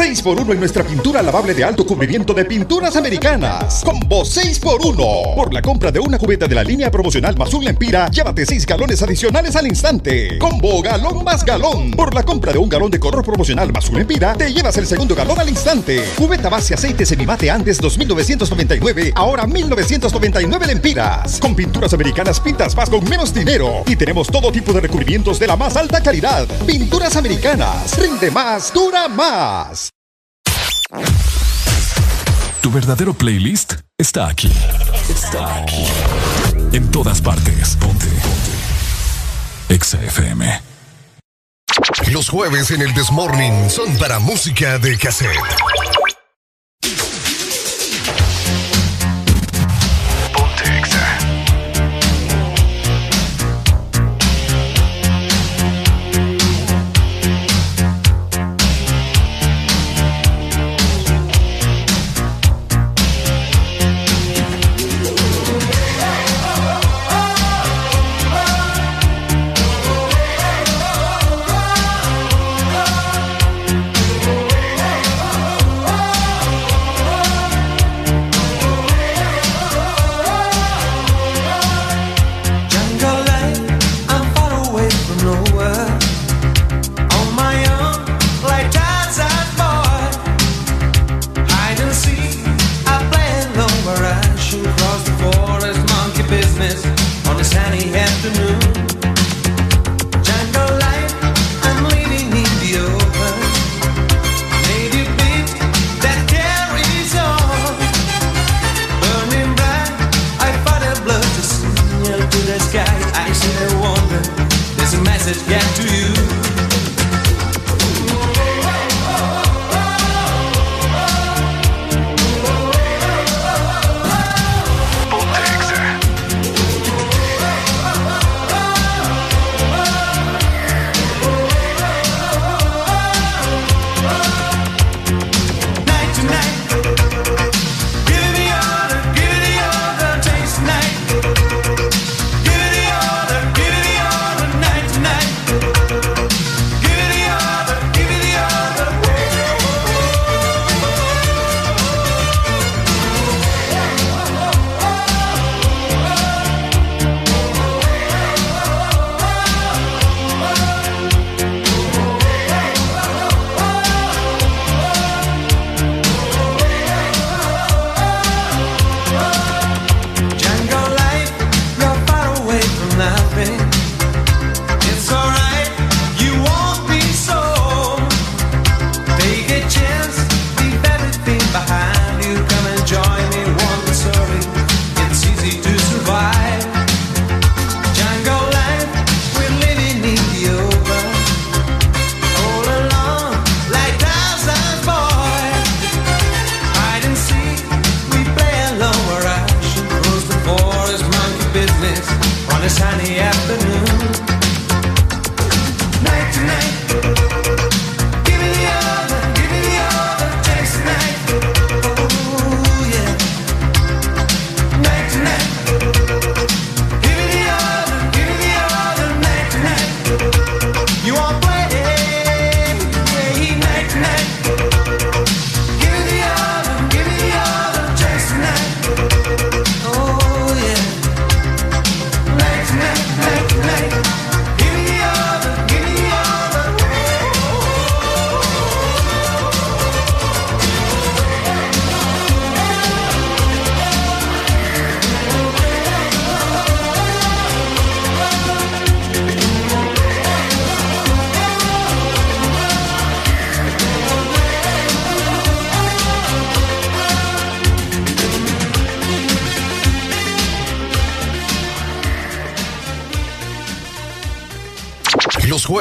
6x1 0.00 0.52
en 0.52 0.58
nuestra 0.58 0.82
pintura 0.82 1.20
lavable 1.20 1.52
de 1.52 1.62
alto 1.62 1.84
cubrimiento 1.84 2.32
de 2.32 2.46
pinturas 2.46 2.96
americanas. 2.96 3.82
Combo 3.84 4.22
6x1. 4.22 5.34
Por 5.34 5.52
la 5.52 5.60
compra 5.60 5.92
de 5.92 6.00
una 6.00 6.16
cubeta 6.16 6.48
de 6.48 6.54
la 6.54 6.64
línea 6.64 6.90
promocional 6.90 7.36
Mazul 7.36 7.68
Empira, 7.68 8.08
llévate 8.08 8.46
6 8.46 8.64
galones 8.64 9.02
adicionales 9.02 9.56
al 9.56 9.66
instante. 9.66 10.38
Combo 10.38 10.80
galón 10.80 11.22
más 11.22 11.44
galón. 11.44 11.90
Por 11.90 12.14
la 12.14 12.22
compra 12.22 12.50
de 12.50 12.58
un 12.58 12.70
galón 12.70 12.90
de 12.90 12.98
color 12.98 13.22
promocional 13.22 13.70
Mazul 13.74 14.00
Empira, 14.00 14.32
te 14.32 14.50
llevas 14.50 14.78
el 14.78 14.86
segundo 14.86 15.14
galón 15.14 15.38
al 15.38 15.50
instante. 15.50 16.02
Cubeta 16.16 16.48
base 16.48 16.72
aceite 16.72 17.04
semimate 17.04 17.50
antes 17.50 17.78
2.999, 17.82 19.12
ahora 19.14 19.44
1.999 19.44 20.66
lempiras. 20.66 21.38
Con 21.40 21.54
pinturas 21.54 21.92
americanas 21.92 22.40
pintas 22.40 22.74
más 22.74 22.88
con 22.88 23.06
menos 23.06 23.34
dinero. 23.34 23.82
Y 23.86 23.96
tenemos 23.96 24.28
todo 24.28 24.50
tipo 24.50 24.72
de 24.72 24.80
recubrimientos 24.80 25.38
de 25.38 25.46
la 25.46 25.56
más 25.56 25.76
alta 25.76 26.02
calidad. 26.02 26.48
Pinturas 26.66 27.16
americanas. 27.16 27.98
Rinde 27.98 28.30
más, 28.30 28.72
dura 28.72 29.06
más. 29.06 29.89
Verdadero 32.70 33.14
playlist 33.14 33.74
está 33.98 34.28
aquí. 34.28 34.50
Está 35.08 35.56
aquí. 35.56 35.84
En 36.72 36.88
todas 36.90 37.20
partes. 37.20 37.76
Ponte. 37.76 38.06
Ponte. 38.06 39.74
Exa 39.74 40.00
FM. 40.02 40.62
Los 42.12 42.28
jueves 42.28 42.70
en 42.70 42.82
el 42.82 42.94
Desmorning 42.94 43.68
son 43.70 43.96
para 43.98 44.20
música 44.20 44.78
de 44.78 44.96
cassette. 44.96 45.69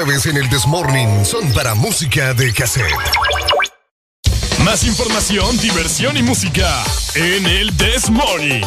Jueves 0.03 0.27
en 0.27 0.37
el 0.37 0.49
Desmorning 0.49 1.25
son 1.25 1.51
para 1.51 1.75
música 1.75 2.33
de 2.33 2.53
cassette. 2.53 2.85
Más 4.63 4.85
información, 4.85 5.57
diversión 5.57 6.15
y 6.15 6.23
música 6.23 6.85
en 7.15 7.45
el 7.45 7.75
This 7.75 8.09
Morning. 8.09 8.61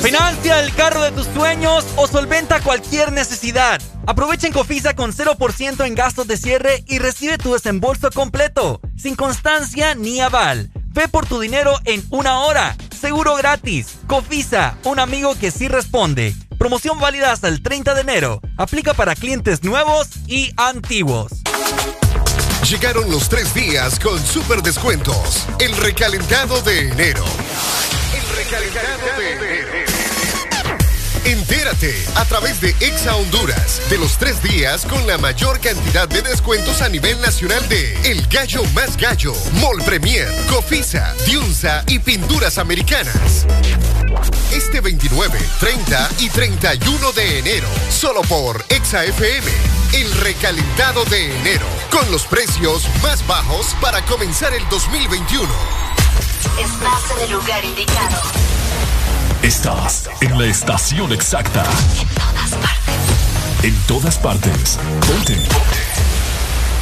Financia 0.00 0.60
el 0.60 0.72
carro 0.74 1.02
de 1.02 1.10
tus 1.10 1.26
sueños 1.26 1.84
o 1.96 2.06
solventa 2.06 2.60
cualquier 2.60 3.10
necesidad. 3.10 3.82
Aprovecha 4.06 4.46
en 4.46 4.52
Cofisa 4.52 4.94
con 4.94 5.12
0% 5.12 5.84
en 5.84 5.94
gastos 5.96 6.28
de 6.28 6.36
cierre 6.36 6.84
y 6.86 7.00
recibe 7.00 7.38
tu 7.38 7.54
desembolso 7.54 8.08
completo, 8.12 8.80
sin 8.96 9.16
constancia 9.16 9.96
ni 9.96 10.20
aval. 10.20 10.70
Ve 10.90 11.08
por 11.08 11.26
tu 11.26 11.40
dinero 11.40 11.74
en 11.86 12.04
una 12.10 12.38
hora. 12.40 12.76
Seguro 13.00 13.34
gratis. 13.34 13.96
Cofisa, 14.06 14.76
un 14.84 15.00
amigo 15.00 15.34
que 15.34 15.50
sí 15.50 15.66
responde. 15.66 16.36
Promoción 16.62 17.00
válida 17.00 17.32
hasta 17.32 17.48
el 17.48 17.60
30 17.60 17.92
de 17.92 18.02
enero. 18.02 18.40
Aplica 18.56 18.94
para 18.94 19.16
clientes 19.16 19.64
nuevos 19.64 20.06
y 20.28 20.52
antiguos. 20.56 21.32
Llegaron 22.70 23.10
los 23.10 23.28
tres 23.28 23.52
días 23.52 23.98
con 23.98 24.24
super 24.24 24.62
descuentos. 24.62 25.44
El 25.58 25.76
recalentado 25.76 26.62
de 26.62 26.88
enero. 26.90 27.24
El 28.14 28.36
recalentado 28.36 29.18
de 29.18 29.32
enero. 29.32 29.72
Entérate 31.24 31.96
a 32.14 32.24
través 32.26 32.60
de 32.60 32.68
Exa 32.78 33.16
Honduras 33.16 33.80
de 33.90 33.98
los 33.98 34.16
tres 34.18 34.40
días 34.40 34.86
con 34.86 35.04
la 35.08 35.18
mayor 35.18 35.58
cantidad 35.58 36.08
de 36.08 36.22
descuentos 36.22 36.80
a 36.80 36.88
nivel 36.88 37.20
nacional 37.20 37.68
de 37.68 37.92
El 38.08 38.24
Gallo 38.28 38.62
Más 38.72 38.96
Gallo, 38.96 39.34
Mall 39.54 39.82
Premier, 39.84 40.28
Cofisa, 40.48 41.12
Diunsa 41.26 41.82
y 41.88 41.98
Pinturas 41.98 42.58
Americanas. 42.58 43.46
Este 44.52 44.80
29, 44.80 45.38
30 45.60 46.08
y 46.18 46.28
31 46.28 47.12
de 47.12 47.38
enero, 47.38 47.68
solo 47.90 48.22
por 48.22 48.64
Exa 48.68 49.04
FM, 49.04 49.50
el 49.94 50.12
recalentado 50.20 51.04
de 51.06 51.38
enero, 51.38 51.66
con 51.90 52.10
los 52.10 52.24
precios 52.24 52.88
más 53.02 53.26
bajos 53.26 53.74
para 53.80 54.02
comenzar 54.04 54.52
el 54.54 54.66
2021. 54.68 55.48
Estás 56.58 57.16
en 57.16 57.24
el 57.24 57.32
lugar 57.32 57.64
indicado. 57.64 58.20
Estás 59.42 60.08
en 60.20 60.38
la 60.38 60.46
estación 60.46 61.12
exacta. 61.12 61.64
En 61.64 62.08
todas 62.14 62.50
partes. 62.54 63.64
En 63.64 63.74
todas 63.86 64.18
partes. 64.18 64.78
Ponte. 65.06 65.36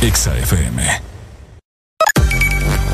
Exa 0.03 0.37
FM. 0.37 1.10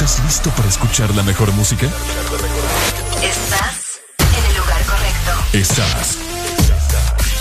¿Estás 0.00 0.22
listo 0.22 0.50
para 0.50 0.68
escuchar 0.68 1.12
la 1.16 1.24
mejor 1.24 1.50
música? 1.54 1.86
Estás 3.20 3.98
en 4.20 4.44
el 4.44 4.56
lugar 4.56 4.80
correcto. 4.84 5.32
Estás. 5.52 6.18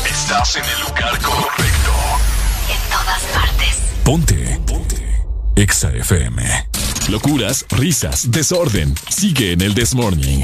Estás 0.03 0.55
en 0.55 0.65
el 0.65 0.81
lugar 0.81 1.21
correcto. 1.21 1.91
En 2.71 2.89
todas 2.89 3.21
partes. 3.31 3.77
Ponte. 4.03 4.59
Ponte. 4.65 5.23
Exa 5.55 5.91
FM. 5.91 6.67
Locuras, 7.09 7.63
risas, 7.69 8.31
desorden. 8.31 8.95
Sigue 9.07 9.51
en 9.51 9.61
el 9.61 9.75
This 9.75 9.93
Morning. 9.93 10.41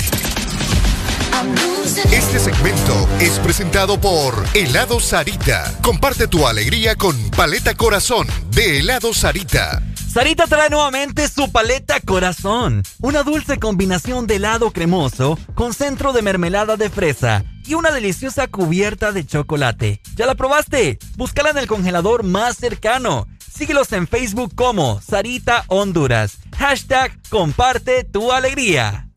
Este 2.12 2.40
segmento 2.40 3.10
es 3.20 3.40
presentado 3.40 4.00
por 4.00 4.46
Helado 4.54 5.00
Sarita. 5.00 5.80
Comparte 5.82 6.28
tu 6.28 6.46
alegría 6.46 6.96
con 6.96 7.32
Paleta 7.32 7.74
Corazón 7.74 8.28
de 8.52 8.78
Helado 8.78 9.16
Sarita. 9.16 9.82
Sarita 10.14 10.46
trae 10.46 10.70
nuevamente 10.70 11.28
su 11.28 11.52
paleta 11.52 12.00
corazón, 12.00 12.84
una 13.02 13.24
dulce 13.24 13.58
combinación 13.58 14.28
de 14.28 14.36
helado 14.36 14.70
cremoso 14.70 15.40
con 15.56 15.74
centro 15.74 16.14
de 16.14 16.22
mermelada 16.22 16.78
de 16.78 16.92
fresa 16.92 17.44
y 17.66 17.74
una 17.74 17.90
deliciosa 17.90 18.46
cubierta 18.46 19.12
de 19.12 19.26
chocolate. 19.26 20.02
¿Ya 20.16 20.28
la 20.28 20.36
probaste? 20.36 21.00
Búscala 21.16 21.50
en 21.50 21.58
el 21.58 21.66
congelador 21.66 22.22
más 22.22 22.58
cercano. 22.58 23.26
Síguelos 23.40 23.92
en 23.92 24.08
Facebook 24.08 24.54
como 24.54 25.02
Sarita 25.02 25.64
Honduras. 25.66 26.38
Hashtag 26.60 27.20
comparte 27.30 28.04
tu 28.04 28.32
alegría. 28.32 29.08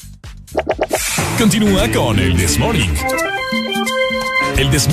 Continúa 1.39 1.93
con 1.93 2.19
el 2.19 2.35
This. 2.39 2.59
El 4.57 4.71
This. 4.71 4.89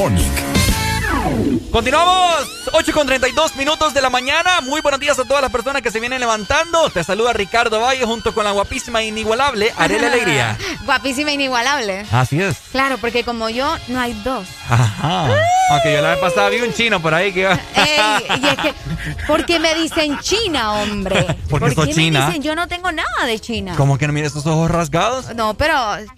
Continuamos, 1.72 2.48
8 2.72 2.94
con 2.94 3.08
32 3.08 3.56
minutos 3.56 3.94
de 3.96 4.02
la 4.02 4.12
mañana. 4.12 4.62
Muy 4.62 4.82
buenos 4.82 5.00
días 5.00 5.18
a 5.18 5.26
todas 5.26 5.42
las 5.42 5.52
personas 5.52 5.82
que 5.82 5.90
se 5.90 6.00
vienen 6.00 6.20
levantando. 6.20 6.90
Te 6.92 7.04
saluda 7.04 7.34
Ricardo 7.34 7.82
Valle 7.82 8.06
junto 8.06 8.34
con 8.34 8.44
la 8.44 8.52
guapísima 8.52 9.02
e 9.02 9.08
inigualable 9.08 9.74
Arela 9.78 10.08
Alegría. 10.08 10.56
Guapísima 10.86 11.32
e 11.32 11.34
inigualable. 11.34 12.06
Así 12.12 12.40
es. 12.40 12.58
Claro, 12.72 13.00
porque 13.00 13.24
como 13.24 13.50
yo, 13.50 13.76
no 13.88 14.00
hay 14.00 14.14
dos. 14.24 14.48
Ajá. 14.70 15.36
Aunque 15.72 15.94
yo 15.94 16.02
la 16.02 16.12
vez 16.12 16.20
pasada 16.20 16.50
vi 16.50 16.62
un 16.62 16.74
chino 16.74 17.02
por 17.02 17.14
ahí 17.14 17.34
que 17.34 17.42
iba. 17.42 17.54
Ey, 17.76 18.42
y 18.42 18.48
es 18.48 18.56
que, 18.58 18.74
¿por 19.28 19.46
qué 19.46 19.60
me 19.60 19.74
dicen 19.74 20.20
China, 20.20 20.74
hombre? 20.74 21.26
Porque 21.50 21.72
¿Por 21.76 21.88
qué 21.88 21.94
china. 21.94 22.20
me 22.20 22.26
dicen? 22.28 22.44
Yo 22.44 22.56
no 22.56 22.68
tengo 22.68 22.92
nada 22.92 23.26
de 23.26 23.40
China. 23.40 23.74
¿Cómo 23.78 23.98
que 23.98 24.06
no 24.06 24.14
mires 24.14 24.32
esos 24.32 24.46
ojos 24.46 24.70
rasgados? 24.70 25.34
No, 25.36 25.56
pero 25.56 25.76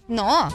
no. 0.09 0.49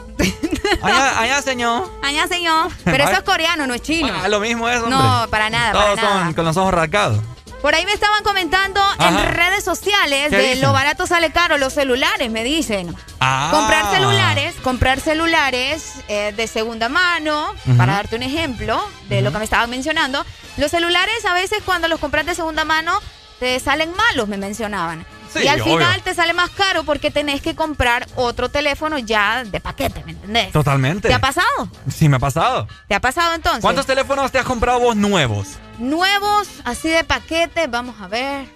Allá, 0.82 1.20
allá, 1.20 1.42
señor. 1.42 1.90
Allá, 2.02 2.26
señor. 2.26 2.70
Pero 2.84 3.04
eso 3.04 3.12
es 3.12 3.22
coreano, 3.22 3.66
no 3.66 3.74
es 3.74 3.82
chino. 3.82 4.12
Ah, 4.22 4.28
lo 4.28 4.40
mismo 4.40 4.49
es, 4.50 4.56
hombre. 4.82 4.90
No, 4.90 5.26
para 5.30 5.50
nada, 5.50 5.72
Todos 5.72 5.96
para 5.96 6.02
nada. 6.08 6.24
son 6.26 6.34
con 6.34 6.44
los 6.44 6.56
ojos 6.56 6.74
rasgados. 6.74 7.18
Por 7.62 7.74
ahí 7.74 7.84
me 7.84 7.92
estaban 7.92 8.22
comentando 8.24 8.80
Ajá. 8.80 9.08
en 9.10 9.34
redes 9.34 9.62
sociales 9.62 10.30
¿Qué 10.30 10.36
de 10.38 10.42
dicen? 10.44 10.62
lo 10.62 10.72
barato 10.72 11.06
sale 11.06 11.30
caro 11.30 11.58
los 11.58 11.74
celulares, 11.74 12.30
me 12.30 12.42
dicen. 12.42 12.94
Ah. 13.20 13.48
Comprar 13.50 13.90
celulares, 13.90 14.54
comprar 14.62 14.98
celulares 15.00 15.92
eh, 16.08 16.32
de 16.34 16.46
segunda 16.46 16.88
mano, 16.88 17.52
para 17.76 17.92
darte 17.94 18.16
un 18.16 18.22
ejemplo 18.22 18.82
de 19.10 19.20
lo 19.20 19.30
que 19.30 19.38
me 19.38 19.44
estaban 19.44 19.68
mencionando. 19.68 20.24
Los 20.56 20.70
celulares 20.70 21.22
a 21.26 21.34
veces 21.34 21.62
cuando 21.64 21.86
los 21.88 22.00
compras 22.00 22.24
de 22.24 22.34
segunda 22.34 22.64
mano 22.64 22.98
te 23.38 23.60
salen 23.60 23.92
malos, 23.94 24.26
me 24.28 24.38
mencionaban. 24.38 25.04
Sí, 25.32 25.40
y 25.44 25.48
al 25.48 25.60
obvio. 25.60 25.74
final 25.78 26.02
te 26.02 26.14
sale 26.14 26.32
más 26.32 26.50
caro 26.50 26.82
porque 26.84 27.10
tenés 27.10 27.40
que 27.40 27.54
comprar 27.54 28.06
otro 28.16 28.48
teléfono 28.48 28.98
ya 28.98 29.44
de 29.44 29.60
paquete, 29.60 30.02
¿me 30.04 30.12
entendés? 30.12 30.50
Totalmente. 30.52 31.08
¿Te 31.08 31.14
ha 31.14 31.20
pasado? 31.20 31.46
Sí, 31.88 32.08
me 32.08 32.16
ha 32.16 32.20
pasado. 32.20 32.66
¿Te 32.88 32.94
ha 32.94 33.00
pasado 33.00 33.34
entonces? 33.34 33.62
¿Cuántos 33.62 33.86
teléfonos 33.86 34.32
te 34.32 34.38
has 34.38 34.44
comprado 34.44 34.80
vos 34.80 34.96
nuevos? 34.96 35.58
Nuevos, 35.78 36.48
así 36.64 36.88
de 36.88 37.04
paquete, 37.04 37.66
vamos 37.68 37.94
a 38.00 38.08
ver. 38.08 38.46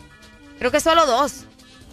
Creo 0.59 0.71
que 0.71 0.81
solo 0.81 1.07
dos. 1.07 1.45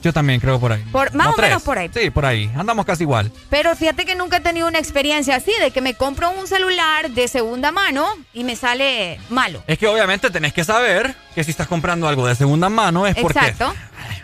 Yo 0.03 0.11
también 0.11 0.40
creo 0.40 0.60
por 0.60 0.72
ahí. 0.72 0.82
Por- 0.92 1.14
más 1.14 1.27
No, 1.27 1.34
o 1.34 1.35
tres. 1.35 1.50
menos 1.50 1.61
por 1.61 1.77
ahí. 1.77 1.92
Sí, 1.93 2.10
por 2.10 2.26
ahí. 2.26 2.51
Andamos 2.58 2.88
casi 2.88 3.03
igual. 3.03 3.32
Pero 3.51 3.76
fíjate 3.76 4.03
que 4.03 4.16
nunca 4.16 4.38
he 4.38 4.40
tenido 4.40 4.68
una 4.68 4.80
experiencia 4.80 5.35
así, 5.35 5.51
de 5.61 5.69
que 5.69 5.80
me 5.80 5.93
compro 5.93 6.32
un 6.32 6.48
celular 6.48 7.11
de 7.11 7.27
segunda 7.27 7.72
mano 7.72 8.08
y 8.34 8.43
me 8.43 8.56
sale 8.56 9.19
malo. 9.30 9.64
Es 9.68 9.77
que 9.77 9.88
obviamente 9.88 10.32
tenés 10.32 10.53
que 10.53 10.64
saber 10.64 11.16
que 11.35 11.43
si 11.43 11.51
estás 11.51 11.68
comprando 11.68 12.08
algo 12.08 12.26
de 12.26 12.34
segunda 12.34 12.68
mano 12.69 13.06
es 13.06 13.16
porque... 13.16 13.53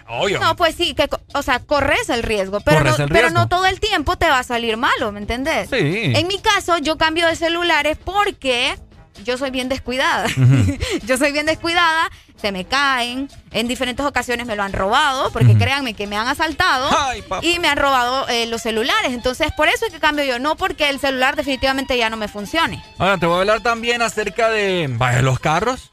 Obvio. 0.07 0.39
No, 0.39 0.55
pues 0.55 0.75
sí, 0.75 0.93
que, 0.93 1.09
o 1.33 1.41
sea, 1.41 1.59
corres 1.59 2.09
el 2.09 2.23
riesgo, 2.23 2.59
pero, 2.61 2.77
Corres 2.79 2.97
no, 2.97 3.05
el 3.05 3.11
pero 3.11 3.29
no 3.29 3.47
todo 3.47 3.65
el 3.65 3.79
tiempo 3.79 4.17
te 4.17 4.29
va 4.29 4.39
a 4.39 4.43
salir 4.43 4.77
malo, 4.77 5.11
¿me 5.11 5.19
entendés? 5.19 5.69
Sí. 5.69 6.13
En 6.15 6.27
mi 6.27 6.39
caso, 6.39 6.77
yo 6.77 6.97
cambio 6.97 7.27
de 7.27 7.35
celulares 7.35 7.97
porque 8.03 8.77
yo 9.23 9.37
soy 9.37 9.51
bien 9.51 9.69
descuidada. 9.69 10.27
yo 11.05 11.17
soy 11.17 11.31
bien 11.31 11.45
descuidada, 11.45 12.09
se 12.35 12.51
me 12.51 12.65
caen. 12.65 13.29
En 13.51 13.67
diferentes 13.67 14.05
ocasiones 14.05 14.45
me 14.45 14.55
lo 14.55 14.63
han 14.63 14.73
robado, 14.73 15.31
porque 15.31 15.57
créanme 15.57 15.93
que 15.93 16.05
me 16.05 16.17
han 16.17 16.27
asaltado 16.27 16.89
Ay, 16.95 17.23
y 17.41 17.59
me 17.59 17.67
han 17.67 17.77
robado 17.77 18.27
eh, 18.27 18.45
los 18.45 18.61
celulares. 18.61 19.13
Entonces, 19.13 19.51
por 19.55 19.67
eso 19.67 19.85
es 19.85 19.93
que 19.93 19.99
cambio 19.99 20.25
yo, 20.25 20.37
no 20.37 20.55
porque 20.55 20.89
el 20.89 20.99
celular 20.99 21.35
definitivamente 21.35 21.97
ya 21.97 22.09
no 22.09 22.17
me 22.17 22.27
funcione. 22.27 22.83
Ahora, 22.97 23.17
te 23.17 23.25
voy 23.25 23.37
a 23.37 23.39
hablar 23.39 23.61
también 23.61 24.01
acerca 24.01 24.49
de 24.49 24.87
vaya, 24.89 25.21
los 25.21 25.39
carros. 25.39 25.91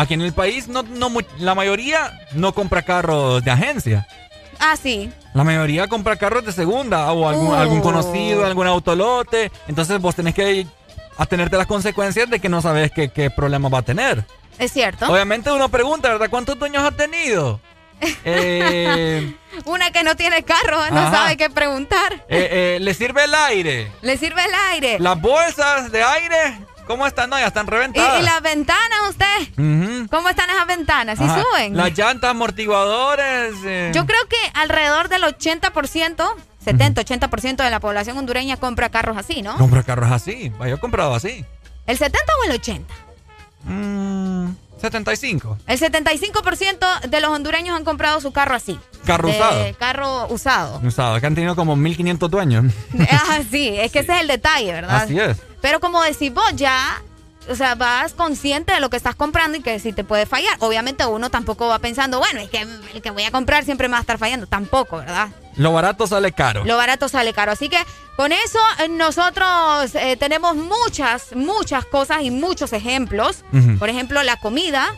Aquí 0.00 0.14
en 0.14 0.20
el 0.22 0.32
país, 0.32 0.68
no, 0.68 0.82
no, 0.84 1.10
la 1.38 1.54
mayoría 1.56 2.18
no 2.32 2.52
compra 2.54 2.82
carros 2.82 3.42
de 3.44 3.50
agencia. 3.50 4.06
Ah, 4.60 4.76
sí. 4.80 5.10
La 5.34 5.42
mayoría 5.44 5.88
compra 5.88 6.16
carros 6.16 6.44
de 6.44 6.52
segunda 6.52 7.10
o 7.12 7.28
algún, 7.28 7.48
Uh. 7.48 7.54
algún 7.54 7.80
conocido, 7.80 8.46
algún 8.46 8.66
autolote. 8.68 9.50
Entonces 9.66 10.00
vos 10.00 10.14
tenés 10.14 10.34
que 10.34 10.66
atenerte 11.16 11.56
a 11.56 11.58
las 11.58 11.66
consecuencias 11.66 12.30
de 12.30 12.38
que 12.38 12.48
no 12.48 12.62
sabes 12.62 12.92
qué, 12.92 13.08
qué 13.08 13.28
problema 13.30 13.68
va 13.68 13.78
a 13.78 13.82
tener. 13.82 14.24
Es 14.58 14.72
cierto. 14.72 15.06
Obviamente 15.10 15.50
uno 15.50 15.68
pregunta, 15.68 16.08
¿verdad? 16.10 16.30
¿Cuántos 16.30 16.58
dueños 16.58 16.82
ha 16.84 16.92
tenido? 16.92 17.60
Eh, 18.24 19.34
Una 19.64 19.90
que 19.90 20.04
no 20.04 20.14
tiene 20.14 20.44
carro 20.44 20.78
no 20.92 21.00
Ajá. 21.00 21.10
sabe 21.10 21.36
qué 21.36 21.50
preguntar. 21.50 22.12
eh, 22.28 22.76
eh, 22.76 22.78
¿Le 22.80 22.94
sirve 22.94 23.24
el 23.24 23.34
aire? 23.34 23.90
Le 24.02 24.16
sirve 24.16 24.44
el 24.44 24.52
aire. 24.72 24.98
¿Las 25.00 25.20
bolsas 25.20 25.90
de 25.90 26.02
aire? 26.04 26.58
¿Cómo 26.88 27.06
están? 27.06 27.30
No, 27.30 27.38
ya 27.38 27.46
están 27.46 27.66
¿Y, 27.66 27.70
reventadas. 27.70 28.20
y 28.20 28.24
las 28.24 28.42
ventanas, 28.42 28.98
usted? 29.10 30.06
¿Cómo 30.10 30.28
están 30.30 30.50
esas 30.50 30.66
ventanas? 30.66 31.18
¿Sí 31.18 31.24
Ajá. 31.24 31.42
suben? 31.42 31.76
Las 31.76 31.96
llantas 31.96 32.30
amortiguadores. 32.30 33.54
eh. 33.64 33.92
Yo 33.94 34.06
creo 34.06 34.26
que 34.28 34.36
alrededor 34.54 35.08
del 35.08 35.22
80%, 35.22 36.34
70-80% 36.64 37.56
de 37.62 37.70
la 37.70 37.78
población 37.78 38.16
hondureña 38.18 38.56
compra 38.56 38.88
carros 38.88 39.16
así, 39.16 39.42
¿no? 39.42 39.56
Compra 39.58 39.82
carros 39.84 40.10
así. 40.10 40.50
Yo 40.58 40.64
he 40.64 40.78
comprado 40.80 41.14
así. 41.14 41.44
¿El 41.86 41.98
70 41.98 42.18
o 42.40 42.44
el 42.46 42.52
80? 42.52 42.94
Mm, 43.64 44.48
75. 44.80 45.58
El 45.66 45.78
75% 45.78 47.00
de 47.08 47.20
los 47.20 47.30
hondureños 47.30 47.76
han 47.76 47.84
comprado 47.84 48.20
su 48.20 48.32
carro 48.32 48.54
así. 48.54 48.78
Carro 49.04 49.28
usado. 49.28 49.64
Carro 49.78 50.26
usado. 50.28 50.80
Usado, 50.84 51.20
que 51.20 51.26
han 51.26 51.34
tenido 51.34 51.56
como 51.56 51.76
1500 51.76 52.30
dueños. 52.30 52.72
ah, 53.10 53.40
sí, 53.50 53.68
es 53.78 53.92
que 53.92 54.00
ese 54.00 54.14
es 54.14 54.20
el 54.20 54.28
detalle, 54.28 54.72
¿verdad? 54.72 55.02
Así 55.02 55.18
es. 55.18 55.38
Pero 55.60 55.80
como 55.80 56.02
decís 56.02 56.32
vos, 56.32 56.54
ya, 56.54 57.02
o 57.48 57.54
sea, 57.54 57.74
vas 57.74 58.12
consciente 58.12 58.72
de 58.72 58.80
lo 58.80 58.90
que 58.90 58.96
estás 58.96 59.14
comprando 59.14 59.58
y 59.58 59.62
que 59.62 59.78
si 59.78 59.92
te 59.92 60.04
puede 60.04 60.26
fallar. 60.26 60.56
Obviamente 60.60 61.04
uno 61.06 61.30
tampoco 61.30 61.66
va 61.66 61.78
pensando, 61.78 62.18
bueno, 62.18 62.40
es 62.40 62.50
que 62.50 62.66
el 62.94 63.02
que 63.02 63.10
voy 63.10 63.24
a 63.24 63.30
comprar 63.30 63.64
siempre 63.64 63.88
me 63.88 63.92
va 63.92 63.98
a 63.98 64.02
estar 64.02 64.18
fallando. 64.18 64.46
Tampoco, 64.46 64.98
¿verdad? 64.98 65.28
Lo 65.56 65.72
barato 65.72 66.06
sale 66.06 66.32
caro. 66.32 66.64
Lo 66.64 66.76
barato 66.76 67.08
sale 67.08 67.32
caro. 67.32 67.52
Así 67.52 67.68
que 67.68 67.78
con 68.18 68.32
eso 68.32 68.58
eh, 68.80 68.88
nosotros 68.88 69.94
eh, 69.94 70.16
tenemos 70.16 70.56
muchas, 70.56 71.36
muchas 71.36 71.84
cosas 71.84 72.22
y 72.22 72.32
muchos 72.32 72.72
ejemplos. 72.72 73.44
Por 73.78 73.88
ejemplo, 73.88 74.20
la 74.24 74.36
comida, 74.40 74.88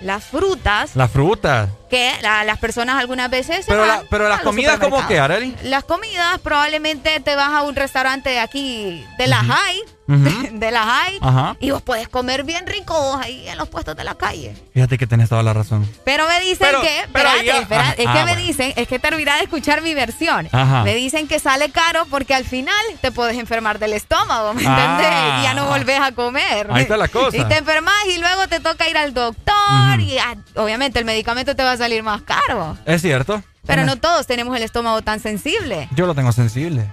las 0.00 0.24
frutas, 0.24 0.96
La 0.96 1.06
fruta. 1.06 1.68
Que 1.88 2.12
la- 2.22 2.44
las 2.44 2.58
personas 2.58 2.98
algunas 2.98 3.30
veces 3.30 3.64
se 3.64 3.70
Pero, 3.70 3.80
van 3.80 3.88
la- 3.88 4.02
pero 4.10 4.28
las 4.28 4.40
comidas, 4.40 4.78
¿cómo 4.78 5.06
que. 5.06 5.18
Arely? 5.18 5.54
Las 5.64 5.84
comidas, 5.84 6.38
probablemente 6.40 7.20
te 7.20 7.36
vas 7.36 7.50
a 7.52 7.62
un 7.62 7.74
restaurante 7.76 8.30
de 8.30 8.40
aquí, 8.40 9.04
de 9.18 9.26
la 9.26 9.38
High, 9.44 9.80
Ujú. 10.08 10.48
de 10.52 10.70
la 10.70 10.84
High, 10.84 11.18
Ajá. 11.20 11.56
y 11.60 11.70
vos 11.70 11.82
puedes 11.82 12.08
comer 12.08 12.44
bien 12.44 12.66
rico 12.66 12.94
vos 13.00 13.18
ahí 13.22 13.46
en 13.48 13.58
los 13.58 13.68
puestos 13.68 13.96
de 13.96 14.04
la 14.04 14.14
calle. 14.14 14.54
Fíjate 14.74 14.98
que 14.98 15.06
tenés 15.06 15.28
toda 15.28 15.42
la 15.42 15.52
razón. 15.52 15.88
Pero 16.04 16.26
me 16.28 16.38
dicen 16.40 16.58
Pero- 16.60 16.80
que, 16.80 17.04
pero 17.12 17.28
espérate, 17.28 17.46
ya- 17.46 17.58
espera, 17.62 17.80
Ajá. 17.82 17.92
es 17.98 18.06
Ah, 18.06 18.12
que 18.12 18.18
me 18.24 18.32
bueno. 18.32 18.46
dicen, 18.46 18.72
es 18.76 18.88
que 18.88 18.98
terminá 18.98 19.36
de 19.36 19.42
escuchar 19.44 19.82
mi 19.82 19.94
versión. 19.94 20.48
Ajá. 20.52 20.82
Me 20.84 20.94
dicen 20.94 21.26
que 21.28 21.38
sale 21.40 21.70
caro 21.70 22.06
porque 22.10 22.34
al 22.34 22.44
final 22.44 22.76
te 23.00 23.10
puedes 23.12 23.36
enfermar 23.38 23.78
del 23.78 23.92
estómago, 23.94 24.54
¿me 24.54 24.62
Ah. 24.66 24.70
entendés? 24.70 25.40
Y 25.40 25.42
ya 25.44 25.54
no 25.54 25.66
volvés 25.66 26.00
a 26.00 26.12
comer. 26.12 26.68
Ahí 26.70 26.82
está 26.82 26.96
la 26.96 27.08
cosa. 27.08 27.36
Y 27.36 27.44
te 27.44 27.56
enfermas 27.58 27.94
y 28.14 28.18
luego 28.18 28.46
te 28.48 28.60
toca 28.60 28.88
ir 28.88 28.96
al 28.98 29.12
doctor 29.14 30.00
y 30.00 30.18
ah, 30.18 30.36
obviamente 30.56 30.98
el 30.98 31.04
medicamento 31.04 31.56
te 31.56 31.62
va 31.64 31.72
a 31.72 31.75
salir 31.76 32.02
más 32.02 32.22
caro. 32.22 32.76
Es 32.84 33.02
cierto. 33.02 33.42
Pero 33.66 33.84
no 33.84 33.96
todos 33.96 34.26
tenemos 34.26 34.56
el 34.56 34.62
estómago 34.62 35.02
tan 35.02 35.18
sensible. 35.20 35.88
Yo 35.94 36.06
lo 36.06 36.14
tengo 36.14 36.30
sensible. 36.32 36.88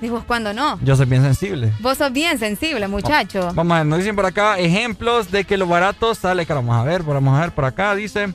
¿Y 0.00 0.08
vos 0.10 0.22
cuándo 0.24 0.52
no? 0.52 0.78
Yo 0.82 0.94
soy 0.94 1.06
bien 1.06 1.22
sensible. 1.22 1.72
Vos 1.80 1.98
sos 1.98 2.12
bien 2.12 2.38
sensible, 2.38 2.86
muchacho. 2.86 3.50
Vamos 3.54 3.74
a 3.74 3.78
ver, 3.78 3.86
nos 3.86 3.98
dicen 3.98 4.14
por 4.14 4.26
acá 4.26 4.58
ejemplos 4.58 5.30
de 5.32 5.44
que 5.44 5.56
lo 5.56 5.66
barato 5.66 6.14
sale 6.14 6.46
caro. 6.46 6.60
Vamos 6.62 6.76
a 6.76 6.84
ver, 6.84 7.02
vamos 7.02 7.36
a 7.36 7.40
ver 7.40 7.50
por 7.52 7.64
acá, 7.64 7.94
dice. 7.94 8.32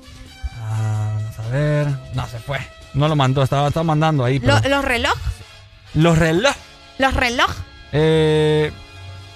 Ah, 0.62 1.12
vamos 1.16 1.40
a 1.40 1.50
ver. 1.50 1.88
No, 2.16 2.28
se 2.28 2.40
fue. 2.40 2.60
No 2.94 3.08
lo 3.08 3.16
mandó, 3.16 3.44
estaba, 3.44 3.68
estaba 3.70 3.84
mandando 3.84 4.26
ahí. 4.26 4.40
pero- 4.40 4.60
los 4.68 4.84
relojes, 4.86 5.22
Los 5.94 6.18
relojes. 6.18 6.62
los 6.98 7.14
relojes. 7.14 7.58
Eh, 7.94 8.72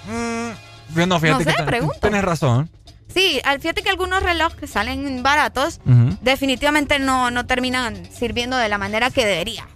mm, 0.06 0.98
no, 1.08 1.20
fíjate 1.20 1.28
No 1.30 1.38
sé, 1.38 1.44
que 1.46 1.52
ten- 1.56 1.66
pregunto. 1.66 1.96
tienes 2.00 2.24
razón. 2.24 2.68
Sí, 3.12 3.40
fíjate 3.60 3.82
que 3.82 3.88
algunos 3.90 4.22
relojes 4.22 4.58
que 4.58 4.66
salen 4.66 5.22
baratos 5.22 5.80
definitivamente 6.20 6.98
no, 6.98 7.30
no 7.30 7.46
terminan 7.46 8.08
sirviendo 8.12 8.56
de 8.56 8.68
la 8.68 8.78
manera 8.78 9.10
que 9.10 9.24
debería. 9.24 9.66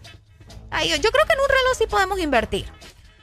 Ay, 0.70 0.88
yo, 0.90 0.96
yo 0.96 1.10
creo 1.10 1.26
que 1.26 1.32
en 1.34 1.40
un 1.40 1.48
reloj 1.48 1.76
sí 1.78 1.84
podemos 1.88 2.18
invertir. 2.18 2.66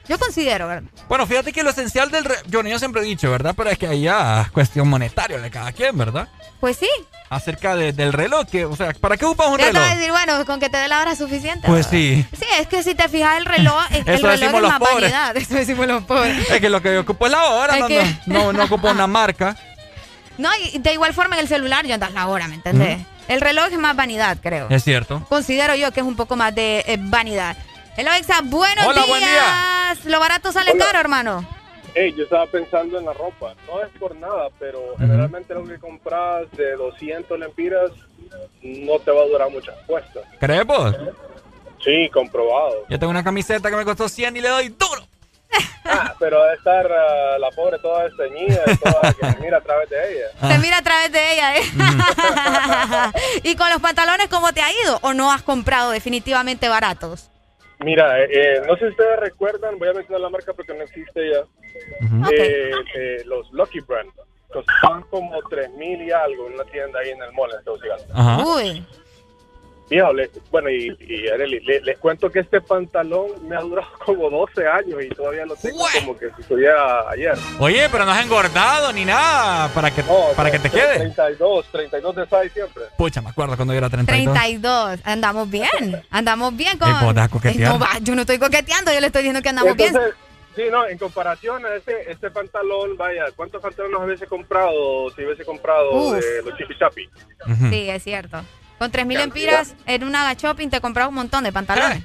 Yo 0.08 0.18
considero, 0.18 0.68
¿verdad? 0.68 0.90
Bueno, 1.08 1.28
fíjate 1.28 1.54
que 1.54 1.62
lo 1.62 1.70
esencial 1.70 2.10
del... 2.10 2.26
re- 2.26 2.38
Yo, 2.48 2.64
yo 2.64 2.80
siempre 2.80 3.02
he 3.04 3.06
dicho, 3.06 3.30
¿verdad? 3.30 3.54
Pero 3.56 3.70
es 3.70 3.78
que 3.78 3.86
ahí 3.88 4.02
ya 4.02 4.42
es 4.42 4.50
cuestión 4.52 4.88
monetaria 4.88 5.38
de 5.40 5.52
cada 5.52 5.72
quien, 5.72 5.96
¿verdad? 5.96 6.28
Pues 6.60 6.78
sí. 6.78 6.90
Acerca 7.30 7.76
de- 7.76 7.94
del 7.94 8.12
reloj, 8.12 8.48
que, 8.50 8.66
o 8.66 8.76
sea, 8.76 8.92
¿para 8.94 9.18
qué 9.18 9.26
ocupas 9.26 9.50
un 9.50 9.60
Ya 9.60 9.66
te 9.68 9.72
reloj? 9.74 9.84
a 9.88 9.96
decir, 9.96 10.12
bueno, 10.12 10.46
con 10.48 10.60
que 10.60 10.70
te 10.70 10.78
dé 10.78 10.88
la 10.88 11.02
hora 11.02 11.16
suficiente. 11.16 11.68
Pues 11.68 11.86
¿verdad? 11.92 11.92
sí. 11.92 12.26
Sí, 12.40 12.46
es 12.60 12.68
que 12.68 12.82
si 12.82 12.96
te 12.96 13.08
fijas 13.08 13.38
el 13.38 13.46
reloj, 13.46 13.84
es- 13.92 13.98
el 13.98 14.02
Eso 14.16 14.28
reloj 14.28 14.32
decimos 14.32 14.56
es 14.56 14.62
los 14.62 14.72
más 14.72 14.80
pobres. 14.80 15.12
vanidad. 15.12 15.38
Eso 15.38 15.54
decimos 15.54 15.88
los 15.88 16.04
pobres. 16.06 16.50
Es 16.50 16.60
que 16.60 16.70
lo 16.72 16.82
que 16.82 16.94
yo 16.96 17.02
ocupo 17.02 17.26
es 17.28 17.32
la 17.32 17.44
hora, 17.46 17.78
no, 17.78 17.88
que- 17.88 18.04
no, 18.26 18.44
no, 18.46 18.54
no 18.54 18.64
ocupo 18.64 18.90
una 18.92 19.06
marca. 19.06 19.56
No, 20.40 20.50
y 20.74 20.78
de 20.80 20.94
igual 20.94 21.14
forma 21.14 21.36
en 21.36 21.42
el 21.42 21.48
celular 21.50 21.86
ya 21.86 21.96
andas 21.96 22.14
la 22.14 22.28
hora, 22.28 22.48
¿me 22.48 22.56
entendés? 22.56 23.00
El 23.28 23.42
reloj 23.42 23.68
es 23.72 23.78
más 23.78 23.94
vanidad, 23.96 24.38
creo. 24.42 24.68
Es 24.70 24.86
cierto. 24.86 25.22
Considero 25.28 25.76
yo 25.76 25.92
que 25.92 26.00
es 26.00 26.06
un 26.06 26.16
poco 26.16 26.38
más 26.38 26.56
de 26.56 26.80
eh, 26.88 26.98
vanidad. 26.98 27.58
Hello, 27.98 28.12
Exa, 28.14 28.40
buenos 28.44 28.86
Hola, 28.86 28.94
días. 29.04 29.08
buen 29.10 29.20
día. 29.22 29.96
Lo 30.06 30.20
barato 30.22 30.54
sale 30.54 30.72
Hola. 30.72 30.86
caro, 30.86 31.00
hermano. 31.00 31.46
Hey, 31.94 32.14
yo 32.18 32.24
estaba 32.24 32.46
pensando 32.46 32.98
en 32.98 33.06
la 33.06 33.12
ropa. 33.12 33.54
No 33.68 33.84
es 33.84 33.90
por 34.00 34.16
nada, 34.16 34.48
pero 34.58 34.80
generalmente 34.98 35.54
lo 35.54 35.66
que 35.66 35.78
compras 35.78 36.50
de 36.54 36.72
200 36.78 37.38
lempiras 37.38 37.92
no 38.64 38.98
te 39.00 39.12
va 39.12 39.22
a 39.24 39.26
durar 39.26 39.52
muchas 39.52 39.76
puestas. 39.86 40.24
¿Crees 40.40 40.66
vos? 40.66 40.96
Sí, 41.84 42.10
comprobado. 42.14 42.86
Yo 42.88 42.98
tengo 42.98 43.12
una 43.12 43.24
camiseta 43.26 43.70
que 43.70 43.76
me 43.76 43.84
costó 43.84 44.08
100 44.08 44.38
y 44.38 44.40
le 44.42 44.48
doy 44.48 44.70
duro. 44.70 45.06
Ah, 45.86 46.14
pero 46.20 46.44
debe 46.44 46.56
estar 46.56 46.86
ah, 46.92 47.38
la 47.40 47.50
pobre 47.52 47.80
toda 47.80 48.04
desteñida, 48.04 48.62
y 48.68 48.78
toda 48.78 49.14
que 49.14 49.26
se 49.32 49.40
mira 49.40 49.58
a 49.58 49.62
través 49.62 49.90
de 49.90 50.12
ella. 50.14 50.26
Ah. 50.42 50.52
Se 50.52 50.60
mira 50.60 50.78
a 50.78 50.82
través 50.82 51.12
de 51.12 51.34
ella, 51.34 51.58
¿eh? 51.58 51.62
¿Y 53.44 53.56
con 53.56 53.70
los 53.70 53.82
pantalones 53.82 54.28
cómo 54.30 54.54
te 54.54 54.62
ha 54.62 54.72
ido? 54.72 55.00
¿O 55.02 55.14
no 55.14 55.32
has 55.32 55.42
comprado 55.42 55.92
definitivamente 55.92 56.70
baratos? 56.70 57.30
Mira, 57.80 58.20
eh, 58.22 58.28
eh, 58.32 58.62
no 58.68 58.76
sé 58.76 58.86
si 58.86 58.92
ustedes 58.92 59.20
recuerdan, 59.20 59.80
voy 59.80 59.88
a 59.88 59.94
mencionar 59.94 60.22
la 60.22 60.30
marca 60.30 60.54
porque 60.54 60.74
no 60.74 60.84
existe 60.84 61.32
ya, 61.32 61.40
eh, 62.32 62.72
eh, 62.96 63.24
los 63.26 63.50
Lucky 63.52 63.80
Brand. 63.82 64.12
Costaban 64.52 65.04
como 65.04 65.40
3 65.50 65.70
mil 65.72 66.02
y 66.02 66.12
algo 66.12 66.48
en 66.48 66.54
una 66.54 66.66
tienda 66.66 67.00
ahí 67.00 67.10
en 67.10 67.22
el 67.22 67.32
mall 67.34 67.52
en 67.58 67.64
Tegucigalpa. 67.64 68.14
Ajá. 68.14 68.44
Uy. 68.46 68.86
Viejo, 69.90 70.14
le- 70.14 70.30
bueno, 70.52 70.70
y, 70.70 70.96
y 71.00 71.28
Arely, 71.30 71.60
le- 71.62 71.82
les 71.82 71.98
cuento 71.98 72.30
que 72.32 72.40
este 72.40 72.62
pantalón 72.62 73.28
me 73.48 73.56
ha 73.56 73.62
durado 73.62 73.88
como 74.06 74.30
12 74.30 74.68
años 74.68 75.04
y 75.04 75.10
todavía 75.10 75.46
lo 75.46 75.56
tengo 75.56 75.84
como 76.00 76.16
que 76.18 76.28
si 76.36 76.42
estuviera 76.42 77.10
ayer. 77.10 77.34
Oye, 77.60 77.88
pero 77.92 78.06
no 78.06 78.12
has 78.12 78.24
engordado 78.24 78.94
ni 78.94 79.06
nada 79.06 79.68
para 79.74 79.90
que, 79.92 80.04
para 80.36 80.52
que 80.52 80.60
te 80.60 80.70
quede. 80.70 80.98
32, 81.00 81.66
32 81.72 82.16
de 82.16 82.26
size 82.26 82.50
siempre. 82.50 82.84
Pucha, 82.98 83.22
me 83.22 83.30
acuerdo 83.30 83.56
cuando 83.56 83.74
yo 83.74 83.80
era 83.80 83.90
32. 83.90 84.34
32. 84.34 85.00
Andamos 85.04 85.50
bien. 85.50 86.04
Andamos 86.12 86.56
bien 86.56 86.78
con. 86.78 86.90
Eh. 86.90 86.94
No, 87.58 87.80
va, 87.80 87.90
yo 88.02 88.14
no 88.16 88.22
estoy 88.22 88.38
coqueteando, 88.38 88.94
yo 88.94 89.00
le 89.00 89.08
estoy 89.08 89.24
diciendo 89.24 89.42
que 89.42 89.50
andamos 89.50 89.76
bien. 89.76 89.90
Entonces, 89.90 90.16
Sí, 90.56 90.64
no, 90.70 90.86
en 90.88 90.98
comparación 90.98 91.64
a 91.66 91.76
este, 91.76 92.12
este 92.12 92.32
pantalón, 92.32 92.98
vaya, 92.98 93.26
¿cuántos 93.36 93.62
pantalones 93.62 93.98
hubiese 94.04 94.26
comprado 94.28 95.10
si 95.16 95.24
hubiese 95.24 95.46
comprado 95.46 96.14
de 96.14 96.42
los 96.44 96.58
chipi 96.58 96.78
chapi? 96.78 97.10
Sí, 97.70 97.90
es 97.90 98.04
cierto. 98.04 98.42
Con 98.80 98.92
3.000 98.92 99.20
empiras 99.22 99.76
en 99.86 100.04
una 100.04 100.34
shopping 100.34 100.70
te 100.70 100.82
compras 100.82 101.08
un 101.10 101.16
montón 101.16 101.44
de 101.44 101.52
pantalones. 101.52 102.04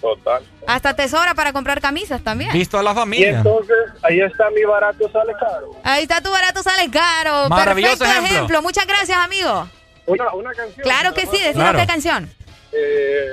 Total. 0.00 0.42
Hasta 0.66 0.94
te 0.94 1.08
sobra 1.08 1.34
para 1.34 1.52
comprar 1.52 1.80
camisas 1.80 2.22
también. 2.22 2.52
Visto 2.52 2.78
a 2.78 2.82
la 2.82 2.92
Y 2.92 2.94
familia. 2.94 3.38
entonces, 3.38 3.76
ahí 4.02 4.20
está 4.20 4.48
mi 4.50 4.62
barato, 4.64 5.10
sale 5.10 5.32
caro. 5.40 5.70
Ahí 5.82 6.02
está 6.02 6.20
tu 6.20 6.30
barato, 6.30 6.62
sale 6.62 6.88
caro. 6.90 7.48
Maravilloso 7.48 7.98
Perfecto 7.98 8.26
ejemplo. 8.26 8.62
Muchas 8.62 8.86
gracias, 8.86 9.16
amigo. 9.18 9.68
Una, 10.06 10.32
una 10.34 10.52
canción. 10.52 10.82
Claro 10.84 11.14
que 11.14 11.22
sí, 11.22 11.32
decinos 11.38 11.54
Claro. 11.54 11.78
qué 11.78 11.86
canción. 11.86 12.30
Eh, 12.72 13.26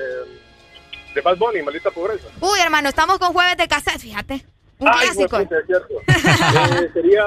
de 1.13 1.21
Bad 1.21 1.37
Bunny, 1.37 1.61
Maldita 1.61 1.91
Pobreza. 1.91 2.27
Uy, 2.41 2.59
hermano, 2.59 2.89
estamos 2.89 3.19
con 3.19 3.31
jueves 3.33 3.57
de 3.57 3.67
cassette, 3.67 3.99
fíjate. 3.99 4.45
Un 4.79 4.89
Ay, 4.89 5.07
clásico. 5.07 5.39
es 5.39 5.47
cierto. 5.67 5.93
Eh, 6.81 6.89
sería 6.93 7.23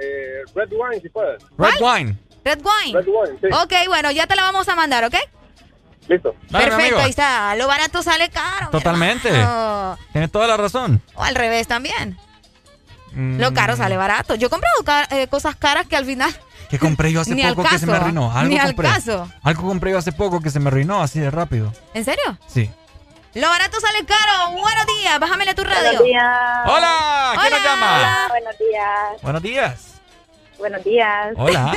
eh, 0.00 0.42
Red 0.54 0.68
Wine, 0.70 1.00
si 1.02 1.08
puedes. 1.08 1.42
Red 1.58 1.80
Wine. 1.80 2.16
Red 2.44 2.60
Wine. 2.60 2.98
Red 3.00 3.06
Wine, 3.06 3.38
sí. 3.40 3.46
Ok, 3.62 3.72
bueno, 3.88 4.10
ya 4.10 4.26
te 4.26 4.34
la 4.36 4.42
vamos 4.42 4.68
a 4.68 4.74
mandar, 4.74 5.04
¿ok? 5.04 5.14
Listo. 6.08 6.34
Dale, 6.50 6.64
Perfecto, 6.66 6.86
amigo. 6.96 6.98
ahí 7.00 7.10
está. 7.10 7.54
Lo 7.54 7.68
barato 7.68 8.02
sale 8.02 8.28
caro. 8.28 8.70
Totalmente. 8.70 9.30
Tienes 10.12 10.32
toda 10.32 10.46
la 10.48 10.56
razón. 10.56 11.00
O 11.14 11.22
al 11.22 11.34
revés 11.34 11.68
también. 11.68 12.18
Lo 13.14 13.52
caro 13.52 13.76
sale 13.76 13.96
barato. 13.96 14.34
Yo 14.34 14.46
he 14.46 14.50
comprado 14.50 14.74
eh, 15.10 15.28
cosas 15.28 15.54
caras 15.56 15.86
que 15.86 15.96
al 15.96 16.04
final 16.06 16.34
¿Qué 16.70 16.78
compré 16.78 17.12
yo 17.12 17.20
hace 17.20 17.36
poco 17.54 17.68
que 17.68 17.78
se 17.78 17.86
me 17.86 17.92
arruinó? 17.92 18.32
Algo 18.32 18.48
ni 18.48 18.58
al 18.58 18.68
compré. 18.68 18.88
caso. 18.88 19.30
Algo 19.42 19.62
compré 19.68 19.90
yo 19.92 19.98
hace 19.98 20.12
poco 20.12 20.40
que 20.40 20.48
se 20.50 20.58
me 20.58 20.68
arruinó 20.68 21.02
así 21.02 21.20
de 21.20 21.30
rápido. 21.30 21.72
¿En 21.94 22.04
serio? 22.04 22.38
Sí. 22.46 22.70
Lo 23.34 23.48
barato 23.48 23.78
sale 23.80 24.04
caro. 24.06 24.52
Buenos 24.52 24.86
días. 24.98 25.20
Bájamele 25.20 25.54
tu 25.54 25.62
radio. 25.64 25.82
Buenos 25.84 26.04
días. 26.04 26.26
Hola, 26.66 27.32
¿quién 27.40 27.50
nos 27.52 27.62
llama? 27.62 27.96
Hola, 27.98 28.26
buenos 28.30 28.58
días. 28.58 29.22
Buenos 29.22 29.42
días. 29.42 29.91
Buenos 30.62 30.84
días. 30.84 31.34
Hola. 31.36 31.72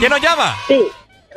¿Quién 0.00 0.10
nos 0.10 0.20
llama? 0.20 0.56
Sí, 0.66 0.82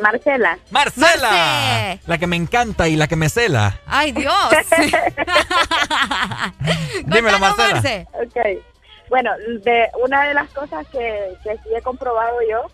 Marcela. 0.01 0.58
Marcela. 0.72 1.30
Marce. 1.32 2.00
La 2.08 2.17
que 2.17 2.25
me 2.25 2.35
encanta 2.35 2.88
y 2.88 2.95
la 2.95 3.08
que 3.08 3.16
me 3.16 3.30
cela. 3.30 3.80
Ay, 3.85 4.14
Dios. 4.14 4.34
Dímelo, 7.06 7.38
Marcela. 7.38 7.74
Marce. 7.75 8.08
Ok. 8.14 8.35
Bueno, 9.09 9.30
de 9.64 9.90
una 10.03 10.24
de 10.24 10.34
las 10.34 10.50
cosas 10.50 10.88
que, 10.92 11.35
que 11.43 11.51
sí 11.58 11.69
he 11.77 11.82
comprobado 11.84 12.38
yo 12.50 12.66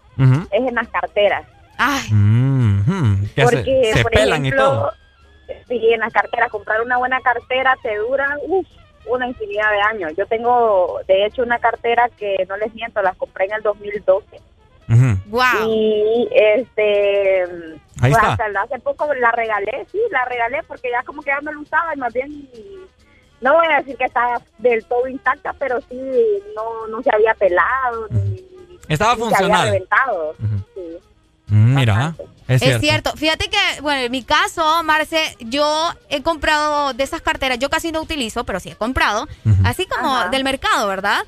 es 0.51 0.61
en 0.67 0.73
las 0.73 0.87
carteras. 0.87 1.45
Ay. 1.77 2.03
Que 3.35 3.45
se- 3.45 3.57
Porque, 3.57 3.91
se, 3.93 4.03
por 4.03 4.11
pelan 4.13 4.45
y 4.45 4.47
ejemplo, 4.47 4.69
todo. 4.69 4.93
sí, 5.67 5.93
en 5.93 5.99
las 5.99 6.13
carteras, 6.13 6.49
comprar 6.49 6.81
una 6.81 6.95
buena 6.97 7.19
cartera 7.19 7.75
te 7.83 7.97
dura 7.97 8.37
uf, 8.47 8.65
una 9.05 9.27
infinidad 9.27 9.71
de 9.71 9.81
años. 9.81 10.13
Yo 10.17 10.25
tengo, 10.25 10.99
de 11.07 11.25
hecho, 11.25 11.43
una 11.43 11.59
cartera 11.59 12.09
que, 12.17 12.45
no 12.47 12.57
les 12.57 12.73
miento, 12.73 13.01
la 13.01 13.13
compré 13.13 13.45
en 13.45 13.53
el 13.53 13.61
2012. 13.61 14.25
Wow. 15.29 15.43
Y 15.69 16.27
este 16.31 17.43
Ahí 18.01 18.11
pues, 18.11 18.23
está. 18.23 18.45
hasta 18.45 18.61
hace 18.61 18.79
poco 18.79 19.13
la 19.13 19.31
regalé, 19.31 19.85
sí, 19.91 19.99
la 20.09 20.25
regalé 20.25 20.63
porque 20.67 20.89
ya 20.89 21.03
como 21.03 21.21
que 21.21 21.29
ya 21.29 21.39
no 21.41 21.51
la 21.51 21.59
usaba 21.59 21.93
y 21.93 21.99
más 21.99 22.11
bien 22.11 22.49
no 23.41 23.53
voy 23.53 23.67
a 23.71 23.77
decir 23.77 23.95
que 23.95 24.05
estaba 24.05 24.41
del 24.57 24.83
todo 24.85 25.07
intacta, 25.07 25.53
pero 25.53 25.79
sí 25.81 25.99
no, 26.55 26.87
no 26.87 27.03
se 27.03 27.13
había 27.13 27.35
pelado 27.35 28.07
ni, 28.09 28.43
Estaba 28.87 29.15
ni 29.15 29.29
se 29.29 29.43
había 29.43 29.65
reventado. 29.65 30.35
Sí. 30.73 30.97
Mm, 31.51 31.75
Mira, 31.75 32.15
es 32.47 32.61
Es 32.61 32.61
cierto. 32.61 32.79
cierto. 32.81 33.11
Fíjate 33.17 33.49
que, 33.49 33.81
bueno, 33.81 34.01
en 34.01 34.11
mi 34.11 34.23
caso, 34.23 34.83
Marce, 34.83 35.35
yo 35.41 35.91
he 36.09 36.21
comprado 36.23 36.93
de 36.93 37.03
esas 37.03 37.21
carteras, 37.21 37.59
yo 37.59 37.69
casi 37.69 37.91
no 37.91 38.01
utilizo, 38.01 38.43
pero 38.45 38.59
sí 38.59 38.69
he 38.69 38.75
comprado, 38.75 39.27
así 39.65 39.85
como 39.85 40.15
Ajá. 40.15 40.29
del 40.29 40.43
mercado, 40.43 40.87
¿verdad? 40.87 41.19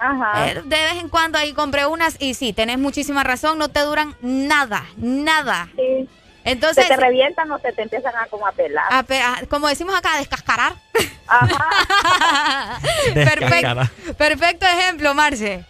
Ajá. 0.00 0.48
Eh, 0.50 0.62
de 0.64 0.76
vez 0.76 0.94
en 1.00 1.08
cuando 1.08 1.38
ahí 1.38 1.52
compré 1.52 1.86
unas 1.86 2.16
y 2.20 2.34
sí, 2.34 2.52
tenés 2.52 2.78
muchísima 2.78 3.24
razón, 3.24 3.58
no 3.58 3.68
te 3.68 3.80
duran 3.80 4.14
nada, 4.20 4.84
nada. 4.96 5.68
Sí. 5.76 6.08
Entonces, 6.44 6.86
se 6.86 6.94
te 6.94 7.00
revientan 7.00 7.50
o 7.50 7.58
se 7.58 7.72
te 7.72 7.82
empiezan 7.82 8.14
a 8.16 8.26
como 8.26 8.46
a 8.46 8.52
pelar. 8.52 8.84
a 8.90 9.02
pe- 9.02 9.20
a- 9.20 9.42
como 9.50 9.66
decimos 9.68 9.94
acá, 9.96 10.14
a 10.14 10.18
descascarar. 10.18 10.74
Perfecto, 13.14 14.14
perfecto 14.16 14.66
ejemplo, 14.66 15.14
Marce. 15.14 15.64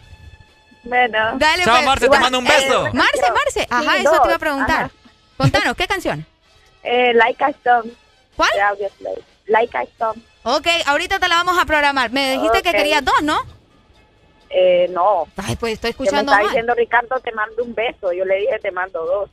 Bueno. 0.83 1.37
Dale, 1.37 1.63
Chao, 1.63 1.75
pues. 1.75 1.85
Marce, 1.85 2.09
te 2.09 2.19
mando 2.19 2.39
un 2.39 2.47
eh, 2.47 2.51
beso. 2.57 2.81
una 2.81 2.93
Marce. 2.93 3.31
Marce. 3.31 3.67
Ajá, 3.69 3.91
Sí, 3.97 4.01
eso 4.01 4.21
te 4.21 4.27
iba 4.27 4.35
a 4.35 4.39
preguntar. 4.39 4.83
Ajá. 4.85 4.91
Contanos, 5.37 5.75
¿qué 5.75 5.87
canción? 5.87 6.25
Eh, 6.81 7.13
like 7.13 7.43
a 7.43 7.49
Stone. 7.49 7.91
¿Cuál? 8.37 8.49
Like 9.47 9.77
a 9.77 9.81
Stone. 9.83 10.21
Ok, 10.43 10.65
ahorita 10.85 11.19
te 11.19 11.27
la 11.27 11.35
vamos 11.35 11.57
a 11.61 11.65
programar. 11.65 12.09
Me 12.09 12.31
dijiste 12.31 12.61
que 12.61 12.71
querías 12.71 13.03
dos, 13.03 13.21
¿no? 13.21 13.37
Eh, 14.49 14.87
no. 14.91 15.27
Ay, 15.35 15.57
pues 15.57 15.73
estoy 15.73 15.91
Que 15.91 15.99
me 15.99 16.05
escuchando 16.05 16.31
está 16.31 16.41
mal. 16.41 16.47
diciendo 16.49 16.73
Ricardo, 16.75 17.19
te 17.19 17.33
mando 17.33 17.63
un 17.65 17.75
beso. 17.75 18.13
Yo 18.13 18.23
le 18.23 18.35
dije, 18.37 18.57
te 18.59 18.71
mando 18.71 19.05
dos. 19.05 19.29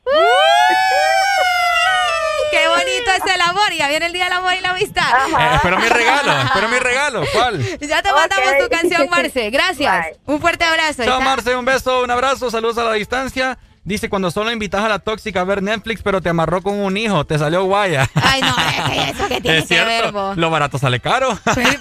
Qué 2.51 2.69
bonito 2.69 3.11
es 3.27 3.35
el 3.35 3.41
amor. 3.41 3.73
Ya 3.77 3.89
viene 3.89 4.07
el 4.07 4.13
día 4.13 4.25
del 4.25 4.33
amor 4.35 4.55
y 4.55 4.61
la 4.61 4.71
amistad. 4.71 5.03
Eh, 5.29 5.55
espero 5.57 5.79
mi 5.79 5.89
regalo, 5.89 6.33
espero 6.43 6.69
mi 6.69 6.79
regalo. 6.79 7.23
¿Cuál? 7.33 7.79
Ya 7.81 8.03
te 8.03 8.13
mandamos 8.13 8.59
tu 8.63 8.69
canción, 8.69 9.09
Marce. 9.11 9.51
Gracias. 9.51 10.07
Un 10.27 10.41
fuerte 10.41 10.65
abrazo. 10.65 11.05
Chao. 11.05 11.21
Marce, 11.21 11.57
un 11.57 11.65
beso, 11.65 12.03
un 12.03 12.11
abrazo, 12.11 12.51
saludos 12.51 12.79
a 12.79 12.85
la 12.85 12.93
distancia. 12.93 13.59
Dice, 13.85 14.09
cuando 14.09 14.33
solo 14.33 14.51
invitas 14.51 14.83
a 14.85 14.89
la 14.89 14.99
tóxica 14.99 15.43
a 15.43 15.45
ver 15.45 15.63
Netflix, 15.63 16.03
pero 16.03 16.21
te 16.21 16.29
amarró 16.29 16.61
con 16.61 16.75
un 16.75 16.97
hijo, 16.97 17.25
te 17.25 17.39
salió 17.39 17.63
guaya. 17.65 18.11
Ay, 18.17 18.41
no, 18.41 18.49
es 18.49 18.91
que 18.91 19.11
eso 19.11 19.29
que 19.29 19.41
tiene 19.41 19.59
es 19.59 19.69
que 19.69 19.85
ver, 19.85 20.11
vos. 20.11 20.37
lo 20.37 20.51
barato 20.51 20.77
sale 20.77 20.99
caro. 20.99 21.39
¿Quién 21.55 21.79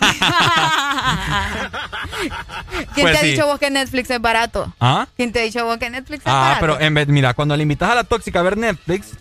Pues 2.93 3.11
te 3.13 3.17
ha 3.17 3.21
sí. 3.21 3.27
dicho 3.31 3.47
vos 3.47 3.59
que 3.59 3.71
Netflix 3.71 4.11
es 4.11 4.21
barato? 4.21 4.71
¿Ah? 4.79 5.07
¿Quién 5.17 5.31
te 5.31 5.39
ha 5.39 5.43
dicho 5.43 5.65
vos 5.65 5.77
que 5.77 5.89
Netflix 5.89 6.19
es 6.19 6.27
Ah, 6.27 6.57
barato? 6.57 6.61
pero 6.61 6.79
en 6.79 6.93
vez, 6.93 7.07
mira, 7.07 7.33
cuando 7.33 7.55
le 7.57 7.63
invitas 7.63 7.89
a 7.89 7.95
la 7.95 8.03
tóxica 8.03 8.39
a 8.39 8.43
ver 8.43 8.55
Netflix, 8.57 9.13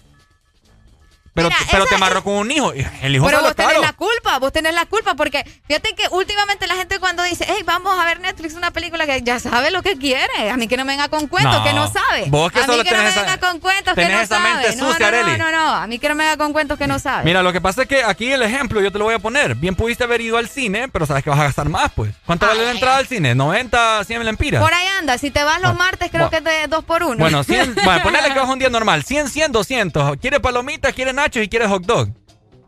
pero, 1.34 1.48
Mira, 1.48 1.60
pero 1.70 1.82
esa 1.84 1.88
te 1.90 1.94
amarró 1.96 2.22
con 2.24 2.34
un 2.34 2.50
hijo. 2.50 2.72
El 3.02 3.16
hijo 3.16 3.26
Pero 3.26 3.40
vos 3.42 3.54
tenés 3.56 3.80
la 3.80 3.92
culpa, 3.92 4.38
vos 4.38 4.52
tenés 4.52 4.72
la 4.74 4.86
culpa, 4.86 5.14
porque 5.14 5.44
fíjate 5.66 5.94
que 5.94 6.04
últimamente 6.10 6.66
la 6.66 6.76
gente 6.76 6.98
cuando 7.00 7.22
dice, 7.24 7.44
hey, 7.48 7.62
vamos 7.64 7.98
a 7.98 8.04
ver 8.04 8.20
Netflix, 8.20 8.54
una 8.54 8.70
película 8.70 9.04
que 9.06 9.20
ya 9.22 9.38
sabe 9.40 9.70
lo 9.70 9.82
que 9.82 9.98
quiere, 9.98 10.50
a 10.50 10.56
mí 10.56 10.68
que 10.68 10.76
no 10.76 10.84
me 10.84 10.92
venga 10.92 11.08
con 11.08 11.26
cuentos, 11.26 11.54
No, 11.58 11.64
que 11.64 11.72
no 11.72 11.88
sabe. 11.88 12.26
vos 12.28 12.52
que 12.52 12.60
a 12.60 12.62
mí 12.62 12.66
solo 12.66 12.84
que 12.84 12.90
no 12.92 13.02
me 13.02 13.08
esa- 13.08 13.22
venga 13.22 13.38
con 13.38 13.58
cuentos 13.60 13.94
que 13.94 14.02
tenés 14.02 14.16
no 14.16 14.22
esa 14.22 14.36
sabe. 14.36 14.54
mente 14.54 14.76
no, 14.76 14.90
sucia, 14.92 15.10
no, 15.10 15.22
no, 15.26 15.36
no, 15.38 15.50
no, 15.50 15.68
a 15.74 15.86
mí 15.86 15.98
que 15.98 16.08
no 16.08 16.14
me 16.14 16.24
venga 16.24 16.36
con 16.36 16.52
cuentos 16.52 16.78
que 16.78 16.86
no 16.86 16.98
sabe. 16.98 17.24
Mira, 17.24 17.42
lo 17.42 17.52
que 17.52 17.60
pasa 17.60 17.82
es 17.82 17.88
que 17.88 18.02
aquí 18.04 18.30
el 18.32 18.42
ejemplo 18.42 18.80
yo 18.80 18.92
te 18.92 18.98
lo 18.98 19.04
voy 19.06 19.14
a 19.14 19.18
poner. 19.18 19.54
Bien 19.56 19.74
pudiste 19.74 20.04
haber 20.04 20.20
ido 20.20 20.38
al 20.38 20.48
cine, 20.48 20.88
pero 20.88 21.04
sabes 21.06 21.24
que 21.24 21.30
vas 21.30 21.40
a 21.40 21.44
gastar 21.44 21.68
más, 21.68 21.90
pues. 21.94 22.14
¿Cuánto 22.26 22.46
vale 22.46 22.64
la 22.64 22.70
entrada 22.70 22.98
al 22.98 23.06
cine? 23.08 23.34
¿90, 23.34 24.04
100 24.04 24.24
lempiras? 24.24 24.62
Por 24.62 24.72
ahí 24.72 24.86
anda, 24.98 25.18
si 25.18 25.30
te 25.30 25.42
vas 25.42 25.60
los 25.60 25.74
martes 25.74 26.10
creo 26.10 26.30
que 26.30 26.36
es 26.36 26.44
de 26.44 26.66
dos 26.68 26.84
por 26.84 27.02
uno. 27.02 27.16
Bueno, 27.18 27.42
100, 27.42 27.74
bueno, 27.84 28.02
ponele 28.02 28.32
que 28.32 28.38
vas 28.38 28.48
un 28.48 28.58
día 28.58 28.70
normal. 28.70 29.02
100, 29.04 29.28
100, 29.28 29.52
200. 29.52 30.16
¿Quieres 30.20 30.40
palomitas, 30.40 30.92
quieres 30.94 31.14
nachos 31.24 31.42
y 31.42 31.48
quieres 31.48 31.68
hot 31.68 31.84
dog? 31.84 32.08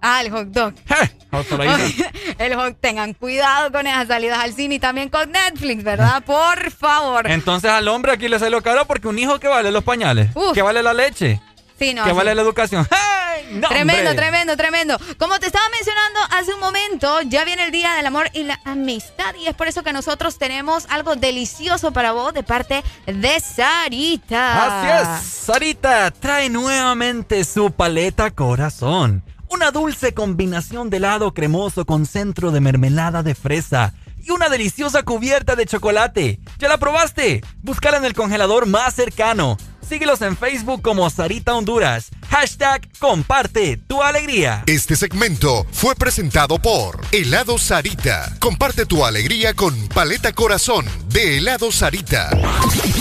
Ah, 0.00 0.20
el 0.22 0.30
hot 0.30 0.48
dog. 0.48 0.74
El 2.38 2.54
hot, 2.54 2.76
tengan 2.80 3.12
cuidado 3.12 3.70
con 3.72 3.86
esas 3.86 4.08
salidas 4.08 4.38
al 4.38 4.52
cine 4.54 4.76
y 4.76 4.78
también 4.78 5.08
con 5.10 5.30
Netflix, 5.30 5.82
¿verdad? 5.84 6.22
Por 6.26 6.70
favor. 6.70 7.30
Entonces 7.30 7.70
al 7.70 7.88
hombre 7.88 8.12
aquí 8.12 8.28
le 8.28 8.38
salió 8.38 8.62
caro 8.62 8.86
porque 8.86 9.08
un 9.08 9.18
hijo 9.18 9.38
que 9.38 9.48
vale 9.48 9.70
los 9.70 9.84
pañales, 9.84 10.30
Uf. 10.34 10.54
que 10.54 10.62
vale 10.62 10.82
la 10.82 10.94
leche, 10.94 11.40
Sí, 11.78 11.94
no, 11.94 12.04
que 12.04 12.10
sí. 12.10 12.16
vale 12.16 12.34
la 12.34 12.42
educación. 12.42 12.86
¡Ay, 12.90 13.46
no, 13.52 13.68
Tremendo, 13.68 14.10
hombre! 14.10 14.14
tremendo, 14.14 14.56
tremendo. 14.56 14.98
Como 15.18 15.38
te 15.38 15.46
estaba 15.46 15.64
mencionando 15.68 16.20
hace 16.30 16.54
un 16.54 16.60
momento, 16.60 17.20
ya 17.22 17.44
viene 17.44 17.64
el 17.64 17.70
Día 17.70 17.94
del 17.94 18.06
Amor 18.06 18.30
y 18.32 18.44
la 18.44 18.60
Amistad 18.64 19.34
y 19.38 19.46
es 19.46 19.54
por 19.54 19.68
eso 19.68 19.82
que 19.82 19.92
nosotros 19.92 20.38
tenemos 20.38 20.86
algo 20.88 21.16
delicioso 21.16 21.92
para 21.92 22.12
vos 22.12 22.32
de 22.32 22.42
parte 22.42 22.82
de 23.06 23.40
Sarita. 23.40 24.80
Así 24.80 25.20
es, 25.20 25.26
Sarita 25.26 26.10
trae 26.10 26.48
nuevamente 26.48 27.44
su 27.44 27.70
paleta 27.70 28.30
corazón. 28.30 29.22
Una 29.48 29.70
dulce 29.70 30.12
combinación 30.12 30.90
de 30.90 30.96
helado 30.96 31.32
cremoso 31.32 31.84
con 31.84 32.06
centro 32.06 32.50
de 32.50 32.60
mermelada 32.60 33.22
de 33.22 33.34
fresa 33.34 33.94
y 34.26 34.30
una 34.32 34.48
deliciosa 34.48 35.04
cubierta 35.04 35.54
de 35.54 35.66
chocolate. 35.66 36.40
¿Ya 36.58 36.68
la 36.68 36.78
probaste? 36.78 37.44
Búscala 37.62 37.98
en 37.98 38.04
el 38.04 38.14
congelador 38.14 38.66
más 38.66 38.94
cercano. 38.94 39.56
Síguelos 39.88 40.20
en 40.22 40.36
Facebook 40.36 40.82
como 40.82 41.08
Sarita 41.10 41.54
Honduras. 41.54 42.08
Hashtag 42.28 42.88
comparte 42.98 43.76
tu 43.76 44.02
alegría. 44.02 44.64
Este 44.66 44.96
segmento 44.96 45.64
fue 45.70 45.94
presentado 45.94 46.58
por 46.58 47.00
Helado 47.12 47.56
Sarita. 47.56 48.34
Comparte 48.40 48.84
tu 48.84 49.04
alegría 49.04 49.54
con 49.54 49.74
Paleta 49.88 50.32
Corazón 50.32 50.86
de 51.08 51.38
Helado 51.38 51.70
Sarita. 51.70 52.30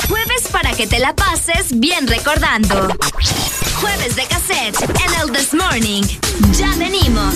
Jueves 0.08 0.48
para 0.52 0.74
que 0.74 0.86
te 0.86 1.00
la 1.00 1.16
pases 1.16 1.80
bien 1.80 2.08
recordando. 2.08 2.88
Jueves 3.82 4.16
de 4.16 4.26
cassette 4.28 4.80
en 4.84 5.22
el 5.22 5.32
This 5.32 5.54
Morning. 5.54 6.04
Ya 6.54 6.72
venimos. 6.78 7.36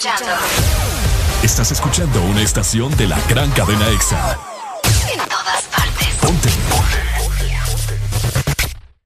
Escuchando 0.00 0.32
Estás 1.42 1.72
escuchando 1.72 2.22
una 2.22 2.40
estación 2.40 2.96
de 2.96 3.06
la 3.06 3.18
gran 3.28 3.50
cadena 3.50 3.86
EXA. 3.88 4.38
en 5.12 5.18
todas 5.28 5.62
partes. 5.64 6.08
Ponte. 6.22 6.48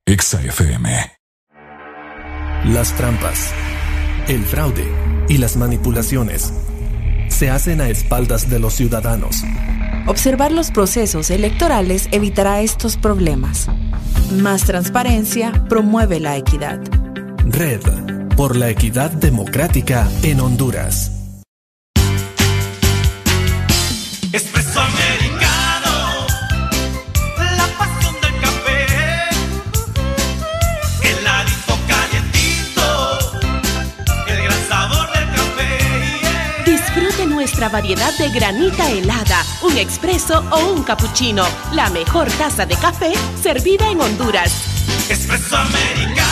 EXA 0.06 0.42
FM. 0.42 1.12
Las 2.66 2.92
trampas, 2.92 3.50
el 4.28 4.44
fraude 4.44 4.86
y 5.28 5.39
las 5.39 5.56
manipulaciones 5.56 6.52
se 7.28 7.50
hacen 7.50 7.81
a 7.81 7.89
espaldas 7.89 8.48
de 8.48 8.60
los 8.60 8.74
ciudadanos. 8.74 9.42
Observar 10.06 10.52
los 10.52 10.70
procesos 10.70 11.31
electorales 11.31 12.08
evitará 12.12 12.60
estos 12.60 12.97
problemas. 12.97 13.68
Más 14.32 14.64
transparencia 14.64 15.64
promueve 15.68 16.20
la 16.20 16.36
equidad. 16.36 16.78
Red 17.47 17.82
por 18.37 18.57
la 18.57 18.69
equidad 18.69 19.11
democrática 19.11 20.09
en 20.23 20.41
Honduras. 20.41 21.11
Espresso 24.33 24.81
americano, 24.81 26.27
la 27.39 27.67
pasión 27.79 28.15
del 28.21 28.41
café, 28.41 28.87
heladito 31.03 31.79
calientito, 31.87 33.19
el 34.27 34.43
gran 34.43 34.69
sabor 34.69 35.07
del 35.13 35.29
café. 35.31 36.71
Disfrute 36.71 37.27
nuestra 37.27 37.69
variedad 37.69 38.17
de 38.19 38.31
granita 38.31 38.91
helada, 38.91 39.45
un 39.63 39.77
expreso 39.77 40.45
o 40.51 40.73
un 40.73 40.83
cappuccino. 40.83 41.45
La 41.73 41.89
mejor 41.91 42.29
taza 42.33 42.67
de 42.67 42.75
café 42.77 43.13
servida 43.41 43.89
en 43.91 44.01
Honduras. 44.01 44.53
Espresso 45.09 45.57
americano, 45.57 46.24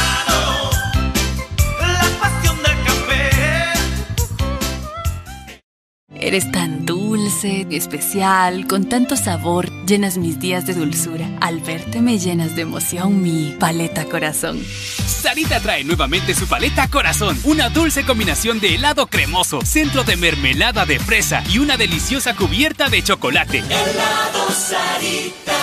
Eres 6.25 6.53
tan 6.53 6.87
dulce, 6.87 7.67
especial, 7.73 8.69
con 8.69 8.89
tanto 8.89 9.17
sabor, 9.17 9.69
llenas 9.87 10.19
mis 10.19 10.39
días 10.39 10.65
de 10.65 10.73
dulzura. 10.73 11.29
Al 11.41 11.59
verte 11.59 12.01
me 12.01 12.17
llenas 12.21 12.55
de 12.55 12.63
emoción 12.63 13.21
mi 13.21 13.57
paleta 13.59 14.05
corazón. 14.05 14.65
Sarita 15.05 15.59
trae 15.59 15.83
nuevamente 15.83 16.33
su 16.35 16.47
paleta 16.47 16.87
corazón, 16.87 17.37
una 17.43 17.71
dulce 17.71 18.05
combinación 18.05 18.61
de 18.61 18.77
helado 18.77 19.09
cremoso, 19.09 19.63
centro 19.63 20.05
de 20.05 20.17
mermelada 20.17 20.87
de 20.87 21.01
fresa 21.01 21.43
y 21.51 21.59
una 21.59 21.77
deliciosa 21.77 22.37
cubierta 22.37 22.89
de 22.89 23.03
chocolate. 23.03 23.59
Helado 23.59 24.49
Sarita. 24.53 25.59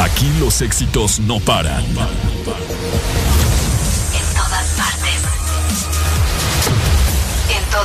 Aquí 0.00 0.28
los 0.40 0.60
éxitos 0.62 1.20
no 1.20 1.38
paran. 1.38 1.84
En 1.84 1.94
todas 2.44 3.13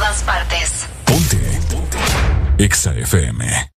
todas 0.09 0.23
partes. 0.23 0.87
EXA 2.57 2.93
FM. 2.95 3.71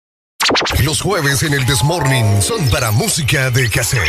Los 0.84 1.00
jueves 1.00 1.42
en 1.42 1.54
el 1.54 1.66
Desmorning 1.66 2.40
son 2.40 2.68
para 2.70 2.92
música 2.92 3.50
de 3.50 3.68
cassette. 3.68 4.08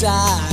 desire. 0.00 0.47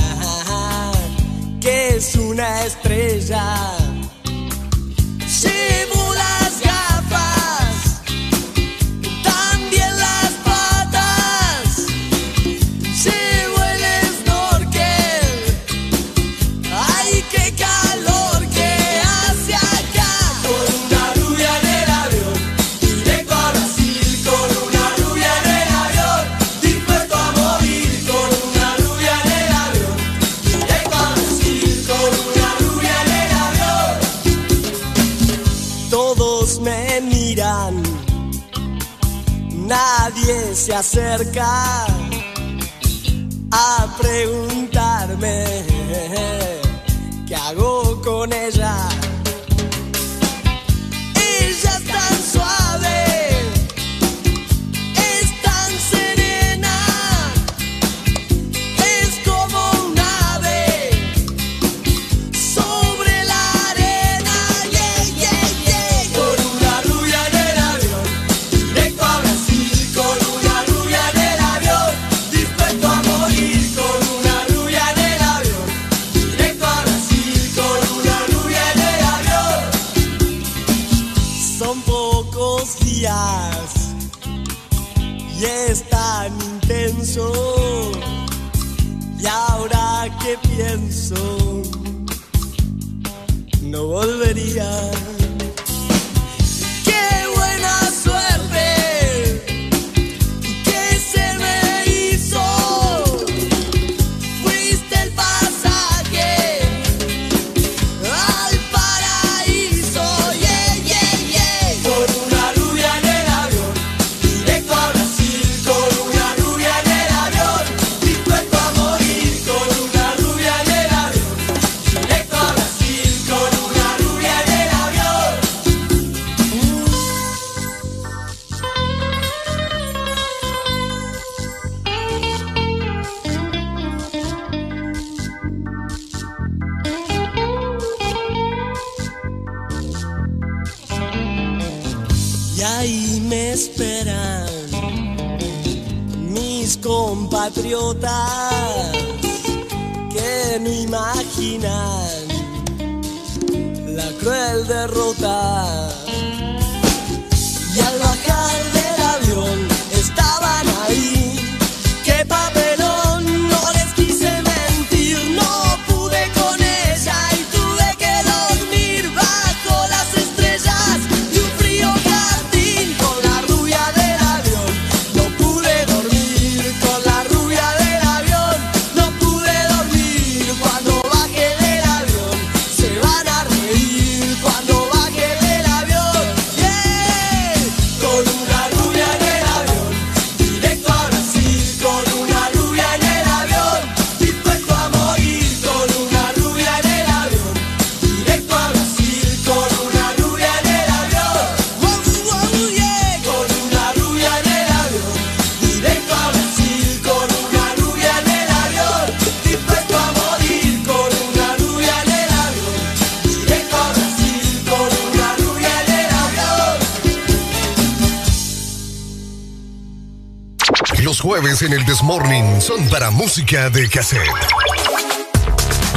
En 221.62 221.72
el 221.72 221.86
Desmorning 221.86 222.60
son 222.60 222.86
para 222.90 223.10
música 223.10 223.70
de 223.70 223.88
cassette. 223.88 224.28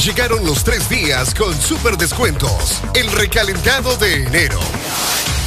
Llegaron 0.02 0.46
los 0.46 0.64
tres 0.64 0.88
días 0.88 1.34
con 1.34 1.54
super 1.60 1.98
descuentos. 1.98 2.82
El 2.94 3.12
recalentado 3.12 3.98
de 3.98 4.24
enero. 4.24 4.58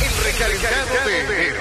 El 0.04 0.24
recalentado 0.24 1.06
de 1.06 1.20
enero. 1.20 1.60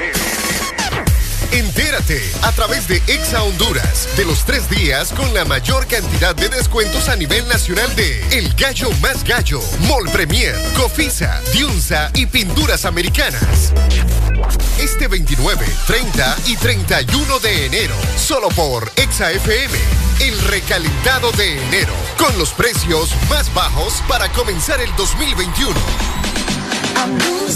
Entérate 1.51 2.21
a 2.41 2.51
través 2.51 2.89
de 2.89 2.97
Exa 3.07 3.41
Honduras 3.43 4.09
de 4.17 4.25
los 4.25 4.43
tres 4.43 4.69
días 4.69 5.13
con 5.13 5.33
la 5.33 5.45
mayor 5.45 5.87
cantidad 5.87 6.35
de 6.35 6.49
descuentos 6.49 7.07
a 7.07 7.15
nivel 7.15 7.47
nacional 7.47 7.95
de 7.95 8.37
El 8.37 8.53
Gallo 8.55 8.89
Más 9.01 9.23
Gallo, 9.23 9.61
Mall 9.87 10.09
Premier, 10.11 10.55
Cofisa, 10.75 11.41
Diunza 11.53 12.11
y 12.15 12.25
Pinturas 12.25 12.83
Americanas. 12.83 13.71
Este 14.79 15.07
29, 15.07 15.65
30 15.87 16.37
y 16.47 16.55
31 16.57 17.39
de 17.39 17.65
enero, 17.65 17.95
solo 18.17 18.49
por 18.49 18.91
Exa 18.95 19.31
FM. 19.31 19.77
El 20.19 20.39
recalentado 20.41 21.31
de 21.33 21.61
enero, 21.67 21.93
con 22.17 22.37
los 22.37 22.51
precios 22.51 23.09
más 23.29 23.53
bajos 23.53 24.01
para 24.07 24.31
comenzar 24.31 24.79
el 24.81 24.93
2021. 24.95 25.75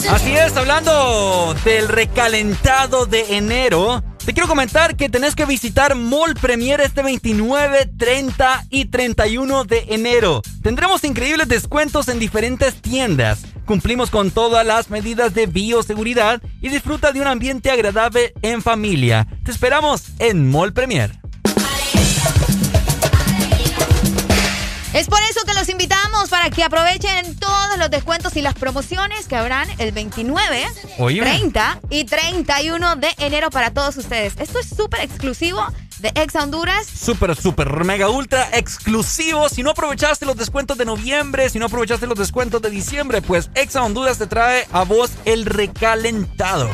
Así 0.09 0.35
es, 0.35 0.55
hablando 0.57 1.55
del 1.63 1.87
recalentado 1.87 3.05
de 3.05 3.37
enero, 3.37 4.03
te 4.25 4.33
quiero 4.33 4.47
comentar 4.47 4.95
que 4.95 5.07
tenés 5.07 5.35
que 5.35 5.45
visitar 5.45 5.93
Mall 5.93 6.33
Premier 6.33 6.81
este 6.81 7.03
29, 7.03 7.91
30 7.97 8.65
y 8.71 8.85
31 8.85 9.65
de 9.65 9.85
enero. 9.89 10.41
Tendremos 10.63 11.03
increíbles 11.03 11.47
descuentos 11.47 12.07
en 12.07 12.17
diferentes 12.17 12.81
tiendas. 12.81 13.41
Cumplimos 13.65 14.11
con 14.11 14.29
todas 14.29 14.65
las 14.65 14.89
medidas 14.91 15.33
de 15.33 15.47
bioseguridad 15.47 16.41
y 16.61 16.69
disfruta 16.69 17.11
de 17.11 17.21
un 17.21 17.27
ambiente 17.27 17.71
agradable 17.71 18.33
en 18.43 18.61
familia. 18.61 19.27
Te 19.43 19.51
esperamos 19.51 20.03
en 20.19 20.49
Mall 20.49 20.71
Premier. 20.71 21.19
Es 24.93 25.07
por 25.07 25.19
eso 25.29 25.41
que 25.45 25.53
los 25.53 25.67
invitamos 25.67 26.29
para 26.29 26.49
que 26.49 26.63
aprovechen 26.63 27.35
todos 27.37 27.77
los 27.77 27.89
descuentos 27.89 28.37
y 28.37 28.41
las 28.41 28.53
promociones 28.53 29.27
que 29.27 29.35
habrán 29.35 29.67
el 29.77 29.91
29, 29.91 30.65
Oíme. 30.99 31.21
30 31.21 31.81
y 31.89 32.05
31 32.05 32.95
de 32.95 33.09
enero 33.17 33.49
para 33.49 33.73
todos 33.73 33.97
ustedes. 33.97 34.35
Esto 34.37 34.59
es 34.59 34.69
súper 34.69 35.01
exclusivo 35.01 35.65
de 36.05 36.21
Ex 36.21 36.35
Honduras. 36.35 36.85
Súper, 36.85 37.35
súper, 37.35 37.83
mega, 37.83 38.09
ultra 38.09 38.47
exclusivo. 38.53 39.49
Si 39.49 39.63
no 39.63 39.71
aprovechaste 39.71 40.27
los 40.27 40.37
descuentos 40.37 40.77
de 40.77 40.85
noviembre, 40.85 41.49
si 41.49 41.57
no 41.57 41.65
aprovechaste 41.65 42.05
los 42.05 42.17
descuentos 42.17 42.61
de 42.61 42.69
diciembre, 42.69 43.23
pues 43.23 43.49
Exa 43.55 43.81
Honduras 43.81 44.19
te 44.19 44.27
trae 44.27 44.67
a 44.71 44.83
vos 44.83 45.11
el 45.25 45.45
recalentado. 45.47 46.69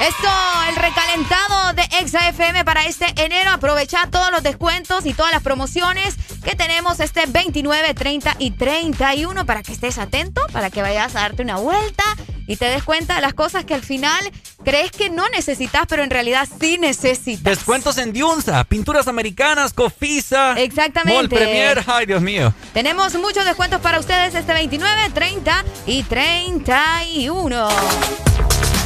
Esto, 0.00 0.28
el 0.68 0.76
recalentado 0.76 1.74
de 1.74 1.82
Exa 2.00 2.28
FM 2.28 2.64
para 2.64 2.86
este 2.86 3.06
enero. 3.16 3.52
Aprovecha 3.52 4.08
todos 4.10 4.32
los 4.32 4.42
descuentos 4.42 5.06
y 5.06 5.14
todas 5.14 5.30
las 5.30 5.42
promociones 5.42 6.16
que 6.42 6.56
tenemos 6.56 6.98
este 6.98 7.26
29, 7.26 7.94
30 7.94 8.34
y 8.40 8.50
31 8.50 9.46
para 9.46 9.62
que 9.62 9.72
estés 9.72 9.98
atento, 9.98 10.42
para 10.52 10.70
que 10.70 10.82
vayas 10.82 11.14
a 11.14 11.20
darte 11.20 11.42
una 11.42 11.56
vuelta 11.56 12.02
y 12.46 12.56
te 12.56 12.66
des 12.66 12.82
cuenta 12.82 13.16
de 13.16 13.20
las 13.20 13.34
cosas 13.34 13.64
que 13.64 13.74
al 13.74 13.82
final 13.82 14.30
crees 14.64 14.90
que 14.90 15.10
no 15.10 15.28
necesitas, 15.28 15.86
pero 15.88 16.02
en 16.02 16.10
realidad 16.10 16.48
sí 16.60 16.78
necesitas. 16.78 17.44
Descuentos 17.44 17.98
en 17.98 18.12
Diunza, 18.12 18.64
Pinturas 18.64 19.08
Americanas, 19.08 19.72
Cofisa. 19.72 20.58
Exactamente. 20.58 21.14
Mall 21.14 21.28
Premier, 21.28 21.84
ay 21.86 22.06
Dios 22.06 22.22
mío. 22.22 22.52
Tenemos 22.72 23.14
muchos 23.14 23.44
descuentos 23.44 23.80
para 23.80 23.98
ustedes 23.98 24.34
este 24.34 24.52
29, 24.52 25.10
30 25.14 25.64
y 25.86 26.02
31. 26.02 27.68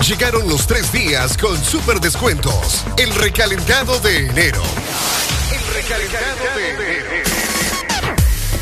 Llegaron 0.06 0.48
los 0.48 0.66
tres 0.66 0.90
días 0.92 1.36
con 1.36 1.62
super 1.62 2.00
descuentos. 2.00 2.84
El 2.96 3.14
recalentado 3.14 4.00
de 4.00 4.26
enero. 4.26 4.62
El 5.52 5.74
recalentado 5.74 6.56
de 6.56 6.70
enero. 6.70 7.19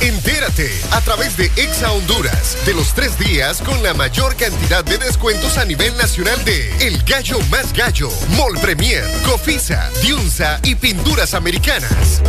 Entérate 0.01 0.71
a 0.93 1.01
través 1.01 1.37
de 1.37 1.47
Exa 1.57 1.91
Honduras 1.91 2.57
de 2.65 2.73
los 2.73 2.95
tres 2.95 3.19
días 3.19 3.61
con 3.61 3.83
la 3.83 3.95
mayor 3.95 4.37
cantidad 4.37 4.85
de 4.85 4.97
descuentos 4.97 5.59
a 5.59 5.65
nivel 5.65 5.97
nacional 5.97 6.43
de 6.45 6.87
El 6.87 7.03
Gallo 7.03 7.39
Más 7.51 7.73
Gallo, 7.73 8.09
Mol 8.37 8.57
Premier, 8.61 9.05
Cofisa, 9.25 9.91
Diunza 10.01 10.61
y 10.63 10.77
Pinturas 10.77 11.35
Americanas. 11.35 12.23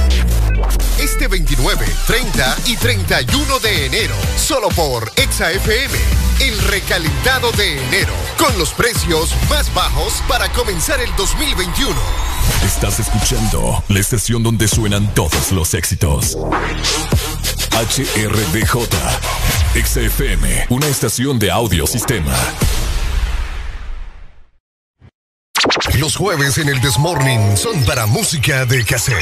Este 0.98 1.28
29, 1.28 1.86
30 2.08 2.58
y 2.66 2.76
31 2.76 3.60
de 3.60 3.86
enero, 3.86 4.16
solo 4.36 4.70
por 4.70 5.12
Exa 5.16 5.52
FM, 5.52 5.94
el 6.40 6.58
recalentado 6.64 7.52
de 7.52 7.84
enero, 7.86 8.14
con 8.38 8.58
los 8.58 8.72
precios 8.72 9.36
más 9.48 9.72
bajos 9.76 10.24
para 10.28 10.52
comenzar 10.54 11.00
el 11.02 11.16
2021. 11.16 11.96
Estás 12.66 13.00
escuchando 13.00 13.84
la 13.90 14.00
estación 14.00 14.42
donde 14.42 14.68
suenan 14.68 15.14
todos 15.14 15.52
los 15.52 15.76
éxitos. 15.76 16.36
HRDJ. 17.72 18.88
XFM, 19.76 20.68
una 20.70 20.88
estación 20.88 21.40
de 21.40 21.52
audiosistema. 21.52 22.36
Los 25.98 26.16
jueves 26.16 26.58
en 26.58 26.70
el 26.70 26.82
Desmorning 26.82 27.58
son 27.58 27.84
para 27.86 28.06
música 28.06 28.66
de 28.66 28.84
cassette. 28.84 29.16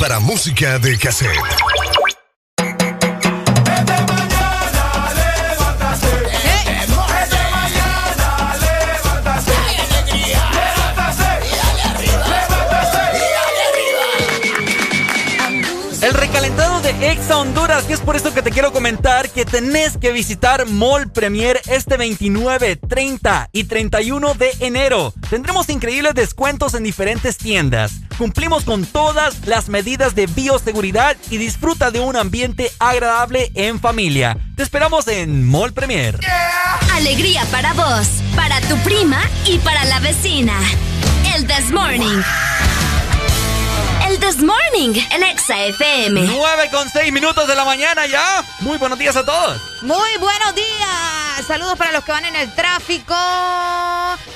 Para 0.00 0.18
música 0.18 0.78
de 0.78 0.96
cassette. 0.96 1.30
El 16.00 16.14
recalentado 16.14 16.80
de 16.80 17.12
Exa 17.12 17.36
Honduras, 17.36 17.84
que 17.84 17.92
es 17.92 18.00
por 18.00 18.16
eso 18.16 18.32
que 18.32 18.40
te 18.40 18.50
quiero 18.50 18.72
comentar 18.72 19.28
que 19.28 19.44
tenés 19.44 19.98
que 19.98 20.12
visitar 20.12 20.66
Mall 20.66 21.12
Premier 21.12 21.60
este 21.68 21.98
29, 21.98 22.76
30 22.76 23.50
y 23.52 23.64
31 23.64 24.32
de 24.32 24.50
enero. 24.60 25.12
Tendremos 25.28 25.68
increíbles 25.68 26.14
descuentos 26.14 26.72
en 26.72 26.84
diferentes 26.84 27.36
tiendas. 27.36 27.99
Cumplimos 28.20 28.64
con 28.64 28.84
todas 28.84 29.46
las 29.46 29.70
medidas 29.70 30.14
de 30.14 30.26
bioseguridad 30.26 31.16
y 31.30 31.38
disfruta 31.38 31.90
de 31.90 32.00
un 32.00 32.16
ambiente 32.16 32.70
agradable 32.78 33.50
en 33.54 33.80
familia. 33.80 34.36
Te 34.56 34.62
esperamos 34.62 35.08
en 35.08 35.48
Mall 35.48 35.72
Premier. 35.72 36.20
Alegría 36.92 37.46
para 37.50 37.72
vos, 37.72 38.08
para 38.36 38.60
tu 38.60 38.76
prima 38.80 39.22
y 39.46 39.56
para 39.60 39.86
la 39.86 40.00
vecina. 40.00 40.52
El 41.34 41.46
This 41.46 41.70
Morning. 41.70 42.20
El 44.06 44.18
This 44.18 44.42
Morning, 44.42 45.00
el 45.12 45.22
Exa 45.22 45.64
FM. 45.64 46.20
9 46.20 46.70
con 46.70 46.90
6 46.90 47.10
minutos 47.14 47.48
de 47.48 47.54
la 47.54 47.64
mañana 47.64 48.06
ya. 48.06 48.44
Muy 48.60 48.76
buenos 48.76 48.98
días 48.98 49.16
a 49.16 49.24
todos. 49.24 49.62
Muy 49.80 50.10
buenos 50.20 50.54
días. 50.54 51.46
Saludos 51.46 51.78
para 51.78 51.92
los 51.92 52.04
que 52.04 52.12
van 52.12 52.26
en 52.26 52.36
el 52.36 52.54
tráfico. 52.54 53.14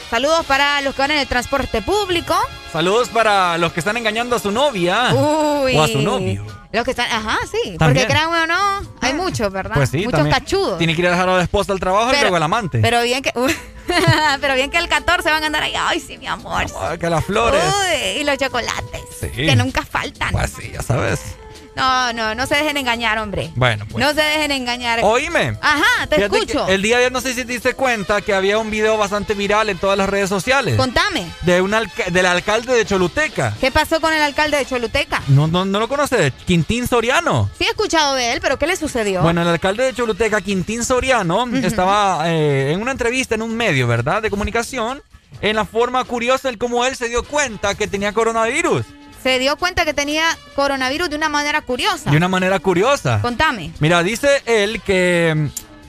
Saludos 0.08 0.46
para 0.46 0.80
los 0.80 0.94
que 0.94 1.02
van 1.02 1.10
en 1.10 1.18
el 1.18 1.28
transporte 1.28 1.82
público. 1.82 2.34
Saludos 2.74 3.08
para 3.08 3.56
los 3.56 3.72
que 3.72 3.78
están 3.78 3.96
engañando 3.96 4.34
a 4.34 4.40
su 4.40 4.50
novia. 4.50 5.14
Uy. 5.14 5.76
O 5.76 5.82
a 5.84 5.86
su 5.86 6.00
novio. 6.02 6.44
Los 6.72 6.84
que 6.84 6.90
están, 6.90 7.06
ajá, 7.08 7.38
sí. 7.48 7.76
También. 7.78 7.78
Porque 7.78 8.06
créanme 8.08 8.42
o 8.42 8.46
no, 8.48 8.88
hay 9.00 9.14
muchos, 9.14 9.52
¿verdad? 9.52 9.76
Pues 9.76 9.90
sí, 9.90 9.98
Muchos 9.98 10.14
también. 10.14 10.34
cachudos. 10.34 10.78
Tiene 10.78 10.92
que 10.96 11.02
ir 11.02 11.06
a 11.06 11.12
dejar 11.12 11.28
a 11.28 11.36
la 11.36 11.42
esposa 11.44 11.72
al 11.72 11.78
trabajo 11.78 12.12
y 12.12 12.20
luego 12.20 12.34
al 12.34 12.42
amante. 12.42 12.80
Pero 12.80 13.00
bien 13.02 13.22
que. 13.22 13.30
pero 14.40 14.54
bien 14.56 14.72
que 14.72 14.78
el 14.78 14.88
14 14.88 15.30
van 15.30 15.44
a 15.44 15.46
andar 15.46 15.62
ahí. 15.62 15.74
Ay, 15.78 16.00
sí, 16.00 16.18
mi 16.18 16.26
amor. 16.26 16.66
Ah, 16.76 16.96
que 16.98 17.08
las 17.08 17.24
flores. 17.24 17.62
Uy, 17.62 18.20
y 18.20 18.24
los 18.24 18.36
chocolates. 18.38 19.02
Sí. 19.20 19.28
Que 19.30 19.54
nunca 19.54 19.84
faltan. 19.84 20.32
Pues 20.32 20.50
sí, 20.60 20.72
ya 20.74 20.82
sabes. 20.82 21.33
No, 21.76 22.12
no, 22.12 22.34
no 22.34 22.46
se 22.46 22.54
dejen 22.54 22.76
engañar, 22.76 23.18
hombre. 23.18 23.50
Bueno, 23.56 23.84
pues. 23.90 24.04
No 24.04 24.14
se 24.14 24.22
dejen 24.22 24.50
engañar. 24.52 25.00
Oíme. 25.02 25.58
Ajá, 25.60 26.06
te 26.08 26.16
Fíjate 26.16 26.38
escucho. 26.38 26.68
El 26.68 26.82
día 26.82 26.96
de 26.98 27.04
ayer 27.04 27.12
no 27.12 27.20
sé 27.20 27.34
si 27.34 27.44
te 27.44 27.52
diste 27.52 27.74
cuenta 27.74 28.20
que 28.20 28.32
había 28.34 28.58
un 28.58 28.70
video 28.70 28.96
bastante 28.96 29.34
viral 29.34 29.68
en 29.68 29.78
todas 29.78 29.98
las 29.98 30.08
redes 30.08 30.28
sociales. 30.28 30.76
Contame. 30.76 31.26
De 31.42 31.60
un 31.60 31.74
alca- 31.74 32.10
del 32.10 32.26
alcalde 32.26 32.74
de 32.74 32.84
Choluteca. 32.84 33.54
¿Qué 33.60 33.70
pasó 33.70 34.00
con 34.00 34.12
el 34.12 34.22
alcalde 34.22 34.56
de 34.58 34.66
Choluteca? 34.66 35.22
No, 35.28 35.46
no, 35.48 35.64
no 35.64 35.80
lo 35.80 35.88
conoces, 35.88 36.32
Quintín 36.46 36.86
Soriano. 36.86 37.50
Sí 37.58 37.64
he 37.64 37.68
escuchado 37.70 38.14
de 38.14 38.32
él, 38.32 38.40
pero 38.40 38.58
¿qué 38.58 38.66
le 38.66 38.76
sucedió? 38.76 39.22
Bueno, 39.22 39.42
el 39.42 39.48
alcalde 39.48 39.84
de 39.84 39.94
Choluteca, 39.94 40.40
Quintín 40.40 40.84
Soriano, 40.84 41.46
estaba 41.56 42.30
eh, 42.30 42.72
en 42.72 42.80
una 42.80 42.92
entrevista 42.92 43.34
en 43.34 43.42
un 43.42 43.56
medio, 43.56 43.86
¿verdad? 43.86 44.22
De 44.22 44.30
comunicación, 44.30 45.02
en 45.40 45.56
la 45.56 45.64
forma 45.64 46.04
curiosa 46.04 46.48
en 46.48 46.56
cómo 46.56 46.84
él 46.84 46.94
se 46.94 47.08
dio 47.08 47.24
cuenta 47.24 47.74
que 47.74 47.88
tenía 47.88 48.12
coronavirus. 48.12 48.84
Se 49.24 49.38
dio 49.38 49.56
cuenta 49.56 49.86
que 49.86 49.94
tenía 49.94 50.36
coronavirus 50.54 51.08
de 51.08 51.16
una 51.16 51.30
manera 51.30 51.62
curiosa. 51.62 52.10
De 52.10 52.16
una 52.18 52.28
manera 52.28 52.58
curiosa. 52.60 53.20
Contame. 53.22 53.72
Mira, 53.80 54.02
dice 54.02 54.42
él 54.44 54.82
que. 54.82 55.48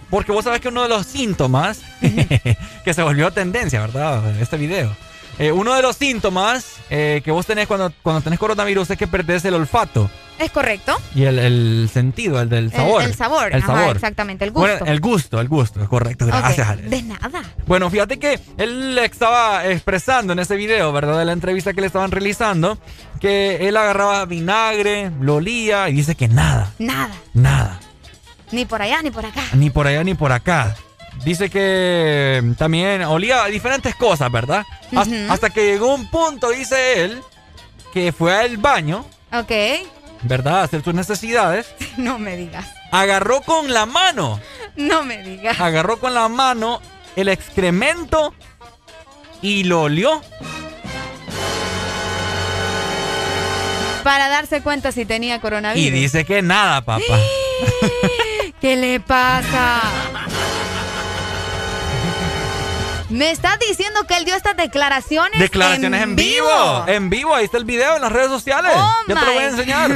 Porque 0.09 0.31
vos 0.31 0.45
sabés 0.45 0.61
que 0.61 0.69
uno 0.69 0.83
de 0.83 0.88
los 0.88 1.05
síntomas. 1.05 1.81
que 2.85 2.93
se 2.93 3.03
volvió 3.03 3.31
tendencia, 3.31 3.81
¿verdad? 3.81 4.39
Este 4.39 4.55
video. 4.55 4.95
Eh, 5.38 5.51
uno 5.51 5.73
de 5.75 5.81
los 5.81 5.97
síntomas 5.97 6.77
eh, 6.89 7.22
que 7.25 7.31
vos 7.31 7.45
tenés 7.45 7.67
cuando, 7.67 7.91
cuando 8.01 8.22
tenés 8.22 8.39
coronavirus 8.39 8.91
es 8.91 8.97
que 8.97 9.05
perdés 9.05 9.43
el 9.43 9.55
olfato 9.55 10.09
¿Es 10.39 10.49
correcto? 10.49 10.95
y 11.14 11.23
el, 11.23 11.39
el 11.39 11.89
sentido, 11.91 12.41
el 12.41 12.47
del 12.47 12.65
El- 12.65 12.72
sabor. 12.72 13.03
El, 13.03 13.15
sabor. 13.15 13.47
El 13.53 13.61
Ajá, 13.61 13.75
sabor. 13.75 13.95
exactamente, 13.97 14.45
el 14.45 14.51
gusto. 14.51 14.69
Bueno, 14.69 14.85
el 14.85 14.99
gusto, 15.01 15.41
el 15.41 15.49
gusto, 15.49 15.89
correcto. 15.89 16.25
Gracias, 16.25 16.67
Ok, 16.67 16.73
Ale. 16.73 16.83
De 16.89 17.01
nada. 17.03 17.43
Bueno, 17.67 17.89
fíjate 17.89 18.17
que 18.17 18.39
él 18.57 18.97
estaba 18.97 19.65
expresando 19.67 20.31
en 20.33 20.39
ese 20.39 20.55
video, 20.55 20.93
¿verdad? 20.93 21.19
De 21.19 21.25
la 21.25 21.33
entrevista 21.33 21.73
que 21.73 21.81
le 21.81 21.88
estaban 21.88 22.11
realizando, 22.11 22.77
que 23.19 23.68
él 23.68 23.77
agarraba 23.77 24.26
vinagre, 24.26 25.11
lo 25.19 25.35
olía 25.35 25.90
y 25.90 25.94
dice 25.94 26.16
que 26.16 26.27
nada, 26.27 26.72
Nada. 26.80 27.14
nada. 27.34 27.80
Ni 28.52 28.66
por 28.66 28.82
allá, 28.82 29.02
ni 29.02 29.11
por 29.11 29.26
acá. 29.26 29.42
Ni 29.53 29.69
por 29.69 29.88
allá 29.88 30.03
ni 30.03 30.14
por 30.14 30.32
acá. 30.32 30.76
Dice 31.24 31.50
que 31.50 32.53
también 32.58 33.03
olía 33.03 33.44
a 33.44 33.48
diferentes 33.48 33.95
cosas, 33.95 34.32
¿verdad? 34.32 34.64
Hasta 35.30 35.50
que 35.50 35.66
llegó 35.66 35.94
un 35.95 36.10
punto, 36.10 36.50
dice 36.52 37.03
él, 37.03 37.22
que 37.94 38.11
fue 38.11 38.35
al 38.38 38.58
baño, 38.58 39.06
Ok. 39.34 39.52
¿verdad? 40.24 40.60
A 40.60 40.64
hacer 40.64 40.84
sus 40.84 40.94
necesidades. 40.94 41.68
No 41.98 42.19
me 42.19 42.35
digas. 42.38 42.68
Agarró 42.92 43.42
con 43.42 43.74
la 43.74 43.85
mano, 43.85 44.40
No 44.76 45.03
me 45.03 45.24
digas. 45.24 45.60
agarró 45.60 45.98
con 46.00 46.14
la 46.14 46.27
mano 46.30 46.82
el 47.16 47.30
excremento 47.30 48.34
y 49.42 49.64
lo 49.64 49.84
olió. 49.84 50.22
Para 54.06 54.30
darse 54.30 54.61
cuenta 54.61 54.92
si 54.92 55.03
tenía 55.03 55.38
Y 55.38 55.40
coronavirus. 55.40 56.00
dice 56.00 56.25
que 56.25 56.43
nada, 56.43 56.82
papá. 56.82 57.01
¿Qué 58.61 58.75
le 58.75 59.00
pasa? 59.00 59.82
Me 63.09 63.32
estás 63.32 63.58
diciendo 63.67 64.01
que 64.08 64.16
él 64.17 64.25
dio 64.25 64.35
estas 64.35 64.56
declaraciones. 64.58 65.40
Declaraciones 65.40 66.03
en, 66.03 66.16
vivo. 66.16 66.85
En 66.85 67.09
vivo, 67.09 67.34
ahí 67.34 67.45
está 67.45 67.58
el 67.58 67.66
video 67.66 67.95
en 67.95 68.03
las 68.03 68.11
redes 68.11 68.30
sociales. 68.30 68.74
Oh 68.75 68.93
Yo 69.08 69.16
te 69.16 69.25
lo 69.25 69.34
voy 69.34 69.43
a 69.43 69.48
enseñar. 69.48 69.92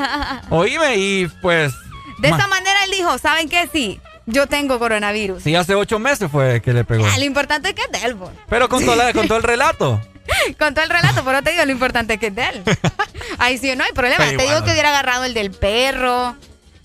Oíme, 0.50 0.96
y 0.96 1.28
pues. 1.40 1.72
De 2.18 2.30
esta 2.30 2.48
manera 2.48 2.82
él 2.86 2.90
dijo, 2.90 3.18
¿saben 3.18 3.48
qué? 3.48 3.68
Sí, 3.72 4.00
yo 4.26 4.48
tengo 4.48 4.80
coronavirus. 4.80 5.44
Sí, 5.44 5.54
hace 5.54 5.76
ocho 5.76 6.00
meses 6.00 6.28
fue 6.28 6.60
que 6.60 6.72
le 6.72 6.82
pegó. 6.82 7.06
Ah, 7.06 7.18
lo 7.18 7.24
importante 7.24 7.68
es 7.68 7.74
que 7.76 7.82
es 7.82 7.92
de 8.00 8.04
él, 8.04 8.14
bo. 8.14 8.32
Pero 8.48 8.68
con 8.68 8.84
la- 8.84 9.12
con 9.12 9.28
todo 9.28 9.38
el 9.38 9.44
relato. 9.44 10.00
Con 10.58 10.74
todo 10.74 10.84
el 10.84 10.90
relato, 10.90 11.22
pero 11.24 11.42
te 11.42 11.50
digo, 11.52 11.64
lo 11.64 11.72
importante 11.72 12.18
que 12.18 12.28
es 12.28 12.34
de 12.34 12.48
él. 12.48 12.62
Ahí 13.38 13.58
sí 13.58 13.74
no 13.76 13.84
hay 13.84 13.92
problema. 13.92 14.16
Pero 14.18 14.36
te 14.38 14.44
igual, 14.44 14.48
digo 14.56 14.64
que 14.66 14.72
hubiera 14.72 14.90
agarrado 14.90 15.24
el 15.24 15.34
del 15.34 15.50
perro. 15.50 16.36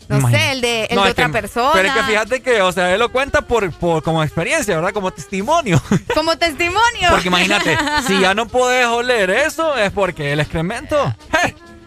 No 0.08 0.18
Imagínate. 0.18 0.44
sé, 0.44 0.52
el 0.54 0.62
de, 0.62 0.84
el 0.86 0.96
No, 0.96 1.02
de 1.04 1.08
que- 1.10 1.12
otra 1.22 1.30
persona. 1.30 1.70
Pero 1.74 1.88
es 1.90 1.94
que 1.94 2.04
fíjate 2.04 2.42
que, 2.42 2.62
o 2.64 2.72
sea, 2.72 2.92
él 2.92 3.00
lo 3.00 3.12
cuenta 3.12 3.44
por, 3.44 3.72
por 3.72 4.02
como 4.02 4.24
experiencia, 4.24 4.76
¿verdad? 4.76 4.92
Como 4.92 5.12
testimonio. 5.12 5.80
Como 6.16 6.36
testimonio. 6.36 7.10
Porque 7.12 7.28
imagínate, 7.28 7.78
si 8.08 8.20
ya 8.20 8.34
no 8.34 8.48
podés 8.48 8.88
oler 8.88 9.30
eso, 9.30 9.78
es 9.78 9.92
porque 9.92 10.34
el 10.34 10.40
excremento. 10.40 11.16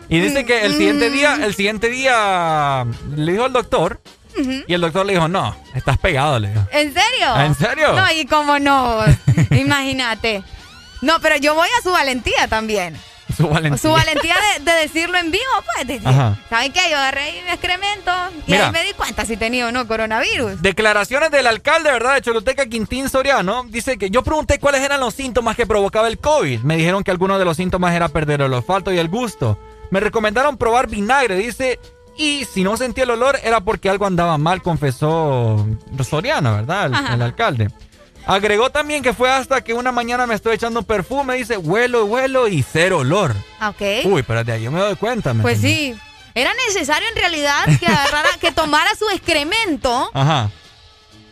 Y 0.09 0.21
dice 0.21 0.45
que 0.47 0.65
el 0.65 0.73
siguiente 0.77 1.11
día, 1.11 1.35
el 1.43 1.55
siguiente 1.55 1.89
día 1.89 2.87
le 3.17 3.33
dijo 3.33 3.45
al 3.45 3.53
doctor, 3.53 4.01
y 4.69 4.73
el 4.73 4.81
doctor 4.81 5.05
le 5.05 5.15
dijo, 5.15 5.27
no, 5.27 5.57
estás 5.75 5.99
pegado, 5.99 6.39
le 6.39 6.49
dijo. 6.51 6.65
¿En 6.71 6.95
serio? 6.95 7.37
¿En 7.41 7.55
serio? 7.57 7.93
No, 7.93 8.13
y 8.13 8.25
cómo 8.27 8.59
no. 8.61 9.01
Imagínate. 9.51 10.43
No, 11.03 11.21
pero 11.21 11.37
yo 11.37 11.55
voy 11.55 11.69
a 11.79 11.83
su 11.83 11.91
valentía 11.91 12.49
también. 12.49 12.97
Su 13.37 13.49
valentía. 13.49 13.79
Su 13.79 13.91
valentía 13.91 14.37
de, 14.59 14.65
de 14.65 14.73
decirlo 14.81 15.17
en 15.19 15.31
vivo, 15.31 15.43
pues. 15.75 15.87
de-. 15.87 16.01
¿Saben 16.51 16.73
qué? 16.73 16.81
Yo 16.91 16.99
agarré 16.99 17.33
mi 17.45 17.51
excremento 17.51 18.11
y 18.47 18.53
Mira. 18.53 18.67
ahí 18.67 18.73
me 18.73 18.85
di 18.85 18.93
cuenta 18.93 19.25
si 19.25 19.37
tenía 19.39 19.69
o 19.69 19.73
no 19.73 19.87
coronavirus. 19.89 20.61
Declaraciones 20.61 21.31
del 21.31 21.47
alcalde, 21.47 21.91
¿verdad? 21.91 22.15
De 22.15 22.23
Choluteca, 22.23 22.67
Quintín 22.67 23.09
Soriano. 23.09 23.65
Dice 23.69 23.97
que 23.97 24.11
yo 24.11 24.23
pregunté 24.23 24.59
cuáles 24.59 24.83
eran 24.83 25.01
los 25.01 25.15
síntomas 25.15 25.57
que 25.57 25.67
provocaba 25.67 26.09
el 26.09 26.19
COVID. 26.19 26.61
Me 26.61 26.77
dijeron 26.77 27.03
que 27.05 27.11
algunos 27.11 27.39
de 27.39 27.47
los 27.47 27.57
síntomas 27.57 27.95
era 27.95 28.09
perder 28.09 28.43
el 28.43 28.53
olfato 28.53 28.93
y 28.93 28.99
el 28.99 29.09
gusto. 29.09 29.59
Me 29.91 30.01
recomendaron 30.01 30.57
probar 30.59 30.89
vinagre, 30.89 31.37
dice. 31.37 31.81
Y 32.15 32.45
si 32.45 32.63
no 32.63 32.77
sentía 32.77 33.05
el 33.05 33.11
olor 33.11 33.39
era 33.43 33.63
porque 33.63 33.89
algo 33.89 34.05
andaba 34.05 34.37
mal, 34.37 34.61
confesó 34.61 35.67
Soriano, 36.07 36.55
¿verdad? 36.55 36.91
El 37.15 37.23
alcalde. 37.23 37.71
Agregó 38.27 38.71
también 38.71 39.03
que 39.03 39.13
fue 39.13 39.31
hasta 39.31 39.63
que 39.63 39.75
una 39.75 39.93
mañana 39.93 40.27
me 40.27 40.35
estoy 40.35 40.55
echando 40.55 40.83
perfume, 40.83 41.35
dice, 41.37 41.57
huelo, 41.57 42.05
huelo 42.05 42.49
y 42.49 42.63
cero 42.63 42.99
olor. 42.99 43.35
Ah, 43.61 43.71
Ok. 43.71 43.83
Uy, 44.05 44.23
pero 44.23 44.45
de 44.45 44.53
ahí 44.53 44.63
yo 44.63 44.71
me 44.71 44.81
doy 44.81 44.97
cuenta. 44.97 45.35
¿me 45.35 45.43
pues 45.43 45.61
sí. 45.61 45.95
Era 46.35 46.53
necesario 46.67 47.07
en 47.09 47.17
realidad 47.17 47.65
que 47.79 47.87
agarrara, 47.87 48.31
que 48.41 48.53
tomara 48.53 48.91
su 48.99 49.09
excremento 49.11 50.11
Ajá. 50.15 50.51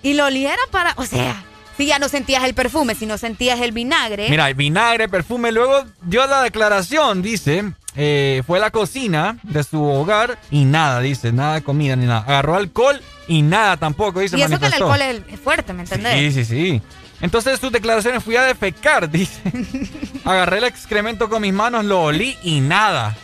y 0.03 0.15
lo 0.15 0.27
oliera 0.27 0.61
para. 0.71 0.93
O 0.97 1.07
sea, 1.07 1.43
si 1.77 1.87
ya 1.87 1.99
no 1.99 2.09
sentías 2.09 2.45
el 2.45 2.53
perfume, 2.55 2.95
si 2.95 3.07
no 3.07 3.17
sentías 3.17 3.61
el 3.61 3.73
vinagre. 3.73 4.29
Mira, 4.29 4.53
vinagre, 4.53 5.09
perfume. 5.09 5.53
Luego 5.53 5.85
dio 6.03 6.27
la 6.27 6.43
declaración, 6.43 7.23
dice. 7.23 7.73
Eh, 7.97 8.43
fue 8.47 8.59
a 8.59 8.61
la 8.61 8.71
cocina 8.71 9.39
de 9.43 9.65
su 9.65 9.83
hogar 9.83 10.39
y 10.51 10.65
nada, 10.65 11.01
dice, 11.01 11.33
nada 11.33 11.55
de 11.55 11.63
comida 11.63 11.97
ni 11.97 12.07
nada. 12.07 12.21
Agarró 12.21 12.57
alcohol 12.57 13.01
y 13.27 13.43
nada 13.43 13.77
tampoco, 13.77 14.21
dice. 14.21 14.39
y 14.39 14.43
eso 14.43 14.59
que 14.59 14.67
el 14.67 14.75
alcohol 14.75 15.01
es, 15.03 15.41
fuerte, 15.41 15.73
¿me 15.73 15.83
entendés? 15.83 16.35
Sí, 16.35 16.45
sí, 16.45 16.45
sí. 16.45 16.83
Entonces 17.21 17.61
sus 17.61 17.71
declaraciones 17.71 18.23
fui 18.23 18.37
a 18.37 18.43
defecar, 18.43 19.11
dice. 19.11 19.41
Agarré 20.25 20.59
el 20.59 20.65
excremento 20.65 21.29
con 21.29 21.43
mis 21.43 21.53
manos, 21.53 21.85
lo 21.85 22.03
olí 22.03 22.37
y 22.43 22.61
nada. 22.61 23.17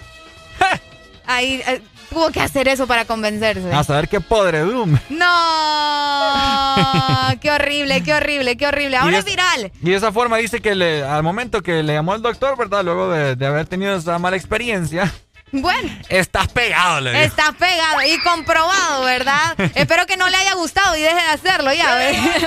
¡Ja! 0.59 0.81
ahí 1.27 1.62
eh, 1.67 1.83
tuvo 2.17 2.31
que 2.31 2.41
hacer 2.41 2.67
eso 2.67 2.86
para 2.86 3.05
convencerse. 3.05 3.70
A 3.75 3.85
saber 3.85 4.09
qué 4.09 4.23
podredum. 4.23 4.97
No, 5.11 5.27
qué 7.43 7.51
horrible, 7.51 8.03
qué 8.03 8.15
horrible, 8.15 8.57
qué 8.57 8.67
horrible. 8.67 8.97
Ahora 8.97 9.19
es 9.19 9.25
viral. 9.27 9.70
Y 9.83 9.91
de 9.91 9.97
esa 9.97 10.12
forma 10.12 10.39
dice 10.39 10.62
que 10.62 10.75
le, 10.75 11.05
al 11.05 11.23
momento 11.23 11.62
que 11.62 11.83
le 11.83 11.93
llamó 11.93 12.15
el 12.15 12.23
doctor, 12.23 12.57
¿verdad? 12.57 12.83
Luego 12.85 13.11
de, 13.11 13.36
de 13.36 13.47
haber 13.47 13.67
tenido 13.67 13.95
esa 13.95 14.19
mala 14.19 14.39
experiencia, 14.39 15.12
Bueno, 15.53 15.91
estás 16.09 16.49
pegado, 16.49 17.03
le 17.03 17.11
dijo. 17.12 17.23
está 17.23 17.53
pegado 17.53 18.01
y 18.07 18.19
comprobado, 18.20 19.05
¿verdad? 19.05 19.55
Espero 19.75 20.07
que 20.07 20.17
no 20.17 20.27
le 20.31 20.39
haya 20.39 20.55
gustado 20.55 20.97
y 20.97 21.03
deje 21.03 21.17
de 21.17 21.20
hacerlo 21.20 21.70
ya, 21.75 21.95
¿ves? 21.97 22.17
Jueves 22.19 22.47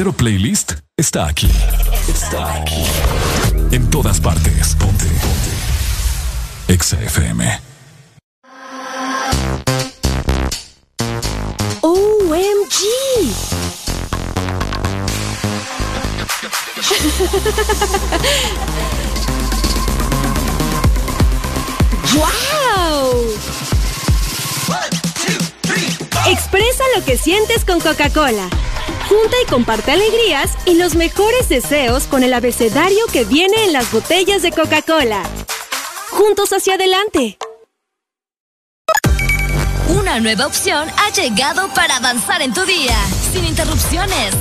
Verdadero 0.00 0.12
playlist 0.16 0.72
está 0.96 1.26
aquí. 1.26 1.50
Está 2.08 2.54
aquí. 2.54 2.82
En 3.70 3.90
todas 3.90 4.18
partes. 4.20 4.74
Ponte. 4.76 5.04
Ponte. 5.04 5.50
Exa 6.68 6.98
FM. 7.02 7.60
OMG. 11.82 12.78
¡Wow! 22.14 23.26
Expresa 26.26 26.84
lo 26.96 27.04
que 27.04 27.18
sientes 27.18 27.64
con 27.66 27.80
Coca-Cola. 27.80 28.48
Comparte 29.50 29.90
alegrías 29.90 30.52
y 30.64 30.74
los 30.74 30.94
mejores 30.94 31.48
deseos 31.48 32.04
con 32.04 32.22
el 32.22 32.34
abecedario 32.34 33.04
que 33.12 33.24
viene 33.24 33.64
en 33.64 33.72
las 33.72 33.90
botellas 33.90 34.42
de 34.42 34.52
Coca-Cola. 34.52 35.24
Juntos 36.10 36.52
hacia 36.52 36.74
adelante. 36.74 37.36
Una 39.88 40.20
nueva 40.20 40.46
opción 40.46 40.88
ha 40.96 41.10
llegado 41.10 41.68
para 41.74 41.96
avanzar 41.96 42.42
en 42.42 42.54
tu 42.54 42.64
día, 42.64 42.96
sin 43.32 43.44
interrupciones. 43.44 44.34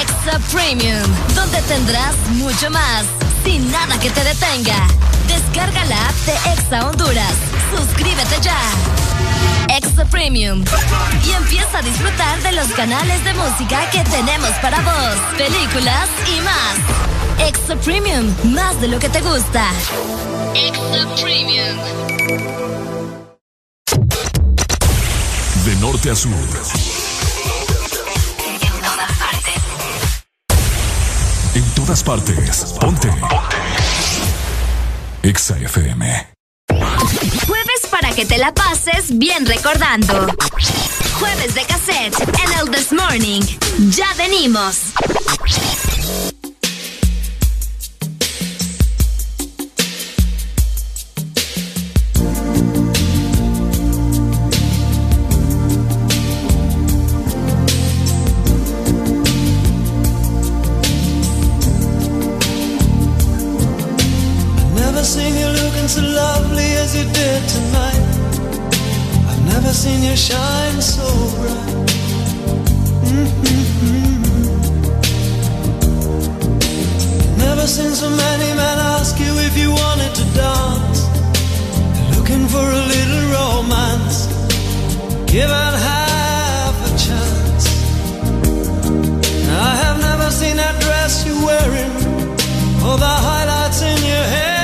Extra 0.00 0.38
Premium, 0.52 1.02
donde 1.34 1.60
tendrás 1.62 2.16
mucho 2.34 2.70
más, 2.70 3.04
sin 3.44 3.68
nada 3.72 3.98
que 3.98 4.10
te 4.10 4.22
detenga. 4.22 4.86
Descarga 5.26 5.84
la 5.86 6.08
app 6.08 6.14
de 6.14 6.52
Exa 6.52 6.88
Honduras. 6.88 7.34
Suscríbete 7.76 8.40
ya. 8.40 8.95
Premium. 10.16 10.64
Y 11.26 11.30
empieza 11.32 11.76
a 11.76 11.82
disfrutar 11.82 12.42
de 12.42 12.52
los 12.52 12.68
canales 12.68 13.22
de 13.22 13.34
música 13.34 13.90
que 13.90 14.02
tenemos 14.04 14.48
para 14.62 14.80
vos, 14.80 15.14
películas 15.36 16.08
y 16.26 16.40
más. 16.40 17.46
Extra 17.46 17.76
Premium, 17.76 18.34
más 18.44 18.80
de 18.80 18.88
lo 18.88 18.98
que 18.98 19.10
te 19.10 19.20
gusta. 19.20 19.70
Extra 20.54 21.14
Premium. 21.20 21.76
De 25.66 25.76
norte 25.82 26.10
a 26.10 26.16
sur. 26.16 26.32
En 31.54 31.64
todas 31.74 32.02
partes. 32.02 32.74
Ponte. 32.80 33.08
Ponte. 33.08 33.56
Exa 35.22 35.58
FM. 35.58 36.36
Jueves 37.46 37.75
para 38.00 38.14
que 38.14 38.26
te 38.26 38.36
la 38.36 38.52
pases 38.52 39.16
bien 39.16 39.46
recordando. 39.46 40.26
Jueves 41.18 41.54
de 41.54 41.62
cassette 41.64 42.14
en 42.44 42.52
el 42.60 42.70
This 42.70 42.92
Morning. 42.92 43.40
Ya 43.90 44.12
venimos. 44.18 44.92
So 65.88 66.02
lovely 66.02 66.64
as 66.82 66.96
you 66.96 67.04
did. 67.12 67.65
Seen 69.86 70.02
you 70.02 70.16
shine 70.16 70.80
so 70.82 71.06
bright. 71.38 71.90
Mhm. 73.06 73.44
Never 77.44 77.66
seen 77.74 77.94
so 77.94 78.08
many 78.24 78.48
men 78.60 78.78
ask 78.94 79.14
you 79.24 79.32
if 79.48 79.54
you 79.62 79.70
wanted 79.82 80.12
to 80.18 80.24
dance. 80.42 81.00
Looking 82.14 82.44
for 82.54 82.66
a 82.80 82.82
little 82.94 83.24
romance. 83.38 84.18
Given 85.34 85.72
half 85.88 86.76
a 86.88 86.92
chance. 87.06 87.64
I 89.68 89.72
have 89.82 89.98
never 90.08 90.28
seen 90.40 90.56
that 90.62 90.76
dress 90.84 91.12
you're 91.26 91.44
wearing. 91.50 91.92
Or 92.86 92.96
the 93.06 93.14
highlights 93.28 93.80
in 93.92 93.98
your 94.12 94.26
hair 94.34 94.55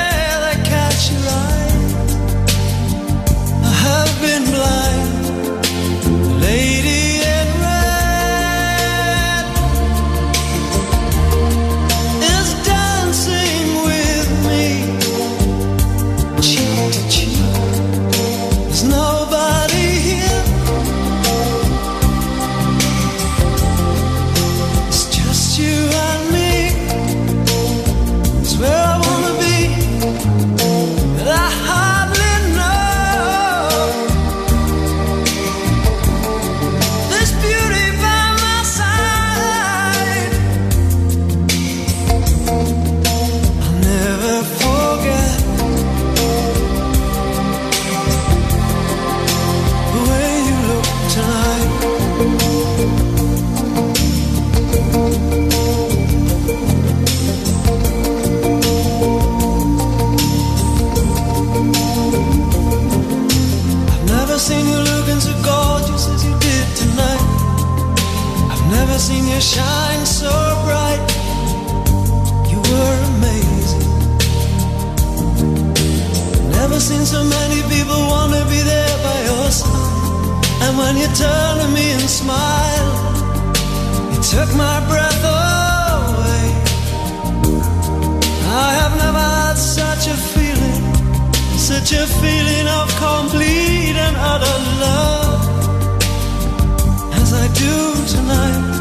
when 80.83 80.97
you 80.97 81.09
turn 81.15 81.55
to 81.63 81.69
me 81.79 81.87
and 81.99 82.09
smile, 82.21 82.93
you 84.13 84.19
took 84.35 84.51
my 84.65 84.77
breath 84.91 85.23
away. 85.39 86.47
I 88.67 88.69
have 88.81 88.95
never 89.05 89.25
had 89.43 89.57
such 89.77 90.05
a 90.15 90.17
feeling 90.33 90.83
such 91.73 91.93
a 91.93 92.07
feeling 92.21 92.67
of 92.79 92.87
complete 93.07 93.97
and 94.07 94.17
utter 94.33 94.59
love 94.85 95.43
as 97.21 97.33
I 97.33 97.47
do 97.65 97.77
tonight. 98.15 98.72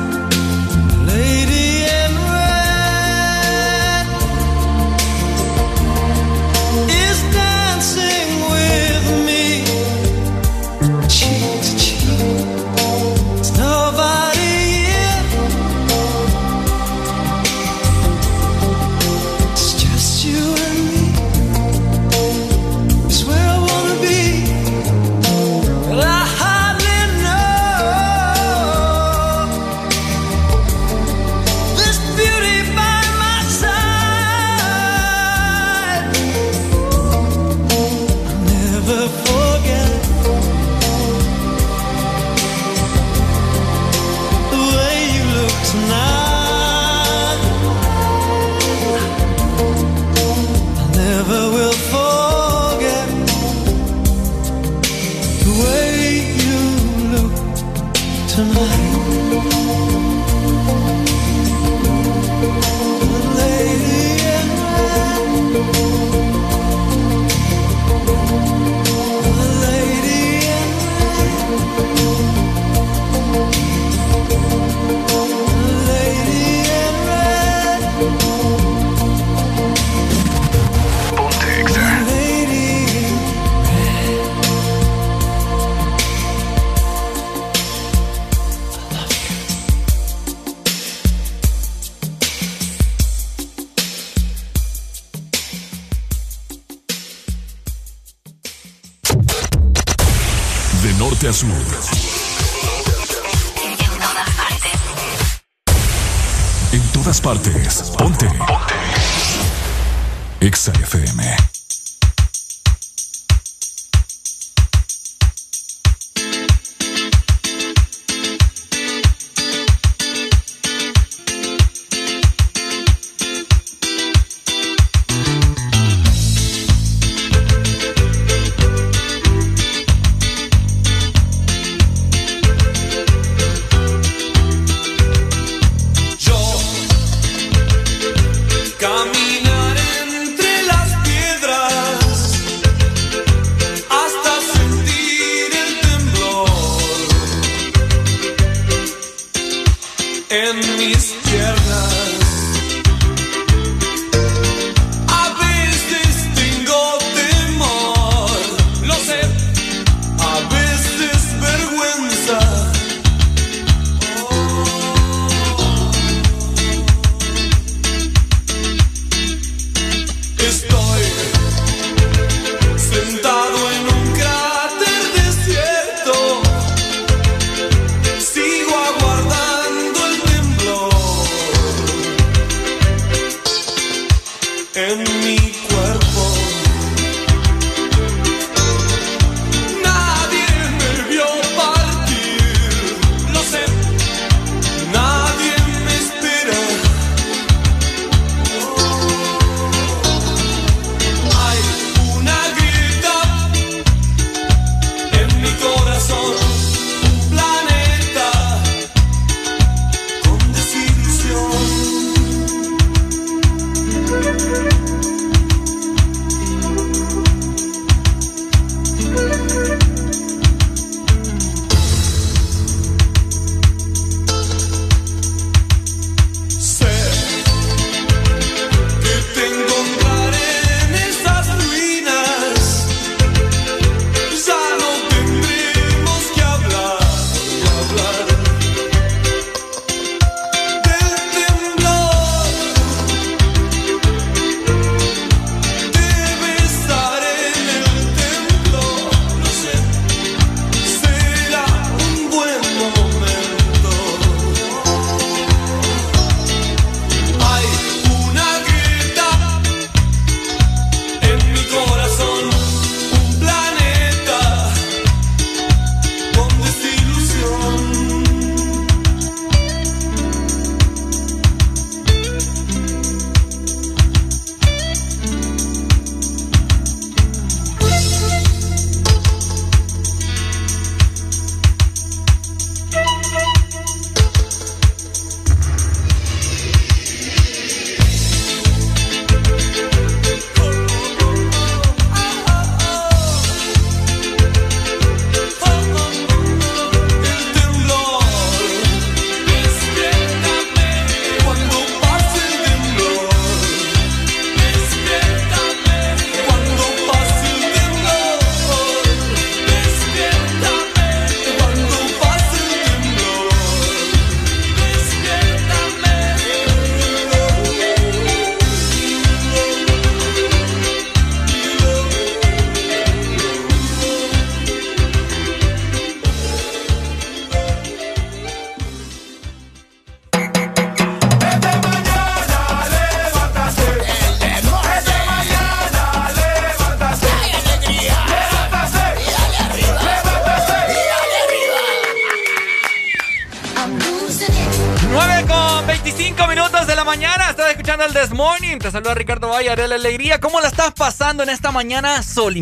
La 349.78 349.96
Alegría. 349.96 350.40
¿Cómo 350.40 350.60
la 350.60 350.68
estás 350.68 350.92
pasando 350.92 351.44
en 351.44 351.50
esta 351.50 351.72
mañana 351.72 352.22
sol, 352.24 352.56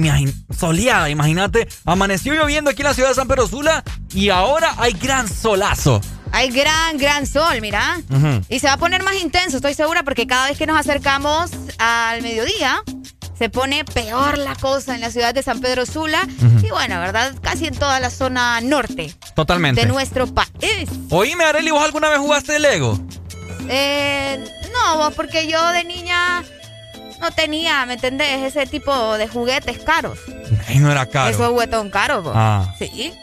soleada? 0.57 1.09
Imagínate, 1.09 1.67
amaneció 1.83 2.33
lloviendo 2.33 2.69
aquí 2.69 2.81
en 2.81 2.87
la 2.87 2.93
ciudad 2.93 3.09
de 3.09 3.15
San 3.15 3.27
Pedro 3.27 3.47
Sula 3.47 3.83
y 4.13 4.29
ahora 4.29 4.75
hay 4.77 4.93
gran 4.93 5.27
solazo. 5.27 6.01
Hay 6.31 6.51
gran, 6.51 6.97
gran 6.97 7.25
sol, 7.25 7.61
mira. 7.61 7.99
Y 8.47 8.59
se 8.59 8.67
va 8.67 8.73
a 8.73 8.77
poner 8.77 9.01
más 9.03 9.15
intenso, 9.15 9.57
estoy 9.57 9.73
segura, 9.73 10.03
porque 10.03 10.27
cada 10.27 10.47
vez 10.47 10.57
que 10.57 10.67
nos 10.67 10.77
acercamos 10.77 11.49
al 11.79 12.21
mediodía, 12.21 12.83
se 13.37 13.49
pone 13.49 13.83
peor 13.85 14.37
la 14.37 14.53
cosa 14.55 14.93
en 14.93 15.01
la 15.01 15.09
ciudad 15.09 15.33
de 15.33 15.41
San 15.41 15.61
Pedro 15.61 15.87
Sula. 15.87 16.27
Y 16.61 16.69
bueno, 16.69 16.99
¿verdad? 16.99 17.33
Casi 17.41 17.65
en 17.65 17.75
toda 17.75 17.99
la 17.99 18.11
zona 18.11 18.61
norte 18.61 19.15
Totalmente. 19.35 19.81
de 19.81 19.87
nuestro 19.87 20.27
país. 20.27 20.89
Oíme, 21.09 21.43
Areli, 21.43 21.71
¿vos 21.71 21.83
alguna 21.83 22.09
vez 22.09 22.19
jugaste 22.19 22.59
Lego? 22.59 22.99
Eh, 23.67 24.43
no, 24.71 24.97
vos, 24.97 25.13
porque 25.15 25.47
yo 25.47 25.65
de 25.69 25.83
niña 25.83 25.98
no 27.29 27.35
tenía, 27.35 27.85
¿me 27.85 27.93
entendés? 27.93 28.41
Ese 28.43 28.65
tipo 28.65 29.17
de 29.17 29.27
juguetes 29.27 29.79
caros. 29.79 30.19
Ay, 30.67 30.79
no 30.79 30.91
era 30.91 31.05
caro. 31.05 31.29
Eso 31.29 31.43
es 31.45 31.49
juguetón 31.51 31.89
caro, 31.89 32.21
vos. 32.23 32.33
Ah. 32.35 32.73
Sí. 32.77 33.13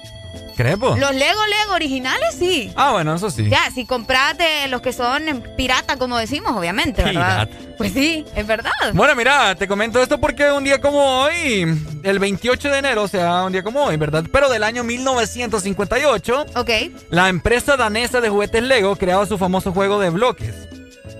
¿Crepo? 0.56 0.96
Los 0.96 1.14
Lego 1.14 1.40
Lego 1.46 1.74
originales, 1.74 2.34
sí. 2.38 2.72
Ah, 2.76 2.92
bueno, 2.92 3.14
eso 3.14 3.30
sí. 3.30 3.46
Ya, 3.50 3.70
si 3.74 3.84
compras 3.84 4.38
de 4.38 4.68
los 4.68 4.80
que 4.80 4.94
son 4.94 5.44
pirata, 5.54 5.98
como 5.98 6.16
decimos, 6.16 6.52
obviamente, 6.56 7.02
¿verdad? 7.04 7.46
Pues 7.76 7.92
sí, 7.92 8.24
es 8.34 8.46
verdad. 8.46 8.70
Bueno, 8.94 9.14
mira, 9.14 9.54
te 9.54 9.68
comento 9.68 10.00
esto 10.00 10.18
porque 10.18 10.50
un 10.50 10.64
día 10.64 10.80
como 10.80 10.98
hoy, 11.24 11.66
el 12.02 12.18
28 12.18 12.70
de 12.70 12.78
enero, 12.78 13.02
o 13.02 13.08
sea, 13.08 13.44
un 13.44 13.52
día 13.52 13.62
como 13.62 13.84
hoy, 13.84 13.98
¿verdad? 13.98 14.24
Pero 14.32 14.48
del 14.48 14.62
año 14.62 14.82
1958, 14.82 16.46
Ok. 16.54 16.70
la 17.10 17.28
empresa 17.28 17.76
danesa 17.76 18.22
de 18.22 18.30
juguetes 18.30 18.62
Lego 18.62 18.96
creaba 18.96 19.26
su 19.26 19.36
famoso 19.36 19.72
juego 19.72 19.98
de 19.98 20.08
bloques. 20.08 20.54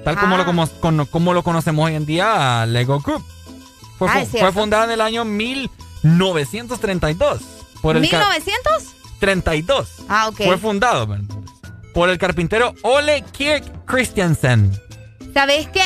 Tal 0.07 0.17
como, 0.21 0.37
Ah. 0.37 0.39
lo, 0.39 0.47
como, 0.47 0.67
con- 0.79 1.05
como 1.07 1.35
lo 1.35 1.43
conocemos 1.43 1.85
hoy 1.85 1.97
en 1.97 2.07
día, 2.07 2.65
Lego 2.65 3.01
Group. 3.01 3.25
Fue, 3.99 4.09
Ah, 4.09 4.25
fue 4.31 4.53
fundada 4.53 4.85
en 4.85 4.93
el 4.93 5.01
año 5.01 5.25
1932. 5.25 7.41
Por 7.83 7.97
el 7.97 8.09
ca- 8.09 8.25
¿1900? 8.31 8.85
32. 9.19 9.89
Ah, 10.09 10.29
ok. 10.29 10.43
Fue 10.45 10.59
fundado 10.59 11.09
por 11.93 12.09
el 12.09 12.19
carpintero 12.19 12.73
Ole 12.83 13.25
Kirk 13.33 13.85
Christiansen. 13.87 14.71
¿Sabéis 15.35 15.67
que 15.69 15.83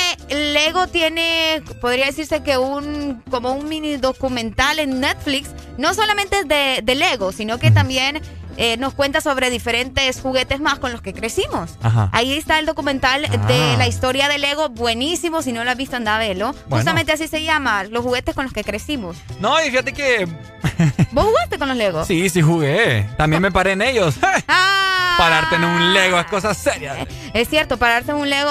Lego 0.53 0.85
tiene, 0.87 1.63
podría 1.81 2.05
decirse 2.05 2.43
que 2.43 2.59
un, 2.59 3.23
como 3.31 3.53
un 3.53 3.67
mini 3.67 3.97
documental 3.97 4.77
en 4.77 4.99
Netflix, 4.99 5.49
no 5.79 5.95
solamente 5.95 6.43
de, 6.45 6.81
de 6.83 6.93
Lego, 6.95 7.31
sino 7.31 7.57
que 7.57 7.71
también 7.71 8.21
eh, 8.63 8.77
nos 8.77 8.93
cuenta 8.93 9.21
sobre 9.21 9.49
diferentes 9.49 10.21
juguetes 10.21 10.59
más 10.61 10.77
con 10.79 10.91
los 10.91 11.01
que 11.01 11.13
crecimos. 11.13 11.71
Ajá. 11.81 12.09
Ahí 12.13 12.33
está 12.33 12.59
el 12.59 12.65
documental 12.67 13.25
Ah. 13.25 13.37
de 13.47 13.75
la 13.77 13.87
historia 13.87 14.27
de 14.29 14.37
Lego, 14.37 14.69
buenísimo, 14.69 15.41
si 15.41 15.51
no 15.51 15.63
lo 15.63 15.71
has 15.71 15.77
visto, 15.77 15.95
anda 15.95 16.15
a 16.15 16.19
verlo. 16.19 16.51
Bueno. 16.67 16.75
Justamente 16.77 17.11
así 17.11 17.27
se 17.27 17.43
llama, 17.43 17.83
los 17.85 18.03
juguetes 18.03 18.35
con 18.35 18.43
los 18.45 18.53
que 18.53 18.63
crecimos. 18.63 19.17
No, 19.39 19.59
y 19.63 19.69
fíjate 19.71 19.93
que 19.93 20.27
¿Vos 21.11 21.25
jugaste 21.25 21.57
con 21.57 21.67
los 21.69 21.77
Lego? 21.77 22.05
sí, 22.05 22.29
sí 22.29 22.41
jugué. 22.41 23.09
También 23.17 23.41
me 23.41 23.51
paré 23.51 23.71
en 23.71 23.81
ellos. 23.81 24.15
Ah. 24.47 25.15
Pararte 25.17 25.55
en 25.55 25.63
un 25.65 25.93
Lego 25.93 26.19
es 26.19 26.25
cosa 26.27 26.53
seria. 26.53 26.95
Es 27.33 27.49
cierto, 27.49 27.77
pararse 27.77 28.11
en 28.11 28.17
un 28.17 28.29
Lego 28.29 28.49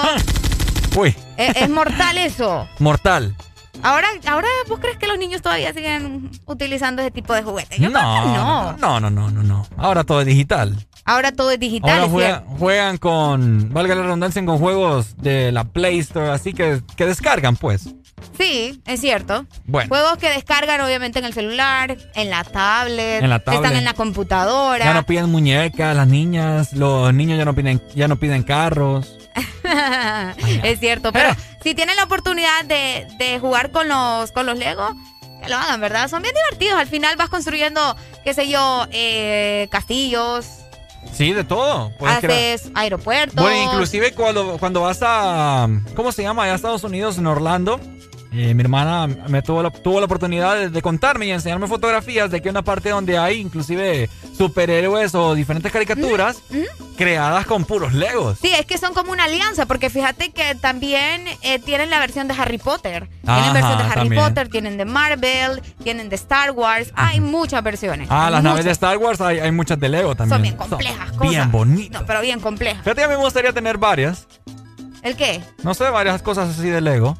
Uy, 0.95 1.15
es, 1.37 1.55
es 1.55 1.69
mortal 1.69 2.17
eso. 2.17 2.67
mortal. 2.79 3.35
Ahora, 3.83 4.07
ahora, 4.27 4.47
¿vos 4.67 4.79
crees 4.79 4.97
que 4.97 5.07
los 5.07 5.17
niños 5.17 5.41
todavía 5.41 5.73
siguen 5.73 6.29
utilizando 6.45 7.01
ese 7.01 7.11
tipo 7.11 7.33
de 7.33 7.43
juguetes? 7.43 7.79
Yo 7.79 7.91
creo 7.91 8.01
que 8.01 8.29
no. 8.29 8.73
no, 8.77 8.99
no, 8.99 9.09
no, 9.09 9.31
no, 9.31 9.43
no. 9.43 9.67
Ahora 9.77 10.03
todo 10.03 10.21
es 10.21 10.27
digital. 10.27 10.75
Ahora 11.03 11.31
todo 11.31 11.49
es 11.51 11.59
digital, 11.59 12.01
Ahora 12.01 12.43
juegan, 12.59 12.97
con, 12.97 13.73
valga 13.73 13.95
la 13.95 14.03
redundancia, 14.03 14.45
con 14.45 14.59
juegos 14.59 15.17
de 15.17 15.51
la 15.51 15.63
Play 15.63 15.97
Store, 15.99 16.29
así 16.29 16.53
que, 16.53 16.81
que 16.95 17.05
descargan, 17.07 17.55
pues. 17.55 17.89
Sí, 18.37 18.79
es 18.85 19.01
cierto. 19.01 19.47
Bueno. 19.65 19.89
Juegos 19.89 20.17
que 20.17 20.29
descargan 20.29 20.79
obviamente 20.81 21.17
en 21.17 21.25
el 21.25 21.33
celular, 21.33 21.97
en 22.13 22.29
la 22.29 22.43
tablet, 22.43 23.23
En 23.23 23.31
la 23.31 23.39
tablet. 23.39 23.63
están 23.63 23.77
en 23.77 23.83
la 23.85 23.95
computadora. 23.95 24.85
Ya 24.85 24.93
no 24.93 25.03
piden 25.03 25.29
muñecas, 25.31 25.95
las 25.95 26.07
niñas, 26.07 26.73
los 26.73 27.11
niños 27.15 27.39
ya 27.39 27.45
no 27.45 27.55
piden, 27.55 27.81
ya 27.95 28.07
no 28.07 28.17
piden 28.17 28.43
carros. 28.43 29.17
es 30.63 30.79
cierto, 30.79 31.11
pero 31.11 31.29
Eh. 31.29 31.35
si 31.63 31.75
tienen 31.75 31.95
la 31.95 32.03
oportunidad 32.03 32.65
de, 32.65 33.07
de 33.17 33.39
jugar 33.39 33.71
con 33.71 33.87
los, 33.87 34.31
con 34.31 34.45
los 34.45 34.57
Lego, 34.57 34.89
que 35.41 35.49
lo 35.49 35.57
hagan, 35.57 35.81
¿verdad? 35.81 36.07
Son 36.09 36.21
bien 36.21 36.35
divertidos. 36.35 36.79
Al 36.79 36.87
final 36.87 37.15
vas 37.17 37.29
construyendo, 37.29 37.95
qué 38.23 38.33
sé 38.33 38.47
yo, 38.47 38.85
eh, 38.91 39.67
castillos, 39.71 40.45
Sí, 41.13 41.33
de 41.33 41.43
todo. 41.43 41.91
Puedes 41.97 42.19
crear- 42.19 42.53
haces 42.55 42.71
aeropuertos. 42.75 43.43
Bueno, 43.43 43.71
inclusive 43.73 44.13
cuando, 44.13 44.57
cuando 44.59 44.81
vas 44.81 44.99
a, 45.01 45.67
¿cómo 45.95 46.11
se 46.11 46.21
llama? 46.21 46.43
Allá 46.43 46.51
a 46.53 46.55
Estados 46.55 46.83
Unidos, 46.83 47.17
en 47.17 47.25
Orlando, 47.25 47.79
eh, 48.31 48.53
mi 48.53 48.61
hermana 48.61 49.07
me 49.27 49.41
tuvo 49.41 49.61
la, 49.61 49.69
tuvo 49.71 49.99
la 49.99 50.05
oportunidad 50.05 50.55
de, 50.55 50.69
de 50.69 50.81
contarme 50.81 51.25
y 51.25 51.31
enseñarme 51.31 51.67
fotografías 51.67 52.31
de 52.31 52.41
que 52.41 52.49
una 52.49 52.61
parte 52.61 52.89
donde 52.89 53.17
hay 53.17 53.39
inclusive 53.39 54.09
superhéroes 54.37 55.13
o 55.15 55.35
diferentes 55.35 55.71
caricaturas 55.71 56.37
creadas 56.97 57.45
con 57.45 57.65
puros 57.65 57.93
legos. 57.93 58.37
Sí, 58.41 58.51
es 58.57 58.65
que 58.65 58.77
son 58.77 58.93
como 58.93 59.11
una 59.11 59.25
alianza, 59.25 59.65
porque 59.65 59.89
fíjate 59.89 60.31
que 60.31 60.55
también 60.55 61.25
eh, 61.41 61.59
tienen 61.59 61.89
la 61.89 61.99
versión 61.99 62.27
de 62.27 62.33
Harry 62.35 62.57
Potter. 62.57 63.09
Ajá, 63.25 63.35
tienen 63.41 63.53
versión 63.53 63.77
de 63.77 63.83
Harry 63.83 63.95
también. 63.95 64.23
Potter, 64.23 64.49
tienen 64.49 64.77
de 64.77 64.85
Marvel, 64.85 65.61
tienen 65.83 66.09
de 66.09 66.15
Star 66.15 66.51
Wars. 66.51 66.91
Hay 66.95 67.19
muchas 67.19 67.61
versiones. 67.63 68.07
Ah, 68.09 68.29
las 68.29 68.41
Muchas. 68.41 68.43
naves 68.43 68.65
de 68.65 68.71
Star 68.71 68.97
Wars 68.97 69.19
hay, 69.21 69.39
hay 69.39 69.51
muchas 69.51 69.79
de 69.79 69.89
Lego 69.89 70.15
también. 70.15 70.35
Son 70.35 70.41
bien 70.41 70.55
complejas, 70.55 71.07
Son 71.09 71.17
cosas. 71.17 71.31
Bien 71.31 71.51
bonitas. 71.51 72.01
No, 72.01 72.07
pero 72.07 72.21
bien 72.21 72.39
complejas. 72.39 72.83
Fíjate, 72.83 73.03
a 73.03 73.07
mí 73.07 73.15
me 73.15 73.19
gustaría 73.21 73.51
tener 73.51 73.77
varias. 73.77 74.27
¿El 75.01 75.15
qué? 75.15 75.41
No 75.63 75.73
sé, 75.73 75.89
varias 75.89 76.21
cosas 76.21 76.49
así 76.57 76.69
de 76.69 76.81
Lego. 76.81 77.17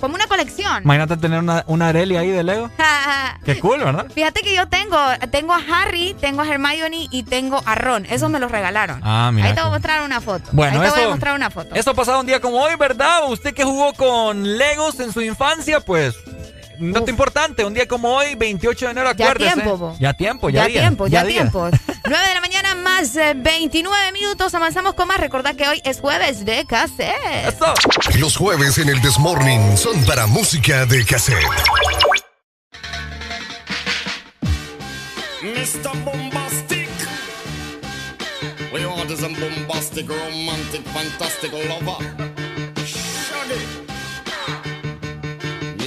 Como 0.00 0.14
una 0.14 0.26
colección. 0.26 0.82
Imagínate 0.84 1.16
tener 1.16 1.38
una, 1.40 1.64
una 1.66 1.88
Aurelia 1.88 2.20
ahí 2.20 2.30
de 2.30 2.44
Lego. 2.44 2.70
Qué 3.44 3.58
cool, 3.60 3.80
¿verdad? 3.80 4.06
Fíjate 4.14 4.42
que 4.42 4.54
yo 4.54 4.68
tengo, 4.68 4.96
tengo 5.30 5.52
a 5.54 5.58
Harry, 5.72 6.14
tengo 6.20 6.42
a 6.42 6.48
Hermione 6.48 7.08
y 7.10 7.22
tengo 7.24 7.62
a 7.64 7.74
Ron. 7.74 8.06
Esos 8.06 8.30
me 8.30 8.38
los 8.38 8.50
regalaron. 8.50 9.00
Ah, 9.02 9.30
mira. 9.32 9.48
Ahí 9.48 9.54
te 9.54 9.60
voy 9.60 9.70
a 9.70 9.72
mostrar 9.72 10.02
una 10.02 10.20
foto. 10.20 10.48
Bueno, 10.52 10.80
Ahí 10.80 10.88
te 10.88 10.94
voy 10.96 11.06
a 11.06 11.10
mostrar 11.10 11.34
una 11.34 11.50
foto. 11.50 11.74
Eso 11.74 11.90
ha 11.90 11.94
pasado 11.94 12.20
un 12.20 12.26
día 12.26 12.40
como 12.40 12.60
hoy, 12.62 12.76
¿verdad? 12.76 13.28
Usted 13.28 13.54
que 13.54 13.64
jugó 13.64 13.92
con 13.94 14.56
Legos 14.58 15.00
en 15.00 15.12
su 15.12 15.20
infancia, 15.20 15.80
pues. 15.80 16.16
Dato 16.80 17.10
importante, 17.10 17.64
un 17.64 17.74
día 17.74 17.88
como 17.88 18.14
hoy, 18.14 18.34
28 18.36 18.86
de 18.86 18.90
enero, 18.92 19.12
Ya 19.14 19.24
acuérdese. 19.26 19.54
tiempo, 19.54 19.76
bo. 19.76 19.96
Ya 19.98 20.12
tiempo, 20.14 20.48
ya, 20.50 20.62
ya 20.62 20.68
día, 20.68 20.80
tiempo, 20.82 21.06
ya, 21.08 21.24
día. 21.24 21.40
tiempo. 21.42 21.68
9 22.08 22.28
de 22.28 22.34
la 22.34 22.40
mañana 22.40 22.74
más 22.76 23.16
eh, 23.16 23.34
29 23.36 24.12
minutos. 24.12 24.54
Avanzamos 24.54 24.94
con 24.94 25.08
más. 25.08 25.18
Recordad 25.18 25.56
que 25.56 25.66
hoy 25.68 25.80
es 25.84 26.00
jueves 26.00 26.44
de 26.44 26.64
cassette. 26.66 27.54
Los 28.18 28.36
jueves 28.36 28.78
en 28.78 28.88
el 28.88 29.00
Desmorning 29.02 29.76
son 29.76 30.04
para 30.04 30.26
música 30.26 30.86
de 30.86 31.04
cassette. 31.04 31.44
Mr. 35.42 35.92
Bombastic. 36.04 36.88
We 38.72 38.84
want 38.86 39.10
is 39.10 39.22
a 39.22 39.28
bombastic, 39.28 40.08
romantic, 40.08 40.82
fantastic 40.92 41.52
lover. 41.52 42.47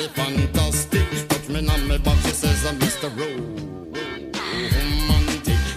Me 0.00 0.08
fantastic. 0.08 1.28
Touch 1.28 1.48
me 1.50 1.58
on 1.68 1.86
my 1.86 1.98
back, 1.98 2.16
she 2.24 2.30
says 2.30 2.64
I'm 2.64 2.78
Mr. 2.78 3.10
Romantic. 3.18 4.32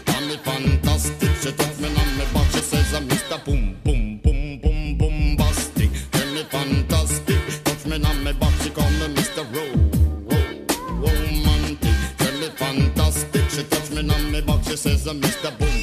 Tell 0.06 0.22
me 0.22 0.38
fantastic. 0.38 1.30
She 1.42 1.52
touch 1.52 1.78
me 1.80 1.90
on 1.90 2.18
my 2.18 2.24
back, 2.34 2.50
she 2.52 2.60
says 2.60 2.94
I'm 2.94 3.06
Mr. 3.10 3.44
Boom, 3.44 3.76
boom, 3.84 4.20
boom, 4.24 4.60
boom, 4.62 4.98
bombastic. 4.98 5.90
Tell 6.12 6.28
me 6.32 6.44
fantastic. 6.44 7.64
Touch 7.66 7.86
me 7.86 7.96
on 7.96 8.24
my 8.24 8.32
back, 8.32 8.54
she 8.62 8.70
call 8.70 8.90
me 8.92 9.08
Mr. 9.14 9.44
Ro. 9.54 9.66
Romantic. 11.04 11.98
Tell 12.18 12.34
me 12.40 12.48
fantastic. 12.56 13.50
She 13.50 13.64
touch 13.66 13.90
me 13.92 14.10
on 14.10 14.32
my 14.32 14.40
back, 14.40 14.64
she 14.64 14.78
says 14.78 15.06
I'm 15.06 15.20
Mr. 15.20 15.52
Boom, 15.60 15.83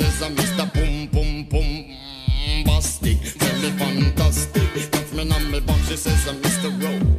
says 0.00 0.22
I'm 0.22 0.34
Mr. 0.34 0.64
Boom 0.72 1.08
Boom 1.08 1.44
Boom 1.44 1.94
Bastic. 2.64 3.18
Tell 3.38 3.58
me 3.60 3.70
fantastic. 3.80 4.90
Touch 4.90 5.12
me 5.12 5.30
on 5.30 5.50
me 5.50 5.60
box, 5.60 5.88
she 5.88 5.96
says 5.96 6.26
I'm 6.26 6.40
Mr. 6.40 6.70
Romantic. 6.82 7.12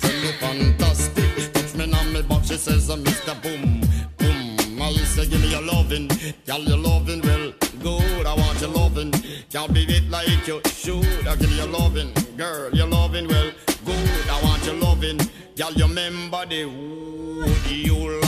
Tell 0.00 0.16
me 0.22 0.32
fantastic. 0.40 1.52
Touch 1.52 1.74
me 1.74 1.92
on 1.92 2.10
me 2.12 2.22
box, 2.22 2.48
she 2.48 2.56
says 2.56 2.88
I'm 2.88 3.04
Mr. 3.04 3.34
Boom 3.42 3.82
Boom. 4.16 4.80
I 4.80 4.92
say 5.14 5.26
give 5.26 5.42
me 5.42 5.48
your 5.50 5.60
loving, 5.62 6.08
girl 6.46 6.60
your 6.60 6.78
loving 6.78 7.20
well 7.22 7.52
good. 7.82 8.26
I 8.26 8.34
want 8.34 8.58
your 8.60 8.70
loving, 8.70 9.12
can't 9.50 9.74
be 9.74 9.82
it 9.82 10.08
like 10.08 10.46
you 10.46 10.62
should. 10.64 11.26
I 11.28 11.36
give 11.36 11.52
you 11.52 11.66
loving, 11.66 12.14
girl 12.36 12.70
your 12.72 12.86
loving 12.86 13.28
well 13.28 13.50
good. 13.84 14.28
I 14.30 14.40
want 14.42 14.64
your 14.64 14.76
loving, 14.76 15.18
girl 15.56 15.72
you 15.72 15.86
remember 15.86 16.46
the 16.46 16.64
wood 16.64 17.66
you 17.68 18.25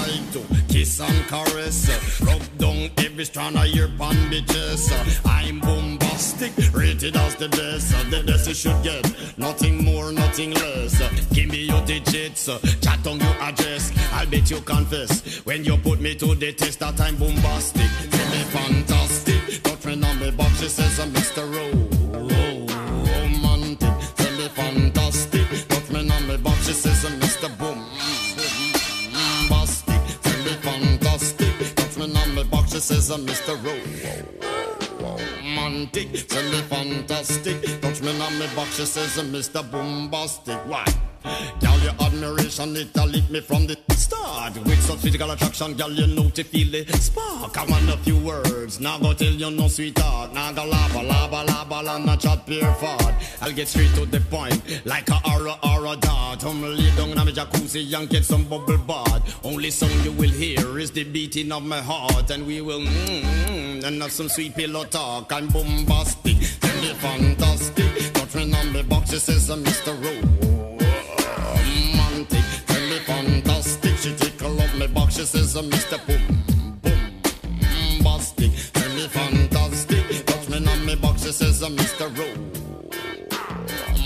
kiss 0.78 1.00
and 1.00 1.26
caress. 1.26 2.20
Rub 2.20 2.42
down 2.58 2.90
every 2.98 3.24
strand 3.24 3.56
of 3.56 3.66
your 3.66 3.88
bitches. 4.30 4.90
I'm 5.24 5.60
bombastic, 5.60 6.52
rated 6.72 7.16
as 7.16 7.34
the 7.36 7.48
best. 7.48 7.90
The 8.10 8.22
best 8.24 8.48
you 8.48 8.54
should 8.54 8.82
get, 8.82 9.04
nothing 9.38 9.84
more, 9.84 10.12
nothing 10.12 10.52
less. 10.52 10.94
Give 11.32 11.48
me 11.48 11.64
your 11.64 11.84
digits, 11.84 12.46
chat 12.80 13.06
on 13.06 13.18
your 13.18 13.36
address. 13.40 13.92
I'll 14.12 14.26
bet 14.26 14.50
you 14.50 14.60
confess 14.60 15.44
when 15.44 15.64
you 15.64 15.76
put 15.78 16.00
me 16.00 16.14
to 16.14 16.34
the 16.34 16.52
test 16.52 16.78
that 16.80 17.00
I'm 17.00 17.16
bombastic. 17.16 17.90
Tell 18.10 18.28
me 18.34 18.42
fantastic, 18.56 19.62
me 19.64 20.04
on 20.04 20.18
me 20.20 20.30
box. 20.30 20.60
She 20.60 20.68
says 20.68 21.00
I'm 21.00 21.10
Mr. 21.12 21.42
Ro- 21.52 21.97
on 32.78 32.86
me 32.86 32.86
box, 32.86 32.86
she 32.86 32.94
says 32.94 33.10
I'm 33.10 33.26
Mr. 33.26 33.54
Ro- 33.64 35.18
Romantic, 35.42 36.28
tell 36.28 36.44
me 36.44 36.60
fantastic. 36.62 37.80
Touch 37.80 38.02
me 38.02 38.20
on 38.20 38.38
me 38.38 38.46
box, 38.54 38.76
she 38.76 38.84
says 38.84 39.18
I'm 39.18 39.32
Mr. 39.32 39.68
Bombastic. 39.70 40.58
Why? 40.66 40.84
Girl, 41.24 41.78
your 41.80 41.94
admiration, 42.00 42.76
it 42.76 42.96
a 42.96 43.04
lit 43.04 43.28
me 43.30 43.40
from 43.40 43.66
the 43.66 43.76
start. 43.94 44.54
With 44.64 44.80
such 44.82 44.98
physical 44.98 45.30
attraction, 45.30 45.74
girl, 45.74 45.90
you 45.90 46.06
know 46.06 46.30
to 46.30 46.44
feel 46.44 46.70
the 46.70 46.84
spark. 46.98 47.56
I 47.56 47.64
want 47.64 47.88
a 47.90 47.96
few 47.98 48.18
words, 48.18 48.80
now 48.80 48.98
go 48.98 49.12
tell 49.12 49.32
you 49.32 49.50
no 49.50 49.68
sweetheart. 49.68 50.32
Now 50.32 50.52
go 50.52 50.64
lava, 50.64 51.02
lava, 51.02 51.44
lava, 51.44 51.82
la, 51.82 51.98
not 51.98 52.20
chat 52.20 52.46
pure 52.46 52.72
fart. 52.74 53.14
I'll 53.40 53.52
get 53.52 53.68
straight 53.68 53.94
to 53.94 54.06
the 54.06 54.20
point, 54.20 54.62
like 54.84 55.08
a 55.10 55.20
aura, 55.28 55.56
aura 55.62 55.96
dart. 55.96 56.44
I'm 56.44 56.62
lay 56.62 56.90
down 56.96 57.10
in 57.10 57.16
my 57.16 57.24
jacuzzi 57.24 57.98
and 57.98 58.08
get 58.08 58.24
some 58.24 58.44
bubble 58.44 58.78
bath. 58.78 59.44
Only 59.44 59.70
sound 59.70 60.04
you 60.04 60.12
will 60.12 60.30
hear 60.30 60.78
is 60.78 60.90
the 60.90 61.04
beating 61.04 61.52
of 61.52 61.64
my 61.64 61.80
heart. 61.80 62.30
And 62.30 62.46
we 62.46 62.60
will, 62.60 62.80
mmm, 62.80 63.84
and 63.84 64.02
have 64.02 64.12
some 64.12 64.28
sweet 64.28 64.54
pillow 64.54 64.84
talk. 64.84 65.32
I'm 65.32 65.48
bombastic, 65.48 66.36
tell 66.60 66.76
me 66.80 66.94
fantastic. 66.94 67.88
Me 68.34 68.54
on 68.54 68.72
the 68.72 68.84
box, 68.84 69.10
she 69.10 69.18
says 69.18 69.48
Mr. 69.48 69.96
Romantic, 69.96 70.57
up 74.82 74.88
my 74.88 74.94
box, 74.94 75.16
she 75.16 75.24
says 75.24 75.56
I'm 75.56 75.70
Mr. 75.70 75.98
Boom, 76.06 76.42
boom, 76.82 77.00
bastic. 78.04 78.72
Tell 78.72 78.90
me 78.94 79.08
fantastic. 79.08 80.26
Touch 80.26 80.48
me 80.48 80.56
on 80.56 80.86
my 80.86 80.94
box, 80.96 81.22
she 81.24 81.32
says 81.32 81.62
I'm 81.62 81.76
Mr. 81.76 82.08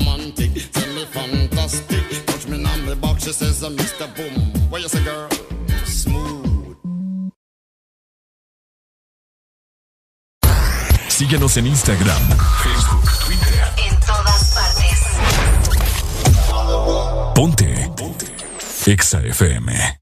Romantic, 0.00 0.72
tell 0.72 0.94
me 0.94 1.04
fantastic. 1.06 2.26
Touch 2.26 2.46
me 2.48 2.64
on 2.64 2.86
my 2.86 2.94
box, 2.94 3.24
she 3.24 3.32
says 3.32 3.62
I'm 3.62 3.76
Mr. 3.76 4.06
Boom. 4.16 4.70
What 4.70 4.82
you 4.82 4.88
say, 4.88 5.04
girl? 5.04 5.28
Smooth. 5.84 6.76
Síguenos 11.08 11.56
en 11.56 11.66
Instagram, 11.66 12.22
Facebook, 12.62 13.10
Twitter. 13.24 13.64
En 13.88 14.00
todas 14.00 14.54
partes. 14.54 15.00
Ponte. 17.34 17.90
Ponte. 17.96 18.26
Exa 18.86 19.20
FM. 19.20 20.01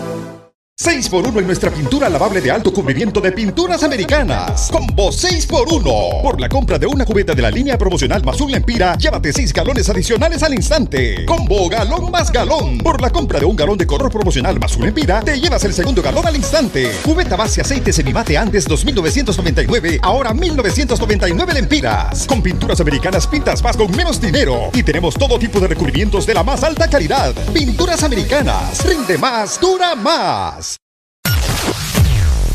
6x1 0.81 1.37
en 1.37 1.45
nuestra 1.45 1.69
pintura 1.69 2.09
lavable 2.09 2.41
de 2.41 2.49
alto 2.49 2.73
cubrimiento 2.73 3.21
de 3.21 3.31
pinturas 3.31 3.83
americanas. 3.83 4.67
Combo 4.71 5.11
6x1. 5.11 6.23
Por 6.23 6.41
la 6.41 6.49
compra 6.49 6.79
de 6.79 6.87
una 6.87 7.05
cubeta 7.05 7.35
de 7.35 7.41
la 7.43 7.51
línea 7.51 7.77
promocional 7.77 8.23
Mazul 8.23 8.55
Empira, 8.55 8.97
llévate 8.97 9.31
6 9.31 9.53
galones 9.53 9.87
adicionales 9.89 10.41
al 10.41 10.55
instante. 10.55 11.23
Combo 11.27 11.69
galón 11.69 12.09
más 12.09 12.31
galón. 12.31 12.79
Por 12.79 12.99
la 12.99 13.11
compra 13.11 13.39
de 13.39 13.45
un 13.45 13.55
galón 13.55 13.77
de 13.77 13.85
color 13.85 14.09
promocional 14.09 14.59
Mazul 14.59 14.87
Empira, 14.87 15.21
te 15.21 15.39
llevas 15.39 15.63
el 15.65 15.73
segundo 15.75 16.01
galón 16.01 16.25
al 16.25 16.35
instante. 16.35 16.89
Cubeta 17.03 17.35
base 17.35 17.61
aceite 17.61 17.93
semimate 17.93 18.35
antes 18.35 18.67
2.999, 18.67 19.99
ahora 20.01 20.33
1.999 20.33 21.53
lempiras. 21.53 22.25
Con 22.25 22.41
pinturas 22.41 22.81
americanas 22.81 23.27
pintas 23.27 23.61
más 23.61 23.77
con 23.77 23.95
menos 23.95 24.19
dinero. 24.19 24.71
Y 24.73 24.81
tenemos 24.81 25.13
todo 25.13 25.37
tipo 25.37 25.59
de 25.59 25.67
recubrimientos 25.67 26.25
de 26.25 26.33
la 26.33 26.41
más 26.43 26.63
alta 26.63 26.89
calidad. 26.89 27.35
Pinturas 27.53 28.01
americanas. 28.01 28.83
Rinde 28.83 29.19
más, 29.19 29.59
dura 29.61 29.93
más. 29.93 30.70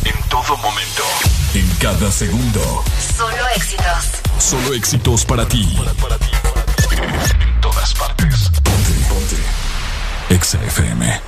En 0.07 0.29
todo 0.29 0.57
momento. 0.59 1.03
En 1.53 1.69
cada 1.81 2.13
segundo. 2.13 2.85
Solo 3.17 3.49
éxitos. 3.57 4.23
Solo 4.39 4.73
éxitos 4.75 5.25
para 5.25 5.45
ti. 5.49 5.77
En 7.41 7.61
todas 7.61 7.93
partes. 7.95 8.51
Ponte, 8.63 8.93
ponte. 9.09 9.37
Exa 10.31 10.63
FM. 10.63 11.21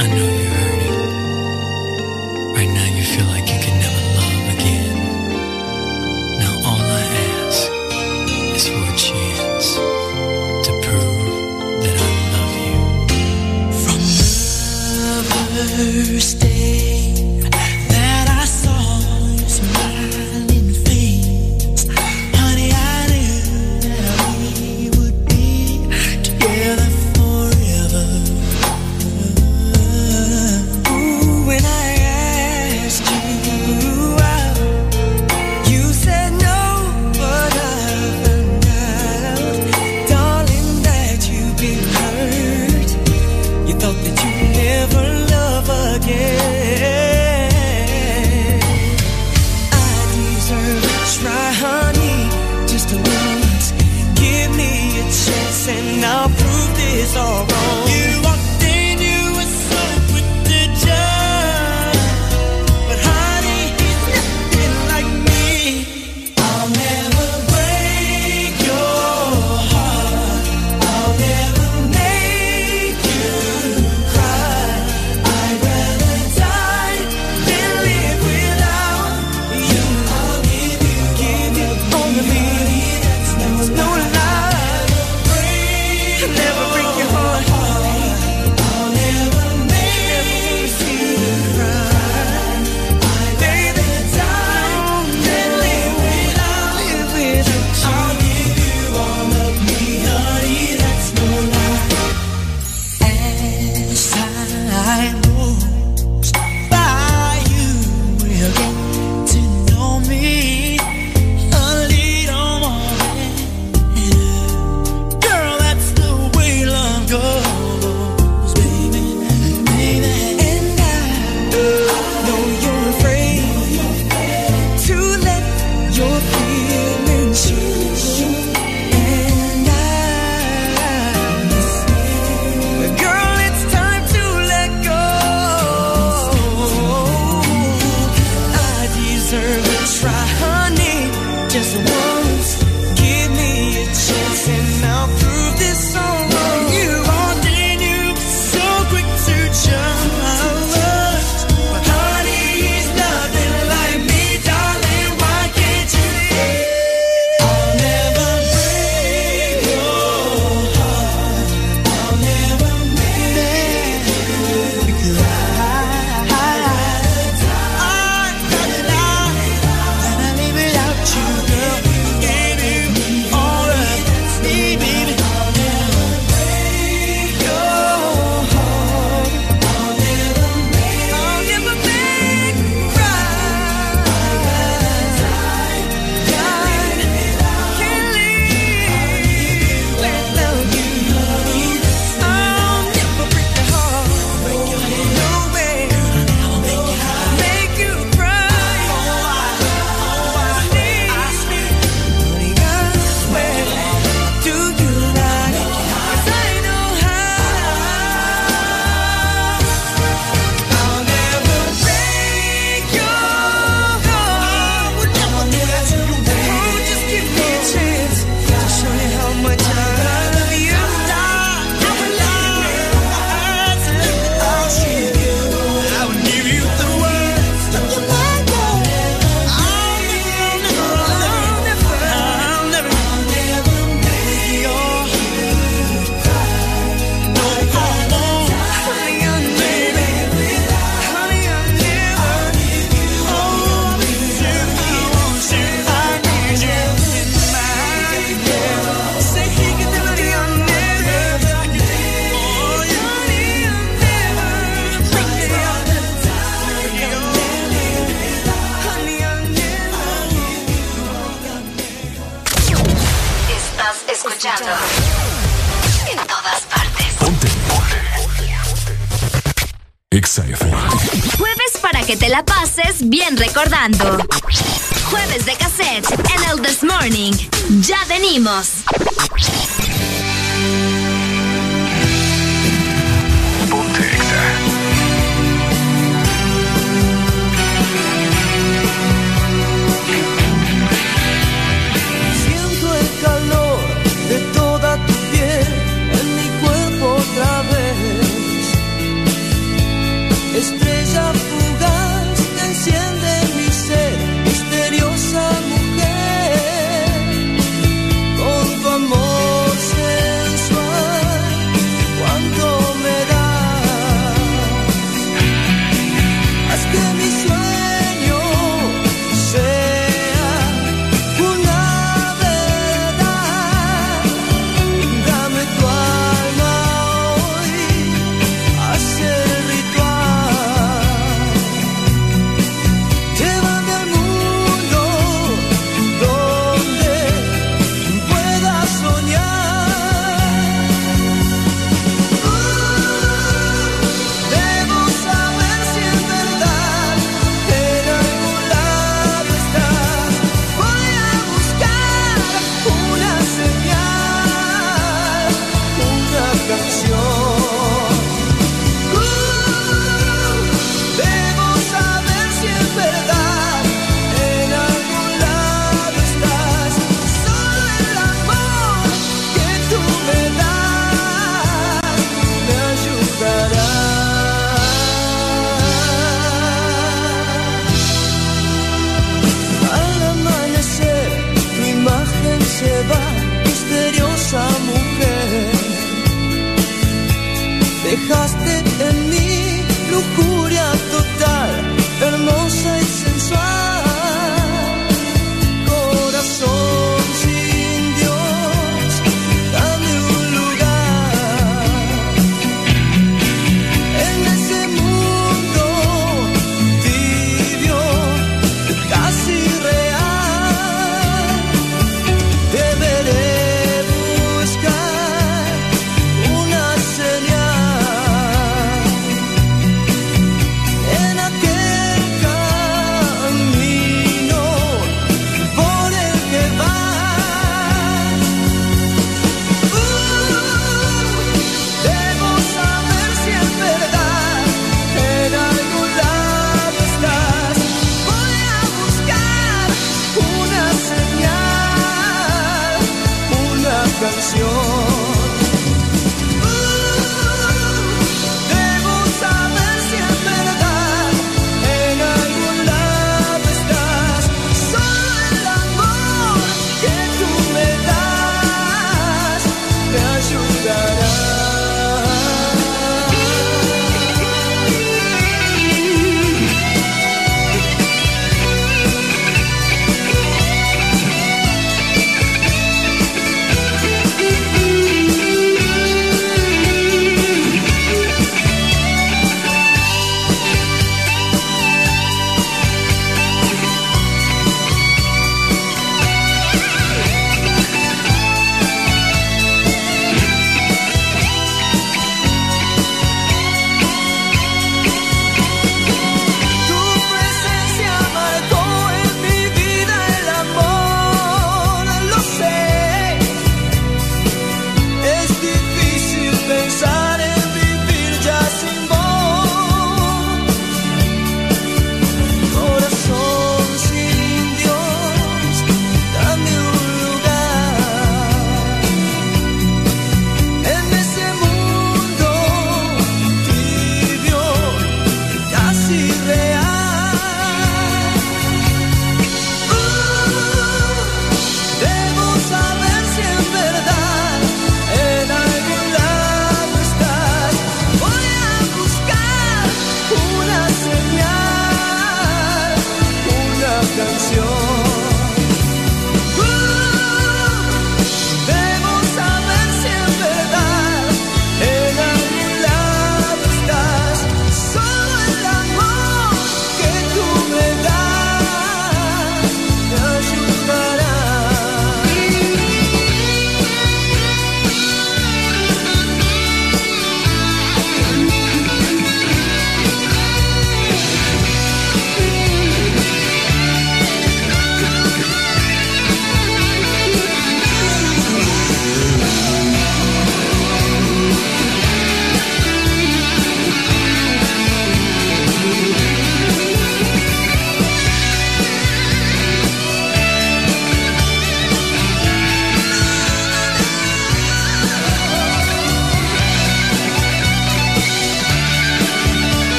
I 0.00 0.06
know 0.14 0.37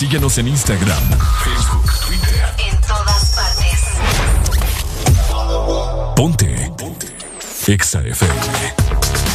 Síguenos 0.00 0.38
en 0.38 0.48
Instagram, 0.48 1.10
Facebook, 1.44 1.84
Twitter. 2.06 2.54
En 2.72 2.80
todas 2.80 3.34
partes. 3.36 3.80
Ponte. 6.16 6.72
Ponte. 6.78 7.06
Exa 7.66 8.00
FM. 8.00 8.34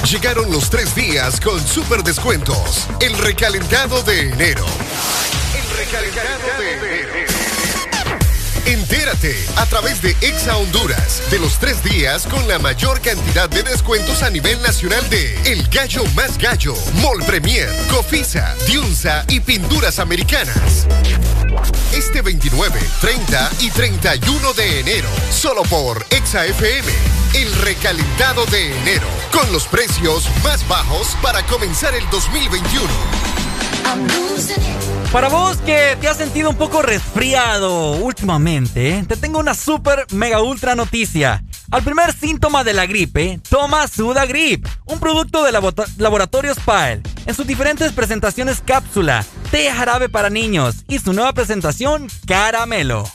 Llegaron 0.09 0.51
los 0.51 0.71
tres 0.71 0.95
días 0.95 1.39
con 1.39 1.59
super 1.67 2.01
descuentos. 2.01 2.87
El 2.99 3.15
recalentado 3.19 4.01
de 4.01 4.31
enero. 4.31 4.65
El 5.55 5.77
recalentado 5.77 6.59
de 6.59 6.73
enero. 6.73 6.94
Entérate 8.65 9.35
a 9.57 9.65
través 9.67 10.01
de 10.01 10.15
Exa 10.21 10.57
Honduras 10.57 11.21
de 11.29 11.37
los 11.37 11.59
tres 11.59 11.83
días 11.83 12.25
con 12.25 12.47
la 12.47 12.57
mayor 12.57 12.99
cantidad 12.99 13.47
de 13.47 13.61
descuentos 13.61 14.23
a 14.23 14.31
nivel 14.31 14.59
nacional 14.63 15.07
de 15.11 15.35
El 15.51 15.67
Gallo 15.69 16.03
Más 16.15 16.39
Gallo, 16.39 16.73
Mall 16.95 17.23
Premier, 17.27 17.69
Cofisa, 17.91 18.55
Diunsa 18.65 19.23
y 19.29 19.39
Pinturas 19.39 19.99
Americanas. 19.99 20.87
Este 21.93 22.23
29, 22.23 22.79
30 23.01 23.51
y 23.59 23.69
31 23.69 24.53
de 24.53 24.79
enero, 24.79 25.09
solo 25.31 25.61
por 25.63 26.03
Exa 26.09 26.45
FM. 26.47 26.91
El 27.35 27.53
recalentado 27.61 28.47
de 28.47 28.75
enero, 28.79 29.07
con 29.31 29.51
los 29.53 29.65
precios 29.67 30.27
más 30.43 30.67
bajos 30.67 31.15
para 31.21 31.45
comenzar 31.45 31.93
el 31.93 32.09
2021. 32.09 33.54
Para 35.11 35.29
vos 35.29 35.57
que 35.57 35.97
te 36.01 36.07
has 36.09 36.17
sentido 36.17 36.49
un 36.49 36.57
poco 36.57 36.81
resfriado 36.81 37.91
últimamente, 37.93 39.05
te 39.07 39.15
tengo 39.15 39.39
una 39.39 39.53
super 39.53 40.05
mega 40.11 40.41
ultra 40.41 40.75
noticia. 40.75 41.41
Al 41.71 41.83
primer 41.83 42.13
síntoma 42.13 42.63
de 42.63 42.73
la 42.73 42.85
gripe, 42.85 43.39
toma 43.49 43.87
Sudagrip, 43.87 44.67
un 44.85 44.99
producto 44.99 45.43
de 45.43 45.51
labo- 45.51 45.73
Laboratorios 45.97 46.57
en 47.25 47.33
sus 47.33 47.47
diferentes 47.47 47.91
presentaciones 47.93 48.61
cápsula, 48.63 49.25
té 49.51 49.71
jarabe 49.71 50.09
para 50.09 50.29
niños 50.29 50.83
y 50.87 50.99
su 50.99 51.13
nueva 51.13 51.33
presentación 51.33 52.07
caramelo. 52.27 53.09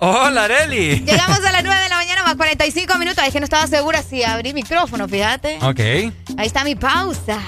Hola, 0.00 0.44
Areli. 0.44 1.00
Llegamos 1.00 1.44
a 1.44 1.52
las 1.52 1.62
9 1.64 1.82
de 1.82 1.88
la 1.88 1.96
mañana 1.96 2.22
más 2.22 2.36
45 2.36 2.98
minutos. 2.98 3.24
Es 3.26 3.32
que 3.32 3.40
no 3.40 3.44
estaba 3.44 3.66
segura 3.66 4.02
si 4.02 4.22
abrí 4.22 4.52
micrófono, 4.54 5.08
fíjate. 5.08 5.58
Ok. 5.62 5.80
Ahí 5.80 6.46
está 6.46 6.64
mi 6.64 6.74
pausa. 6.76 7.38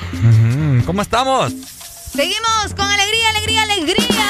¿Cómo 0.85 1.03
estamos? 1.03 1.53
Seguimos 2.13 2.75
con 2.77 2.87
alegría, 2.87 3.31
alegría, 3.31 3.63
alegría. 3.63 4.27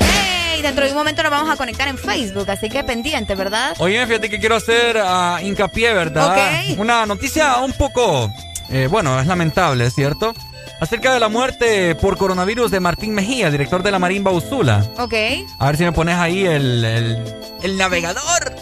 Hey, 0.00 0.62
dentro 0.62 0.84
de 0.86 0.90
un 0.92 0.96
momento 0.96 1.22
nos 1.22 1.30
vamos 1.30 1.50
a 1.50 1.56
conectar 1.56 1.86
en 1.88 1.98
Facebook, 1.98 2.50
así 2.50 2.70
que 2.70 2.82
pendiente, 2.82 3.34
¿verdad? 3.34 3.74
Oye, 3.78 4.04
fíjate 4.06 4.30
que 4.30 4.38
quiero 4.40 4.56
hacer 4.56 4.96
ah, 5.04 5.38
hincapié, 5.42 5.92
¿verdad? 5.92 6.32
Ok. 6.72 6.78
Una 6.78 7.04
noticia 7.04 7.58
un 7.58 7.72
poco, 7.74 8.32
eh, 8.70 8.88
bueno, 8.90 9.20
es 9.20 9.26
lamentable, 9.26 9.90
¿cierto? 9.90 10.34
Acerca 10.80 11.12
de 11.12 11.18
la 11.20 11.28
muerte 11.28 11.94
por 11.96 12.16
coronavirus 12.16 12.70
de 12.70 12.78
Martín 12.80 13.12
Mejía, 13.12 13.50
director 13.50 13.82
de 13.82 13.90
la 13.90 13.98
Marimba 13.98 14.30
Usula. 14.30 14.84
Ok. 14.98 15.14
A 15.58 15.66
ver 15.66 15.76
si 15.76 15.84
me 15.84 15.92
pones 15.92 16.14
ahí 16.16 16.46
el, 16.46 16.84
el, 16.84 17.34
el 17.62 17.76
navegador. 17.76 18.54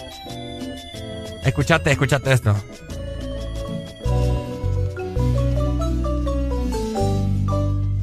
Escuchate, 1.45 1.93
escuchate 1.93 2.33
esto. 2.33 2.57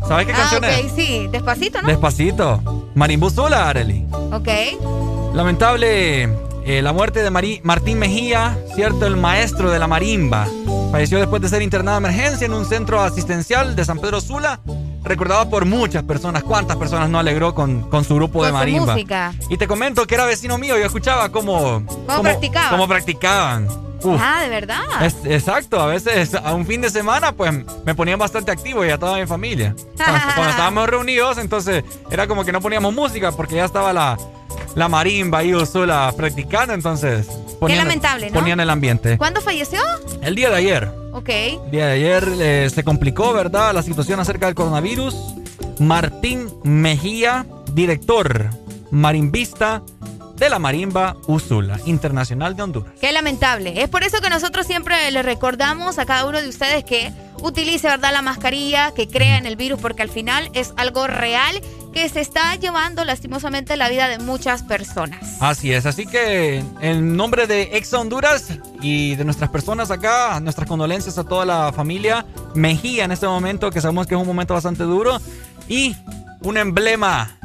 ¿Sabes 0.08 0.26
qué 0.28 0.34
Ah, 0.34 0.36
canción 0.36 0.64
ok, 0.66 0.70
es? 0.86 0.92
sí. 0.94 1.28
Despacito, 1.32 1.82
¿no? 1.82 1.88
Despacito. 1.88 2.92
Marimba 2.94 3.28
Usula, 3.28 3.70
Areli. 3.70 4.06
Ok. 4.32 4.50
Lamentable 5.34 6.30
eh, 6.66 6.82
la 6.82 6.94
muerte 6.94 7.22
de 7.24 7.30
Martín 7.30 8.00
Mejía, 8.00 8.58
cierto, 8.76 9.06
el 9.06 9.18
maestro 9.18 9.70
de 9.72 9.80
la 9.80 9.88
marimba. 9.88 10.48
Falleció 10.92 11.18
después 11.20 11.42
de 11.42 11.50
ser 11.50 11.62
internado 11.62 12.00
de 12.00 12.08
emergencia 12.08 12.46
en 12.46 12.54
un 12.54 12.66
centro 12.66 13.02
asistencial 13.02 13.76
de 13.76 13.84
San 13.84 14.00
Pedro 14.00 14.22
Sula, 14.22 14.60
recordado 15.04 15.50
por 15.50 15.66
muchas 15.66 16.04
personas. 16.04 16.44
¿Cuántas 16.44 16.78
personas 16.78 17.10
no 17.10 17.20
alegró 17.20 17.54
con, 17.56 17.90
con 17.90 18.04
su 18.04 18.16
grupo 18.16 18.44
de 18.46 18.52
Con 18.52 18.60
marimba? 18.60 18.94
música. 18.94 19.34
Y 19.50 19.58
te 19.58 19.68
comento 19.68 20.06
que 20.06 20.16
era 20.16 20.26
vecino 20.26 20.58
mío, 20.58 20.78
yo 20.78 20.86
escuchaba 20.86 21.30
cómo, 21.30 21.84
cómo, 22.08 22.22
practicaban? 22.22 22.70
cómo 22.70 22.88
practicaban. 22.88 23.68
Uf. 24.04 24.20
Ah, 24.22 24.42
de 24.42 24.50
verdad. 24.50 24.82
Es- 25.02 25.16
exacto, 25.26 25.80
a 25.80 25.86
veces 25.88 26.34
a 26.36 26.54
un 26.54 26.66
fin 26.66 26.82
de 26.82 26.90
semana 26.90 27.32
pues 27.32 27.54
me 27.86 27.96
ponían 27.96 28.20
bastante 28.20 28.52
activo 28.52 28.86
y 28.86 28.90
a 28.90 28.98
toda 28.98 29.18
mi 29.18 29.26
familia. 29.26 29.74
Cuando, 29.98 30.20
cuando 30.36 30.50
estábamos 30.52 30.90
reunidos, 30.90 31.38
entonces 31.38 31.84
era 32.12 32.28
como 32.28 32.44
que 32.46 32.52
no 32.52 32.60
poníamos 32.62 32.94
música 32.94 33.32
porque 33.32 33.56
ya 33.56 33.66
estaba 33.66 33.94
la, 33.94 34.18
la 34.76 34.88
marimba 34.88 35.40
ahí 35.40 35.54
sola 35.66 36.14
practicando, 36.16 36.74
entonces 36.74 37.28
ponían, 37.60 37.80
lamentable, 37.80 38.30
¿no? 38.30 38.40
ponían 38.40 38.60
el 38.60 38.70
ambiente. 38.70 39.18
¿Cuándo 39.18 39.42
falleció? 39.42 39.80
El 40.22 40.36
día 40.36 40.50
de 40.50 40.56
ayer, 40.56 40.92
Ok. 41.14 41.30
el 41.30 41.72
día 41.72 41.88
de 41.88 41.92
ayer 41.94 42.28
eh, 42.40 42.70
se 42.74 42.84
complicó, 42.84 43.34
¿verdad? 43.34 43.74
La 43.74 43.84
situación 43.84 44.20
acerca 44.20 44.48
del 44.48 44.56
coronavirus. 44.56 45.16
Martín 45.80 46.50
Mejía, 46.64 47.46
director 47.74 48.50
marimbista 48.92 49.82
de 50.36 50.50
la 50.50 50.60
Marimba 50.60 51.16
Usula, 51.28 51.80
Internacional 51.86 52.56
de 52.56 52.64
Honduras. 52.64 52.94
Qué 53.00 53.12
lamentable. 53.12 53.82
Es 53.82 53.90
por 53.90 54.04
eso 54.04 54.20
que 54.22 54.30
nosotros 54.30 54.66
siempre 54.68 55.10
le 55.12 55.22
recordamos 55.24 56.00
a 56.00 56.06
cada 56.06 56.26
uno 56.26 56.42
de 56.42 56.50
ustedes 56.50 56.84
que 56.84 57.12
utilice, 57.42 57.88
¿verdad?, 57.88 58.12
la 58.14 58.22
mascarilla, 58.22 58.92
que 58.94 59.08
crea 59.08 59.38
en 59.38 59.46
el 59.46 59.56
virus, 59.56 59.80
porque 59.80 60.02
al 60.02 60.10
final 60.10 60.50
es 60.54 60.74
algo 60.78 61.08
real 61.08 61.62
que 61.94 62.10
se 62.10 62.22
está 62.22 62.56
llevando 62.56 63.06
lastimosamente 63.06 63.78
la 63.78 63.88
vida 63.88 64.08
de 64.08 64.18
muchas 64.18 64.64
personas. 64.64 65.38
Así 65.40 65.72
es, 65.72 65.86
así 65.86 66.06
que 66.06 66.64
en 66.82 67.16
nombre 67.16 67.48
de 67.48 67.78
Exa 67.78 68.00
Honduras 68.00 68.48
y 68.82 69.16
de 69.16 69.24
nuestras 69.24 69.50
personas 69.50 69.92
acá, 69.92 70.40
nuestras 70.40 70.68
condolencias 70.68 71.18
a 71.18 71.24
toda 71.24 71.46
la 71.46 71.72
familia 71.72 72.26
Mejía 72.56 73.06
en 73.06 73.12
este 73.12 73.28
momento, 73.28 73.72
que 73.72 73.80
sabemos 73.80 74.08
que 74.08 74.16
es 74.16 74.22
un 74.22 74.28
momento 74.28 74.54
bastante 74.54 74.84
duro, 74.84 75.20
y 75.68 75.96
un 76.42 76.58
emblema 76.58 77.38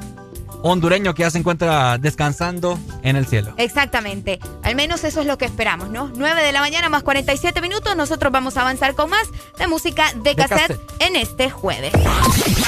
hondureño 0.62 1.14
que 1.14 1.22
ya 1.22 1.30
se 1.30 1.38
encuentra 1.38 1.98
descansando 1.98 2.78
en 3.02 3.16
el 3.16 3.26
cielo. 3.26 3.54
Exactamente. 3.56 4.38
Al 4.62 4.74
menos 4.74 5.04
eso 5.04 5.20
es 5.20 5.26
lo 5.26 5.38
que 5.38 5.44
esperamos, 5.44 5.90
¿no? 5.90 6.10
9 6.14 6.42
de 6.42 6.52
la 6.52 6.60
mañana 6.60 6.88
más 6.88 7.02
47 7.02 7.60
minutos. 7.60 7.96
Nosotros 7.96 8.32
vamos 8.32 8.56
a 8.56 8.62
avanzar 8.62 8.94
con 8.94 9.10
más 9.10 9.28
de 9.58 9.66
música 9.66 10.12
de 10.14 10.34
cassette, 10.34 10.68
cassette. 10.68 10.80
en 11.00 11.16
este 11.16 11.50
jueves. 11.50 11.92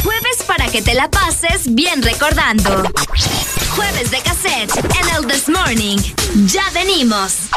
Jueves 0.02 0.42
para 0.46 0.68
que 0.68 0.82
te 0.82 0.94
la 0.94 1.10
pases 1.10 1.74
bien 1.74 2.02
recordando. 2.02 2.82
Jueves 3.76 4.10
de 4.10 4.20
cassette 4.20 4.70
en 4.76 5.16
el 5.16 5.26
This 5.26 5.48
Morning. 5.48 5.98
Ya 6.46 6.64
venimos. 6.72 7.48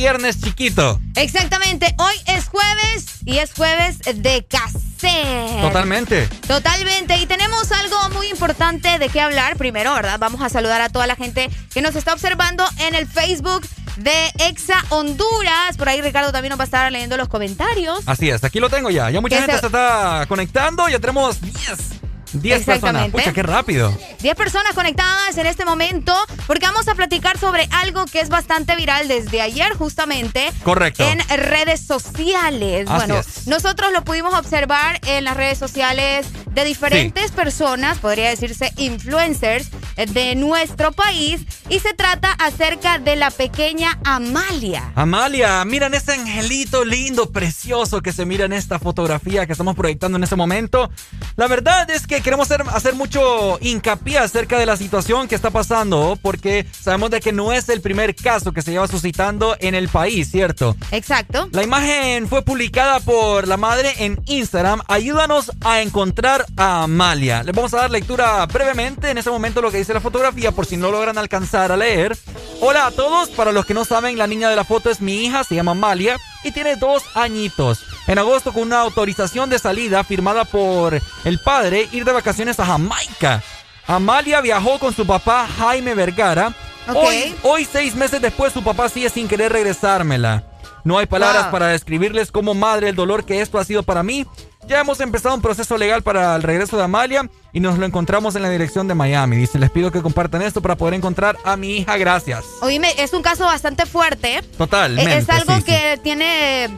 Pre-viernes 0.00 0.40
chiquito. 0.40 0.98
Exactamente, 1.14 1.94
hoy 1.98 2.14
es 2.26 2.48
jueves 2.48 3.04
y 3.26 3.36
es 3.36 3.52
jueves 3.52 3.98
de 3.98 4.46
caser. 4.48 5.60
Totalmente. 5.60 6.26
Totalmente. 6.48 7.18
Y 7.18 7.26
tenemos 7.26 7.70
algo 7.70 8.08
muy 8.14 8.28
importante 8.28 8.98
de 8.98 9.08
qué 9.10 9.20
hablar. 9.20 9.56
Primero, 9.56 9.92
¿verdad? 9.92 10.18
Vamos 10.18 10.40
a 10.40 10.48
saludar 10.48 10.80
a 10.80 10.88
toda 10.88 11.06
la 11.06 11.16
gente 11.16 11.50
que 11.72 11.82
nos 11.82 11.96
está 11.96 12.14
observando 12.14 12.64
en 12.78 12.94
el 12.94 13.06
Facebook 13.06 13.66
de 13.98 14.32
Exa 14.38 14.82
Honduras. 14.88 15.76
Por 15.76 15.90
ahí 15.90 16.00
Ricardo 16.00 16.32
también 16.32 16.50
nos 16.50 16.58
va 16.58 16.64
a 16.64 16.66
estar 16.66 16.90
leyendo 16.90 17.18
los 17.18 17.28
comentarios. 17.28 18.00
Así 18.06 18.30
es, 18.30 18.42
aquí 18.42 18.58
lo 18.58 18.70
tengo 18.70 18.88
ya. 18.88 19.10
Ya 19.10 19.20
mucha 19.20 19.36
gente 19.36 19.58
se... 19.58 19.66
está 19.66 20.24
conectando. 20.28 20.88
Ya 20.88 20.98
tenemos 20.98 21.42
10 21.42 21.99
10 22.32 22.64
personas. 22.64 23.08
Pucha, 23.10 23.32
qué 23.32 23.42
rápido. 23.42 23.96
10 24.20 24.34
personas 24.34 24.74
conectadas 24.74 25.36
en 25.36 25.46
este 25.46 25.64
momento 25.64 26.14
porque 26.46 26.66
vamos 26.66 26.88
a 26.88 26.94
platicar 26.94 27.38
sobre 27.38 27.68
algo 27.70 28.04
que 28.06 28.20
es 28.20 28.28
bastante 28.28 28.76
viral 28.76 29.08
desde 29.08 29.40
ayer 29.40 29.72
justamente. 29.74 30.52
Correcto. 30.62 31.04
En 31.04 31.18
redes 31.28 31.80
sociales. 31.86 32.86
bueno, 32.86 33.20
nosotros 33.46 33.92
lo 33.92 34.04
pudimos 34.04 34.34
observar 34.34 35.00
en 35.06 35.24
las 35.24 35.36
redes 35.36 35.58
sociales 35.58 36.26
de 36.52 36.64
diferentes 36.64 37.30
personas, 37.32 37.98
podría 37.98 38.28
decirse 38.28 38.72
influencers 38.76 39.70
de 39.96 40.34
nuestro 40.34 40.92
país 40.92 41.42
y 41.68 41.78
se 41.78 41.94
trata 41.94 42.32
acerca 42.32 42.98
de 42.98 43.16
la 43.16 43.30
pequeña 43.30 43.98
Amalia. 44.04 44.92
Amalia, 44.94 45.64
miren 45.64 45.94
ese 45.94 46.12
angelito 46.12 46.84
lindo, 46.84 47.30
precioso 47.30 48.00
que 48.00 48.12
se 48.12 48.24
mira 48.24 48.46
en 48.46 48.52
esta 48.52 48.78
fotografía 48.78 49.46
que 49.46 49.52
estamos 49.52 49.76
proyectando 49.76 50.16
en 50.16 50.24
este 50.24 50.36
momento. 50.36 50.90
La 51.36 51.46
verdad 51.46 51.88
es 51.90 52.06
que 52.06 52.19
queremos 52.22 52.50
hacer, 52.50 52.64
hacer 52.72 52.94
mucho 52.94 53.58
hincapié 53.60 54.18
acerca 54.18 54.58
de 54.58 54.66
la 54.66 54.76
situación 54.76 55.28
que 55.28 55.34
está 55.34 55.50
pasando 55.50 56.18
porque 56.20 56.66
sabemos 56.78 57.10
de 57.10 57.20
que 57.20 57.32
no 57.32 57.52
es 57.52 57.68
el 57.68 57.80
primer 57.80 58.14
caso 58.14 58.52
que 58.52 58.62
se 58.62 58.72
lleva 58.72 58.88
suscitando 58.88 59.56
en 59.60 59.74
el 59.74 59.88
país, 59.88 60.30
¿cierto? 60.30 60.76
Exacto. 60.90 61.48
La 61.52 61.62
imagen 61.62 62.28
fue 62.28 62.42
publicada 62.42 63.00
por 63.00 63.48
la 63.48 63.56
madre 63.56 63.92
en 63.98 64.20
Instagram. 64.26 64.80
Ayúdanos 64.88 65.52
a 65.62 65.82
encontrar 65.82 66.46
a 66.56 66.84
Amalia. 66.84 67.42
Les 67.42 67.54
vamos 67.54 67.74
a 67.74 67.78
dar 67.78 67.90
lectura 67.90 68.44
brevemente 68.46 69.10
en 69.10 69.18
este 69.18 69.30
momento 69.30 69.62
lo 69.62 69.70
que 69.70 69.78
dice 69.78 69.94
la 69.94 70.00
fotografía 70.00 70.52
por 70.52 70.66
si 70.66 70.76
no 70.76 70.90
logran 70.90 71.18
alcanzar 71.18 71.72
a 71.72 71.76
leer. 71.76 72.16
Hola 72.60 72.86
a 72.86 72.90
todos, 72.90 73.30
para 73.30 73.52
los 73.52 73.66
que 73.66 73.74
no 73.74 73.84
saben, 73.84 74.18
la 74.18 74.26
niña 74.26 74.50
de 74.50 74.56
la 74.56 74.64
foto 74.64 74.90
es 74.90 75.00
mi 75.00 75.24
hija, 75.24 75.44
se 75.44 75.54
llama 75.54 75.72
Amalia 75.72 76.16
y 76.42 76.52
tiene 76.52 76.76
dos 76.76 77.04
añitos. 77.14 77.84
En 78.06 78.18
agosto 78.18 78.52
con 78.52 78.62
una 78.62 78.80
autorización 78.80 79.50
de 79.50 79.58
salida 79.58 80.04
firmada 80.04 80.44
por 80.44 81.00
el 81.24 81.38
padre 81.38 81.88
ir 81.92 82.04
de 82.04 82.12
vacaciones 82.12 82.58
a 82.60 82.66
Jamaica. 82.66 83.42
Amalia 83.86 84.40
viajó 84.40 84.78
con 84.78 84.94
su 84.94 85.06
papá 85.06 85.48
Jaime 85.58 85.94
Vergara. 85.94 86.54
Hoy, 86.94 87.34
hoy, 87.42 87.68
seis 87.70 87.94
meses 87.94 88.20
después, 88.20 88.52
su 88.52 88.62
papá 88.62 88.88
sigue 88.88 89.10
sin 89.10 89.28
querer 89.28 89.52
regresármela. 89.52 90.44
No 90.84 90.98
hay 90.98 91.06
palabras 91.06 91.46
para 91.48 91.68
describirles 91.68 92.32
como 92.32 92.54
madre 92.54 92.88
el 92.88 92.96
dolor 92.96 93.24
que 93.24 93.40
esto 93.40 93.58
ha 93.58 93.64
sido 93.64 93.82
para 93.82 94.02
mí. 94.02 94.26
Ya 94.66 94.80
hemos 94.80 95.00
empezado 95.00 95.34
un 95.34 95.42
proceso 95.42 95.76
legal 95.78 96.02
para 96.02 96.36
el 96.36 96.42
regreso 96.42 96.76
de 96.76 96.84
Amalia 96.84 97.28
y 97.52 97.60
nos 97.60 97.78
lo 97.78 97.86
encontramos 97.86 98.36
en 98.36 98.42
la 98.42 98.50
dirección 98.50 98.86
de 98.88 98.94
Miami. 98.94 99.36
Dice, 99.36 99.58
les 99.58 99.70
pido 99.70 99.90
que 99.90 100.02
compartan 100.02 100.42
esto 100.42 100.60
para 100.60 100.76
poder 100.76 100.94
encontrar 100.94 101.38
a 101.44 101.56
mi 101.56 101.78
hija. 101.78 101.96
Gracias. 101.96 102.44
Oíme, 102.60 102.94
es 102.98 103.12
un 103.12 103.22
caso 103.22 103.44
bastante 103.44 103.86
fuerte. 103.86 104.42
Totalmente. 104.56 105.18
Es, 105.18 105.30
algo 105.30 105.64
que 105.64 105.98
tiene 106.02 106.70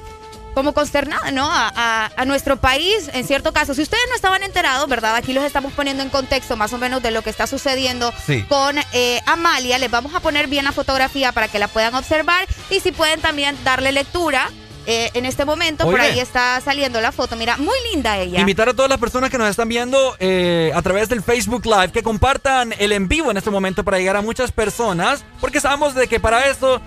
como 0.55 0.73
consternada, 0.73 1.31
¿no? 1.31 1.49
A, 1.51 2.11
nuestro 2.27 2.57
país, 2.57 3.11
en 3.13 3.27
cierto 3.27 3.53
caso. 3.53 3.75
Si 3.75 3.83
ustedes 3.83 4.05
no 4.09 4.15
estaban 4.15 4.43
enterados, 4.43 4.89
¿verdad? 4.89 5.17
Aquí 5.17 5.33
los 5.33 5.45
estamos 5.45 5.73
poniendo 5.73 6.03
en 6.03 6.09
contexto 6.09 6.57
más 6.57 6.73
o 6.73 6.79
menos 6.79 7.03
de 7.03 7.11
lo 7.11 7.23
que 7.23 7.31
está 7.31 7.47
sucediendo 7.47 8.13
con 8.49 8.77
eh, 8.93 9.21
Amalia. 9.27 9.79
Les 9.79 9.91
vamos 9.91 10.15
a 10.15 10.21
poner 10.21 10.47
bien 10.47 10.65
la 10.65 10.73
fotografía 10.73 11.33
para 11.33 11.49
que 11.49 11.59
la 11.59 11.69
puedan 11.69 11.95
observar 11.95 12.47
y 12.71 12.81
si 12.81 12.93
pueden 12.93 13.21
también 13.21 13.57
darle 13.65 13.93
lectura. 13.93 14.51
Eh, 14.87 15.11
en 15.15 15.27
este 15.27 15.45
momento, 15.45 15.85
por 15.85 16.01
ahí 16.01 16.19
está 16.19 16.61
saliendo 16.61 17.01
la 17.01 17.13
foto. 17.13 17.37
Mira, 17.37 17.57
muy 17.57 17.77
linda 17.93 18.19
ella. 18.19 18.41
Invitar 18.41 18.69
a 18.69 18.75
todas 18.75 18.89
las 18.89 18.99
personas 18.99 19.31
que 19.31 19.39
nos 19.39 19.49
están 19.49 19.69
viendo 19.69 20.17
eh, 20.19 20.73
a 20.75 20.83
través 20.83 21.09
del 21.09 21.23
Facebook 21.23 21.65
Live 21.65 21.93
que 21.93 22.03
compartan 22.03 22.75
el 22.79 22.93
en 22.93 23.09
vivo 23.09 23.31
en 23.31 23.37
este 23.37 23.51
momento 23.51 23.85
para 23.85 23.99
llegar 23.99 24.17
a 24.17 24.23
muchas 24.23 24.51
personas, 24.51 25.25
porque 25.41 25.61
sabemos 25.61 25.95
de 25.95 26.09
que 26.09 26.19
para 26.19 26.49
esto 26.49 26.81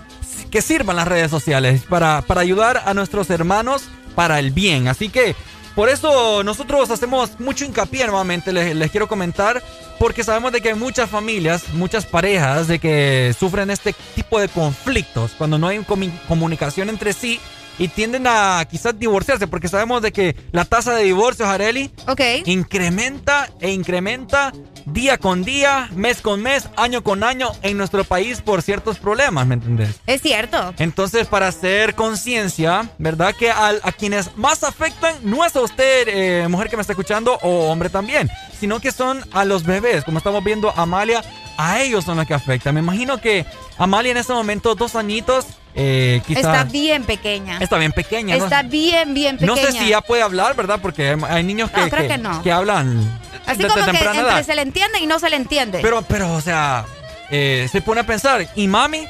que 0.51 0.61
sirvan 0.61 0.95
las 0.95 1.07
redes 1.07 1.31
sociales 1.31 1.83
para, 1.87 2.21
para 2.21 2.41
ayudar 2.41 2.83
a 2.85 2.93
nuestros 2.93 3.29
hermanos 3.29 3.83
para 4.13 4.39
el 4.39 4.51
bien. 4.51 4.87
Así 4.87 5.09
que 5.09 5.35
por 5.73 5.89
eso 5.89 6.43
nosotros 6.43 6.89
hacemos 6.89 7.39
mucho 7.39 7.65
hincapié 7.65 8.05
nuevamente, 8.07 8.53
les, 8.53 8.75
les, 8.75 8.91
quiero 8.91 9.07
comentar, 9.07 9.61
porque 9.99 10.23
sabemos 10.23 10.51
de 10.51 10.61
que 10.61 10.69
hay 10.69 10.75
muchas 10.75 11.09
familias, 11.09 11.63
muchas 11.73 12.05
parejas 12.05 12.67
de 12.67 12.79
que 12.79 13.35
sufren 13.37 13.69
este 13.69 13.93
tipo 14.15 14.39
de 14.39 14.47
conflictos 14.47 15.31
cuando 15.37 15.57
no 15.57 15.67
hay 15.67 15.79
comunicación 16.27 16.89
entre 16.89 17.13
sí 17.13 17.39
y 17.77 17.87
tienden 17.87 18.25
a 18.27 18.65
quizás 18.69 18.97
divorciarse 18.97 19.47
porque 19.47 19.67
sabemos 19.67 20.01
de 20.01 20.11
que 20.11 20.35
la 20.51 20.65
tasa 20.65 20.93
de 20.93 21.03
divorcios, 21.03 21.47
Areli, 21.47 21.91
okay. 22.07 22.43
incrementa 22.45 23.49
e 23.59 23.71
incrementa 23.71 24.53
día 24.85 25.17
con 25.17 25.43
día, 25.43 25.89
mes 25.95 26.21
con 26.21 26.41
mes, 26.41 26.69
año 26.77 27.03
con 27.03 27.23
año 27.23 27.51
en 27.63 27.77
nuestro 27.77 28.03
país 28.03 28.41
por 28.41 28.61
ciertos 28.61 28.99
problemas, 28.99 29.45
¿me 29.47 29.55
entendés? 29.55 29.99
Es 30.05 30.21
cierto. 30.21 30.73
Entonces, 30.77 31.27
para 31.27 31.47
hacer 31.47 31.95
conciencia, 31.95 32.89
¿verdad? 32.97 33.35
Que 33.35 33.49
a, 33.49 33.69
a, 33.69 33.91
quienes 33.91 34.35
más 34.37 34.63
afectan 34.63 35.15
no 35.23 35.43
es 35.43 35.55
a 35.55 35.61
usted, 35.61 36.07
eh, 36.07 36.47
mujer 36.47 36.69
que 36.69 36.77
me 36.77 36.81
está 36.81 36.93
escuchando, 36.93 37.39
o 37.41 37.71
hombre 37.71 37.89
también, 37.89 38.29
sino 38.59 38.79
que 38.79 38.91
son 38.91 39.23
a 39.31 39.43
los 39.43 39.63
bebés, 39.63 40.03
como 40.03 40.19
estamos 40.19 40.43
viendo 40.43 40.71
Amalia, 40.75 41.23
a 41.57 41.81
ellos 41.81 42.05
son 42.05 42.17
los 42.17 42.27
que 42.27 42.33
afectan. 42.33 42.75
Me 42.75 42.81
imagino 42.81 43.19
que 43.19 43.45
Amalia 43.77 44.11
en 44.11 44.17
este 44.17 44.33
momento, 44.33 44.75
dos 44.75 44.95
añitos, 44.95 45.45
eh, 45.75 46.21
quizá, 46.25 46.39
está 46.39 46.63
bien 46.63 47.03
pequeña. 47.03 47.57
Está 47.59 47.77
bien 47.77 47.91
pequeña. 47.91 48.35
Está 48.35 48.63
¿no? 48.63 48.69
bien, 48.69 49.13
bien 49.13 49.37
pequeña. 49.37 49.61
No 49.61 49.71
sé 49.71 49.77
si 49.77 49.89
ya 49.89 50.01
puede 50.01 50.23
hablar, 50.23 50.55
¿verdad? 50.55 50.79
Porque 50.81 51.17
hay 51.27 51.43
niños 51.43 51.69
que, 51.69 51.81
no, 51.81 51.89
creo 51.89 52.03
que, 52.03 52.07
que, 52.07 52.17
no. 52.17 52.41
que 52.41 52.51
hablan. 52.51 53.19
Así 53.45 53.61
de, 53.61 53.67
como 53.67 53.85
de 53.85 53.91
que 53.91 53.97
entre 53.97 54.19
edad. 54.19 54.43
se 54.43 54.55
le 54.55 54.61
entiende 54.61 54.99
y 54.99 55.05
no 55.05 55.19
se 55.19 55.29
le 55.29 55.35
entiende. 55.35 55.79
Pero, 55.81 56.01
pero, 56.03 56.33
o 56.33 56.41
sea, 56.41 56.85
eh, 57.29 57.67
se 57.71 57.81
pone 57.81 58.01
a 58.01 58.05
pensar, 58.05 58.47
¿y 58.55 58.67
mami? 58.67 59.05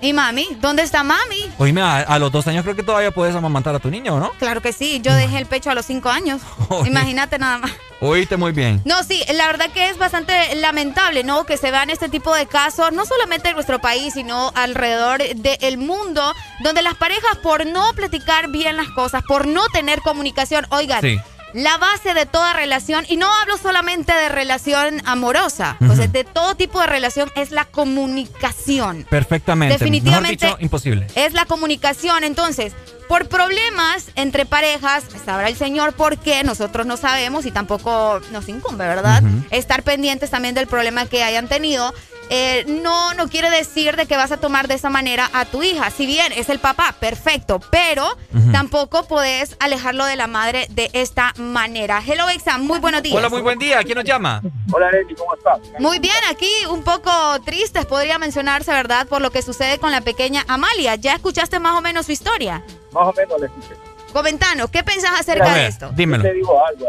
¿Y 0.00 0.12
mami? 0.12 0.46
¿Dónde 0.60 0.82
está 0.82 1.02
mami? 1.02 1.50
Oíme, 1.58 1.80
a, 1.80 1.98
a, 1.98 2.18
los 2.18 2.30
dos 2.30 2.46
años 2.46 2.62
creo 2.62 2.76
que 2.76 2.82
todavía 2.82 3.10
puedes 3.10 3.34
amamantar 3.34 3.74
a 3.74 3.78
tu 3.78 3.90
niño, 3.90 4.18
¿no? 4.18 4.30
Claro 4.38 4.62
que 4.62 4.72
sí. 4.72 5.00
Yo 5.02 5.12
dejé 5.14 5.38
el 5.38 5.46
pecho 5.46 5.70
a 5.70 5.74
los 5.74 5.86
cinco 5.86 6.08
años. 6.08 6.40
Oye. 6.68 6.88
Imagínate 6.88 7.38
nada 7.38 7.58
más. 7.58 7.72
Oíste 8.00 8.36
muy 8.36 8.52
bien. 8.52 8.80
No, 8.84 9.02
sí, 9.02 9.24
la 9.34 9.46
verdad 9.46 9.70
que 9.72 9.88
es 9.88 9.98
bastante 9.98 10.54
lamentable, 10.56 11.24
¿no? 11.24 11.44
Que 11.44 11.56
se 11.56 11.72
vean 11.72 11.90
este 11.90 12.08
tipo 12.08 12.32
de 12.32 12.46
casos, 12.46 12.92
no 12.92 13.04
solamente 13.04 13.48
en 13.48 13.54
nuestro 13.54 13.80
país, 13.80 14.14
sino 14.14 14.52
alrededor 14.54 15.20
del 15.34 15.78
mundo, 15.78 16.32
donde 16.60 16.82
las 16.82 16.94
parejas, 16.94 17.38
por 17.42 17.66
no 17.66 17.92
platicar 17.94 18.50
bien 18.50 18.76
las 18.76 18.88
cosas, 18.90 19.24
por 19.26 19.48
no 19.48 19.66
tener 19.72 20.00
comunicación, 20.02 20.64
oigan. 20.70 21.00
Sí. 21.00 21.18
La 21.54 21.78
base 21.78 22.14
de 22.14 22.26
toda 22.26 22.52
relación, 22.52 23.06
y 23.08 23.16
no 23.16 23.32
hablo 23.32 23.56
solamente 23.56 24.12
de 24.12 24.28
relación 24.28 25.00
amorosa, 25.06 25.76
uh 25.80 25.84
-huh. 25.84 25.92
o 25.92 25.96
sea, 25.96 26.06
de 26.06 26.24
todo 26.24 26.54
tipo 26.54 26.80
de 26.80 26.86
relación 26.86 27.30
es 27.36 27.50
la 27.50 27.64
comunicación. 27.64 29.06
Perfectamente. 29.08 29.78
Definitivamente. 29.78 30.44
Mejor 30.44 30.58
dicho, 30.58 30.64
imposible. 30.64 31.06
Es 31.14 31.32
la 31.32 31.46
comunicación. 31.46 32.24
Entonces, 32.24 32.74
por 33.08 33.28
problemas 33.28 34.08
entre 34.14 34.44
parejas, 34.44 35.04
sabrá 35.24 35.48
el 35.48 35.56
Señor 35.56 35.94
por 35.94 36.18
qué, 36.18 36.44
nosotros 36.44 36.86
no 36.86 36.96
sabemos 36.98 37.46
y 37.46 37.50
tampoco 37.50 38.20
nos 38.30 38.48
incumbe, 38.48 38.86
¿verdad? 38.86 39.22
Uh 39.22 39.26
-huh. 39.26 39.46
Estar 39.50 39.82
pendientes 39.82 40.30
también 40.30 40.54
del 40.54 40.66
problema 40.66 41.06
que 41.06 41.24
hayan 41.24 41.48
tenido. 41.48 41.94
Eh, 42.30 42.64
no, 42.66 43.14
no 43.14 43.28
quiere 43.28 43.48
decir 43.50 43.96
de 43.96 44.06
que 44.06 44.16
vas 44.16 44.32
a 44.32 44.36
tomar 44.36 44.68
de 44.68 44.74
esa 44.74 44.90
manera 44.90 45.30
a 45.32 45.44
tu 45.46 45.62
hija. 45.62 45.90
Si 45.90 46.06
bien 46.06 46.32
es 46.32 46.48
el 46.48 46.58
papá, 46.58 46.94
perfecto, 47.00 47.60
pero 47.70 48.06
uh 48.06 48.36
-huh. 48.36 48.52
tampoco 48.52 49.04
podés 49.04 49.56
alejarlo 49.60 50.04
de 50.04 50.16
la 50.16 50.26
madre 50.26 50.66
de 50.70 50.90
esta 50.92 51.32
manera. 51.38 52.02
Hello, 52.06 52.28
Exam, 52.28 52.66
muy 52.66 52.80
buenos 52.80 53.02
días. 53.02 53.16
Hola, 53.16 53.28
muy 53.28 53.40
buen 53.40 53.58
día. 53.58 53.82
¿Quién 53.82 53.96
nos 53.96 54.04
llama? 54.04 54.42
Hola, 54.72 54.90
Leti, 54.90 55.14
¿cómo 55.14 55.34
estás? 55.34 55.58
Muy 55.78 55.98
bien, 55.98 56.14
aquí 56.30 56.50
un 56.68 56.82
poco 56.82 57.10
tristes 57.44 57.86
podría 57.86 58.18
mencionarse, 58.18 58.70
¿verdad? 58.72 59.06
Por 59.06 59.22
lo 59.22 59.30
que 59.30 59.42
sucede 59.42 59.78
con 59.78 59.90
la 59.90 60.02
pequeña 60.02 60.44
Amalia. 60.48 60.96
¿Ya 60.96 61.14
escuchaste 61.14 61.58
más 61.60 61.78
o 61.78 61.80
menos 61.80 62.06
su 62.06 62.12
historia? 62.12 62.62
Más 62.92 63.08
o 63.08 63.12
menos 63.14 63.40
la 63.40 63.46
escuché. 63.46 63.74
Comentanos, 64.12 64.70
¿qué 64.70 64.82
pensás 64.82 65.18
acerca 65.20 65.44
Mira, 65.44 65.56
de 65.56 65.66
esto? 65.66 65.90
Dímelo. 65.94 66.24
Yo 66.24 66.30
te 66.30 66.34
digo 66.34 66.66
algo. 66.66 66.86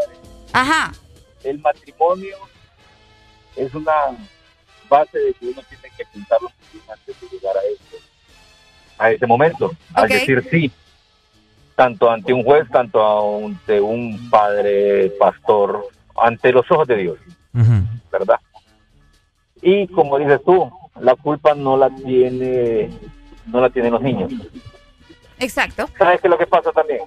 Ajá. 0.54 0.94
El 1.44 1.60
matrimonio 1.60 2.36
es 3.56 3.74
una 3.74 3.94
base 4.90 5.18
de 5.18 5.34
que 5.34 5.46
uno 5.48 5.62
tiene 5.70 5.96
que 5.96 6.06
pensarlo 6.14 6.52
antes 6.92 7.22
de 7.22 7.28
llegar 7.28 7.56
a 7.58 7.62
ese, 7.62 8.04
a 8.98 9.12
ese 9.12 9.28
momento. 9.28 9.72
Okay. 9.94 10.04
Es 10.04 10.10
decir, 10.28 10.48
sí, 10.50 10.72
tanto 11.76 12.10
ante 12.12 12.34
un 12.34 12.44
juez, 12.44 12.68
tanto 12.70 13.38
ante 13.46 13.80
un 13.80 14.30
padre, 14.30 15.12
pastor, 15.20 15.88
ante 16.22 16.52
los 16.52 16.70
ojos 16.72 16.88
de 16.88 16.98
Dios, 16.98 17.18
Uh 17.54 17.62
-huh. 17.62 17.84
¿verdad? 18.12 18.40
Y 19.62 19.88
como 19.88 20.20
dices 20.20 20.40
tú, 20.46 20.72
la 21.02 21.16
culpa 21.16 21.56
no 21.56 21.76
la 21.78 21.90
tiene, 21.90 22.90
no 23.48 23.60
la 23.60 23.70
tienen 23.70 23.92
los 23.92 24.02
niños. 24.02 24.32
Exacto. 25.40 25.90
¿Sabes 25.98 26.22
qué 26.22 26.28
es 26.28 26.32
lo 26.32 26.38
que 26.38 26.46
pasa 26.46 26.72
también? 26.72 27.02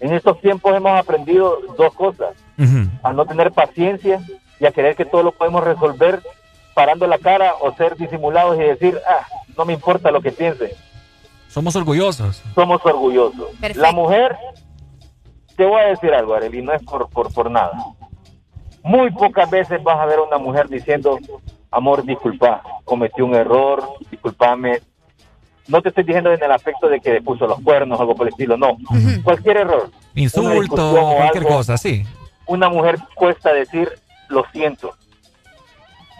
En 0.00 0.12
estos 0.12 0.38
tiempos 0.40 0.76
hemos 0.76 0.98
aprendido 0.98 1.58
dos 1.78 1.94
cosas. 1.94 2.34
Uh 2.58 2.62
-huh. 2.64 2.90
A 3.02 3.12
no 3.12 3.24
tener 3.24 3.50
paciencia 3.52 4.20
y 4.60 4.66
a 4.66 4.72
creer 4.72 4.94
que 4.94 5.04
todo 5.06 5.22
lo 5.22 5.32
podemos 5.32 5.64
resolver 5.64 6.20
parando 6.76 7.06
la 7.06 7.16
cara 7.16 7.54
o 7.62 7.74
ser 7.74 7.96
disimulados 7.96 8.54
y 8.58 8.64
decir, 8.64 9.00
ah, 9.08 9.26
no 9.56 9.64
me 9.64 9.72
importa 9.72 10.10
lo 10.10 10.20
que 10.20 10.30
piense. 10.30 10.76
Somos 11.48 11.74
orgullosos. 11.74 12.42
Somos 12.54 12.84
orgullosos. 12.84 13.48
Perfecto. 13.52 13.80
La 13.80 13.92
mujer, 13.92 14.36
te 15.56 15.64
voy 15.64 15.80
a 15.80 15.86
decir 15.86 16.12
algo, 16.12 16.34
Arely, 16.34 16.60
no 16.60 16.74
es 16.74 16.82
por, 16.82 17.08
por, 17.08 17.32
por 17.32 17.50
nada. 17.50 17.72
Muy 18.82 19.10
pocas 19.10 19.48
veces 19.48 19.82
vas 19.82 19.98
a 19.98 20.04
ver 20.04 20.18
a 20.18 20.22
una 20.24 20.36
mujer 20.36 20.68
diciendo, 20.68 21.18
amor, 21.70 22.04
disculpa, 22.04 22.62
cometí 22.84 23.22
un 23.22 23.34
error, 23.34 23.82
disculpame. 24.10 24.82
No 25.68 25.80
te 25.80 25.88
estoy 25.88 26.04
diciendo 26.04 26.30
en 26.30 26.44
el 26.44 26.52
aspecto 26.52 26.90
de 26.90 27.00
que 27.00 27.22
puso 27.22 27.46
los 27.46 27.58
cuernos 27.62 27.98
o 27.98 28.02
algo 28.02 28.14
por 28.14 28.26
el 28.26 28.34
estilo, 28.34 28.58
no. 28.58 28.72
Uh 28.72 28.76
-huh. 28.90 29.22
Cualquier 29.22 29.56
error. 29.56 29.90
Insulto, 30.14 30.92
cualquier 31.16 31.44
algo, 31.46 31.56
cosa, 31.56 31.78
sí. 31.78 32.04
Una 32.46 32.68
mujer 32.68 32.98
cuesta 33.14 33.50
decir, 33.54 33.88
lo 34.28 34.44
siento. 34.52 34.92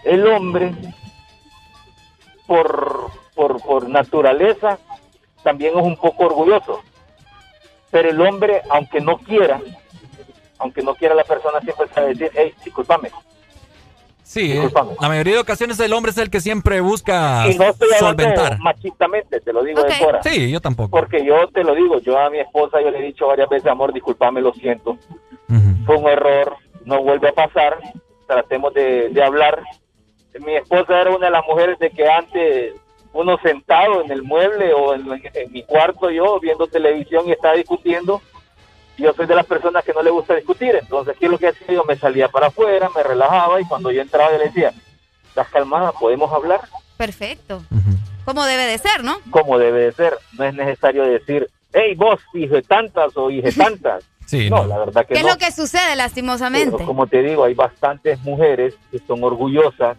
El 0.06 0.26
hombre, 0.26 0.72
por, 2.46 3.10
por, 3.34 3.60
por 3.62 3.88
naturaleza, 3.88 4.78
también 5.42 5.76
es 5.76 5.82
un 5.84 5.96
poco 5.96 6.26
orgulloso. 6.26 6.80
Pero 7.90 8.10
el 8.10 8.20
hombre, 8.20 8.62
aunque 8.70 9.00
no 9.00 9.18
quiera, 9.18 9.60
aunque 10.58 10.82
no 10.82 10.94
quiera 10.94 11.14
la 11.14 11.24
persona, 11.24 11.60
siempre 11.60 11.88
sabe 11.94 12.08
decir, 12.14 12.30
hey, 12.34 12.54
discúlpame. 12.64 13.10
Sí, 14.22 14.52
eh, 14.52 14.68
la 15.00 15.08
mayoría 15.08 15.34
de 15.34 15.40
ocasiones 15.40 15.78
el 15.78 15.92
hombre 15.92 16.10
es 16.10 16.18
el 16.18 16.30
que 16.30 16.40
siempre 16.40 16.80
busca 16.80 17.48
y 17.48 17.56
no 17.56 17.64
estoy 17.66 17.88
solventar. 17.96 18.58
machistamente, 18.58 19.40
te 19.40 19.52
lo 19.52 19.62
digo 19.62 19.80
Okay. 19.82 19.92
de 19.92 20.02
fuera. 20.04 20.22
Sí, 20.24 20.50
yo 20.50 20.60
tampoco. 20.60 20.90
Porque 20.90 21.24
yo 21.24 21.46
te 21.48 21.62
lo 21.62 21.74
digo, 21.76 22.00
yo 22.00 22.18
a 22.18 22.28
mi 22.28 22.40
esposa 22.40 22.80
yo 22.82 22.90
le 22.90 22.98
he 22.98 23.02
dicho 23.02 23.28
varias 23.28 23.48
veces, 23.48 23.68
amor, 23.70 23.92
discúlpame, 23.92 24.40
lo 24.40 24.52
siento. 24.52 24.98
Fue 25.86 25.96
un 25.96 26.08
error, 26.08 26.56
no 26.84 27.02
vuelve 27.04 27.28
a 27.28 27.32
pasar. 27.32 27.78
Tratemos 28.26 28.74
de, 28.74 29.10
de 29.10 29.22
hablar. 29.22 29.62
Mi 30.44 30.56
esposa 30.56 31.00
era 31.00 31.10
una 31.10 31.26
de 31.26 31.32
las 31.32 31.46
mujeres 31.46 31.78
de 31.78 31.90
que 31.90 32.08
antes 32.08 32.74
uno 33.12 33.38
sentado 33.42 34.02
en 34.02 34.10
el 34.10 34.22
mueble 34.22 34.72
o 34.74 34.94
en, 34.94 35.06
en 35.32 35.52
mi 35.52 35.62
cuarto 35.62 36.10
yo 36.10 36.38
viendo 36.40 36.66
televisión 36.66 37.26
y 37.26 37.32
estaba 37.32 37.54
discutiendo. 37.54 38.20
Yo 38.98 39.12
soy 39.12 39.26
de 39.26 39.34
las 39.34 39.46
personas 39.46 39.84
que 39.84 39.92
no 39.92 40.02
le 40.02 40.10
gusta 40.10 40.34
discutir, 40.34 40.74
entonces 40.74 41.16
¿qué 41.18 41.26
es 41.26 41.30
lo 41.30 41.38
que 41.38 41.48
hacía? 41.48 41.66
Yo 41.68 41.84
me 41.84 41.96
salía 41.96 42.28
para 42.28 42.46
afuera, 42.46 42.88
me 42.94 43.02
relajaba 43.02 43.60
y 43.60 43.64
cuando 43.66 43.90
yo 43.90 44.00
entraba 44.00 44.32
yo 44.32 44.38
le 44.38 44.44
decía, 44.46 44.72
¿estás 45.28 45.48
calmada? 45.48 45.92
¿Podemos 45.92 46.32
hablar? 46.32 46.60
Perfecto. 46.96 47.62
Como 48.24 48.44
debe 48.44 48.64
de 48.64 48.78
ser, 48.78 49.04
¿no? 49.04 49.18
Como 49.30 49.58
debe 49.58 49.80
de 49.80 49.92
ser. 49.92 50.18
No 50.38 50.44
es 50.44 50.54
necesario 50.54 51.04
decir, 51.04 51.48
hey, 51.72 51.94
vos, 51.94 52.20
hijo 52.34 52.54
de 52.54 52.62
tantas 52.62 53.16
o 53.16 53.30
hija 53.30 53.48
de 53.48 53.52
tantas. 53.64 54.04
Sí, 54.26 54.50
no, 54.50 54.62
no. 54.62 54.66
la 54.66 54.78
verdad 54.78 55.06
que 55.06 55.14
¿Qué 55.14 55.22
no. 55.22 55.28
es 55.28 55.34
lo 55.34 55.38
que 55.38 55.52
sucede 55.52 55.94
lastimosamente? 55.94 56.72
Pero 56.72 56.86
como 56.86 57.06
te 57.06 57.22
digo, 57.22 57.44
hay 57.44 57.54
bastantes 57.54 58.18
mujeres 58.22 58.74
que 58.90 58.98
son 59.06 59.22
orgullosas, 59.22 59.96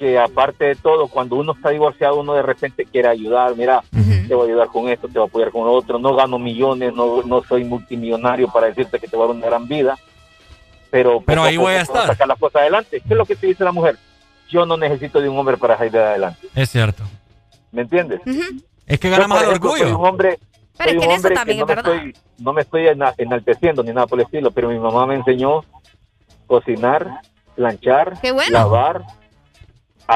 que 0.00 0.18
aparte 0.18 0.64
de 0.64 0.74
todo, 0.76 1.08
cuando 1.08 1.36
uno 1.36 1.52
está 1.52 1.68
divorciado, 1.70 2.18
uno 2.18 2.32
de 2.32 2.40
repente 2.42 2.86
quiere 2.86 3.06
ayudar, 3.08 3.54
mira, 3.54 3.82
te 4.26 4.34
voy 4.34 4.46
a 4.46 4.50
ayudar 4.52 4.68
con 4.68 4.88
esto, 4.88 5.06
te 5.08 5.18
voy 5.18 5.26
a 5.26 5.28
apoyar 5.28 5.50
con 5.50 5.64
lo 5.66 5.72
otro, 5.72 5.98
no 5.98 6.16
gano 6.16 6.38
millones, 6.38 6.94
no, 6.94 7.22
no 7.22 7.42
soy 7.44 7.64
multimillonario 7.64 8.48
para 8.48 8.68
decirte 8.68 8.98
que 8.98 9.06
te 9.06 9.14
voy 9.14 9.24
a 9.24 9.28
dar 9.28 9.36
una 9.36 9.46
gran 9.46 9.68
vida, 9.68 9.98
pero, 10.90 11.20
Pero 11.20 11.42
ahí 11.42 11.58
voy 11.58 11.74
a 11.74 11.82
estar. 11.82 12.06
sacar 12.06 12.26
las 12.26 12.38
cosas 12.38 12.62
adelante. 12.62 13.00
¿Qué 13.00 13.12
es 13.12 13.16
lo 13.16 13.26
que 13.26 13.36
te 13.36 13.46
dice 13.46 13.62
la 13.62 13.72
mujer? 13.72 13.96
Yo 14.48 14.64
no 14.66 14.76
necesito 14.78 15.20
de 15.20 15.28
un 15.28 15.38
hombre 15.38 15.56
para 15.58 15.76
salir 15.76 15.96
adelante, 15.98 16.48
Es 16.54 16.70
cierto. 16.70 17.04
¿me 17.70 17.82
entiendes? 17.82 18.20
Es 18.86 18.98
que 18.98 19.10
gana 19.10 19.28
más 19.28 19.42
el 19.42 19.46
soy 19.46 19.54
orgullo. 19.56 19.98
un 19.98 20.06
hombre, 20.06 20.38
Pero 20.78 20.90
soy 20.90 20.96
es 20.96 21.02
que 21.02 21.06
un 21.06 21.12
en 21.12 21.18
eso 21.18 21.28
también 21.30 21.58
no 21.58 21.64
es 21.64 21.68
me 21.68 21.74
estoy, 21.74 22.16
no 22.38 22.52
me 22.54 22.60
estoy 22.62 22.86
ena- 22.88 23.14
enalteciendo 23.18 23.82
ni 23.84 23.92
nada 23.92 24.06
por 24.06 24.18
el 24.18 24.24
estilo, 24.24 24.50
pero 24.50 24.70
mi 24.70 24.78
mamá 24.78 25.04
me 25.06 25.16
enseñó 25.16 25.60
cocinar, 26.46 27.20
planchar, 27.54 28.14
bueno. 28.32 28.50
lavar, 28.50 29.02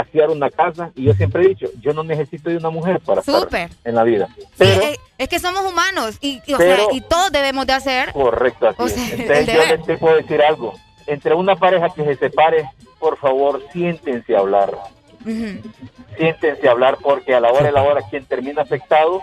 asear 0.01 0.31
una 0.31 0.51
casa 0.51 0.91
y 0.95 1.05
yo 1.05 1.15
siempre 1.15 1.45
he 1.45 1.49
dicho, 1.49 1.67
yo 1.81 1.93
no 1.93 2.03
necesito 2.05 2.51
de 2.51 2.57
una 2.57 2.71
mujer 2.71 3.01
para 3.01 3.23
Súper. 3.23 3.71
estar 3.71 3.71
en 3.85 3.95
la 3.95 4.03
vida. 4.05 4.29
Sí, 4.37 4.45
Pero, 4.59 4.83
eh, 4.83 4.99
es 5.19 5.29
que 5.29 5.39
somos 5.39 5.65
humanos 5.65 6.19
y, 6.21 6.43
y, 6.47 6.55
o 6.55 6.59
Pero- 6.59 6.87
sea, 6.87 6.95
y 6.97 7.01
todos 7.01 7.31
debemos 7.31 7.67
de 7.67 7.73
hacer. 7.75 8.13
correcto, 8.13 8.69
así 8.69 8.83
o 8.83 8.89
sea, 8.89 9.05
Entonces 9.15 9.47
yo 9.47 9.65
les 9.67 9.85
te 9.85 9.97
puedo 9.99 10.17
decir 10.17 10.43
algo. 10.43 10.75
Entre 11.07 11.35
una 11.35 11.55
pareja 11.57 11.91
que 11.91 12.03
se 12.05 12.17
separe, 12.17 12.69
por 12.99 13.17
favor, 13.19 13.63
siéntense 13.73 14.35
a 14.35 14.41
hablar. 14.41 14.73
siéntense 16.17 16.69
a 16.69 16.71
hablar 16.73 16.99
porque 17.03 17.35
a 17.35 17.41
la 17.41 17.51
hora 17.53 17.67
de 17.67 17.73
la 17.73 17.83
hora 17.83 18.03
quien 18.11 18.25
termina 18.25 18.63
afectado 18.63 19.21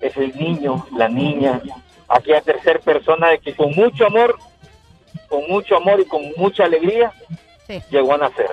es 0.00 0.16
el 0.16 0.36
niño, 0.36 0.86
la 0.96 1.08
niña, 1.08 1.60
aquella 2.08 2.40
tercera 2.40 2.78
persona 2.78 3.28
de 3.28 3.38
que 3.38 3.54
con 3.54 3.72
mucho 3.74 4.06
amor, 4.06 4.38
con 5.28 5.42
mucho 5.48 5.76
amor 5.76 6.00
y 6.00 6.04
con 6.04 6.22
mucha 6.36 6.64
alegría 6.64 7.12
Sí. 7.66 7.82
llegó 7.90 8.14
a 8.14 8.18
nacer. 8.18 8.50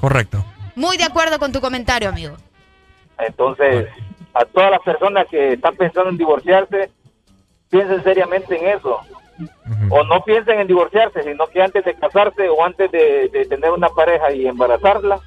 Correcto. 0.00 0.44
Muy 0.74 0.96
de 0.96 1.04
acuerdo 1.04 1.38
con 1.38 1.52
tu 1.52 1.60
comentario, 1.60 2.08
amigo. 2.08 2.36
Entonces, 3.18 3.88
a 4.34 4.44
todas 4.44 4.70
las 4.70 4.80
personas 4.80 5.26
que 5.30 5.52
están 5.54 5.76
pensando 5.76 6.10
en 6.10 6.18
divorciarse, 6.18 6.90
piensen 7.70 8.02
seriamente 8.02 8.58
en 8.58 8.76
eso. 8.76 9.00
O 9.90 10.04
no 10.04 10.22
piensen 10.24 10.60
en 10.60 10.66
divorciarse, 10.66 11.22
sino 11.22 11.46
que 11.46 11.62
antes 11.62 11.84
de 11.84 11.94
casarse 11.94 12.48
o 12.48 12.64
antes 12.64 12.90
de, 12.92 13.28
de 13.32 13.46
tener 13.46 13.70
una 13.70 13.88
pareja 13.88 14.32
y 14.32 14.46
embarazarla, 14.46 15.20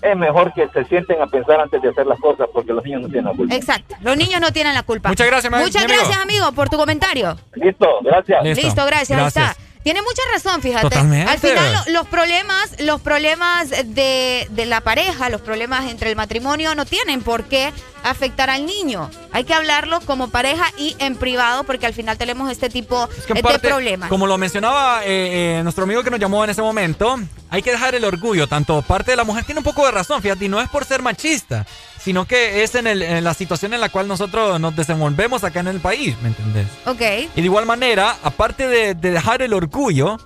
es 0.00 0.16
mejor 0.16 0.52
que 0.54 0.68
se 0.68 0.84
sienten 0.84 1.20
a 1.20 1.26
pensar 1.26 1.60
antes 1.60 1.82
de 1.82 1.88
hacer 1.88 2.06
las 2.06 2.18
cosas 2.20 2.48
porque 2.52 2.72
los 2.72 2.84
niños 2.84 3.02
no 3.02 3.08
tienen 3.08 3.24
la 3.26 3.36
culpa. 3.36 3.54
Exacto. 3.54 3.96
Los 4.00 4.16
niños 4.16 4.40
no 4.40 4.52
tienen 4.52 4.74
la 4.74 4.82
culpa. 4.82 5.08
Muchas 5.08 5.26
gracias, 5.26 5.52
Muchas 5.52 5.86
gracias, 5.86 6.18
amigo, 6.18 6.52
por 6.52 6.68
tu 6.68 6.76
comentario. 6.76 7.36
Listo, 7.54 7.98
gracias. 8.02 8.44
Listo, 8.44 8.86
gracias. 8.86 9.10
Ahí 9.10 9.24
Gracias. 9.24 9.50
está. 9.50 9.67
Tiene 9.88 10.02
mucha 10.02 10.20
razón, 10.34 10.60
fíjate. 10.60 10.82
Totalmente. 10.90 11.30
Al 11.30 11.38
final 11.38 11.72
lo- 11.86 11.92
los 11.92 12.08
problemas, 12.08 12.70
los 12.80 13.00
problemas 13.00 13.70
de, 13.70 14.46
de 14.50 14.66
la 14.66 14.82
pareja, 14.82 15.30
los 15.30 15.40
problemas 15.40 15.90
entre 15.90 16.10
el 16.10 16.16
matrimonio 16.16 16.74
no 16.74 16.84
tienen 16.84 17.22
por 17.22 17.44
qué 17.44 17.72
afectar 18.04 18.50
al 18.50 18.66
niño. 18.66 19.10
Hay 19.32 19.44
que 19.44 19.54
hablarlo 19.54 20.00
como 20.02 20.28
pareja 20.28 20.66
y 20.76 20.94
en 20.98 21.16
privado 21.16 21.64
porque 21.64 21.86
al 21.86 21.94
final 21.94 22.18
tenemos 22.18 22.50
este 22.50 22.68
tipo 22.68 23.08
que 23.26 23.32
en 23.32 23.40
parte, 23.40 23.66
de 23.66 23.68
problemas. 23.72 24.08
Como 24.10 24.26
lo 24.26 24.36
mencionaba 24.36 25.00
eh, 25.06 25.58
eh, 25.58 25.60
nuestro 25.62 25.84
amigo 25.84 26.02
que 26.04 26.10
nos 26.10 26.20
llamó 26.20 26.44
en 26.44 26.50
ese 26.50 26.60
momento, 26.60 27.18
hay 27.50 27.62
que 27.62 27.70
dejar 27.70 27.94
el 27.94 28.04
orgullo. 28.04 28.46
Tanto 28.46 28.80
parte 28.82 29.12
de 29.12 29.16
la 29.16 29.24
mujer 29.24 29.44
tiene 29.44 29.58
un 29.60 29.64
poco 29.64 29.84
de 29.84 29.92
razón, 29.92 30.20
fíjate, 30.22 30.44
y 30.44 30.48
no 30.48 30.60
es 30.60 30.68
por 30.68 30.84
ser 30.84 31.02
machista, 31.02 31.66
sino 32.00 32.26
que 32.26 32.62
es 32.62 32.74
en, 32.74 32.86
el- 32.86 33.02
en 33.02 33.24
la 33.24 33.34
situación 33.34 33.74
en 33.74 33.80
la 33.80 33.88
cual 33.88 34.08
nosotros 34.08 34.58
nos 34.60 34.74
desenvolvemos 34.76 35.44
acá 35.44 35.60
en 35.60 35.68
el 35.68 35.80
país, 35.80 36.16
¿me 36.22 36.28
entendés? 36.28 36.66
Ok. 36.86 37.00
Y 37.34 37.40
de 37.40 37.46
igual 37.46 37.66
manera, 37.66 38.16
aparte 38.22 38.66
de, 38.68 38.94
de 38.94 39.10
dejar 39.10 39.42
el 39.42 39.52
orgullo, 39.54 40.18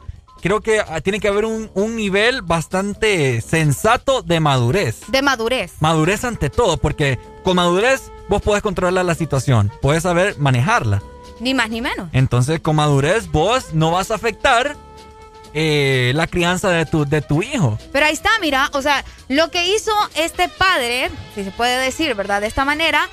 creo 0.43 0.61
que 0.61 0.81
ah, 0.81 1.01
tiene 1.01 1.21
que 1.21 1.29
haber 1.29 1.45
un, 1.45 1.71
un 1.75 1.95
nivel 1.97 2.43
bastante 2.43 3.41
sensato 3.41 4.23
de 4.23 4.41
madurez. 4.41 5.01
De 5.09 5.23
madurez. 5.23 5.73
Madurez 5.81 6.25
ante 6.25 6.51
todo, 6.51 6.77
porque 6.79 7.19
con 7.45 7.57
madurez 7.57 8.11
vos 8.29 8.43
podés 8.43 8.63
controlar 8.63 9.05
la 9.05 9.15
situación, 9.15 9.71
podés 9.81 10.03
saber 10.03 10.39
manejarla. 10.39 11.03
Ni 11.41 11.55
más 11.55 11.71
ni 11.71 11.81
menos. 11.81 12.09
Entonces, 12.13 12.61
con 12.61 12.77
madurez, 12.77 13.31
vos 13.31 13.73
no 13.73 13.91
vas 13.91 14.11
a 14.11 14.15
afectar 14.15 14.77
eh, 15.55 16.13
la 16.15 16.27
crianza 16.27 16.71
de 16.71 16.87
tu, 16.87 17.05
de 17.05 17.21
tu 17.23 17.43
hijo. 17.43 17.79
Pero 17.93 18.07
ahí 18.07 18.13
está, 18.13 18.31
mira, 18.41 18.71
o 18.73 18.83
sea, 18.83 19.05
lo 19.29 19.51
que 19.51 19.67
hizo 19.75 19.93
este 20.15 20.49
padre, 20.49 21.11
si 21.35 21.45
se 21.45 21.51
puede 21.51 21.79
decir, 21.79 22.15
¿verdad? 22.15 22.41
De 22.41 22.47
esta 22.47 22.65
manera, 22.65 23.09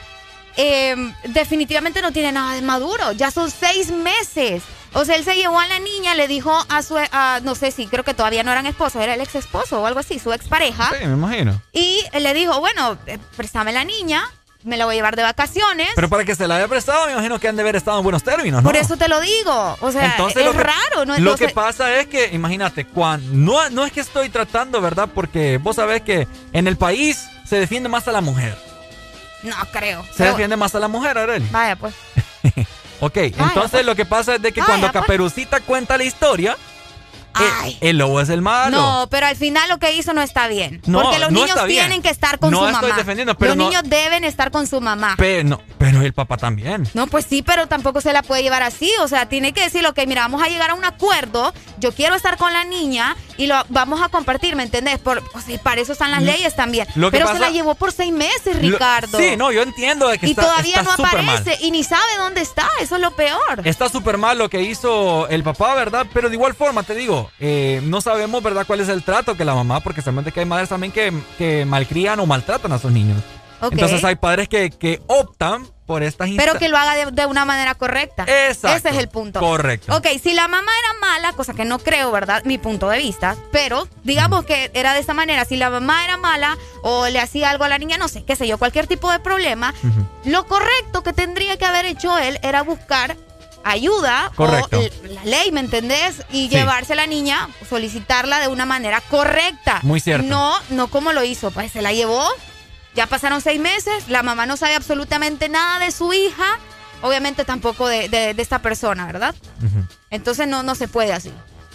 eh, 0.58 0.96
definitivamente 1.26 2.02
no 2.02 2.12
tiene 2.12 2.32
nada 2.32 2.54
de 2.56 2.62
maduro. 2.62 3.12
Ya 3.14 3.32
son 3.32 3.50
seis 3.52 3.92
meses. 3.92 4.64
O 4.94 5.06
sea, 5.06 5.16
él 5.18 5.24
se 5.24 5.36
llevó 5.36 5.60
a 5.60 5.68
la 5.68 5.78
niña, 5.80 6.16
le 6.16 6.28
dijo 6.28 6.52
a 6.68 6.82
su, 6.82 6.98
a- 6.98 7.40
no 7.44 7.54
sé 7.54 7.70
si, 7.72 7.86
creo 7.86 8.04
que 8.04 8.16
todavía 8.16 8.42
no 8.42 8.52
eran 8.52 8.66
esposos, 8.66 9.02
era 9.04 9.14
el 9.14 9.22
ex 9.22 9.36
esposo 9.36 9.82
o 9.82 9.86
algo 9.86 10.00
así, 10.00 10.18
su 10.18 10.34
expareja. 10.34 10.90
Sí, 11.00 11.06
me 11.06 11.14
imagino. 11.14 11.62
Y 11.72 12.02
le 12.20 12.34
dijo, 12.34 12.60
bueno, 12.60 12.98
eh, 13.06 13.20
préstame 13.38 13.72
la 13.72 13.84
niña, 13.84 14.24
me 14.64 14.76
la 14.78 14.86
voy 14.86 14.94
a 14.94 14.98
llevar 14.98 15.16
de 15.16 15.24
vacaciones. 15.24 15.88
Pero 15.96 16.10
para 16.10 16.26
que 16.26 16.36
se 16.36 16.48
la 16.48 16.58
haya 16.58 16.68
prestado, 16.68 17.06
me 17.06 17.14
imagino 17.14 17.40
que 17.40 17.48
han 17.48 17.56
de 17.56 17.62
haber 17.62 17.76
estado 17.78 17.98
en 18.00 18.04
buenos 18.04 18.24
términos, 18.24 18.62
¿no? 18.62 18.68
Por 18.70 18.76
eso 18.78 18.98
te 18.98 19.08
lo 19.08 19.20
digo. 19.22 19.78
O 19.82 19.92
sea, 19.92 20.06
Entonces, 20.06 20.38
es 20.38 20.46
lo 20.46 20.52
que, 20.52 20.64
raro, 20.64 21.06
¿no? 21.06 21.18
Lo 21.18 21.38
que 21.38 21.50
pasa 21.50 21.94
es 21.96 22.08
que, 22.08 22.30
imagínate, 22.34 22.86
cuan- 22.86 23.22
no, 23.46 23.70
no 23.70 23.86
es 23.86 23.92
que 23.92 24.02
estoy 24.02 24.30
tratando, 24.30 24.82
¿verdad? 24.82 25.08
Porque 25.14 25.58
vos 25.58 25.78
sabés 25.78 26.02
que 26.02 26.28
en 26.54 26.68
el 26.68 26.76
país 26.78 27.28
se 27.48 27.58
defiende 27.60 27.88
más 27.90 28.08
a 28.08 28.12
la 28.12 28.22
mujer. 28.22 28.58
No 29.44 29.56
creo. 29.72 30.04
Se 30.12 30.18
Pero- 30.18 30.32
defiende 30.32 30.58
más 30.58 30.76
a 30.76 30.80
la 30.80 30.88
mujer, 30.90 31.18
Arely. 31.18 31.48
Vaya, 31.52 31.76
pues. 31.76 31.94
Ok, 33.02 33.16
entonces 33.16 33.86
lo 33.86 33.96
que 33.96 34.04
pasa 34.06 34.36
es 34.36 34.42
de 34.42 34.52
que 34.52 34.60
Vaya, 34.60 34.72
cuando 34.74 34.92
pues. 34.92 35.02
Caperucita 35.02 35.62
cuenta 35.62 35.98
la 35.98 36.04
historia, 36.04 36.58
eh, 37.40 37.78
el 37.82 37.98
lobo 37.98 38.22
es 38.22 38.30
el 38.30 38.42
malo. 38.42 38.76
No, 38.78 39.08
pero 39.10 39.28
al 39.28 39.36
final 39.36 39.68
lo 39.70 39.78
que 39.78 39.94
hizo 39.94 40.14
no 40.14 40.22
está 40.22 40.48
bien. 40.48 40.82
No, 40.86 41.02
porque 41.02 41.20
los 41.20 41.32
no 41.32 41.42
niños 41.42 41.56
bien. 41.66 41.86
tienen 41.86 42.02
que 42.02 42.10
estar 42.10 42.40
con 42.40 42.52
No 42.52 42.60
su 42.62 42.68
estoy 42.68 42.82
mamá. 42.90 42.98
defendiendo, 42.98 43.36
pero 43.38 43.56
los 43.56 43.66
niños 43.66 43.84
deben 43.86 44.24
estar 44.24 44.52
con 44.52 44.68
su 44.68 44.82
mamá. 44.82 45.16
Pero, 45.18 45.48
no, 45.48 45.62
pero 45.78 46.02
el 46.02 46.14
papá 46.14 46.38
también. 46.38 46.88
No, 46.94 47.08
pues 47.08 47.26
sí, 47.30 47.42
pero 47.42 47.68
tampoco 47.68 48.02
se 48.02 48.14
la 48.14 48.24
puede 48.24 48.42
llevar 48.44 48.64
así. 48.64 48.92
O 49.02 49.08
sea, 49.08 49.28
tiene 49.30 49.54
que 49.54 49.62
decir, 49.62 49.86
ok, 49.86 50.00
mira, 50.08 50.22
vamos 50.22 50.42
a 50.42 50.48
llegar 50.48 50.72
a 50.72 50.74
un 50.76 50.86
acuerdo. 50.86 51.54
Yo 51.78 51.92
quiero 51.94 52.16
estar 52.16 52.38
con 52.38 52.52
la 52.54 52.64
niña 52.66 53.16
y 53.40 53.48
lo 53.48 53.56
vamos 53.70 54.02
a 54.02 54.10
compartir, 54.10 54.56
¿me 54.56 54.64
entendés? 54.64 55.00
Por, 55.00 55.24
o 55.34 55.42
sea, 55.42 55.58
para 55.64 55.82
eso 55.82 55.94
están 55.94 56.12
las 56.12 56.22
leyes 56.22 56.56
también. 56.56 56.86
lo 56.96 57.10
que 57.10 57.18
pero 57.18 57.32
se 57.34 57.40
la 57.40 57.50
llevó 57.50 57.74
por 57.74 57.92
seis 57.92 58.12
meses, 58.14 58.56
Lo- 58.58 58.62
Ricardo. 58.74 59.18
sí, 59.18 59.36
no, 59.38 59.52
yo 59.52 59.64
entiendo 59.64 60.08
de 60.10 60.20
que 60.20 60.28
y 60.28 60.32
está, 60.32 60.44
todavía 60.44 60.76
está 60.82 60.98
no 60.98 61.04
mal. 61.04 61.18
aparece 61.28 61.58
y 61.62 61.72
ni 61.72 61.84
sabe 61.84 62.12
dónde 62.18 62.42
está. 62.42 62.70
Eso 62.82 62.96
es 62.98 63.02
lo 63.02 63.12
peor. 63.12 63.62
Está 63.64 63.90
súper 63.90 64.18
mal 64.18 64.38
lo 64.38 64.50
que 64.50 64.62
hizo 64.62 65.28
el 65.30 65.42
papá, 65.44 65.74
¿verdad? 65.74 66.06
Pero 66.14 66.30
de 66.30 66.36
igual 66.36 66.54
forma, 66.54 66.84
te 66.84 66.94
digo, 66.94 67.32
eh, 67.40 67.82
no 67.86 68.02
sabemos, 68.02 68.44
¿verdad?, 68.44 68.66
cuál 68.68 68.82
es 68.82 68.90
el 68.90 69.04
trato 69.04 69.36
que 69.36 69.46
la 69.46 69.56
mamá, 69.56 69.80
porque 69.80 70.02
sabemos 70.02 70.32
que 70.34 70.40
hay 70.42 70.46
madres 70.46 70.70
también 70.70 70.92
que, 70.92 71.12
que 71.38 71.66
malcrían 71.66 72.20
o 72.20 72.26
maltratan 72.26 72.74
a 72.74 72.78
sus 72.80 72.92
niños. 72.92 73.24
Entonces 73.62 74.04
hay 74.04 74.16
padres 74.16 74.48
que, 74.50 74.70
que 74.70 75.02
optan 75.08 75.66
por 75.90 76.04
estas 76.04 76.30
Pero 76.38 76.54
que 76.60 76.70
lo 76.70 76.78
haga 76.78 76.94
de, 76.94 77.12
de 77.12 77.26
una 77.26 77.46
manera 77.46 77.74
correcta. 77.74 78.22
Exacto. 78.28 78.78
Ese 78.78 78.90
es 78.90 78.98
el 78.98 79.10
punto. 79.10 79.40
Correcto. 79.40 79.98
Ok, 79.98 80.06
si 80.22 80.36
la 80.36 80.48
mamá 80.48 80.72
era 80.84 81.00
mala, 81.02 81.34
cosa 81.34 81.56
que 81.56 81.66
no 81.66 81.80
creo, 81.80 82.12
¿verdad? 82.12 82.44
Mi 82.46 82.60
punto 82.60 82.90
de 82.90 83.00
vista. 83.00 83.36
Pero 83.52 83.88
digamos 84.04 84.46
que 84.46 84.70
era 84.76 84.94
de 84.94 85.00
esa 85.00 85.16
manera. 85.16 85.46
Si 85.46 85.58
la 85.58 85.72
mamá 85.72 86.04
era 86.06 86.16
mala 86.18 86.60
o 86.84 87.08
le 87.08 87.20
hacía 87.20 87.50
algo 87.50 87.64
a 87.64 87.70
la 87.70 87.80
niña, 87.80 87.98
no 87.98 88.08
sé, 88.08 88.24
qué 88.24 88.36
sé 88.36 88.48
yo, 88.48 88.60
cualquier 88.60 88.86
tipo 88.86 89.12
de 89.12 89.18
problema, 89.18 89.74
lo 90.26 90.46
correcto 90.46 91.02
que 91.02 91.12
tendría 91.12 91.58
que 91.58 91.66
haber 91.66 91.88
hecho 91.88 92.20
él 92.20 92.38
era 92.44 92.62
buscar 92.62 93.18
ayuda 93.64 94.32
Correcto. 94.36 94.80
o 94.80 95.08
la 95.08 95.24
ley, 95.26 95.52
¿me 95.52 95.60
entendés? 95.62 96.18
Y 96.32 96.50
Sí. 96.50 96.50
llevarse 96.50 96.94
a 96.94 96.98
la 96.98 97.08
niña, 97.08 97.50
solicitarla 97.68 98.40
de 98.42 98.48
una 98.48 98.68
manera 98.68 99.02
correcta. 99.10 99.80
Muy 99.82 100.00
cierto. 100.00 100.28
No, 100.28 100.56
no 100.70 100.88
como 100.90 101.14
lo 101.14 101.24
hizo, 101.24 101.50
pues 101.50 101.72
se 101.72 101.82
la 101.82 101.94
llevó. 101.94 102.24
Ya 102.96 103.08
pasaron 103.08 103.42
seis 103.42 103.60
meses, 103.60 104.08
la 104.08 104.24
mamá 104.24 104.46
no 104.46 104.58
sabe 104.58 104.76
absolutamente 104.76 105.48
nada 105.50 105.80
de 105.80 105.92
su 105.92 106.12
hija, 106.14 106.58
obviamente 107.02 107.46
tampoco 107.46 107.88
de, 107.88 108.10
de- 108.10 108.34
de 108.34 108.42
esta 108.42 108.60
persona, 108.60 109.06
¿verdad? 109.06 109.36
Entonces 110.10 110.48
no, 110.48 110.64
no 110.64 110.76
se 110.76 110.88
puede 110.88 111.14
así. 111.14 111.32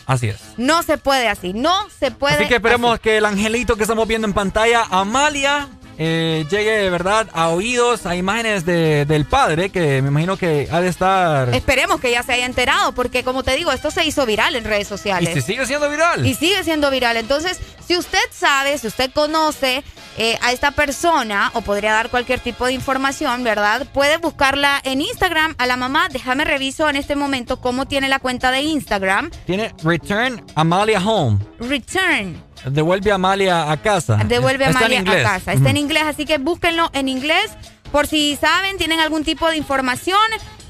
Así 0.06 0.28
es. 0.28 0.38
No 0.58 0.82
se 0.82 0.98
puede 0.98 1.28
así. 1.28 1.52
No 1.54 1.88
se 1.98 2.10
puede. 2.10 2.34
Así 2.34 2.46
que 2.48 2.56
esperemos 2.56 3.00
que 3.00 3.16
el 3.18 3.24
angelito 3.24 3.76
que 3.76 3.82
estamos 3.84 4.06
viendo 4.06 4.26
en 4.26 4.34
pantalla, 4.34 4.84
Amalia, 4.90 5.68
eh, 5.98 6.44
llegue, 6.50 6.90
¿verdad?, 6.90 7.28
a 7.32 7.48
oídos, 7.48 8.06
a 8.06 8.16
imágenes 8.16 8.64
de- 8.66 9.04
del 9.04 9.24
padre, 9.24 9.70
que 9.70 10.02
me 10.02 10.08
imagino 10.08 10.36
que 10.36 10.68
ha 10.70 10.80
de 10.80 10.88
estar... 10.88 11.54
Esperemos 11.54 12.00
que 12.00 12.10
ya 12.10 12.22
se 12.22 12.32
haya 12.32 12.46
enterado, 12.46 12.92
porque 12.92 13.22
como 13.24 13.42
te 13.42 13.54
digo, 13.56 13.72
esto 13.72 13.90
se 13.90 14.04
hizo 14.04 14.26
viral 14.26 14.56
en 14.56 14.64
redes 14.64 14.86
Y 14.86 14.88
sociales. 14.88 15.34
se 15.34 15.40
sigue 15.40 15.66
siendo 15.66 15.88
viral. 15.90 16.26
Y 16.26 16.34
sigue 16.34 16.62
siendo 16.64 16.90
viral. 16.90 17.16
Entonces, 17.16 17.58
si 17.86 17.96
usted 17.96 18.18
sabe, 18.30 18.76
si 18.78 18.86
usted 18.86 19.10
conoce 19.12 19.84
eh, 20.16 20.38
a 20.42 20.52
esta 20.52 20.70
persona 20.70 21.50
o 21.54 21.60
podría 21.62 21.92
dar 21.92 22.08
cualquier 22.08 22.40
tipo 22.40 22.66
de 22.66 22.72
información, 22.72 23.42
¿verdad? 23.44 23.86
Puede 23.92 24.16
buscarla 24.18 24.80
en 24.84 25.00
Instagram 25.00 25.54
a 25.58 25.66
la 25.66 25.76
mamá. 25.76 26.08
Déjame 26.10 26.44
reviso 26.44 26.88
en 26.88 26.96
este 26.96 27.16
momento 27.16 27.60
cómo 27.60 27.86
tiene 27.86 28.08
la 28.08 28.18
cuenta 28.20 28.50
de 28.50 28.62
Instagram. 28.62 29.30
Tiene 29.46 29.72
Return 29.82 30.44
Amalia 30.54 30.98
Home. 31.04 31.38
Return. 31.58 32.42
Devuelve 32.66 33.10
a 33.12 33.16
Amalia 33.16 33.70
a 33.70 33.76
casa. 33.76 34.16
Devuelve 34.24 34.64
a 34.64 34.68
Amalia 34.70 35.00
a 35.00 35.04
casa. 35.22 35.52
Está 35.52 35.70
en 35.70 35.76
inglés, 35.76 36.04
así 36.06 36.24
que 36.24 36.38
búsquenlo 36.38 36.90
en 36.92 37.08
inglés. 37.08 37.50
Por 37.92 38.06
si 38.06 38.36
saben, 38.36 38.76
tienen 38.78 39.00
algún 39.00 39.24
tipo 39.24 39.48
de 39.48 39.56
información. 39.56 40.18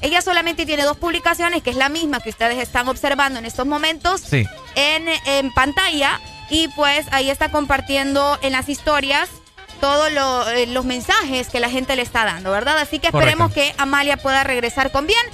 Ella 0.01 0.21
solamente 0.21 0.65
tiene 0.65 0.83
dos 0.83 0.97
publicaciones, 0.97 1.63
que 1.63 1.71
es 1.71 1.75
la 1.75 1.89
misma 1.89 2.19
que 2.19 2.29
ustedes 2.29 2.59
están 2.59 2.87
observando 2.87 3.39
en 3.39 3.45
estos 3.45 3.65
momentos 3.65 4.21
Sí. 4.21 4.45
en, 4.75 5.05
en 5.25 5.51
pantalla. 5.53 6.19
Y 6.49 6.67
pues 6.69 7.07
ahí 7.11 7.29
está 7.31 7.49
compartiendo 7.49 8.37
en 8.43 8.51
las 8.51 8.69
historias 8.69 9.29
todos 9.81 10.11
lo- 10.11 10.47
eh, 10.49 10.67
los 10.67 10.85
mensajes 10.85 11.47
que 11.49 11.59
la 11.59 11.69
gente 11.69 11.95
le 11.95 12.01
está 12.03 12.23
dando, 12.23 12.51
¿verdad? 12.51 12.77
Así 12.77 12.99
que 12.99 13.07
esperemos 13.07 13.51
que 13.51 13.73
Amalia 13.77 14.17
pueda 14.17 14.43
regresar 14.43 14.91
con 14.91 15.07
bien. 15.07 15.25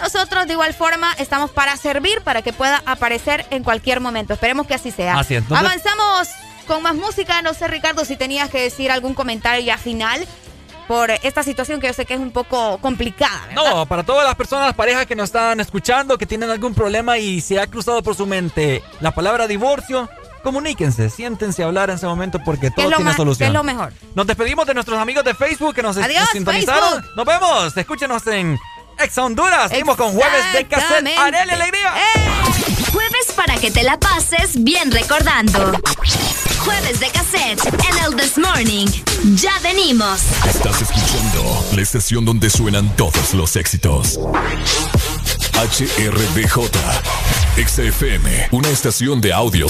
Nosotros 0.00 0.46
de 0.46 0.52
igual 0.54 0.74
forma 0.74 1.12
estamos 1.18 1.50
para 1.50 1.76
servir, 1.76 2.20
para 2.22 2.42
que 2.42 2.52
pueda 2.52 2.82
aparecer 2.86 3.46
en 3.50 3.62
cualquier 3.64 4.00
momento. 4.00 4.34
Esperemos 4.34 4.66
que 4.66 4.74
así 4.74 4.90
sea. 4.90 5.18
Así 5.18 5.34
es, 5.34 5.42
entonces- 5.42 5.66
Avanzamos 5.66 6.28
con 6.66 6.82
más 6.82 6.94
música. 6.94 7.42
No 7.42 7.54
sé, 7.54 7.68
Ricardo, 7.68 8.04
si 8.04 8.16
tenías 8.16 8.48
que 8.50 8.60
decir 8.62 8.90
algún 8.90 9.14
comentario 9.14 9.64
ya 9.64 9.76
final 9.78 10.26
por 10.88 11.10
esta 11.10 11.42
situación 11.44 11.80
que 11.80 11.86
yo 11.86 11.92
sé 11.92 12.04
que 12.04 12.14
es 12.14 12.20
un 12.20 12.32
poco 12.32 12.78
complicada. 12.78 13.46
¿verdad? 13.48 13.70
No, 13.74 13.86
para 13.86 14.02
todas 14.02 14.24
las 14.26 14.34
personas, 14.34 14.66
las 14.66 14.74
parejas 14.74 15.06
que 15.06 15.14
nos 15.14 15.26
están 15.26 15.60
escuchando, 15.60 16.18
que 16.18 16.26
tienen 16.26 16.50
algún 16.50 16.74
problema 16.74 17.16
y 17.18 17.40
se 17.40 17.60
ha 17.60 17.66
cruzado 17.68 18.02
por 18.02 18.16
su 18.16 18.26
mente 18.26 18.82
la 19.00 19.12
palabra 19.12 19.46
divorcio, 19.46 20.08
comuníquense, 20.42 21.08
siéntense 21.10 21.62
a 21.62 21.66
hablar 21.66 21.90
en 21.90 21.96
ese 21.96 22.06
momento 22.06 22.40
porque 22.44 22.70
¿Qué 22.74 22.82
todo 22.82 22.96
tiene 22.96 23.14
solución. 23.14 23.48
es 23.48 23.52
lo 23.54 23.62
mejor? 23.62 23.92
Nos 24.16 24.26
despedimos 24.26 24.66
de 24.66 24.74
nuestros 24.74 24.98
amigos 24.98 25.22
de 25.24 25.34
Facebook 25.34 25.74
que 25.76 25.82
nos, 25.82 25.96
Adiós, 25.96 26.22
nos 26.22 26.30
sintonizaron. 26.30 26.88
Facebook. 27.02 27.10
Nos 27.16 27.24
vemos. 27.26 27.76
Escúchenos 27.76 28.26
en 28.26 28.58
Ex 29.02 29.16
Honduras. 29.18 29.70
Seguimos 29.70 29.96
con 29.96 30.12
Jueves 30.12 30.52
de 30.52 30.66
Cassette. 30.66 31.18
Arely 31.18 31.50
Alegría. 31.52 31.92
Jueves 32.92 33.32
para 33.34 33.56
que 33.56 33.70
te 33.70 33.82
la 33.82 33.98
pases 33.98 34.62
bien 34.62 34.90
recordando. 34.90 35.72
jueves 36.64 37.00
de 37.00 37.08
cassette 37.08 37.64
en 37.66 38.04
el 38.04 38.16
This 38.16 38.36
Morning. 38.36 38.86
Ya 39.36 39.58
venimos. 39.62 40.20
Estás 40.46 40.82
escuchando 40.82 41.64
la 41.74 41.82
estación 41.82 42.24
donde 42.24 42.50
suenan 42.50 42.94
todos 42.96 43.34
los 43.34 43.56
éxitos. 43.56 44.18
HRDJ, 45.54 46.70
XFM, 47.66 48.48
una 48.52 48.68
estación 48.68 49.20
de 49.20 49.32
audio 49.32 49.68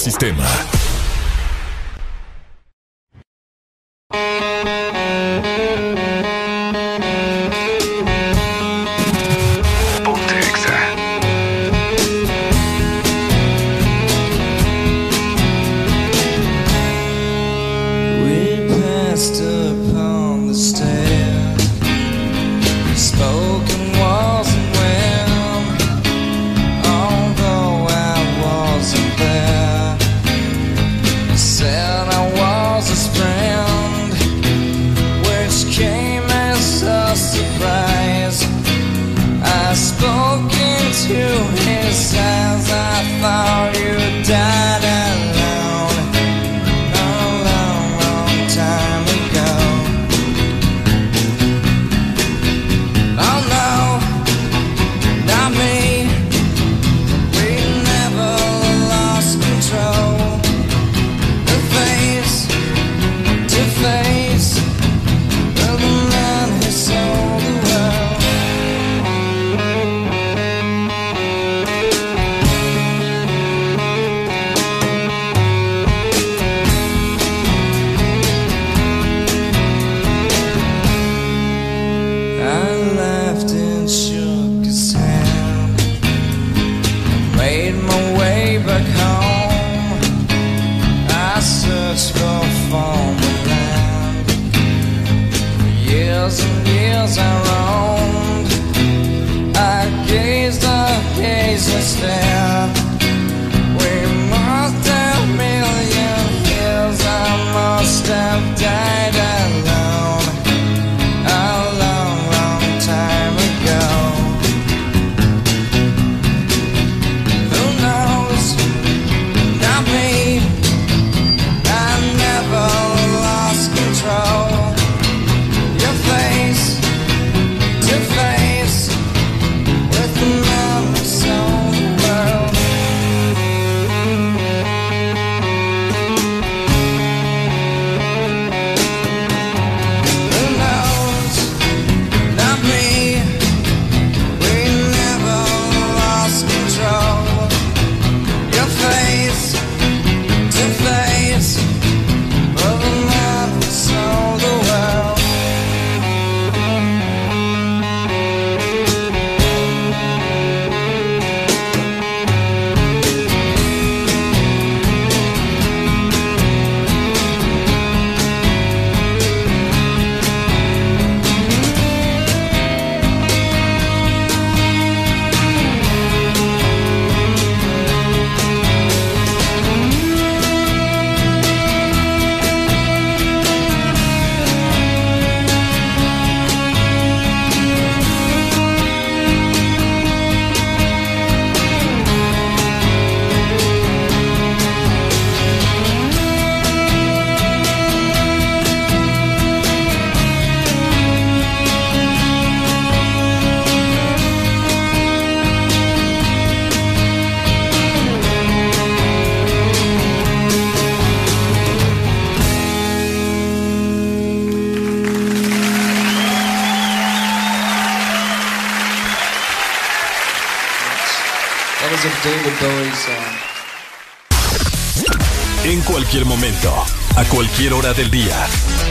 hora 227.81 227.95
del 227.95 228.11
día, 228.11 228.47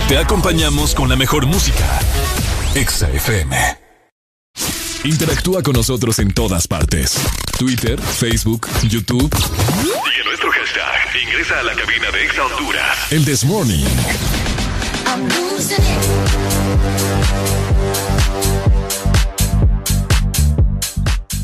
te 0.07 0.17
acompañamos 0.17 0.95
con 0.95 1.09
la 1.09 1.15
mejor 1.15 1.45
música. 1.45 1.99
Exa 2.73 3.07
FM. 3.11 3.55
Interactúa 5.03 5.61
con 5.61 5.73
nosotros 5.73 6.17
en 6.17 6.33
todas 6.33 6.67
partes. 6.67 7.15
Twitter, 7.59 8.01
Facebook, 8.01 8.67
YouTube. 8.81 9.29
Sigue 9.35 10.23
nuestro 10.25 10.49
hashtag. 10.51 11.21
Ingresa 11.23 11.59
a 11.59 11.63
la 11.63 11.75
cabina 11.75 12.09
de 12.11 12.23
Exa 12.25 12.43
Honduras. 12.47 13.11
El 13.11 13.25
This 13.25 13.43
Morning. 13.43 13.85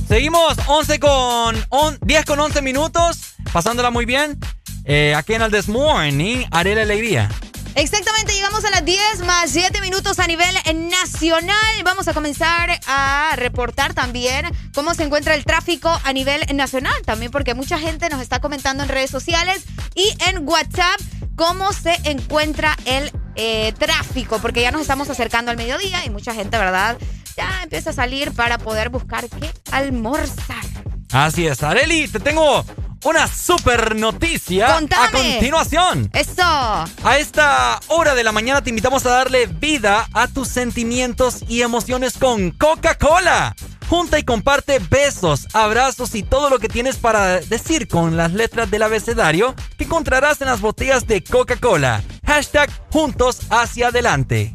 Seguimos 0.07 0.55
11 0.67 0.99
con 0.99 1.65
on- 1.69 1.97
10 2.01 2.25
con 2.25 2.39
11 2.39 2.61
minutos, 2.61 3.17
pasándola 3.51 3.89
muy 3.89 4.05
bien. 4.05 4.37
Eh, 4.85 5.15
aquí 5.15 5.33
en 5.33 5.41
el 5.41 5.51
This 5.51 5.67
Morning, 5.67 6.45
haré 6.51 6.75
la 6.75 6.83
alegría. 6.83 7.29
Exactamente, 7.73 8.33
llegamos 8.33 8.63
a 8.63 8.69
las 8.69 8.85
10 8.85 9.25
más 9.25 9.49
7 9.49 9.81
minutos 9.81 10.19
a 10.19 10.27
nivel 10.27 10.55
nacional. 10.89 11.83
Vamos 11.83 12.07
a 12.07 12.13
comenzar 12.13 12.79
a 12.87 13.33
reportar 13.35 13.93
también 13.93 14.45
cómo 14.73 14.93
se 14.93 15.03
encuentra 15.03 15.35
el 15.35 15.43
tráfico 15.43 15.89
a 16.03 16.13
nivel 16.13 16.41
nacional, 16.55 16.93
también 17.03 17.31
porque 17.31 17.53
mucha 17.53 17.77
gente 17.77 18.07
nos 18.09 18.21
está 18.21 18.39
comentando 18.39 18.83
en 18.83 18.89
redes 18.89 19.09
sociales 19.09 19.65
y 19.93 20.13
en 20.29 20.47
WhatsApp 20.47 21.01
cómo 21.35 21.73
se 21.73 21.95
encuentra 22.05 22.77
el 22.85 23.11
eh, 23.35 23.73
tráfico, 23.77 24.39
porque 24.39 24.61
ya 24.61 24.71
nos 24.71 24.81
estamos 24.81 25.09
acercando 25.09 25.51
al 25.51 25.57
mediodía 25.57 26.05
y 26.05 26.09
mucha 26.09 26.33
gente, 26.33 26.57
¿verdad? 26.57 26.97
Ya 27.35 27.61
empieza 27.63 27.89
a 27.89 27.93
salir 27.93 28.31
para 28.31 28.57
poder 28.57 28.89
buscar 28.89 29.27
qué 29.27 29.51
almorzar. 29.71 30.63
Así 31.11 31.45
es, 31.45 31.61
Areli, 31.61 32.07
te 32.07 32.21
tengo 32.21 32.63
una 33.03 33.27
super 33.27 33.95
noticia 33.95 34.77
a 34.77 35.11
continuación. 35.11 36.09
Eso. 36.13 36.41
A 36.43 37.17
esta 37.17 37.79
hora 37.87 38.15
de 38.15 38.23
la 38.23 38.31
mañana 38.31 38.63
te 38.63 38.69
invitamos 38.69 39.05
a 39.05 39.11
darle 39.11 39.47
vida 39.47 40.07
a 40.13 40.27
tus 40.27 40.47
sentimientos 40.47 41.43
y 41.47 41.61
emociones 41.61 42.17
con 42.17 42.51
Coca-Cola. 42.51 43.55
Junta 43.89 44.17
y 44.17 44.23
comparte 44.23 44.79
besos, 44.79 45.47
abrazos 45.53 46.15
y 46.15 46.23
todo 46.23 46.49
lo 46.49 46.57
que 46.57 46.67
tienes 46.67 46.97
para 46.97 47.39
decir 47.41 47.87
con 47.87 48.17
las 48.17 48.33
letras 48.33 48.71
del 48.71 48.81
abecedario 48.81 49.53
que 49.77 49.83
encontrarás 49.83 50.41
en 50.41 50.47
las 50.47 50.61
botellas 50.61 51.05
de 51.05 51.23
Coca-Cola. 51.23 52.01
Hashtag 52.25 52.69
juntos 52.91 53.41
hacia 53.49 53.89
adelante. 53.89 54.54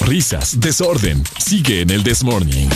Risas, 0.00 0.58
desorden. 0.58 1.22
Sigue 1.38 1.82
en 1.82 1.90
el 1.90 2.02
Desmorning. 2.02 2.68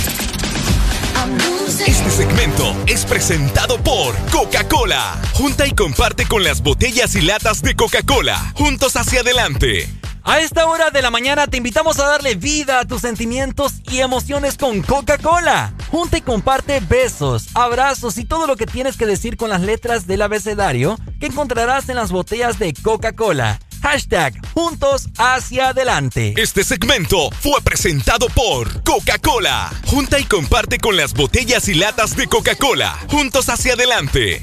Este 1.85 2.11
segmento 2.11 2.77
es 2.87 3.05
presentado 3.05 3.77
por 3.83 4.15
Coca-Cola. 4.31 5.21
Junta 5.35 5.67
y 5.67 5.73
comparte 5.73 6.27
con 6.27 6.45
las 6.45 6.63
botellas 6.63 7.17
y 7.17 7.23
latas 7.23 7.61
de 7.63 7.75
Coca-Cola. 7.75 8.53
Juntos 8.55 8.95
hacia 8.95 9.21
adelante. 9.21 9.89
A 10.23 10.39
esta 10.39 10.67
hora 10.67 10.91
de 10.91 11.03
la 11.03 11.11
mañana 11.11 11.49
te 11.49 11.57
invitamos 11.57 11.99
a 11.99 12.07
darle 12.07 12.37
vida 12.37 12.79
a 12.79 12.85
tus 12.85 13.01
sentimientos 13.01 13.73
y 13.91 13.99
emociones 13.99 14.57
con 14.57 14.81
Coca-Cola. 14.83 15.75
Junta 15.91 16.19
y 16.19 16.21
comparte 16.21 16.79
besos, 16.79 17.49
abrazos 17.55 18.17
y 18.17 18.25
todo 18.25 18.47
lo 18.47 18.55
que 18.55 18.67
tienes 18.67 18.97
que 18.97 19.07
decir 19.07 19.37
con 19.37 19.51
las 19.51 19.63
letras 19.63 20.07
del 20.07 20.23
abecedario 20.23 20.97
que 21.19 21.27
encontrarás 21.27 21.89
en 21.89 21.97
las 21.97 22.13
botellas 22.13 22.61
de 22.61 22.73
Coca-Cola. 22.75 23.59
Hashtag 23.83 24.35
Juntos 24.55 25.09
hacia 25.19 25.71
adelante. 25.71 26.35
Este 26.37 26.65
segmento 26.65 27.31
fue 27.41 27.61
presentado 27.63 28.29
por 28.29 28.83
Coca-Cola. 28.85 29.71
Junta 29.87 30.19
y 30.21 30.25
comparte 30.25 30.79
con 30.79 30.97
las 30.97 31.15
botellas 31.15 31.69
y 31.69 31.75
latas 31.75 32.17
de 32.17 32.27
Coca-Cola. 32.29 32.97
Juntos 33.11 33.49
hacia 33.49 33.75
adelante. 33.75 34.43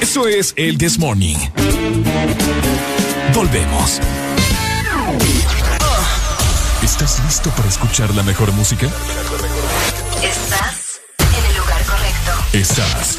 Eso 0.00 0.28
es 0.28 0.52
el 0.56 0.76
This 0.76 0.98
Morning. 0.98 1.36
Volvemos. 3.32 4.00
¿Estás 6.82 7.22
listo 7.24 7.50
para 7.50 7.68
escuchar 7.68 8.14
la 8.14 8.22
mejor 8.22 8.52
música? 8.52 8.86
Estás 10.22 11.00
en 11.18 11.50
el 11.50 11.56
lugar 11.56 11.84
correcto. 11.84 12.32
Estás 12.52 13.18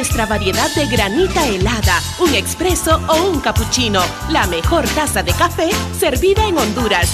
nuestra 0.00 0.24
variedad 0.24 0.74
de 0.74 0.86
granita 0.86 1.46
helada, 1.46 2.00
un 2.20 2.34
expreso 2.34 3.02
o 3.06 3.16
un 3.28 3.38
cappuccino. 3.38 4.02
La 4.30 4.46
mejor 4.46 4.88
taza 4.88 5.22
de 5.22 5.34
café 5.34 5.68
servida 5.98 6.46
en 6.48 6.56
Honduras. 6.56 7.06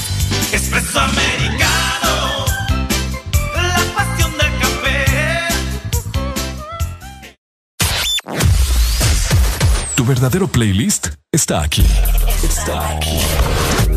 Expreso 0.53 1.01
americano. 1.01 2.45
La 3.57 3.83
pasión 3.93 4.31
del 4.39 4.53
café. 4.61 5.05
Tu 9.97 10.05
verdadero 10.05 10.47
playlist 10.47 11.09
está 11.33 11.63
aquí. 11.63 11.85
Está 12.45 12.91
aquí. 12.91 13.19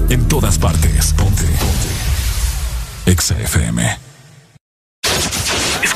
En 0.10 0.28
todas 0.28 0.58
partes. 0.58 1.14
Ponte. 1.14 1.46
Ponte. 1.46 3.22
XFM 3.22 4.09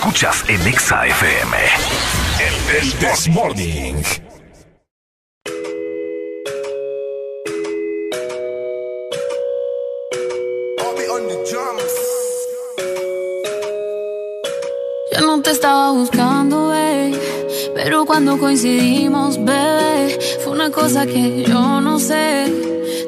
escuchas 0.03 0.43
en 0.49 0.59
Exa 0.67 1.07
FM. 1.07 1.55
El, 2.41 2.53
el 2.75 2.93
Morning. 3.31 3.95
Yo 15.13 15.21
no 15.21 15.41
te 15.41 15.51
estaba 15.51 15.91
buscando, 15.91 16.67
babe, 16.67 17.17
pero 17.73 18.05
cuando 18.05 18.37
coincidimos, 18.37 19.37
bebé, 19.37 20.19
fue 20.43 20.51
una 20.51 20.69
cosa 20.69 21.05
que 21.05 21.45
yo 21.47 21.79
no 21.79 21.97
sé. 21.97 22.51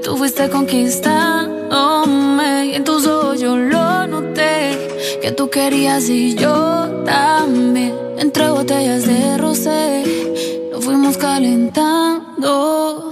Tú 0.01 0.15
fuiste 0.15 0.49
conquistándome 0.49 2.67
y 2.67 2.75
en 2.75 2.85
tus 2.85 3.05
ojos 3.05 3.41
yo 3.41 3.57
lo 3.57 3.84
que 5.25 5.31
tú 5.31 5.49
querías 5.49 6.07
y 6.07 6.35
yo 6.35 7.03
también. 7.03 7.95
Entre 8.19 8.47
botellas 8.47 9.07
de 9.07 9.39
rosé, 9.39 10.03
nos 10.71 10.85
fuimos 10.85 11.17
calentando. 11.17 13.11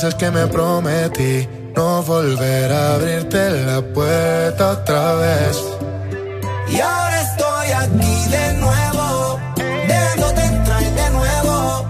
veces 0.00 0.14
que 0.14 0.30
me 0.30 0.46
prometí 0.46 1.48
no 1.74 2.04
volver 2.04 2.70
a 2.72 2.94
abrirte 2.94 3.50
la 3.66 3.80
puerta 3.82 4.70
otra 4.70 5.14
vez. 5.14 5.56
Y 6.68 6.78
ahora 6.78 7.20
estoy 7.22 7.68
aquí 7.82 8.30
de 8.30 8.52
nuevo, 8.64 9.40
dejándote 9.56 10.42
entrar 10.44 10.84
de 11.00 11.10
nuevo. 11.10 11.86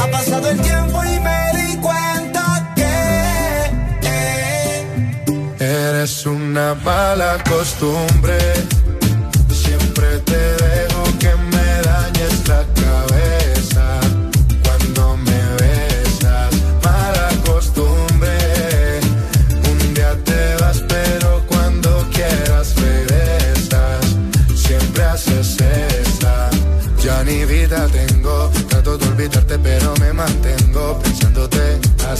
Ha 0.00 0.06
pasado 0.08 0.50
el 0.50 0.60
tiempo 0.60 1.04
y 1.04 1.18
me 1.18 1.40
di 1.58 1.76
cuenta 1.78 2.72
que 2.76 2.94
eh, 4.02 5.90
eres 5.90 6.26
una 6.26 6.74
mala 6.74 7.42
costumbre. 7.42 8.38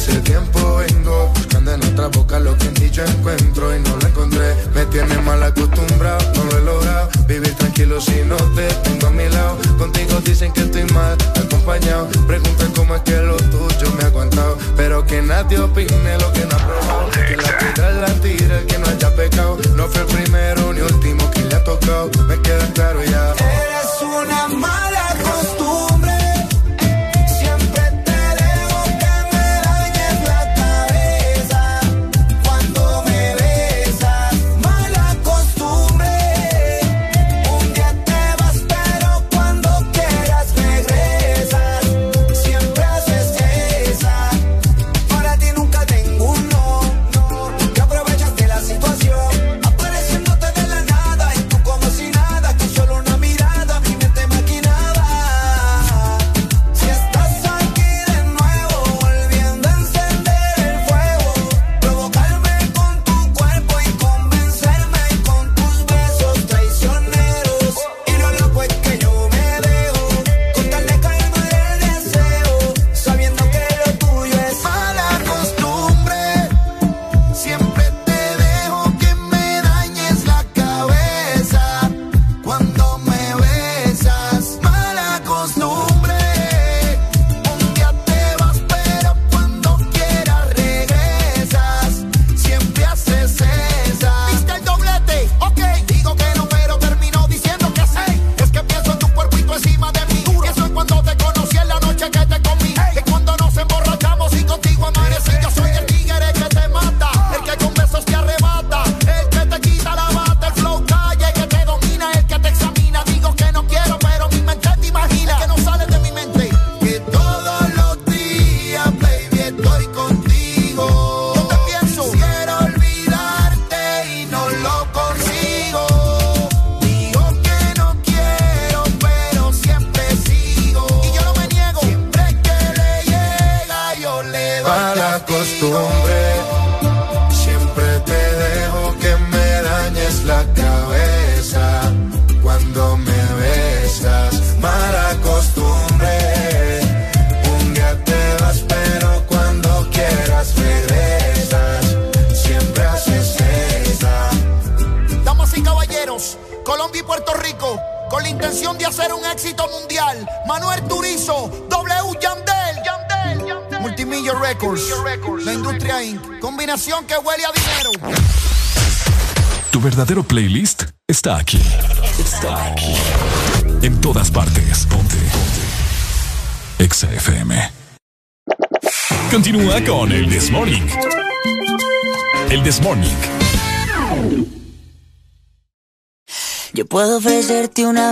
Hace 0.08 0.20
tiempo 0.20 0.76
vengo 0.76 1.30
buscando 1.34 1.74
en 1.74 1.84
otra 1.84 2.06
boca 2.08 2.38
lo 2.38 2.56
que 2.56 2.68
en 2.68 2.74
ti 2.74 2.90
yo 2.90 3.04
encuentro 3.04 3.76
y 3.76 3.80
no 3.80 3.94
lo 3.96 4.06
encontré. 4.06 4.54
Me 4.74 4.86
tiene 4.86 5.18
mal 5.18 5.42
acostumbrado, 5.42 6.18
no 6.34 6.44
lo 6.44 6.58
he 6.58 6.62
logrado. 6.62 7.10
Vivir 7.26 7.54
tranquilo 7.56 8.00
si 8.00 8.22
no 8.24 8.36
te 8.54 8.66
tengo 8.84 9.08
a 9.08 9.10
mi 9.10 9.28
lado. 9.28 9.58
Contigo 9.76 10.18
dicen 10.24 10.50
que 10.54 10.60
estoy 10.60 10.84
mal 10.94 11.14
acompañado. 11.36 12.08
Preguntan 12.26 12.72
cómo 12.72 12.96
es 12.96 13.02
que 13.02 13.16
lo 13.18 13.36
tuyo 13.36 13.92
me 13.98 14.04
ha 14.04 14.06
aguantado. 14.06 14.56
Pero 14.78 15.04
que 15.04 15.20
nadie 15.20 15.58
opine 15.58 16.16
lo 16.18 16.32
que 16.32 16.46
no 16.46 16.56
ha 16.56 16.66
probado. 16.66 17.10
Que 17.10 17.36
la 17.36 17.58
piedra 17.58 17.90
la 17.92 18.14
tira 18.14 18.60
que 18.66 18.78
no 18.78 18.86
haya 18.86 19.14
pecado. 19.14 19.58
No 19.76 19.88
fue 19.88 20.00
el 20.00 20.06
primero 20.06 20.72
ni 20.72 20.80
último 20.80 21.30
que 21.32 21.44
le 21.44 21.54
ha 21.54 21.62
tocado. 21.62 22.10
Me 22.26 22.40
queda 22.40 22.66
claro 22.72 23.04
ya. 23.04 23.34
eres 23.34 24.00
una 24.00 24.48
mala 24.48 24.87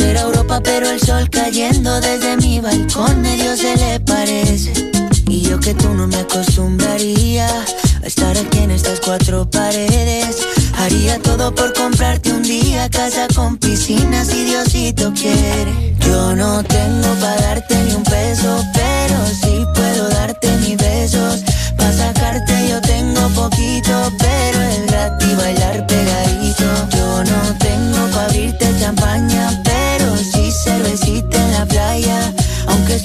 A 0.00 0.20
Europa, 0.22 0.58
pero 0.64 0.88
el 0.88 0.98
sol 0.98 1.28
cayendo 1.28 2.00
desde 2.00 2.38
mi 2.38 2.60
balcón 2.60 3.20
medio 3.20 3.54
se 3.58 3.76
le 3.76 4.00
parece. 4.00 4.72
Y 5.26 5.42
yo 5.42 5.60
que 5.60 5.74
tú 5.74 5.90
no 5.90 6.06
me 6.06 6.16
acostumbraría 6.16 7.46
a 8.02 8.06
estar 8.06 8.34
aquí 8.38 8.58
en 8.60 8.70
estas 8.70 9.00
cuatro 9.00 9.48
paredes. 9.50 10.38
Haría 10.78 11.18
todo 11.18 11.54
por 11.54 11.74
comprarte 11.74 12.32
un 12.32 12.42
día 12.42 12.88
casa 12.88 13.28
con 13.34 13.58
piscina 13.58 14.24
si 14.24 14.44
Diosito 14.44 15.12
quiere. 15.12 15.94
Yo 16.00 16.34
no 16.36 16.64
tengo 16.64 17.08
para 17.20 17.42
darte 17.42 17.76
ni 17.84 17.92
un 17.92 18.02
peso, 18.02 18.64
pero 18.72 19.26
sí 19.42 19.62
puedo 19.74 20.08
darte 20.08 20.56
mis 20.56 20.78
besos. 20.78 21.44
Para 21.76 21.92
sacarte 21.92 22.54
yo 22.66 22.80
tengo 22.80 23.28
poquito, 23.34 24.10
pero 24.18 24.62
es 24.62 24.86
gratis 24.86 25.36
bailar 25.36 25.86
pegadito. 25.86 26.64
Yo 26.96 27.24
no 27.24 27.58
tengo 27.58 28.11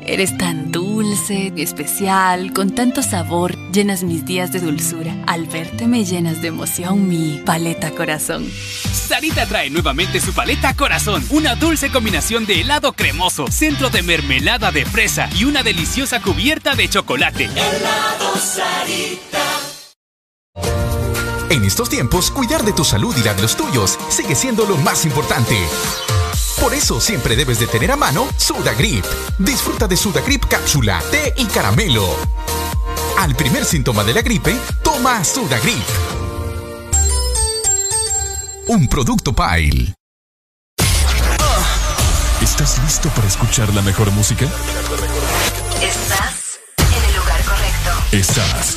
Eres 0.00 0.36
tan 0.38 0.72
dulce, 0.72 1.52
especial, 1.56 2.52
con 2.52 2.74
tanto 2.74 3.02
sabor, 3.02 3.56
llenas 3.72 4.04
mis 4.04 4.24
días 4.24 4.52
de 4.52 4.60
dulzura. 4.60 5.14
Al 5.26 5.46
verte 5.46 5.86
me 5.86 6.04
llenas 6.04 6.40
de 6.40 6.48
emoción 6.48 7.08
mi 7.08 7.42
paleta 7.44 7.90
corazón. 7.90 8.50
Sarita 8.92 9.46
trae 9.46 9.70
nuevamente 9.70 10.20
su 10.20 10.32
paleta 10.32 10.74
corazón, 10.74 11.24
una 11.30 11.56
dulce 11.56 11.90
combinación 11.90 12.46
de 12.46 12.60
helado 12.60 12.92
cremoso, 12.92 13.48
centro 13.50 13.90
de 13.90 14.02
mermelada 14.02 14.70
de 14.70 14.84
fresa 14.84 15.28
y 15.36 15.44
una 15.44 15.62
deliciosa 15.62 16.22
cubierta 16.22 16.74
de 16.74 16.88
chocolate. 16.88 17.44
Helado 17.44 18.36
Sarita. 18.36 19.38
En 21.50 21.64
estos 21.64 21.88
tiempos, 21.88 22.30
cuidar 22.30 22.62
de 22.62 22.72
tu 22.72 22.84
salud 22.84 23.14
y 23.16 23.24
la 23.24 23.32
de 23.32 23.42
los 23.42 23.56
tuyos 23.56 23.98
sigue 24.10 24.34
siendo 24.34 24.66
lo 24.66 24.76
más 24.76 25.06
importante. 25.06 25.56
Por 26.60 26.74
eso 26.74 27.00
siempre 27.00 27.36
debes 27.36 27.60
de 27.60 27.66
tener 27.66 27.92
a 27.92 27.96
mano 27.96 28.28
Sudagrip. 28.36 29.04
Disfruta 29.38 29.86
de 29.86 29.96
Sudagrip 29.96 30.44
cápsula, 30.46 31.00
té 31.10 31.32
y 31.36 31.46
caramelo. 31.46 32.16
Al 33.18 33.34
primer 33.36 33.64
síntoma 33.64 34.02
de 34.02 34.14
la 34.14 34.22
gripe, 34.22 34.56
toma 34.82 35.24
Sudagrip. 35.24 35.84
Un 38.66 38.88
producto 38.88 39.32
Pile. 39.32 39.94
¿Estás 42.42 42.78
listo 42.82 43.08
para 43.10 43.28
escuchar 43.28 43.72
la 43.72 43.82
mejor 43.82 44.10
música? 44.10 44.46
Estás 45.80 46.58
en 46.76 47.04
el 47.04 47.16
lugar 47.16 47.44
correcto. 47.44 47.90
Estás. 48.12 48.76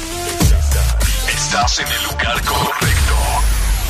Estás 1.27 1.79
en 1.79 1.87
el 1.87 2.03
lugar 2.03 2.43
correcto. 2.45 3.15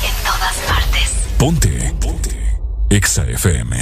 En 0.02 0.24
todas 0.24 0.56
partes. 0.66 1.10
Ponte. 1.38 1.94
Ponte. 2.00 2.41
Exa 2.92 3.24
FM. 3.24 3.74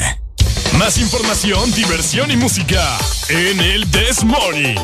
Más 0.79 0.99
información, 0.99 1.73
diversión 1.73 2.31
y 2.31 2.37
música 2.37 2.97
en 3.29 3.59
el 3.59 3.91
This 3.91 4.23
Morning. 4.23 4.77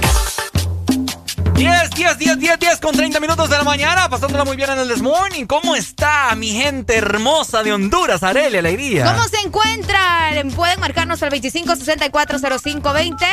10, 1.57 1.91
10, 1.91 2.19
10, 2.19 2.39
10, 2.39 2.59
10 2.59 2.81
con 2.81 2.95
30 2.95 3.19
minutos 3.19 3.49
de 3.49 3.57
la 3.57 3.65
mañana, 3.65 4.11
pasándola 4.11 4.45
muy 4.45 4.57
bien 4.57 4.69
en 4.71 4.79
el 4.79 4.89
This 4.89 5.01
Morning. 5.01 5.47
¿Cómo 5.47 5.75
está 5.75 6.35
mi 6.37 6.51
gente 6.51 6.97
hermosa 6.97 7.63
de 7.63 7.73
Honduras, 7.73 8.23
Arelia 8.23 8.59
Alegría? 8.59 9.07
¿Cómo 9.07 9.27
se 9.27 9.39
encuentran? 9.39 10.51
Pueden 10.51 10.79
marcarnos 10.81 11.23
al 11.23 11.31
25640520. 11.31 13.27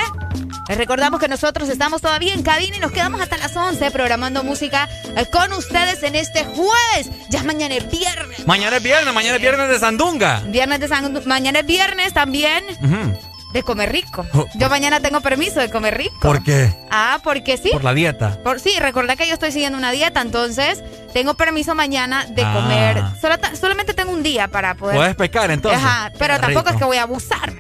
Les 0.69 0.77
recordamos 0.77 1.19
que 1.19 1.27
nosotros 1.27 1.67
estamos 1.67 2.01
todavía 2.01 2.33
en 2.33 2.43
cabina 2.43 2.77
y 2.77 2.79
nos 2.79 2.93
quedamos 2.93 3.19
hasta 3.19 3.35
las 3.35 3.53
11 3.57 3.91
programando 3.91 4.41
música 4.45 4.87
eh, 5.17 5.25
con 5.29 5.51
ustedes 5.51 6.01
en 6.03 6.15
este 6.15 6.45
jueves. 6.45 7.09
Ya 7.29 7.39
es 7.39 7.45
mañana 7.45 7.75
es 7.75 7.91
viernes. 7.91 8.47
Mañana 8.47 8.77
es 8.77 8.83
viernes, 8.83 9.13
mañana 9.13 9.35
es 9.35 9.41
viernes 9.41 9.67
de 9.67 9.79
Sandunga. 9.79 10.39
Viernes 10.47 10.79
de 10.79 10.87
San... 10.87 11.21
Mañana 11.25 11.59
es 11.59 11.65
viernes 11.65 12.13
también 12.13 12.63
Ujú. 12.81 13.32
De 13.53 13.64
comer 13.64 13.91
rico. 13.91 14.25
Oh. 14.33 14.45
Yo 14.56 14.69
mañana 14.69 14.99
tengo 14.99 15.22
permiso 15.22 15.59
de 15.59 15.69
comer 15.69 15.98
rico. 15.98 16.15
¿Por 16.22 16.43
qué? 16.43 16.73
Ah, 16.91 17.19
porque 17.23 17.57
sí. 17.57 17.69
Por 17.72 17.83
la 17.83 17.93
dieta. 17.93 18.40
Por, 18.43 18.59
sí, 18.59 18.72
recordá 18.80 19.15
que 19.15 19.27
yo 19.27 19.33
estoy 19.33 19.51
siguiendo 19.51 19.77
una 19.77 19.91
dieta, 19.91 20.22
entonces 20.22 20.83
tengo 21.14 21.35
permiso 21.35 21.75
mañana 21.75 22.25
de 22.25 22.43
Ah. 22.43 22.53
comer. 22.53 23.03
Solo 23.22 23.38
ta- 23.40 23.56
solamente 23.56 23.93
tengo 23.93 24.11
un 24.11 24.23
día 24.23 24.48
para 24.49 24.75
poder. 24.75 24.95
Puedes 24.98 25.15
pecar 25.15 25.51
entonces. 25.51 25.82
Ajá, 25.83 26.11
pero 26.19 26.33
Qué 26.35 26.41
tampoco 26.41 26.69
es 26.72 26.75
que 26.75 26.83
voy 26.83 26.98
a 26.98 27.03
abusar. 27.03 27.53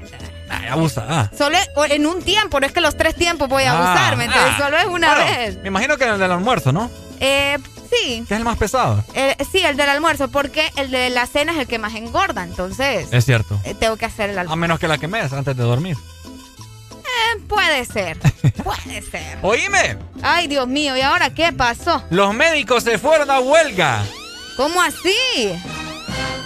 Ay, 0.49 0.67
abusa. 0.67 1.05
Ah. 1.09 1.29
Solo 1.35 1.57
en 1.89 2.05
un 2.05 2.21
tiempo, 2.21 2.59
no 2.59 2.65
es 2.67 2.71
que 2.73 2.81
los 2.81 2.95
tres 2.97 3.15
tiempos 3.15 3.47
voy 3.49 3.63
a 3.63 3.71
abusar, 3.71 4.17
¿me 4.17 4.25
entiendes? 4.25 4.53
Ah. 4.57 4.63
Solo 4.65 4.77
es 4.77 4.85
una 4.85 5.15
Bueno, 5.15 5.31
vez. 5.37 5.57
Me 5.61 5.69
imagino 5.69 5.97
que 5.97 6.03
el 6.05 6.19
del 6.19 6.31
almuerzo, 6.31 6.71
¿no? 6.71 6.91
Eh, 7.19 7.57
sí. 8.01 8.23
Que 8.27 8.33
es 8.33 8.39
el 8.39 8.43
más 8.43 8.57
pesado. 8.57 9.03
Sí, 9.51 9.59
el 9.65 9.77
del 9.77 9.89
almuerzo, 9.89 10.27
porque 10.29 10.71
el 10.77 10.91
de 10.91 11.09
la 11.09 11.25
cena 11.27 11.51
es 11.53 11.59
el 11.59 11.67
que 11.67 11.77
más 11.79 11.93
engorda, 11.95 12.43
entonces 12.43 13.07
Es 13.11 13.25
cierto. 13.25 13.59
eh, 13.63 13.73
tengo 13.73 13.95
que 13.97 14.05
hacer 14.05 14.29
el 14.31 14.37
A 14.37 14.41
almuerzo. 14.41 14.57
menos 14.59 14.79
que 14.79 14.87
la 14.87 14.97
quemes 14.97 15.31
antes 15.33 15.55
de 15.55 15.63
dormir. 15.63 15.97
Eh, 16.93 17.39
puede 17.47 17.85
ser, 17.85 18.17
puede 18.63 19.01
ser. 19.01 19.37
Oíme, 19.41 19.97
Ay, 20.21 20.47
Dios 20.47 20.67
mío, 20.67 20.95
¿y 20.97 21.01
ahora 21.01 21.29
qué 21.31 21.51
pasó? 21.53 22.03
los 22.09 22.33
médicos 22.33 22.83
se 22.83 22.97
fueron 22.97 23.29
a 23.31 23.39
huelga. 23.39 24.03
¿Cómo 24.57 24.81
así? 24.81 25.51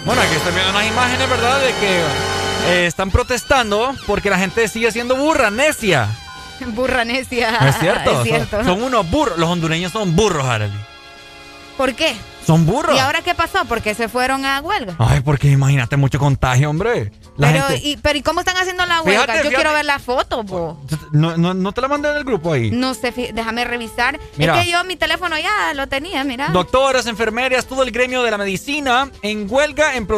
Bueno, 0.04 0.22
aquí 0.22 0.34
estoy 0.34 0.52
viendo 0.52 0.70
unas 0.70 0.86
imágenes, 0.86 1.28
¿verdad? 1.28 1.60
De 1.60 1.72
que 1.74 2.00
eh, 2.68 2.86
están 2.86 3.10
protestando 3.10 3.94
porque 4.06 4.30
la 4.30 4.38
gente 4.38 4.66
sigue 4.68 4.90
siendo 4.92 5.16
burra, 5.16 5.50
necia. 5.50 6.08
Burra 6.68 7.04
necia. 7.04 7.52
¿No 7.60 7.68
es 7.68 7.78
cierto? 7.78 8.22
Es 8.22 8.28
cierto. 8.28 8.56
Son, 8.58 8.64
son 8.64 8.82
unos 8.82 9.08
burros. 9.10 9.38
Los 9.38 9.48
hondureños 9.48 9.92
son 9.92 10.16
burros, 10.16 10.44
Arely. 10.46 10.72
¿Por 11.78 11.94
qué? 11.94 12.14
Son 12.44 12.66
burros. 12.66 12.96
¿Y 12.96 12.98
ahora 12.98 13.22
qué 13.22 13.34
pasó? 13.34 13.64
¿Por 13.66 13.82
qué 13.82 13.94
se 13.94 14.08
fueron 14.08 14.44
a 14.44 14.60
huelga? 14.60 14.94
Ay, 14.98 15.20
porque 15.20 15.48
imagínate 15.48 15.96
mucho 15.96 16.18
contagio, 16.18 16.68
hombre. 16.70 17.12
La 17.36 17.52
pero, 17.52 17.66
gente- 17.68 17.86
y, 17.88 17.96
pero 17.98 18.18
¿y 18.18 18.22
cómo 18.22 18.40
están 18.40 18.56
haciendo 18.56 18.84
la 18.86 19.00
huelga? 19.02 19.20
Fíjate, 19.22 19.32
Yo 19.38 19.42
fíjate. 19.50 19.54
quiero 19.54 19.72
ver 19.74 19.84
la 19.84 19.98
foto, 20.00 20.44
po. 20.44 20.80
no, 21.12 21.36
no, 21.36 21.54
no 21.54 21.72
te 21.72 21.80
la 21.82 21.88
mandé 21.88 22.08
en 22.10 22.16
el 22.16 22.24
grupo 22.24 22.52
ahí. 22.54 22.70
No 22.72 22.94
sé, 22.94 23.12
déjame 23.32 23.64
revisar. 23.64 24.18
Mira. 24.36 24.58
Es 24.58 24.64
que 24.64 24.72
yo 24.72 24.82
mi 24.84 24.96
teléfono 24.96 25.38
ya 25.38 25.72
lo 25.74 25.86
tenía, 25.88 26.24
mira. 26.24 26.48
Doctoras, 26.48 27.06
enfermeras, 27.06 27.66
todo 27.66 27.82
el 27.84 27.92
gremio 27.92 28.22
de 28.24 28.30
la 28.32 28.38
medicina 28.38 29.08
en 29.22 29.46
huelga, 29.48 29.94
en, 29.94 30.08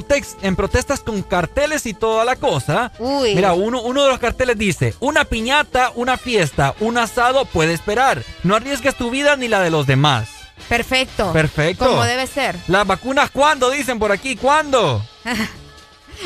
en 0.43 0.57
protestas 0.57 1.01
con 1.01 1.23
carteles 1.23 1.85
y 1.85 1.93
toda 1.93 2.25
la 2.25 2.37
cosa. 2.37 2.93
Uy. 3.01 3.35
Mira, 3.35 3.53
uno, 3.53 3.83
uno 3.83 4.03
de 4.05 4.09
los 4.09 4.19
carteles 4.19 4.57
dice, 4.57 4.95
una 5.01 5.25
piñata, 5.27 5.93
una 5.95 6.17
fiesta, 6.17 6.75
un 6.81 6.97
asado 6.97 7.45
puede 7.45 7.75
esperar. 7.75 8.23
No 8.45 8.55
arriesgues 8.57 8.95
tu 8.95 9.11
vida 9.11 9.37
ni 9.37 9.49
la 9.49 9.61
de 9.61 9.71
los 9.71 9.87
demás. 9.87 10.29
Perfecto. 10.69 11.33
Perfecto. 11.33 11.87
Como 11.87 12.05
debe 12.05 12.27
ser. 12.27 12.57
Las 12.69 12.87
vacunas, 12.87 13.31
¿cuándo? 13.31 13.71
Dicen 13.71 13.99
por 13.99 14.13
aquí, 14.13 14.37
¿cuándo? 14.37 15.05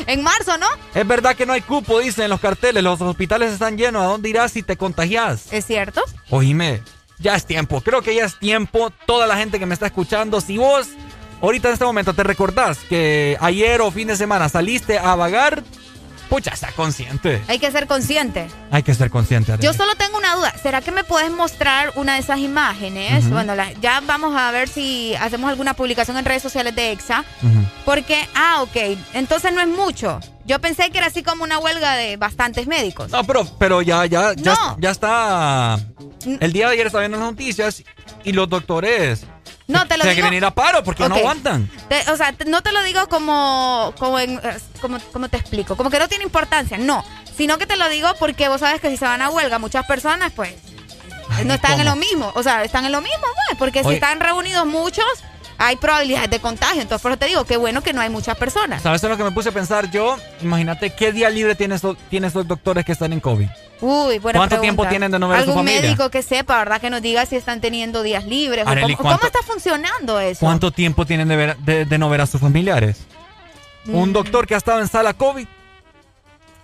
En 0.07 0.23
marzo, 0.23 0.57
¿no? 0.57 0.67
Es 0.93 1.07
verdad 1.07 1.35
que 1.35 1.45
no 1.45 1.53
hay 1.53 1.61
cupo, 1.61 1.99
dicen 1.99 2.29
los 2.29 2.39
carteles. 2.41 2.83
Los 2.83 2.99
hospitales 3.01 3.53
están 3.53 3.77
llenos. 3.77 4.01
¿A 4.03 4.07
dónde 4.07 4.29
irás 4.29 4.51
si 4.51 4.61
te 4.61 4.75
contagias? 4.75 5.53
¿Es 5.53 5.65
cierto? 5.65 6.01
Oíme, 6.29 6.81
ya 7.19 7.35
es 7.35 7.45
tiempo. 7.45 7.81
Creo 7.81 8.01
que 8.01 8.13
ya 8.13 8.25
es 8.25 8.37
tiempo. 8.37 8.91
Toda 9.05 9.25
la 9.25 9.37
gente 9.37 9.59
que 9.59 9.65
me 9.65 9.73
está 9.73 9.85
escuchando, 9.85 10.41
si 10.41 10.57
vos 10.57 10.89
ahorita 11.41 11.69
en 11.69 11.73
este 11.73 11.85
momento 11.85 12.13
te 12.13 12.23
recordás 12.23 12.79
que 12.89 13.37
ayer 13.39 13.81
o 13.81 13.91
fin 13.91 14.07
de 14.07 14.17
semana 14.17 14.49
saliste 14.49 14.97
a 14.97 15.15
vagar, 15.15 15.63
pucha, 16.29 16.51
está 16.53 16.71
consciente. 16.71 17.41
Hay 17.47 17.59
que 17.59 17.71
ser 17.71 17.87
consciente. 17.87 18.47
Hay 18.71 18.83
que 18.83 18.93
ser 18.93 19.09
consciente. 19.09 19.51
Arely. 19.51 19.65
Yo 19.65 19.73
solo 19.73 19.95
tengo 19.95 20.17
una 20.17 20.35
duda. 20.35 20.53
¿Será 20.61 20.81
que 20.81 20.91
me 20.91 21.03
puedes 21.03 21.31
mostrar 21.31 21.91
una 21.95 22.13
de 22.15 22.19
esas 22.19 22.39
imágenes? 22.39 23.29
Bueno, 23.29 23.55
la- 23.55 23.71
ya 23.73 24.01
vamos 24.01 24.35
a 24.35 24.51
ver 24.51 24.67
si 24.67 25.15
hacemos 25.15 25.49
alguna 25.49 25.73
publicación 25.73 26.17
en 26.17 26.25
redes 26.25 26.41
sociales 26.41 26.75
de 26.75 26.91
EXA. 26.91 27.23
Porque, 27.85 28.27
ah, 28.35 28.61
ok. 28.61 28.97
Entonces 29.13 29.53
no 29.53 29.61
es 29.61 29.67
mucho. 29.67 30.19
Yo 30.45 30.59
pensé 30.59 30.91
que 30.91 30.99
era 30.99 31.07
así 31.07 31.23
como 31.23 31.43
una 31.43 31.57
huelga 31.57 31.95
de 31.95 32.17
bastantes 32.17 32.67
médicos. 32.67 33.09
No, 33.11 33.23
pero, 33.23 33.45
pero 33.57 33.81
ya, 33.81 34.05
ya, 34.05 34.33
ya, 34.35 34.55
ya 34.77 34.91
está. 34.91 35.79
El 36.39 36.53
día 36.53 36.67
de 36.67 36.73
ayer 36.73 36.85
estaba 36.87 37.01
viendo 37.01 37.17
las 37.17 37.31
noticias 37.31 37.83
y 38.23 38.31
los 38.31 38.47
doctores 38.49 39.25
No, 39.67 39.87
te 39.87 39.97
lo 39.97 40.03
digo. 40.03 40.13
quieren 40.13 40.33
ir 40.33 40.45
a 40.45 40.51
paro 40.51 40.83
porque 40.83 41.07
no 41.09 41.15
aguantan. 41.15 41.69
Te- 41.89 42.09
o 42.11 42.17
sea, 42.17 42.33
te- 42.33 42.45
no 42.45 42.61
te 42.61 42.71
lo 42.71 42.83
digo 42.83 43.07
como, 43.07 43.93
como, 43.97 44.19
en, 44.19 44.39
como, 44.81 44.99
como 45.11 45.29
te 45.29 45.37
explico, 45.37 45.75
como 45.75 45.89
que 45.89 45.99
no 45.99 46.07
tiene 46.07 46.23
importancia, 46.23 46.77
no, 46.77 47.03
sino 47.37 47.57
que 47.57 47.65
te 47.65 47.75
lo 47.77 47.89
digo 47.89 48.07
porque 48.19 48.47
vos 48.47 48.59
sabes 48.61 48.79
que 48.81 48.89
si 48.89 48.97
se 48.97 49.05
van 49.05 49.21
a 49.21 49.29
huelga 49.29 49.57
muchas 49.59 49.85
personas, 49.85 50.31
pues 50.35 50.53
no 51.43 51.53
están 51.55 51.79
en 51.79 51.85
lo 51.85 51.95
mismo, 51.95 52.31
o 52.35 52.43
sea, 52.43 52.63
están 52.63 52.85
en 52.85 52.91
lo 52.91 53.01
mismo, 53.01 53.25
pues, 53.47 53.57
porque 53.57 53.83
si 53.83 53.95
están 53.95 54.19
reunidos 54.19 54.65
muchos, 54.67 55.05
hay 55.57 55.75
probabilidades 55.77 56.29
de 56.29 56.39
contagio, 56.39 56.81
entonces 56.81 57.01
por 57.01 57.11
eso 57.11 57.19
te 57.19 57.25
digo, 57.27 57.43
qué 57.45 57.57
bueno 57.57 57.81
que 57.81 57.93
no 57.93 58.01
hay 58.01 58.09
muchas 58.09 58.37
personas. 58.37 58.81
¿Sabes 58.81 59.01
lo 59.03 59.15
que 59.17 59.23
me 59.23 59.31
puse 59.31 59.49
a 59.49 59.51
pensar 59.51 59.89
yo? 59.91 60.17
Imagínate 60.41 60.93
qué 60.93 61.11
día 61.11 61.29
libre 61.29 61.55
tienen 61.55 61.75
estos, 61.75 61.97
tienen 62.09 62.27
estos 62.27 62.47
doctores 62.47 62.83
que 62.85 62.91
están 62.91 63.13
en 63.13 63.19
COVID. 63.19 63.47
Uy, 63.81 64.19
buena 64.19 64.39
¿Cuánto 64.39 64.55
pregunta. 64.55 64.61
tiempo 64.61 64.87
tienen 64.87 65.11
de 65.11 65.19
no 65.19 65.27
ver 65.27 65.39
a 65.41 65.45
su 65.45 65.53
familia? 65.53 65.81
médico 65.81 66.09
que 66.09 66.21
sepa, 66.23 66.57
¿verdad? 66.59 66.79
Que 66.81 66.89
nos 66.89 67.01
diga 67.01 67.25
si 67.25 67.35
están 67.35 67.59
teniendo 67.61 68.03
días 68.03 68.25
libres 68.25 68.63
o 68.65 68.69
cómo, 68.69 68.79
¿cuánto- 68.81 68.97
cómo 69.03 69.19
está 69.25 69.39
funcionando 69.45 70.19
eso. 70.19 70.39
¿Cuánto 70.45 70.71
tiempo 70.71 71.05
tienen 71.05 71.27
de, 71.27 71.35
ver- 71.35 71.57
de, 71.57 71.85
de 71.85 71.97
no 71.97 72.09
ver 72.09 72.21
a 72.21 72.25
sus 72.25 72.39
familiares? 72.41 72.97
Un 73.87 74.09
Mm. 74.09 74.13
doctor 74.13 74.47
que 74.47 74.55
ha 74.55 74.57
estado 74.57 74.79
en 74.79 74.87
sala 74.87 75.13
COVID. 75.13 75.45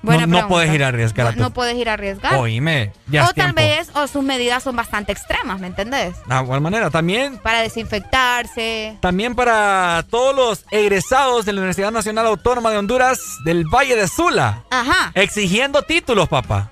Buena 0.04 0.26
no, 0.26 0.42
no 0.42 0.48
puedes 0.48 0.74
ir 0.74 0.84
a 0.84 0.88
arriesgar 0.88 1.28
a 1.28 1.30
No, 1.32 1.36
tu- 1.36 1.42
no 1.44 1.54
puedes 1.54 1.76
ir 1.78 1.88
a 1.90 1.94
arriesgar. 1.94 2.34
Oíme, 2.36 2.92
ya 3.08 3.22
o 3.22 3.30
es 3.30 3.36
tal 3.36 3.54
tiempo. 3.54 3.62
vez, 3.62 3.90
o 3.94 4.08
sus 4.08 4.24
medidas 4.24 4.64
son 4.64 4.76
bastante 4.76 5.12
extremas, 5.12 5.60
¿me 5.60 5.68
entendés? 5.68 6.16
De 6.26 6.36
igual 6.42 6.60
manera, 6.62 6.90
también, 6.90 7.38
Para 7.38 7.62
desinfectarse. 7.62 8.98
también 9.00 9.36
para 9.36 10.04
todos 10.10 10.36
los 10.36 10.66
egresados 10.72 11.46
de 11.46 11.54
la 11.54 11.60
Universidad 11.60 11.92
Nacional 11.92 12.26
Autónoma 12.26 12.72
de 12.72 12.78
Honduras 12.80 13.20
del 13.46 13.66
Valle 13.66 13.96
de 13.96 14.08
Sula. 14.08 14.64
Ajá. 14.72 15.12
Exigiendo 15.14 15.84
títulos, 15.84 16.28
papá. 16.28 16.72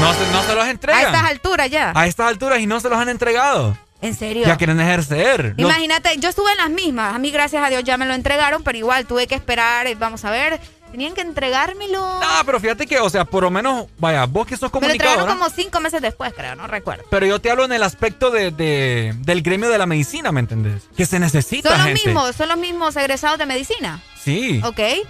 No 0.00 0.14
se, 0.14 0.26
no 0.32 0.42
se 0.42 0.54
los 0.54 0.66
entregan. 0.66 1.00
A 1.04 1.06
estas 1.06 1.24
alturas 1.30 1.70
ya. 1.70 1.92
A 1.94 2.06
estas 2.06 2.26
alturas 2.28 2.58
y 2.60 2.66
no 2.66 2.80
se 2.80 2.88
los 2.88 2.98
han 2.98 3.08
entregado. 3.10 3.76
¿En 4.02 4.14
serio? 4.14 4.46
Ya 4.46 4.56
quieren 4.56 4.80
ejercer. 4.80 5.54
Imagínate, 5.58 6.16
yo 6.18 6.28
estuve 6.30 6.50
en 6.52 6.58
las 6.58 6.70
mismas. 6.70 7.14
A 7.14 7.18
mí, 7.18 7.30
gracias 7.30 7.62
a 7.62 7.68
Dios, 7.68 7.84
ya 7.84 7.96
me 7.98 8.06
lo 8.06 8.14
entregaron, 8.14 8.62
pero 8.62 8.78
igual 8.78 9.06
tuve 9.06 9.26
que 9.26 9.34
esperar. 9.34 9.86
eh, 9.86 9.94
Vamos 9.94 10.24
a 10.24 10.30
ver. 10.30 10.58
Tenían 10.90 11.14
que 11.14 11.20
entregármelo. 11.20 12.02
Ah, 12.02 12.42
pero 12.44 12.58
fíjate 12.58 12.84
que, 12.84 12.98
o 12.98 13.08
sea, 13.08 13.24
por 13.24 13.44
lo 13.44 13.50
menos, 13.50 13.86
vaya, 13.98 14.24
vos 14.26 14.44
que 14.46 14.56
sos 14.56 14.72
me 14.80 14.88
lo 14.96 15.26
como 15.26 15.48
cinco 15.48 15.78
meses 15.78 16.02
después, 16.02 16.32
creo, 16.36 16.56
no 16.56 16.66
recuerdo. 16.66 17.04
Pero 17.10 17.26
yo 17.26 17.40
te 17.40 17.48
hablo 17.48 17.64
en 17.64 17.70
el 17.72 17.82
aspecto 17.84 18.30
de, 18.32 18.50
de- 18.50 19.14
del 19.18 19.42
gremio 19.42 19.68
de 19.70 19.78
la 19.78 19.86
medicina, 19.86 20.32
¿me 20.32 20.40
entendés? 20.40 20.82
Que 20.96 21.06
se 21.06 21.20
necesita 21.20 21.68
Son 21.68 21.78
los 21.78 21.86
gente. 21.86 22.02
mismos, 22.06 22.34
son 22.34 22.48
los 22.48 22.58
mismos 22.58 22.96
egresados 22.96 23.38
de 23.38 23.46
medicina. 23.46 24.02
Sí. 24.20 24.60
Ok. 24.64 24.78
Eh, 24.80 25.04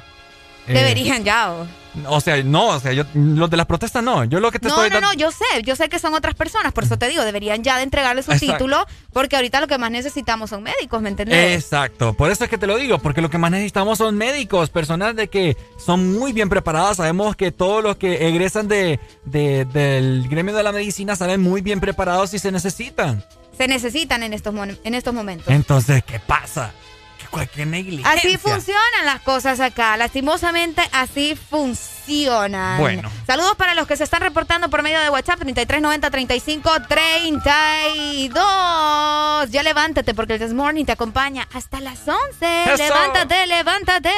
Deberían 0.66 1.24
ya. 1.24 1.50
o- 1.52 1.66
O 2.06 2.20
sea, 2.20 2.42
no, 2.42 2.68
o 2.68 2.80
sea, 2.80 2.92
yo, 2.92 3.04
los 3.14 3.50
de 3.50 3.56
las 3.56 3.66
protestas 3.66 4.02
no. 4.02 4.24
Yo 4.24 4.40
lo 4.40 4.50
que 4.50 4.58
te 4.58 4.68
No, 4.68 4.74
estoy 4.74 4.90
no, 4.90 4.94
dando- 5.00 5.08
no, 5.12 5.14
yo 5.18 5.30
sé, 5.30 5.44
yo 5.64 5.74
sé 5.76 5.88
que 5.88 5.98
son 5.98 6.14
otras 6.14 6.34
personas, 6.34 6.72
por 6.72 6.84
eso 6.84 6.96
te 6.98 7.08
digo, 7.08 7.24
deberían 7.24 7.62
ya 7.64 7.76
de 7.76 7.82
entregarle 7.82 8.22
su 8.22 8.30
Exacto. 8.32 8.54
título, 8.54 8.86
porque 9.12 9.36
ahorita 9.36 9.60
lo 9.60 9.66
que 9.66 9.78
más 9.78 9.90
necesitamos 9.90 10.50
son 10.50 10.62
médicos, 10.62 11.02
¿me 11.02 11.08
entendés? 11.08 11.62
Exacto, 11.62 12.14
por 12.14 12.30
eso 12.30 12.44
es 12.44 12.50
que 12.50 12.58
te 12.58 12.66
lo 12.66 12.76
digo, 12.76 12.98
porque 12.98 13.20
lo 13.20 13.30
que 13.30 13.38
más 13.38 13.50
necesitamos 13.50 13.98
son 13.98 14.16
médicos, 14.16 14.70
personas 14.70 15.16
de 15.16 15.28
que 15.28 15.56
son 15.84 16.12
muy 16.18 16.32
bien 16.32 16.48
preparadas. 16.48 16.98
Sabemos 16.98 17.34
que 17.36 17.50
todos 17.52 17.82
los 17.82 17.96
que 17.96 18.28
egresan 18.28 18.68
de, 18.68 19.00
de- 19.24 19.64
del 19.66 20.28
gremio 20.28 20.54
de 20.54 20.62
la 20.62 20.72
medicina 20.72 21.16
salen 21.16 21.40
muy 21.40 21.60
bien 21.60 21.80
preparados 21.80 22.32
y 22.34 22.38
se 22.38 22.52
necesitan. 22.52 23.24
Se 23.58 23.68
necesitan 23.68 24.22
en 24.22 24.32
estos, 24.32 24.54
en 24.84 24.94
estos 24.94 25.12
momentos. 25.12 25.48
Entonces, 25.48 26.02
¿qué 26.04 26.18
pasa? 26.20 26.72
Que 27.20 27.26
cualquier 27.26 27.66
negligencia. 27.66 28.12
Así 28.12 28.38
funcionan 28.38 29.04
las 29.04 29.20
cosas 29.20 29.60
acá. 29.60 29.94
Lastimosamente, 29.98 30.80
así 30.92 31.36
funcionan. 31.36 32.78
Bueno. 32.78 33.10
Saludos 33.26 33.56
para 33.56 33.74
los 33.74 33.86
que 33.86 33.98
se 33.98 34.04
están 34.04 34.22
reportando 34.22 34.70
por 34.70 34.82
medio 34.82 34.98
de 35.00 35.10
WhatsApp 35.10 35.40
3390 35.40 36.10
35 36.10 36.70
32. 36.88 39.50
Ya 39.50 39.62
levántate 39.62 40.14
porque 40.14 40.32
el 40.34 40.40
This 40.40 40.54
Morning 40.54 40.86
te 40.86 40.92
acompaña 40.92 41.46
hasta 41.52 41.80
las 41.80 42.08
11. 42.08 42.62
Eso. 42.64 42.76
Levántate, 42.78 43.46
levántate. 43.46 44.10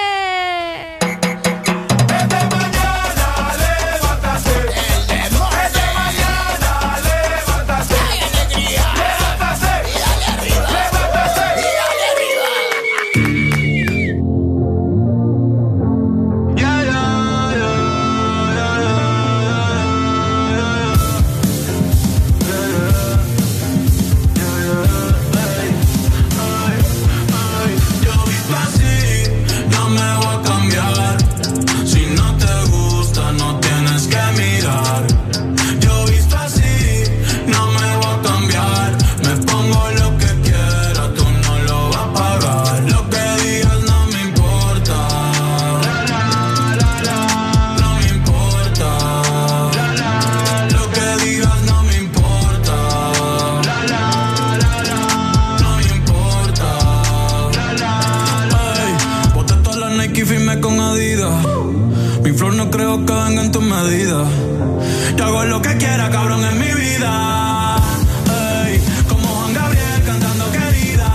Yo 65.17 65.24
hago 65.24 65.44
lo 65.44 65.62
que 65.62 65.76
quiera, 65.78 66.10
cabrón, 66.10 66.44
en 66.44 66.58
mi 66.58 66.72
vida. 66.72 67.76
Ey, 68.67 68.83
como 69.08 69.26
Juan 69.26 69.55
Gabriel 69.55 70.03
cantando 70.05 70.51
querida. 70.53 71.08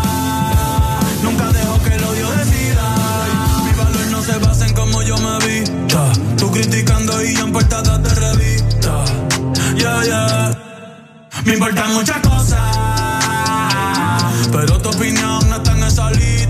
Nunca 1.21 1.51
dejo 1.51 1.83
que 1.83 1.95
el 1.95 2.03
odio 2.03 2.31
decida. 2.31 2.95
Ey, 3.25 3.63
mi 3.65 3.77
valor 3.77 4.07
no 4.11 4.21
se 4.23 4.37
basa 4.39 4.65
en 4.65 4.73
cómo 4.73 5.03
yo 5.03 5.15
me 5.19 5.45
vista. 5.45 6.11
Tú 6.37 6.51
criticando 6.51 7.23
y 7.23 7.35
yo 7.35 7.45
en 7.45 7.53
portadas 7.53 8.03
de 8.03 8.15
revista. 8.15 9.05
Yeah, 9.75 10.03
yeah. 10.03 10.51
Me 11.45 11.53
importan 11.53 11.93
muchas 11.93 12.17
cosas. 12.21 12.59
Pero 14.51 14.81
tu 14.81 14.89
opinión 14.89 15.47
no 15.47 15.55
está 15.57 15.71
en 15.73 15.83
esa 15.83 16.11
lista. 16.11 16.46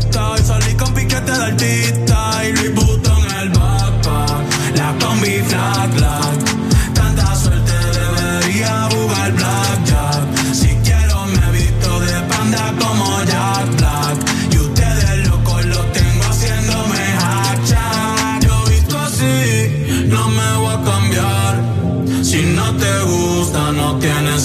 walking 23.97 24.37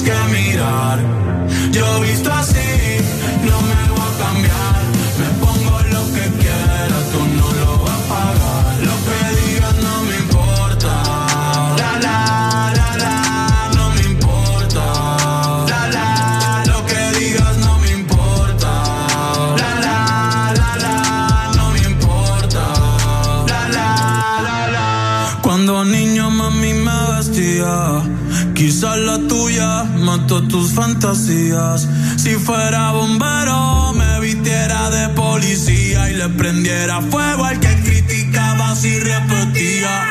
tus 30.41 30.73
fantasías. 30.73 31.87
Si 32.17 32.31
fuera 32.37 32.93
bombero, 32.93 33.93
me 33.93 34.21
vistiera 34.21 34.89
de 34.89 35.09
policía 35.11 36.11
y 36.11 36.15
le 36.15 36.29
prendiera 36.31 37.03
fuego 37.03 37.45
al 37.45 37.61
que 37.61 37.75
criticaba 37.83 38.75
y 38.83 38.99
repetía. 38.99 40.07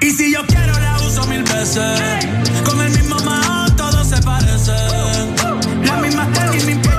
Y 0.00 0.10
si 0.10 0.32
yo 0.32 0.46
quiero, 0.46 0.72
la 0.80 0.98
uso 1.06 1.26
mil 1.26 1.42
veces. 1.42 2.00
Con 2.64 2.80
el 2.80 2.90
mismo 2.92 3.16
maón, 3.24 3.76
todos 3.76 4.08
se 4.08 4.16
parecen. 4.22 5.36
La 5.84 5.96
misma 5.96 6.26
tenis, 6.32 6.64
mi 6.64 6.74
piel 6.76 6.98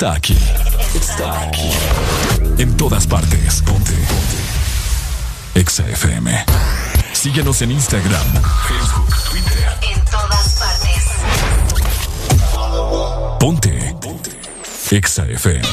está 0.00 0.14
aquí. 0.14 0.38
Está 0.94 1.42
aquí. 1.42 1.70
En 2.56 2.74
todas 2.78 3.06
partes. 3.06 3.60
Ponte. 3.60 3.92
Ponte. 3.92 5.60
Exa 5.60 5.86
FM. 5.90 6.42
Síguenos 7.12 7.60
en 7.60 7.72
Instagram, 7.72 8.32
Facebook, 8.66 9.14
Twitter. 9.30 9.68
En 9.92 10.02
todas 10.06 10.58
partes. 10.58 11.04
Ponte. 13.38 13.94
Ponte. 14.00 14.30
Exa 14.90 15.26
FM. 15.26 15.68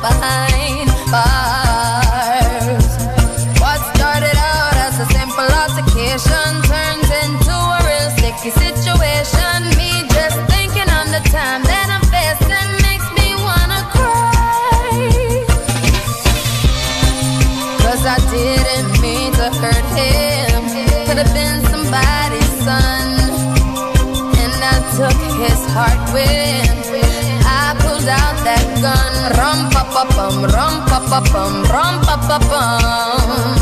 Behind 0.00 0.88
bars. 1.10 2.86
What 3.58 3.80
started 3.94 4.36
out 4.38 4.76
as 4.86 4.94
a 5.00 5.06
simple 5.10 5.50
altercation 5.62 6.50
turns 6.70 7.10
into 7.22 7.54
a 7.54 7.78
real 7.82 8.10
sticky 8.16 8.50
situation. 8.54 9.58
Me 9.78 10.06
just 10.14 10.38
thinking 10.52 10.88
on 10.98 11.10
the 11.10 11.22
time 11.34 11.62
that 11.64 11.88
I'm 11.90 12.06
makes 12.86 13.08
me 13.18 13.34
wanna 13.42 13.82
cry. 13.94 14.94
Cause 17.82 18.02
I 18.06 18.18
didn't 18.30 18.90
mean 19.02 19.32
to 19.40 19.50
hurt 19.62 19.88
him. 19.98 20.62
Could 21.06 21.18
have 21.22 21.32
been 21.34 21.58
somebody's 21.72 22.52
son. 22.62 23.06
And 24.42 24.54
I 24.62 24.76
took 24.96 25.18
his 25.42 25.60
heart 25.74 26.00
when 26.14 26.87
gun. 28.82 29.14
Rum 29.38 29.58
pa 29.70 29.82
pa 29.92 30.02
bum, 30.14 30.36
rum 30.54 30.74
pa 30.88 30.98
pa 31.10 31.20
bum, 31.32 31.54
rum 31.72 31.94
pa 32.06 32.16
pa 32.28 32.36
bum. 32.50 33.52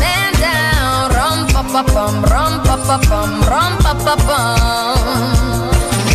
Man 0.00 0.32
down, 0.44 1.10
rum 1.16 1.38
pa 1.52 1.62
pa 1.72 1.82
bum, 1.94 2.14
rum 2.32 2.52
pa 2.66 2.76
pa 2.86 2.96
bum, 3.08 3.30
rum 3.50 3.72
pa 3.84 3.92
pa 4.04 4.14
bum. 4.26 5.30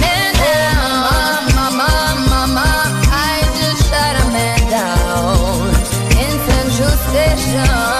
Man 0.02 0.32
down, 0.42 1.44
mama, 1.58 1.92
mama, 2.32 2.70
I 3.12 3.42
just 3.58 3.82
shot 3.90 4.16
a 4.24 4.26
man 4.36 4.62
down 4.70 5.70
in 6.22 6.34
Central 6.48 6.96
Station 7.06 7.95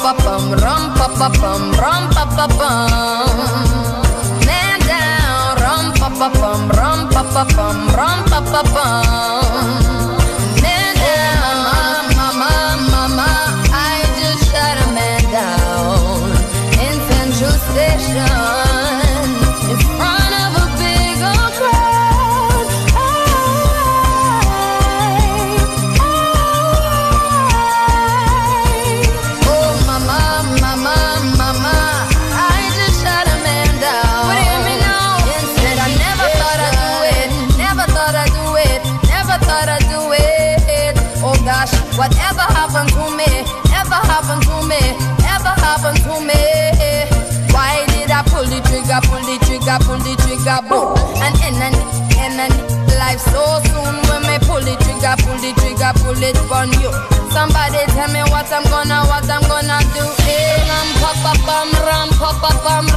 pa 0.00 0.12
pa 0.12 0.12
bum, 0.24 0.52
rum 0.52 0.82
pa 0.96 1.06
pa 1.18 1.28
bum, 1.40 1.62
rum 1.80 2.02
pa 2.14 2.24
pa 2.36 2.46
bum. 2.58 3.36
Man 4.46 4.80
down, 4.88 5.56
rum 5.62 5.86
pa 6.00 6.08
pa 6.18 6.28
bum, 6.40 6.60
rum 6.78 7.00
pa 7.12 7.22
pa 7.34 7.44
bum, 7.56 7.78
rum 7.96 8.18
pa 8.30 8.40
pa 8.52 8.62
bum. 8.74 9.81
Pull 49.80 49.98
the 49.98 50.12
trigger, 50.20 50.58
pull 50.68 50.68
the 50.68 50.68
trigger, 50.68 50.68
boom? 50.68 50.92
And 51.22 51.36
in 51.46 52.42
and 52.42 52.72
life 52.98 53.20
so 53.20 53.42
soon 53.68 53.94
when 54.08 54.22
me 54.28 54.36
pull 54.44 54.60
the 54.60 54.74
trigger, 54.84 55.14
pull 55.24 55.38
the 55.40 55.52
trigger, 55.60 55.92
pull 56.02 56.22
it 56.22 56.36
on 56.52 56.72
you. 56.80 56.92
Somebody 57.32 57.80
tell 57.96 58.12
me 58.12 58.20
what 58.28 58.52
I'm 58.52 58.64
gonna, 58.68 59.08
what 59.08 59.24
I'm 59.24 59.40
gonna 59.48 59.80
do. 59.96 60.04
Hey, 60.28 60.60
ram 60.68 60.88
pa 61.00 61.12
pa 61.24 61.56
ram 61.88 62.08
pa 62.20 62.30
pa 62.36 62.50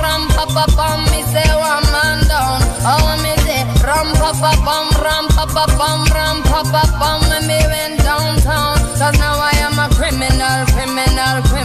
ram 0.03 0.27
pa 0.27 0.65
pa. 0.75 0.87
Me 1.11 1.23
say 1.31 1.47
one 1.55 1.87
man 1.95 2.19
down. 2.27 2.59
Oh 2.83 3.15
me 3.23 3.31
say 3.47 3.63
ram 3.79 4.11
pa 4.19 4.35
pa 4.35 4.51
ram 4.99 5.25
pa 5.31 5.45
pa 5.47 5.63
ram 6.11 6.43
pa 6.43 6.61
pa. 6.67 6.83
And 7.31 7.47
me 7.47 7.59
went 7.71 7.99
downtown. 8.03 8.75
Cause 8.99 9.17
now 9.19 9.39
I 9.39 9.55
am 9.63 9.79
a 9.79 9.87
criminal, 9.95 10.65
criminal, 10.75 11.41
criminal. 11.47 11.64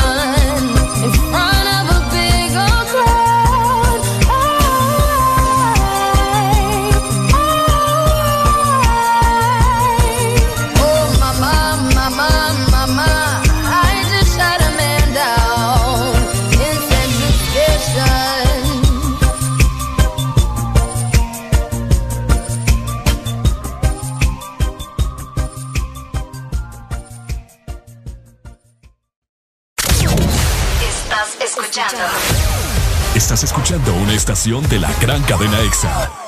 escuchando 33.71 34.03
una 34.03 34.13
estación 34.13 34.67
de 34.67 34.79
la 34.79 34.91
gran 34.99 35.21
cadena 35.23 35.61
EXA. 35.61 36.20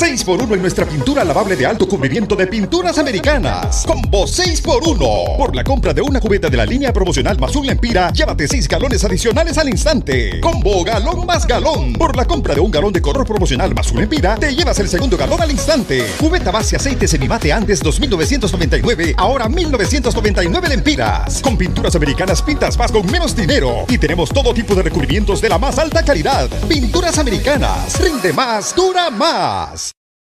6x1 0.00 0.54
en 0.54 0.62
nuestra 0.62 0.86
pintura 0.86 1.22
lavable 1.24 1.56
de 1.56 1.66
alto 1.66 1.86
cubrimiento 1.86 2.34
de 2.34 2.46
pinturas 2.46 2.96
americanas. 2.96 3.84
Combo 3.86 4.24
6x1. 4.24 5.36
Por 5.36 5.54
la 5.54 5.62
compra 5.62 5.92
de 5.92 6.00
una 6.00 6.20
cubeta 6.20 6.48
de 6.48 6.56
la 6.56 6.64
línea 6.64 6.90
promocional 6.90 7.38
Mazul 7.38 7.68
Empira, 7.68 8.10
llévate 8.10 8.48
6 8.48 8.66
galones 8.66 9.04
adicionales 9.04 9.58
al 9.58 9.68
instante. 9.68 10.40
Combo 10.40 10.82
galón 10.84 11.26
más 11.26 11.46
galón. 11.46 11.92
Por 11.92 12.16
la 12.16 12.24
compra 12.24 12.54
de 12.54 12.62
un 12.62 12.70
galón 12.70 12.94
de 12.94 13.02
color 13.02 13.26
promocional 13.26 13.74
Mazul 13.74 14.00
Empira, 14.00 14.36
te 14.36 14.54
llevas 14.54 14.78
el 14.78 14.88
segundo 14.88 15.18
galón 15.18 15.42
al 15.42 15.50
instante. 15.50 16.06
Cubeta 16.18 16.50
base 16.50 16.76
aceite 16.76 17.06
semimate 17.06 17.52
antes 17.52 17.84
2.999, 17.84 19.16
ahora 19.18 19.48
1.999 19.48 20.66
lempiras. 20.66 21.42
Con 21.42 21.58
pinturas 21.58 21.94
americanas 21.94 22.40
pintas 22.40 22.78
más 22.78 22.90
con 22.90 23.04
menos 23.10 23.36
dinero. 23.36 23.84
Y 23.86 23.98
tenemos 23.98 24.30
todo 24.30 24.54
tipo 24.54 24.74
de 24.74 24.82
recubrimientos 24.82 25.42
de 25.42 25.50
la 25.50 25.58
más 25.58 25.78
alta 25.78 26.02
calidad. 26.02 26.48
Pinturas 26.66 27.18
americanas. 27.18 28.00
Rinde 28.00 28.32
más, 28.32 28.74
dura 28.74 29.10
más. 29.10 29.89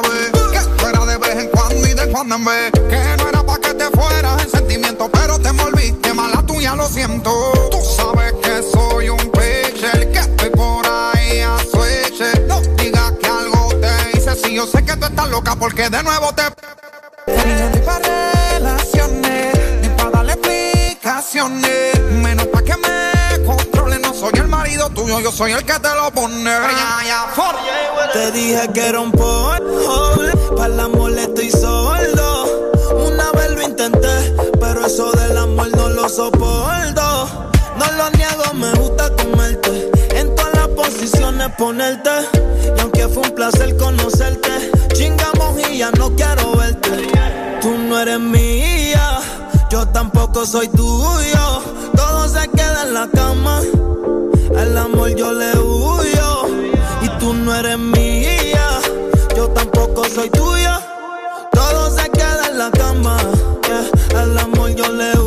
Vez. 0.00 0.30
Que 0.52 0.58
fuera 0.78 1.04
de 1.06 1.18
vez 1.18 1.36
en 1.36 1.48
cuando 1.48 1.86
y 1.86 1.94
de 1.94 2.08
cuando 2.10 2.34
en 2.36 2.44
vez. 2.44 2.72
Que 2.72 3.16
no 3.18 3.28
era 3.28 3.42
pa' 3.42 3.58
que 3.58 3.74
te 3.74 3.90
fueras 3.90 4.42
en 4.42 4.50
sentimiento 4.50 5.10
Pero 5.10 5.38
te 5.38 5.48
envolviste 5.48 6.14
mala 6.14 6.42
tuya, 6.42 6.74
lo 6.74 6.86
siento. 6.88 7.52
Tú 7.70 7.78
sabes 7.96 8.32
que 8.42 8.62
soy 8.62 9.08
un 9.08 9.30
pitcher 9.30 10.12
Que 10.12 10.18
estoy 10.18 10.50
por 10.50 10.86
ahí 10.86 11.40
a 11.40 11.58
switch 11.58 12.20
No 12.46 12.60
digas 12.76 13.12
que 13.20 13.28
algo 13.28 13.68
te 13.80 14.18
hice 14.18 14.34
Si 14.36 14.54
yo 14.54 14.66
sé 14.66 14.84
que 14.84 14.96
tú 14.96 15.06
estás 15.06 15.28
loca 15.28 15.56
porque 15.56 15.88
de 15.88 16.02
nuevo 16.02 16.32
te 16.34 16.42
Ni 17.26 17.80
pa' 17.80 17.98
relaciones 17.98 19.54
Ni 19.82 19.88
pa' 19.90 20.10
darle 20.10 20.32
explicaciones. 20.32 22.00
Menos 22.10 22.46
pa' 22.46 22.62
que 22.62 22.76
me 22.76 23.05
soy 24.18 24.32
el 24.36 24.48
marido 24.48 24.88
tuyo, 24.90 25.20
yo 25.20 25.30
soy 25.30 25.52
el 25.52 25.64
que 25.64 25.78
te 25.78 25.94
lo 25.94 26.10
pone. 26.10 26.50
Te 28.12 28.32
dije 28.32 28.68
que 28.72 28.88
era 28.88 29.00
un 29.00 29.12
polvo, 29.12 30.12
para 30.56 30.72
el 30.72 30.80
amor 30.80 31.12
estoy 31.18 31.50
sordo. 31.50 32.72
Una 33.06 33.30
vez 33.32 33.50
lo 33.50 33.62
intenté, 33.62 34.34
pero 34.58 34.86
eso 34.86 35.12
del 35.12 35.36
amor 35.36 35.68
no 35.76 35.90
lo 35.90 36.08
soporto. 36.08 37.28
No 37.78 37.92
lo 37.92 38.10
niego, 38.10 38.54
me 38.54 38.72
gusta 38.72 39.10
comerte. 39.16 39.90
En 40.14 40.34
todas 40.34 40.54
las 40.54 40.68
posiciones 40.68 41.48
ponerte. 41.58 42.10
Y 42.76 42.80
aunque 42.80 43.08
fue 43.08 43.22
un 43.22 43.34
placer 43.34 43.76
conocerte, 43.76 44.70
chingamos 44.94 45.60
y 45.70 45.78
ya 45.78 45.90
no 45.92 46.14
quiero 46.16 46.56
verte. 46.56 47.10
Tú 47.60 47.76
no 47.76 48.00
eres 48.00 48.20
mía, 48.20 49.18
yo 49.70 49.86
tampoco 49.88 50.46
soy 50.46 50.68
tuyo. 50.68 51.62
Todo 51.94 52.28
se 52.28 52.48
queda 52.48 52.84
en 52.84 52.94
la 52.94 53.08
cama. 53.08 53.60
Al 54.54 54.76
amor 54.76 55.14
yo 55.16 55.32
le 55.32 55.58
huyo 55.58 56.46
y 57.02 57.08
tú 57.18 57.34
no 57.34 57.54
eres 57.54 57.78
mía. 57.78 58.80
Yo 59.36 59.48
tampoco 59.48 60.04
soy 60.04 60.30
tuya. 60.30 60.80
Todo 61.52 61.90
se 61.90 62.08
queda 62.10 62.48
en 62.50 62.58
la 62.58 62.70
cama. 62.70 63.16
yeah. 63.66 64.20
Al 64.20 64.38
amor 64.38 64.74
yo 64.74 64.88
le 64.92 65.10
huyo. 65.18 65.25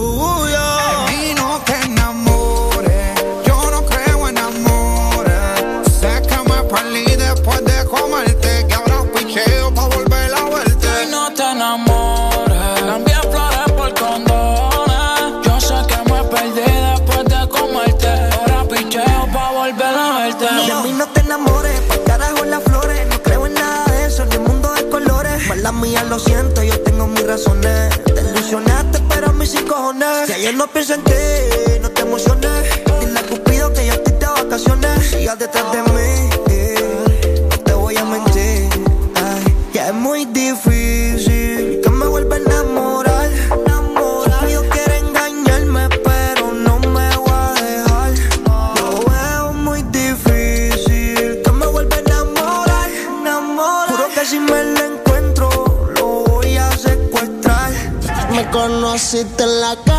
Te 27.44 28.22
ilusionaste, 28.22 29.00
pero 29.08 29.32
mí 29.32 29.46
sin 29.46 29.66
cojones. 29.66 30.28
Si 30.28 30.34
ayer 30.34 30.54
no 30.56 30.68
pienso 30.68 30.96
en 30.96 31.04
ti, 31.06 31.14
no 31.82 31.90
te 31.90 32.02
emociones. 32.02 32.64
Dile 33.00 33.20
a 33.20 33.24
Cupido 33.24 33.72
que 33.74 33.86
yo 33.86 33.94
estoy 33.94 34.14
de 34.14 34.26
vacaciones. 34.26 35.10
Sigas 35.10 35.40
detrás 35.40 35.72
de 35.72 35.82
mí, 35.84 36.30
no 37.50 37.60
te 37.60 37.74
voy 37.74 37.96
a 37.96 38.04
mentir. 38.04 38.68
Ay, 39.16 39.56
ya 39.74 39.88
es 39.88 39.94
muy 39.94 40.26
difícil 40.26 40.79
conociste 58.60 59.44
en 59.44 59.62
la 59.62 59.76
calle, 59.86 59.99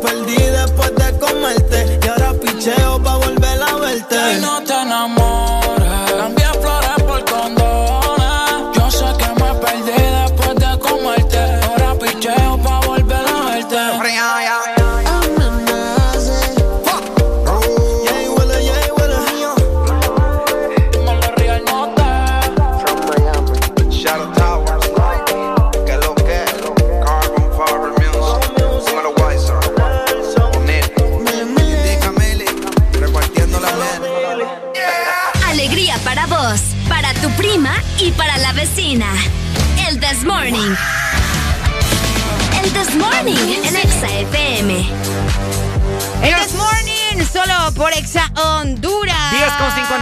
perdí 0.00 0.36
después 0.36 0.94
de 0.94 1.18
comerte. 1.18 1.98
Y 2.02 2.08
ahora 2.08 2.32
picheo 2.34 3.02
pa' 3.02 3.16
volver 3.16 3.62
a 3.62 3.74
verte. 3.76 4.16
Y 4.36 4.40
no 4.40 4.62
te 4.62 4.72
enamores. 4.72 5.19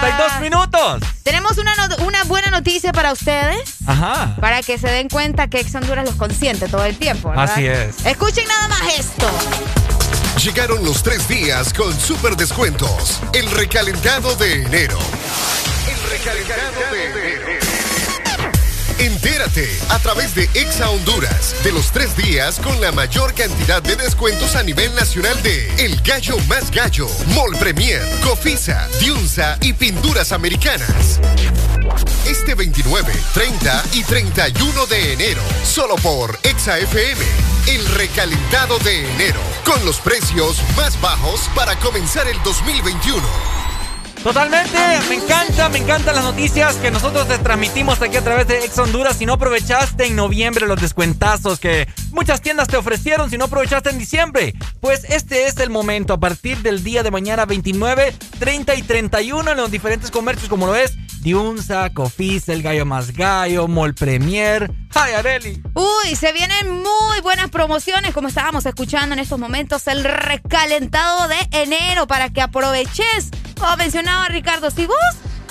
52 0.00 0.40
minutos. 0.40 1.02
Tenemos 1.22 1.58
una, 1.58 1.74
no- 1.74 1.96
una 2.06 2.22
buena 2.24 2.50
noticia 2.50 2.92
para 2.92 3.12
ustedes. 3.12 3.58
Ajá. 3.86 4.36
Para 4.40 4.62
que 4.62 4.78
se 4.78 4.88
den 4.88 5.08
cuenta 5.08 5.48
que 5.48 5.60
Exa 5.60 5.78
Honduras 5.78 6.04
los 6.04 6.14
consiente 6.14 6.68
todo 6.68 6.84
el 6.84 6.96
tiempo. 6.98 7.30
¿verdad? 7.30 7.44
Así 7.50 7.66
es. 7.66 8.04
Escuchen 8.06 8.46
nada 8.48 8.68
más 8.68 8.82
esto. 8.98 9.26
Llegaron 10.42 10.84
los 10.84 11.02
tres 11.02 11.26
días 11.28 11.72
con 11.72 11.98
super 11.98 12.36
descuentos. 12.36 13.20
El 13.32 13.50
recalentado 13.50 14.34
de 14.36 14.62
enero. 14.62 14.98
El 15.88 16.10
recalentado 16.10 16.92
de 16.92 17.04
enero. 17.06 17.27
Entérate 18.98 19.68
a 19.90 19.98
través 20.00 20.34
de 20.34 20.50
Exa 20.54 20.90
Honduras 20.90 21.54
de 21.62 21.70
los 21.70 21.92
tres 21.92 22.16
días 22.16 22.58
con 22.58 22.80
la 22.80 22.90
mayor 22.90 23.32
cantidad 23.32 23.80
de 23.80 23.94
descuentos 23.94 24.56
a 24.56 24.64
nivel 24.64 24.92
nacional 24.96 25.40
de 25.44 25.68
El 25.84 26.00
Gallo 26.02 26.36
Más 26.48 26.72
Gallo, 26.72 27.06
Mall 27.28 27.56
Premier, 27.60 28.02
Cofisa, 28.24 28.88
Diunsa 28.98 29.56
y 29.60 29.72
Pinturas 29.72 30.32
Americanas. 30.32 31.20
Este 32.26 32.56
29, 32.56 33.12
30 33.34 33.84
y 33.92 34.02
31 34.02 34.86
de 34.86 35.12
enero, 35.12 35.42
solo 35.64 35.94
por 35.96 36.36
Exa 36.42 36.78
FM, 36.78 37.24
el 37.68 37.86
recalentado 37.94 38.80
de 38.80 39.08
enero, 39.14 39.40
con 39.64 39.84
los 39.86 40.00
precios 40.00 40.56
más 40.76 41.00
bajos 41.00 41.48
para 41.54 41.78
comenzar 41.78 42.26
el 42.26 42.42
2021. 42.42 43.67
Totalmente, 44.22 44.78
me 45.08 45.14
encanta, 45.14 45.68
me 45.68 45.78
encantan 45.78 46.14
las 46.14 46.24
noticias 46.24 46.74
que 46.76 46.90
nosotros 46.90 47.28
te 47.28 47.38
transmitimos 47.38 48.02
aquí 48.02 48.16
a 48.16 48.22
través 48.22 48.48
de 48.48 48.64
Ex 48.64 48.76
Honduras. 48.78 49.16
Si 49.16 49.26
no 49.26 49.34
aprovechaste 49.34 50.06
en 50.06 50.16
noviembre 50.16 50.66
los 50.66 50.80
descuentazos 50.80 51.60
que 51.60 51.88
muchas 52.10 52.42
tiendas 52.42 52.68
te 52.68 52.76
ofrecieron, 52.76 53.30
si 53.30 53.38
no 53.38 53.44
aprovechaste 53.44 53.90
en 53.90 53.98
diciembre, 53.98 54.54
pues 54.80 55.04
este 55.08 55.46
es 55.46 55.56
el 55.58 55.70
momento. 55.70 56.14
A 56.14 56.20
partir 56.20 56.58
del 56.58 56.82
día 56.82 57.02
de 57.02 57.10
mañana 57.10 57.46
29, 57.46 58.12
30 58.38 58.74
y 58.74 58.82
31 58.82 59.52
en 59.52 59.56
los 59.56 59.70
diferentes 59.70 60.10
comercios 60.10 60.48
como 60.48 60.66
lo 60.66 60.74
es 60.74 60.96
Diunsa, 61.20 61.90
Cofis, 61.90 62.48
El 62.48 62.62
Gallo 62.62 62.86
Más 62.86 63.12
Gallo, 63.12 63.68
Mall 63.68 63.94
Premier. 63.94 64.70
¡Ay, 64.94 65.12
Areli! 65.14 65.62
Uy, 65.74 66.16
se 66.16 66.32
vienen 66.32 66.70
muy 66.70 67.20
buenas 67.22 67.50
promociones, 67.50 68.14
como 68.14 68.28
estábamos 68.28 68.66
escuchando 68.66 69.14
en 69.14 69.20
estos 69.20 69.38
momentos, 69.38 69.86
el 69.88 70.04
recalentado 70.04 71.28
de 71.28 71.36
enero 71.52 72.06
para 72.06 72.30
que 72.30 72.40
aproveches. 72.40 73.30
Como 73.58 73.76
mencionaba 73.76 74.28
Ricardo, 74.28 74.70
si 74.70 74.86
vos 74.86 74.96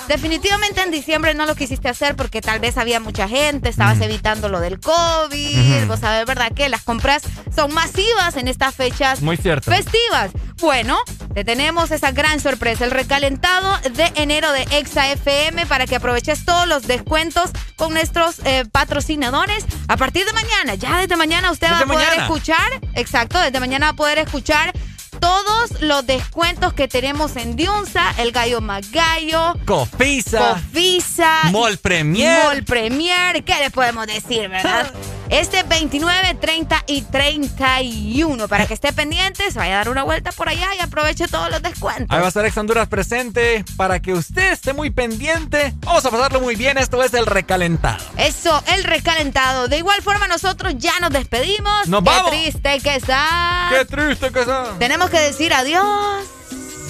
definitivamente 0.08 0.80
en 0.82 0.90
diciembre 0.90 1.34
no 1.34 1.44
lo 1.44 1.54
quisiste 1.54 1.88
hacer 1.88 2.16
porque 2.16 2.40
tal 2.40 2.60
vez 2.60 2.78
había 2.78 2.98
mucha 3.00 3.28
gente, 3.28 3.68
estabas 3.68 4.00
evitando 4.00 4.48
lo 4.48 4.60
del 4.60 4.80
COVID, 4.80 5.84
vos 5.86 6.00
sabés, 6.00 6.24
¿verdad? 6.24 6.50
Que 6.52 6.68
las 6.70 6.82
compras 6.82 7.22
son 7.54 7.74
masivas 7.74 8.36
en 8.36 8.48
estas 8.48 8.74
fechas 8.74 9.20
Muy 9.20 9.36
cierto. 9.36 9.70
festivas. 9.70 10.30
Bueno, 10.60 10.98
te 11.34 11.44
tenemos 11.44 11.90
esa 11.92 12.10
gran 12.10 12.40
sorpresa, 12.40 12.84
el 12.84 12.90
recalentado 12.90 13.78
de 13.92 14.10
enero 14.16 14.50
de 14.52 14.62
Exa 14.72 15.08
FM 15.12 15.66
para 15.66 15.86
que 15.86 15.96
aproveches 15.96 16.44
todos 16.44 16.66
los 16.66 16.84
descuentos 16.88 17.50
con 17.76 17.92
nuestros 17.92 18.40
eh, 18.44 18.64
patrocinadores. 18.72 19.64
A 19.88 19.96
partir 19.96 20.24
de 20.26 20.32
mañana, 20.32 20.74
ya 20.74 20.96
desde 20.98 21.16
mañana 21.16 21.50
usted 21.52 21.68
va 21.70 21.76
a 21.76 21.80
Desde 21.80 21.92
poder 21.92 22.08
mañana. 22.08 22.24
escuchar, 22.24 22.80
exacto, 22.94 23.38
desde 23.38 23.60
mañana 23.60 23.86
va 23.86 23.90
a 23.92 23.96
poder 23.96 24.18
escuchar 24.18 24.72
todos 25.20 25.80
los 25.80 26.06
descuentos 26.06 26.72
que 26.72 26.88
tenemos 26.88 27.36
en 27.36 27.56
Diunsa, 27.56 28.14
el 28.18 28.32
Gallo 28.32 28.60
Magallo, 28.60 29.54
Cofisa. 29.64 30.54
Cofisa, 30.54 31.50
Mall 31.50 31.78
Premier. 31.78 32.44
Mall 32.44 32.64
Premier, 32.64 33.44
¿qué 33.44 33.54
les 33.58 33.70
podemos 33.72 34.06
decir, 34.06 34.48
verdad? 34.48 34.92
Este 35.30 35.62
29, 35.62 36.34
30 36.40 36.84
y 36.86 37.02
31, 37.02 38.48
para 38.48 38.66
que 38.66 38.74
esté 38.74 38.92
pendiente, 38.94 39.50
se 39.50 39.58
vaya 39.58 39.74
a 39.74 39.78
dar 39.78 39.88
una 39.90 40.02
vuelta 40.02 40.32
por 40.32 40.48
allá 40.48 40.68
y 40.78 40.80
aproveche 40.80 41.28
todos 41.28 41.50
los 41.50 41.60
descuentos. 41.60 42.06
Ahí 42.10 42.20
va 42.20 42.26
a 42.26 42.28
estar 42.28 42.44
Ex 42.46 42.56
Honduras 42.56 42.88
presente 42.88 43.64
para 43.76 44.00
que 44.00 44.14
usted 44.14 44.52
esté 44.52 44.72
muy 44.72 44.90
pendiente. 44.90 45.74
Vamos 45.84 46.04
a 46.06 46.10
pasarlo 46.10 46.40
muy 46.40 46.56
bien. 46.56 46.78
Esto 46.78 47.02
es 47.02 47.12
el 47.12 47.26
recalentado. 47.26 48.02
Eso, 48.16 48.62
el 48.68 48.84
recalentado. 48.84 49.68
De 49.68 49.76
igual 49.78 50.00
forma, 50.02 50.26
nosotros 50.28 50.74
ya 50.78 50.98
nos 51.00 51.10
despedimos. 51.10 51.88
¡Nos 51.88 52.02
Qué 52.02 52.08
vamos! 52.10 52.30
triste 52.30 52.80
que 52.80 52.96
está. 52.96 53.68
¡Qué 53.70 53.84
triste 53.84 54.30
que 54.30 54.44
son! 54.44 54.78
Tenemos 54.78 55.10
que 55.10 55.20
decir 55.20 55.52
adiós. 55.52 56.24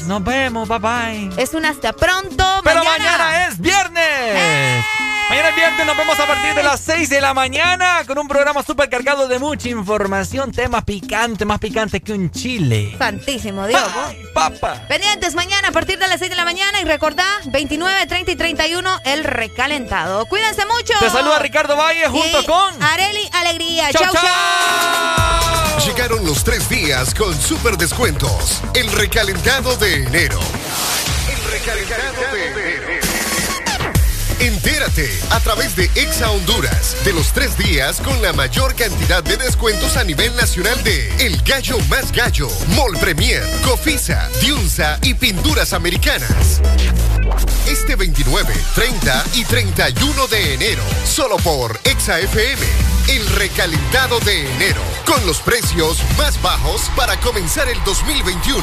Nos 0.09 0.25
vemos, 0.25 0.67
bye 0.67 0.79
bye. 0.79 1.31
Es 1.37 1.53
un 1.53 1.67
hasta 1.67 1.93
pronto. 1.93 2.45
Pero 2.65 2.83
mañana. 2.83 3.19
mañana 3.19 3.47
es 3.49 3.61
viernes. 3.61 4.83
Mañana 5.29 5.51
es 5.51 5.55
viernes, 5.57 5.87
nos 5.87 5.97
vemos 5.99 6.19
a 6.19 6.27
partir 6.27 6.55
de 6.55 6.63
las 6.63 6.81
6 6.81 7.11
de 7.11 7.21
la 7.21 7.35
mañana 7.35 8.03
con 8.07 8.17
un 8.17 8.27
programa 8.27 8.63
súper 8.63 8.89
cargado 8.89 9.29
de 9.29 9.39
mucha 9.39 9.69
información, 9.69 10.51
temas 10.53 10.85
picantes, 10.85 11.47
más 11.47 11.59
picantes 11.59 12.01
que 12.03 12.15
un 12.15 12.31
chile. 12.31 12.95
Santísimo 12.99 13.67
Dios. 13.67 13.83
Ay, 14.07 14.23
papa. 14.33 14.83
Pendientes 14.89 15.35
mañana 15.35 15.69
a 15.69 15.73
partir 15.73 15.99
de 15.99 16.09
las 16.09 16.19
6 16.21 16.31
de 16.31 16.37
la 16.37 16.47
mañana 16.47 16.81
y 16.81 16.85
recordá 16.85 17.27
29, 17.45 18.07
30 18.07 18.31
y 18.33 18.37
31 18.37 19.01
el 19.05 19.25
recalentado. 19.25 20.25
Cuídense 20.25 20.65
mucho. 20.65 20.95
Te 21.01 21.11
saluda 21.11 21.39
Ricardo 21.41 21.77
Valle 21.77 22.09
junto 22.09 22.41
Y 22.41 22.47
con 22.47 22.83
Areli 22.83 23.29
Alegría. 23.35 23.91
Chau, 23.93 24.05
Chau, 24.05 24.15
chau. 24.15 24.23
chau. 24.25 25.69
Llegaron 25.87 26.25
los 26.27 26.45
tres 26.45 26.69
días 26.69 27.15
con 27.15 27.39
super 27.41 27.77
descuentos. 27.77 28.61
El 28.75 28.91
recalentado 28.93 29.77
de 29.77 29.98
enero. 30.07 30.39
El 31.29 31.51
recalentado 31.51 32.35
de 32.35 32.47
enero. 32.47 32.89
Entérate 34.41 35.11
a 35.31 35.41
través 35.41 35.75
de 35.75 35.91
Exa 35.97 36.31
Honduras 36.31 36.97
de 37.05 37.13
los 37.13 37.33
tres 37.33 37.59
días 37.59 38.01
con 38.01 38.23
la 38.23 38.33
mayor 38.33 38.77
cantidad 38.77 39.23
de 39.25 39.37
descuentos 39.37 39.97
a 39.97 40.05
nivel 40.05 40.35
nacional 40.37 40.83
de 40.85 41.09
El 41.19 41.43
Gallo 41.43 41.77
Más 41.89 42.13
Gallo, 42.13 42.49
Mall 42.77 42.97
Premier, 43.01 43.43
Cofisa, 43.65 44.29
Diunsa 44.41 44.99
y 45.03 45.15
Pinturas 45.15 45.73
Americanas. 45.73 46.61
Este 47.67 47.97
29, 47.97 48.55
30 48.77 49.25
y 49.35 49.45
31 49.45 50.27
de 50.29 50.55
enero, 50.55 50.83
solo 51.05 51.37
por 51.39 51.79
Exa 51.83 52.21
FM, 52.21 52.63
el 53.09 53.27
recalentado 53.31 54.21
de 54.21 54.49
enero, 54.55 54.81
con 55.05 55.27
los 55.27 55.39
precios 55.41 55.99
más 56.17 56.41
bajos 56.41 56.83
para 56.95 57.19
comenzar 57.21 57.69
el 57.69 57.83
2021. 57.85 58.63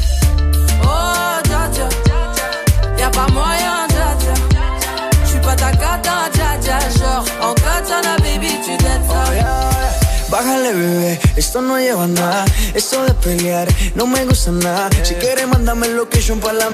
Oh, 0.83 1.41
dja 1.43 1.67
dja 1.73 1.89
Y'a 2.97 3.09
pas 3.09 3.27
moyen, 3.31 3.87
dja 3.89 4.15
dja 4.19 4.33
J'suis 5.25 5.39
pas 5.39 5.55
ta 5.55 5.71
cata, 5.71 6.29
dja 6.33 6.57
dja 6.61 6.79
Genre, 6.97 7.25
en 7.41 7.53
katana, 7.53 8.15
baby, 8.17 8.49
tu 8.63 8.77
t'aides 8.77 9.01
ça 9.07 9.71
Bájale, 10.31 10.73
bebé, 10.73 11.19
esto 11.35 11.61
no 11.61 11.77
lleva 11.77 12.07
nada. 12.07 12.45
Esto 12.73 13.03
de 13.03 13.13
pelear 13.15 13.67
no 13.95 14.07
me 14.07 14.23
gusta 14.25 14.51
nada. 14.51 14.89
Si 15.03 15.15
quieres, 15.15 15.45
mándame 15.45 15.87
el 15.87 15.97
location 15.97 16.39
para 16.39 16.53
la. 16.53 16.69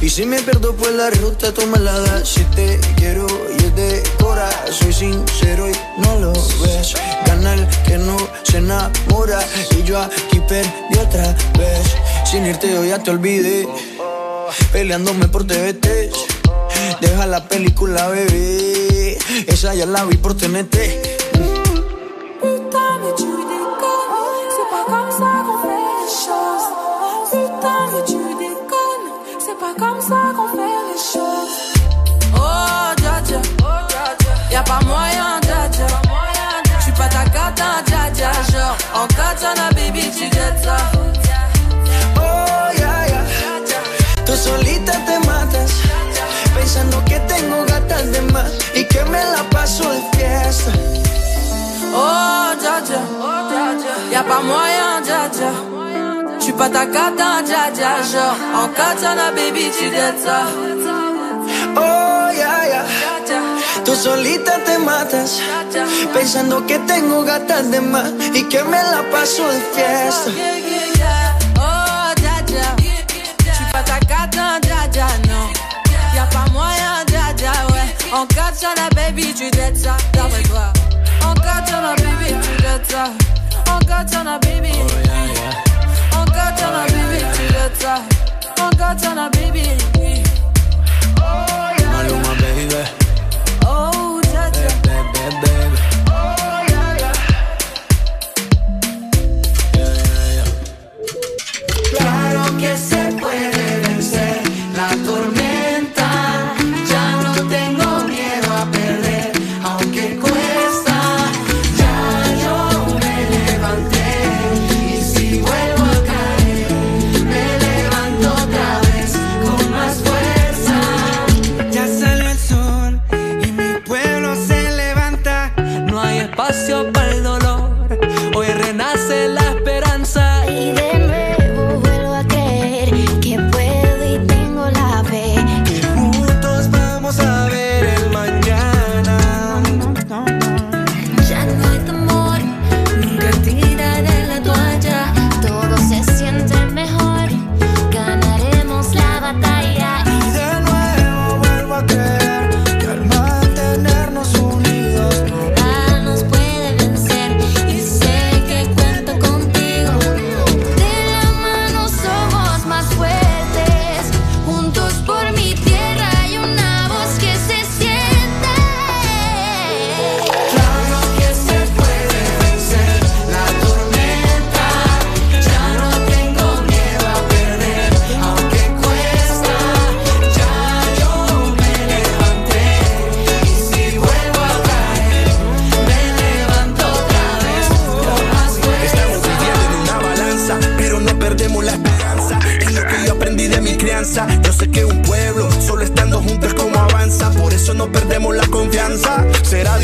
Y 0.00 0.08
si 0.08 0.24
me 0.24 0.40
pierdo 0.40 0.72
por 0.76 0.92
la 0.92 1.10
ruta, 1.10 1.52
tú 1.52 1.66
me 1.66 1.80
la 1.80 1.98
das. 1.98 2.28
Si 2.28 2.44
te 2.54 2.78
quiero 2.96 3.26
y 3.76 3.80
es 3.80 4.02
de 4.02 4.02
cora, 4.18 4.48
soy 4.70 4.92
sincero 4.92 5.68
y 5.68 6.00
no 6.00 6.18
lo 6.18 6.32
ves. 6.32 6.94
Gana 7.26 7.54
el 7.54 7.68
que 7.84 7.98
no 7.98 8.16
se 8.42 8.58
enamora. 8.58 9.40
Y 9.76 9.82
yo 9.82 10.00
aquí 10.00 10.40
perdí 10.48 10.98
otra 10.98 11.34
vez. 11.58 11.94
Sin 12.24 12.46
irte, 12.46 12.70
yo 12.72 12.84
ya 12.84 12.98
te 12.98 13.10
olvidé. 13.10 13.68
Peleándome 14.72 15.28
por 15.28 15.46
TVT. 15.46 16.10
Deja 17.00 17.26
la 17.26 17.48
película, 17.48 18.08
bebé. 18.08 19.18
Esa 19.46 19.74
ya 19.74 19.86
la 19.86 20.04
vi 20.04 20.16
por 20.16 20.36
TNT. 20.36 20.76
pas 34.78 34.86
moyen, 34.86 35.40
dja 35.42 35.86
Je 36.78 36.82
suis 36.82 36.92
pas 36.92 37.08
ta 37.08 37.24
cata, 37.24 37.82
dja 37.86 38.10
dja. 38.12 38.30
Genre, 38.52 38.76
en 38.94 39.06
katana, 39.08 39.70
baby, 39.74 40.10
tu 40.10 40.24
jettes 40.24 40.64
ça. 40.64 40.76
Oh, 42.16 42.78
yeah, 42.78 43.06
yeah. 43.08 44.24
Tú 44.24 44.32
solita 44.36 44.92
te 45.06 45.18
matas. 45.26 45.72
Pensando 46.54 47.02
que 47.04 47.18
tengo 47.20 47.64
gatas 47.66 48.10
de 48.12 48.20
más 48.32 48.50
y 48.74 48.84
que 48.84 49.04
me 49.04 49.22
la 49.34 49.42
paso 49.50 49.84
de 49.90 50.00
fiesta. 50.16 50.72
Oh, 51.94 52.54
dja 52.60 52.80
dja. 52.88 53.02
Y'a 54.12 54.22
pas 54.22 54.42
moyen, 54.42 55.02
dja 55.04 55.28
dja. 55.36 55.50
J'suis 56.40 56.52
pas 56.52 56.70
ta 56.70 56.86
cata, 56.86 57.42
dja 57.48 57.70
dja. 57.76 57.92
Genre, 58.12 58.36
en 58.60 58.68
katana, 58.68 59.30
baby, 59.36 59.70
tu 59.78 59.84
jettes 59.90 60.22
ça. 60.24 60.40
Oh, 61.78 62.30
yeah, 62.32 62.66
yeah. 62.68 63.45
Tú 63.86 63.94
solita 63.94 64.58
te 64.64 64.78
matas 64.78 65.40
pensando 66.12 66.66
que 66.66 66.76
tengo 66.80 67.22
gatas 67.22 67.70
de 67.70 67.80
más 67.80 68.10
y 68.34 68.42
que 68.48 68.64
me 68.64 68.82
la 68.82 69.02
paso 69.12 69.46
de 69.46 69.60
fiesta. 69.74 70.30
Oh, 71.56 72.12
dja 72.16 72.42
dja, 74.88 75.06
non. 75.28 75.52
Y'a 76.14 76.26
pas 76.26 76.50
moyen, 76.52 77.04
dja 77.06 77.32
dja, 77.36 77.52
ouais. 77.72 77.94
En 78.12 78.26
katana, 78.26 78.88
baby, 78.94 79.32
tu 79.34 79.50
dettes 79.50 79.76
ça. 79.76 79.96
D'après 80.12 80.42
toi. 80.42 80.72
En 81.22 81.34
katana, 81.34 81.94
baby, 81.96 82.34
tu 82.42 82.62
dettes 82.62 82.90
ça. 82.90 83.04
En 83.70 83.78
katana, 83.80 84.38
baby. 84.38 84.72
En 86.12 86.24
katana, 86.24 86.86
baby, 86.88 87.24
tu 87.36 87.52
dettes 87.52 87.82
ça. 87.82 87.96
En 88.60 88.70
katana, 88.76 89.28
baby. 89.30 89.95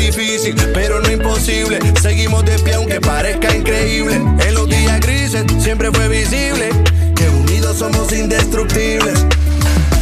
Difícil, 0.05 0.55
pero 0.73 0.99
no 0.99 1.09
imposible. 1.09 1.79
Seguimos 2.01 2.43
de 2.45 2.59
pie 2.59 2.73
aunque 2.73 2.99
parezca 2.99 3.55
increíble. 3.55 4.15
En 4.15 4.53
los 4.53 4.67
días 4.67 4.99
grises 4.99 5.45
siempre 5.59 5.91
fue 5.91 6.07
visible 6.09 6.69
que 7.15 7.29
unidos 7.29 7.77
somos 7.77 8.11
indestructibles. 8.11 9.25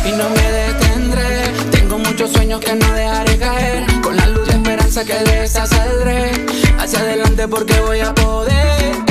y 0.06 0.12
no 0.12 0.30
me 0.30 0.52
detendré. 0.52 1.52
Tengo 1.72 2.00
muchos 2.00 2.32
sueños 2.32 2.60
que 2.62 2.74
no 2.76 2.92
dejaré 2.94 3.38
caer. 3.38 3.86
Con 4.02 4.16
la 4.18 4.28
luz 4.28 4.48
de 4.48 4.54
esperanza 4.54 5.06
que 5.06 5.14
de 5.14 5.44
esa. 5.44 5.64
Hacia 5.64 7.00
adelante 7.00 7.48
porque 7.48 7.80
voy 7.82 8.00
a 8.00 8.14
poder. 8.14 8.81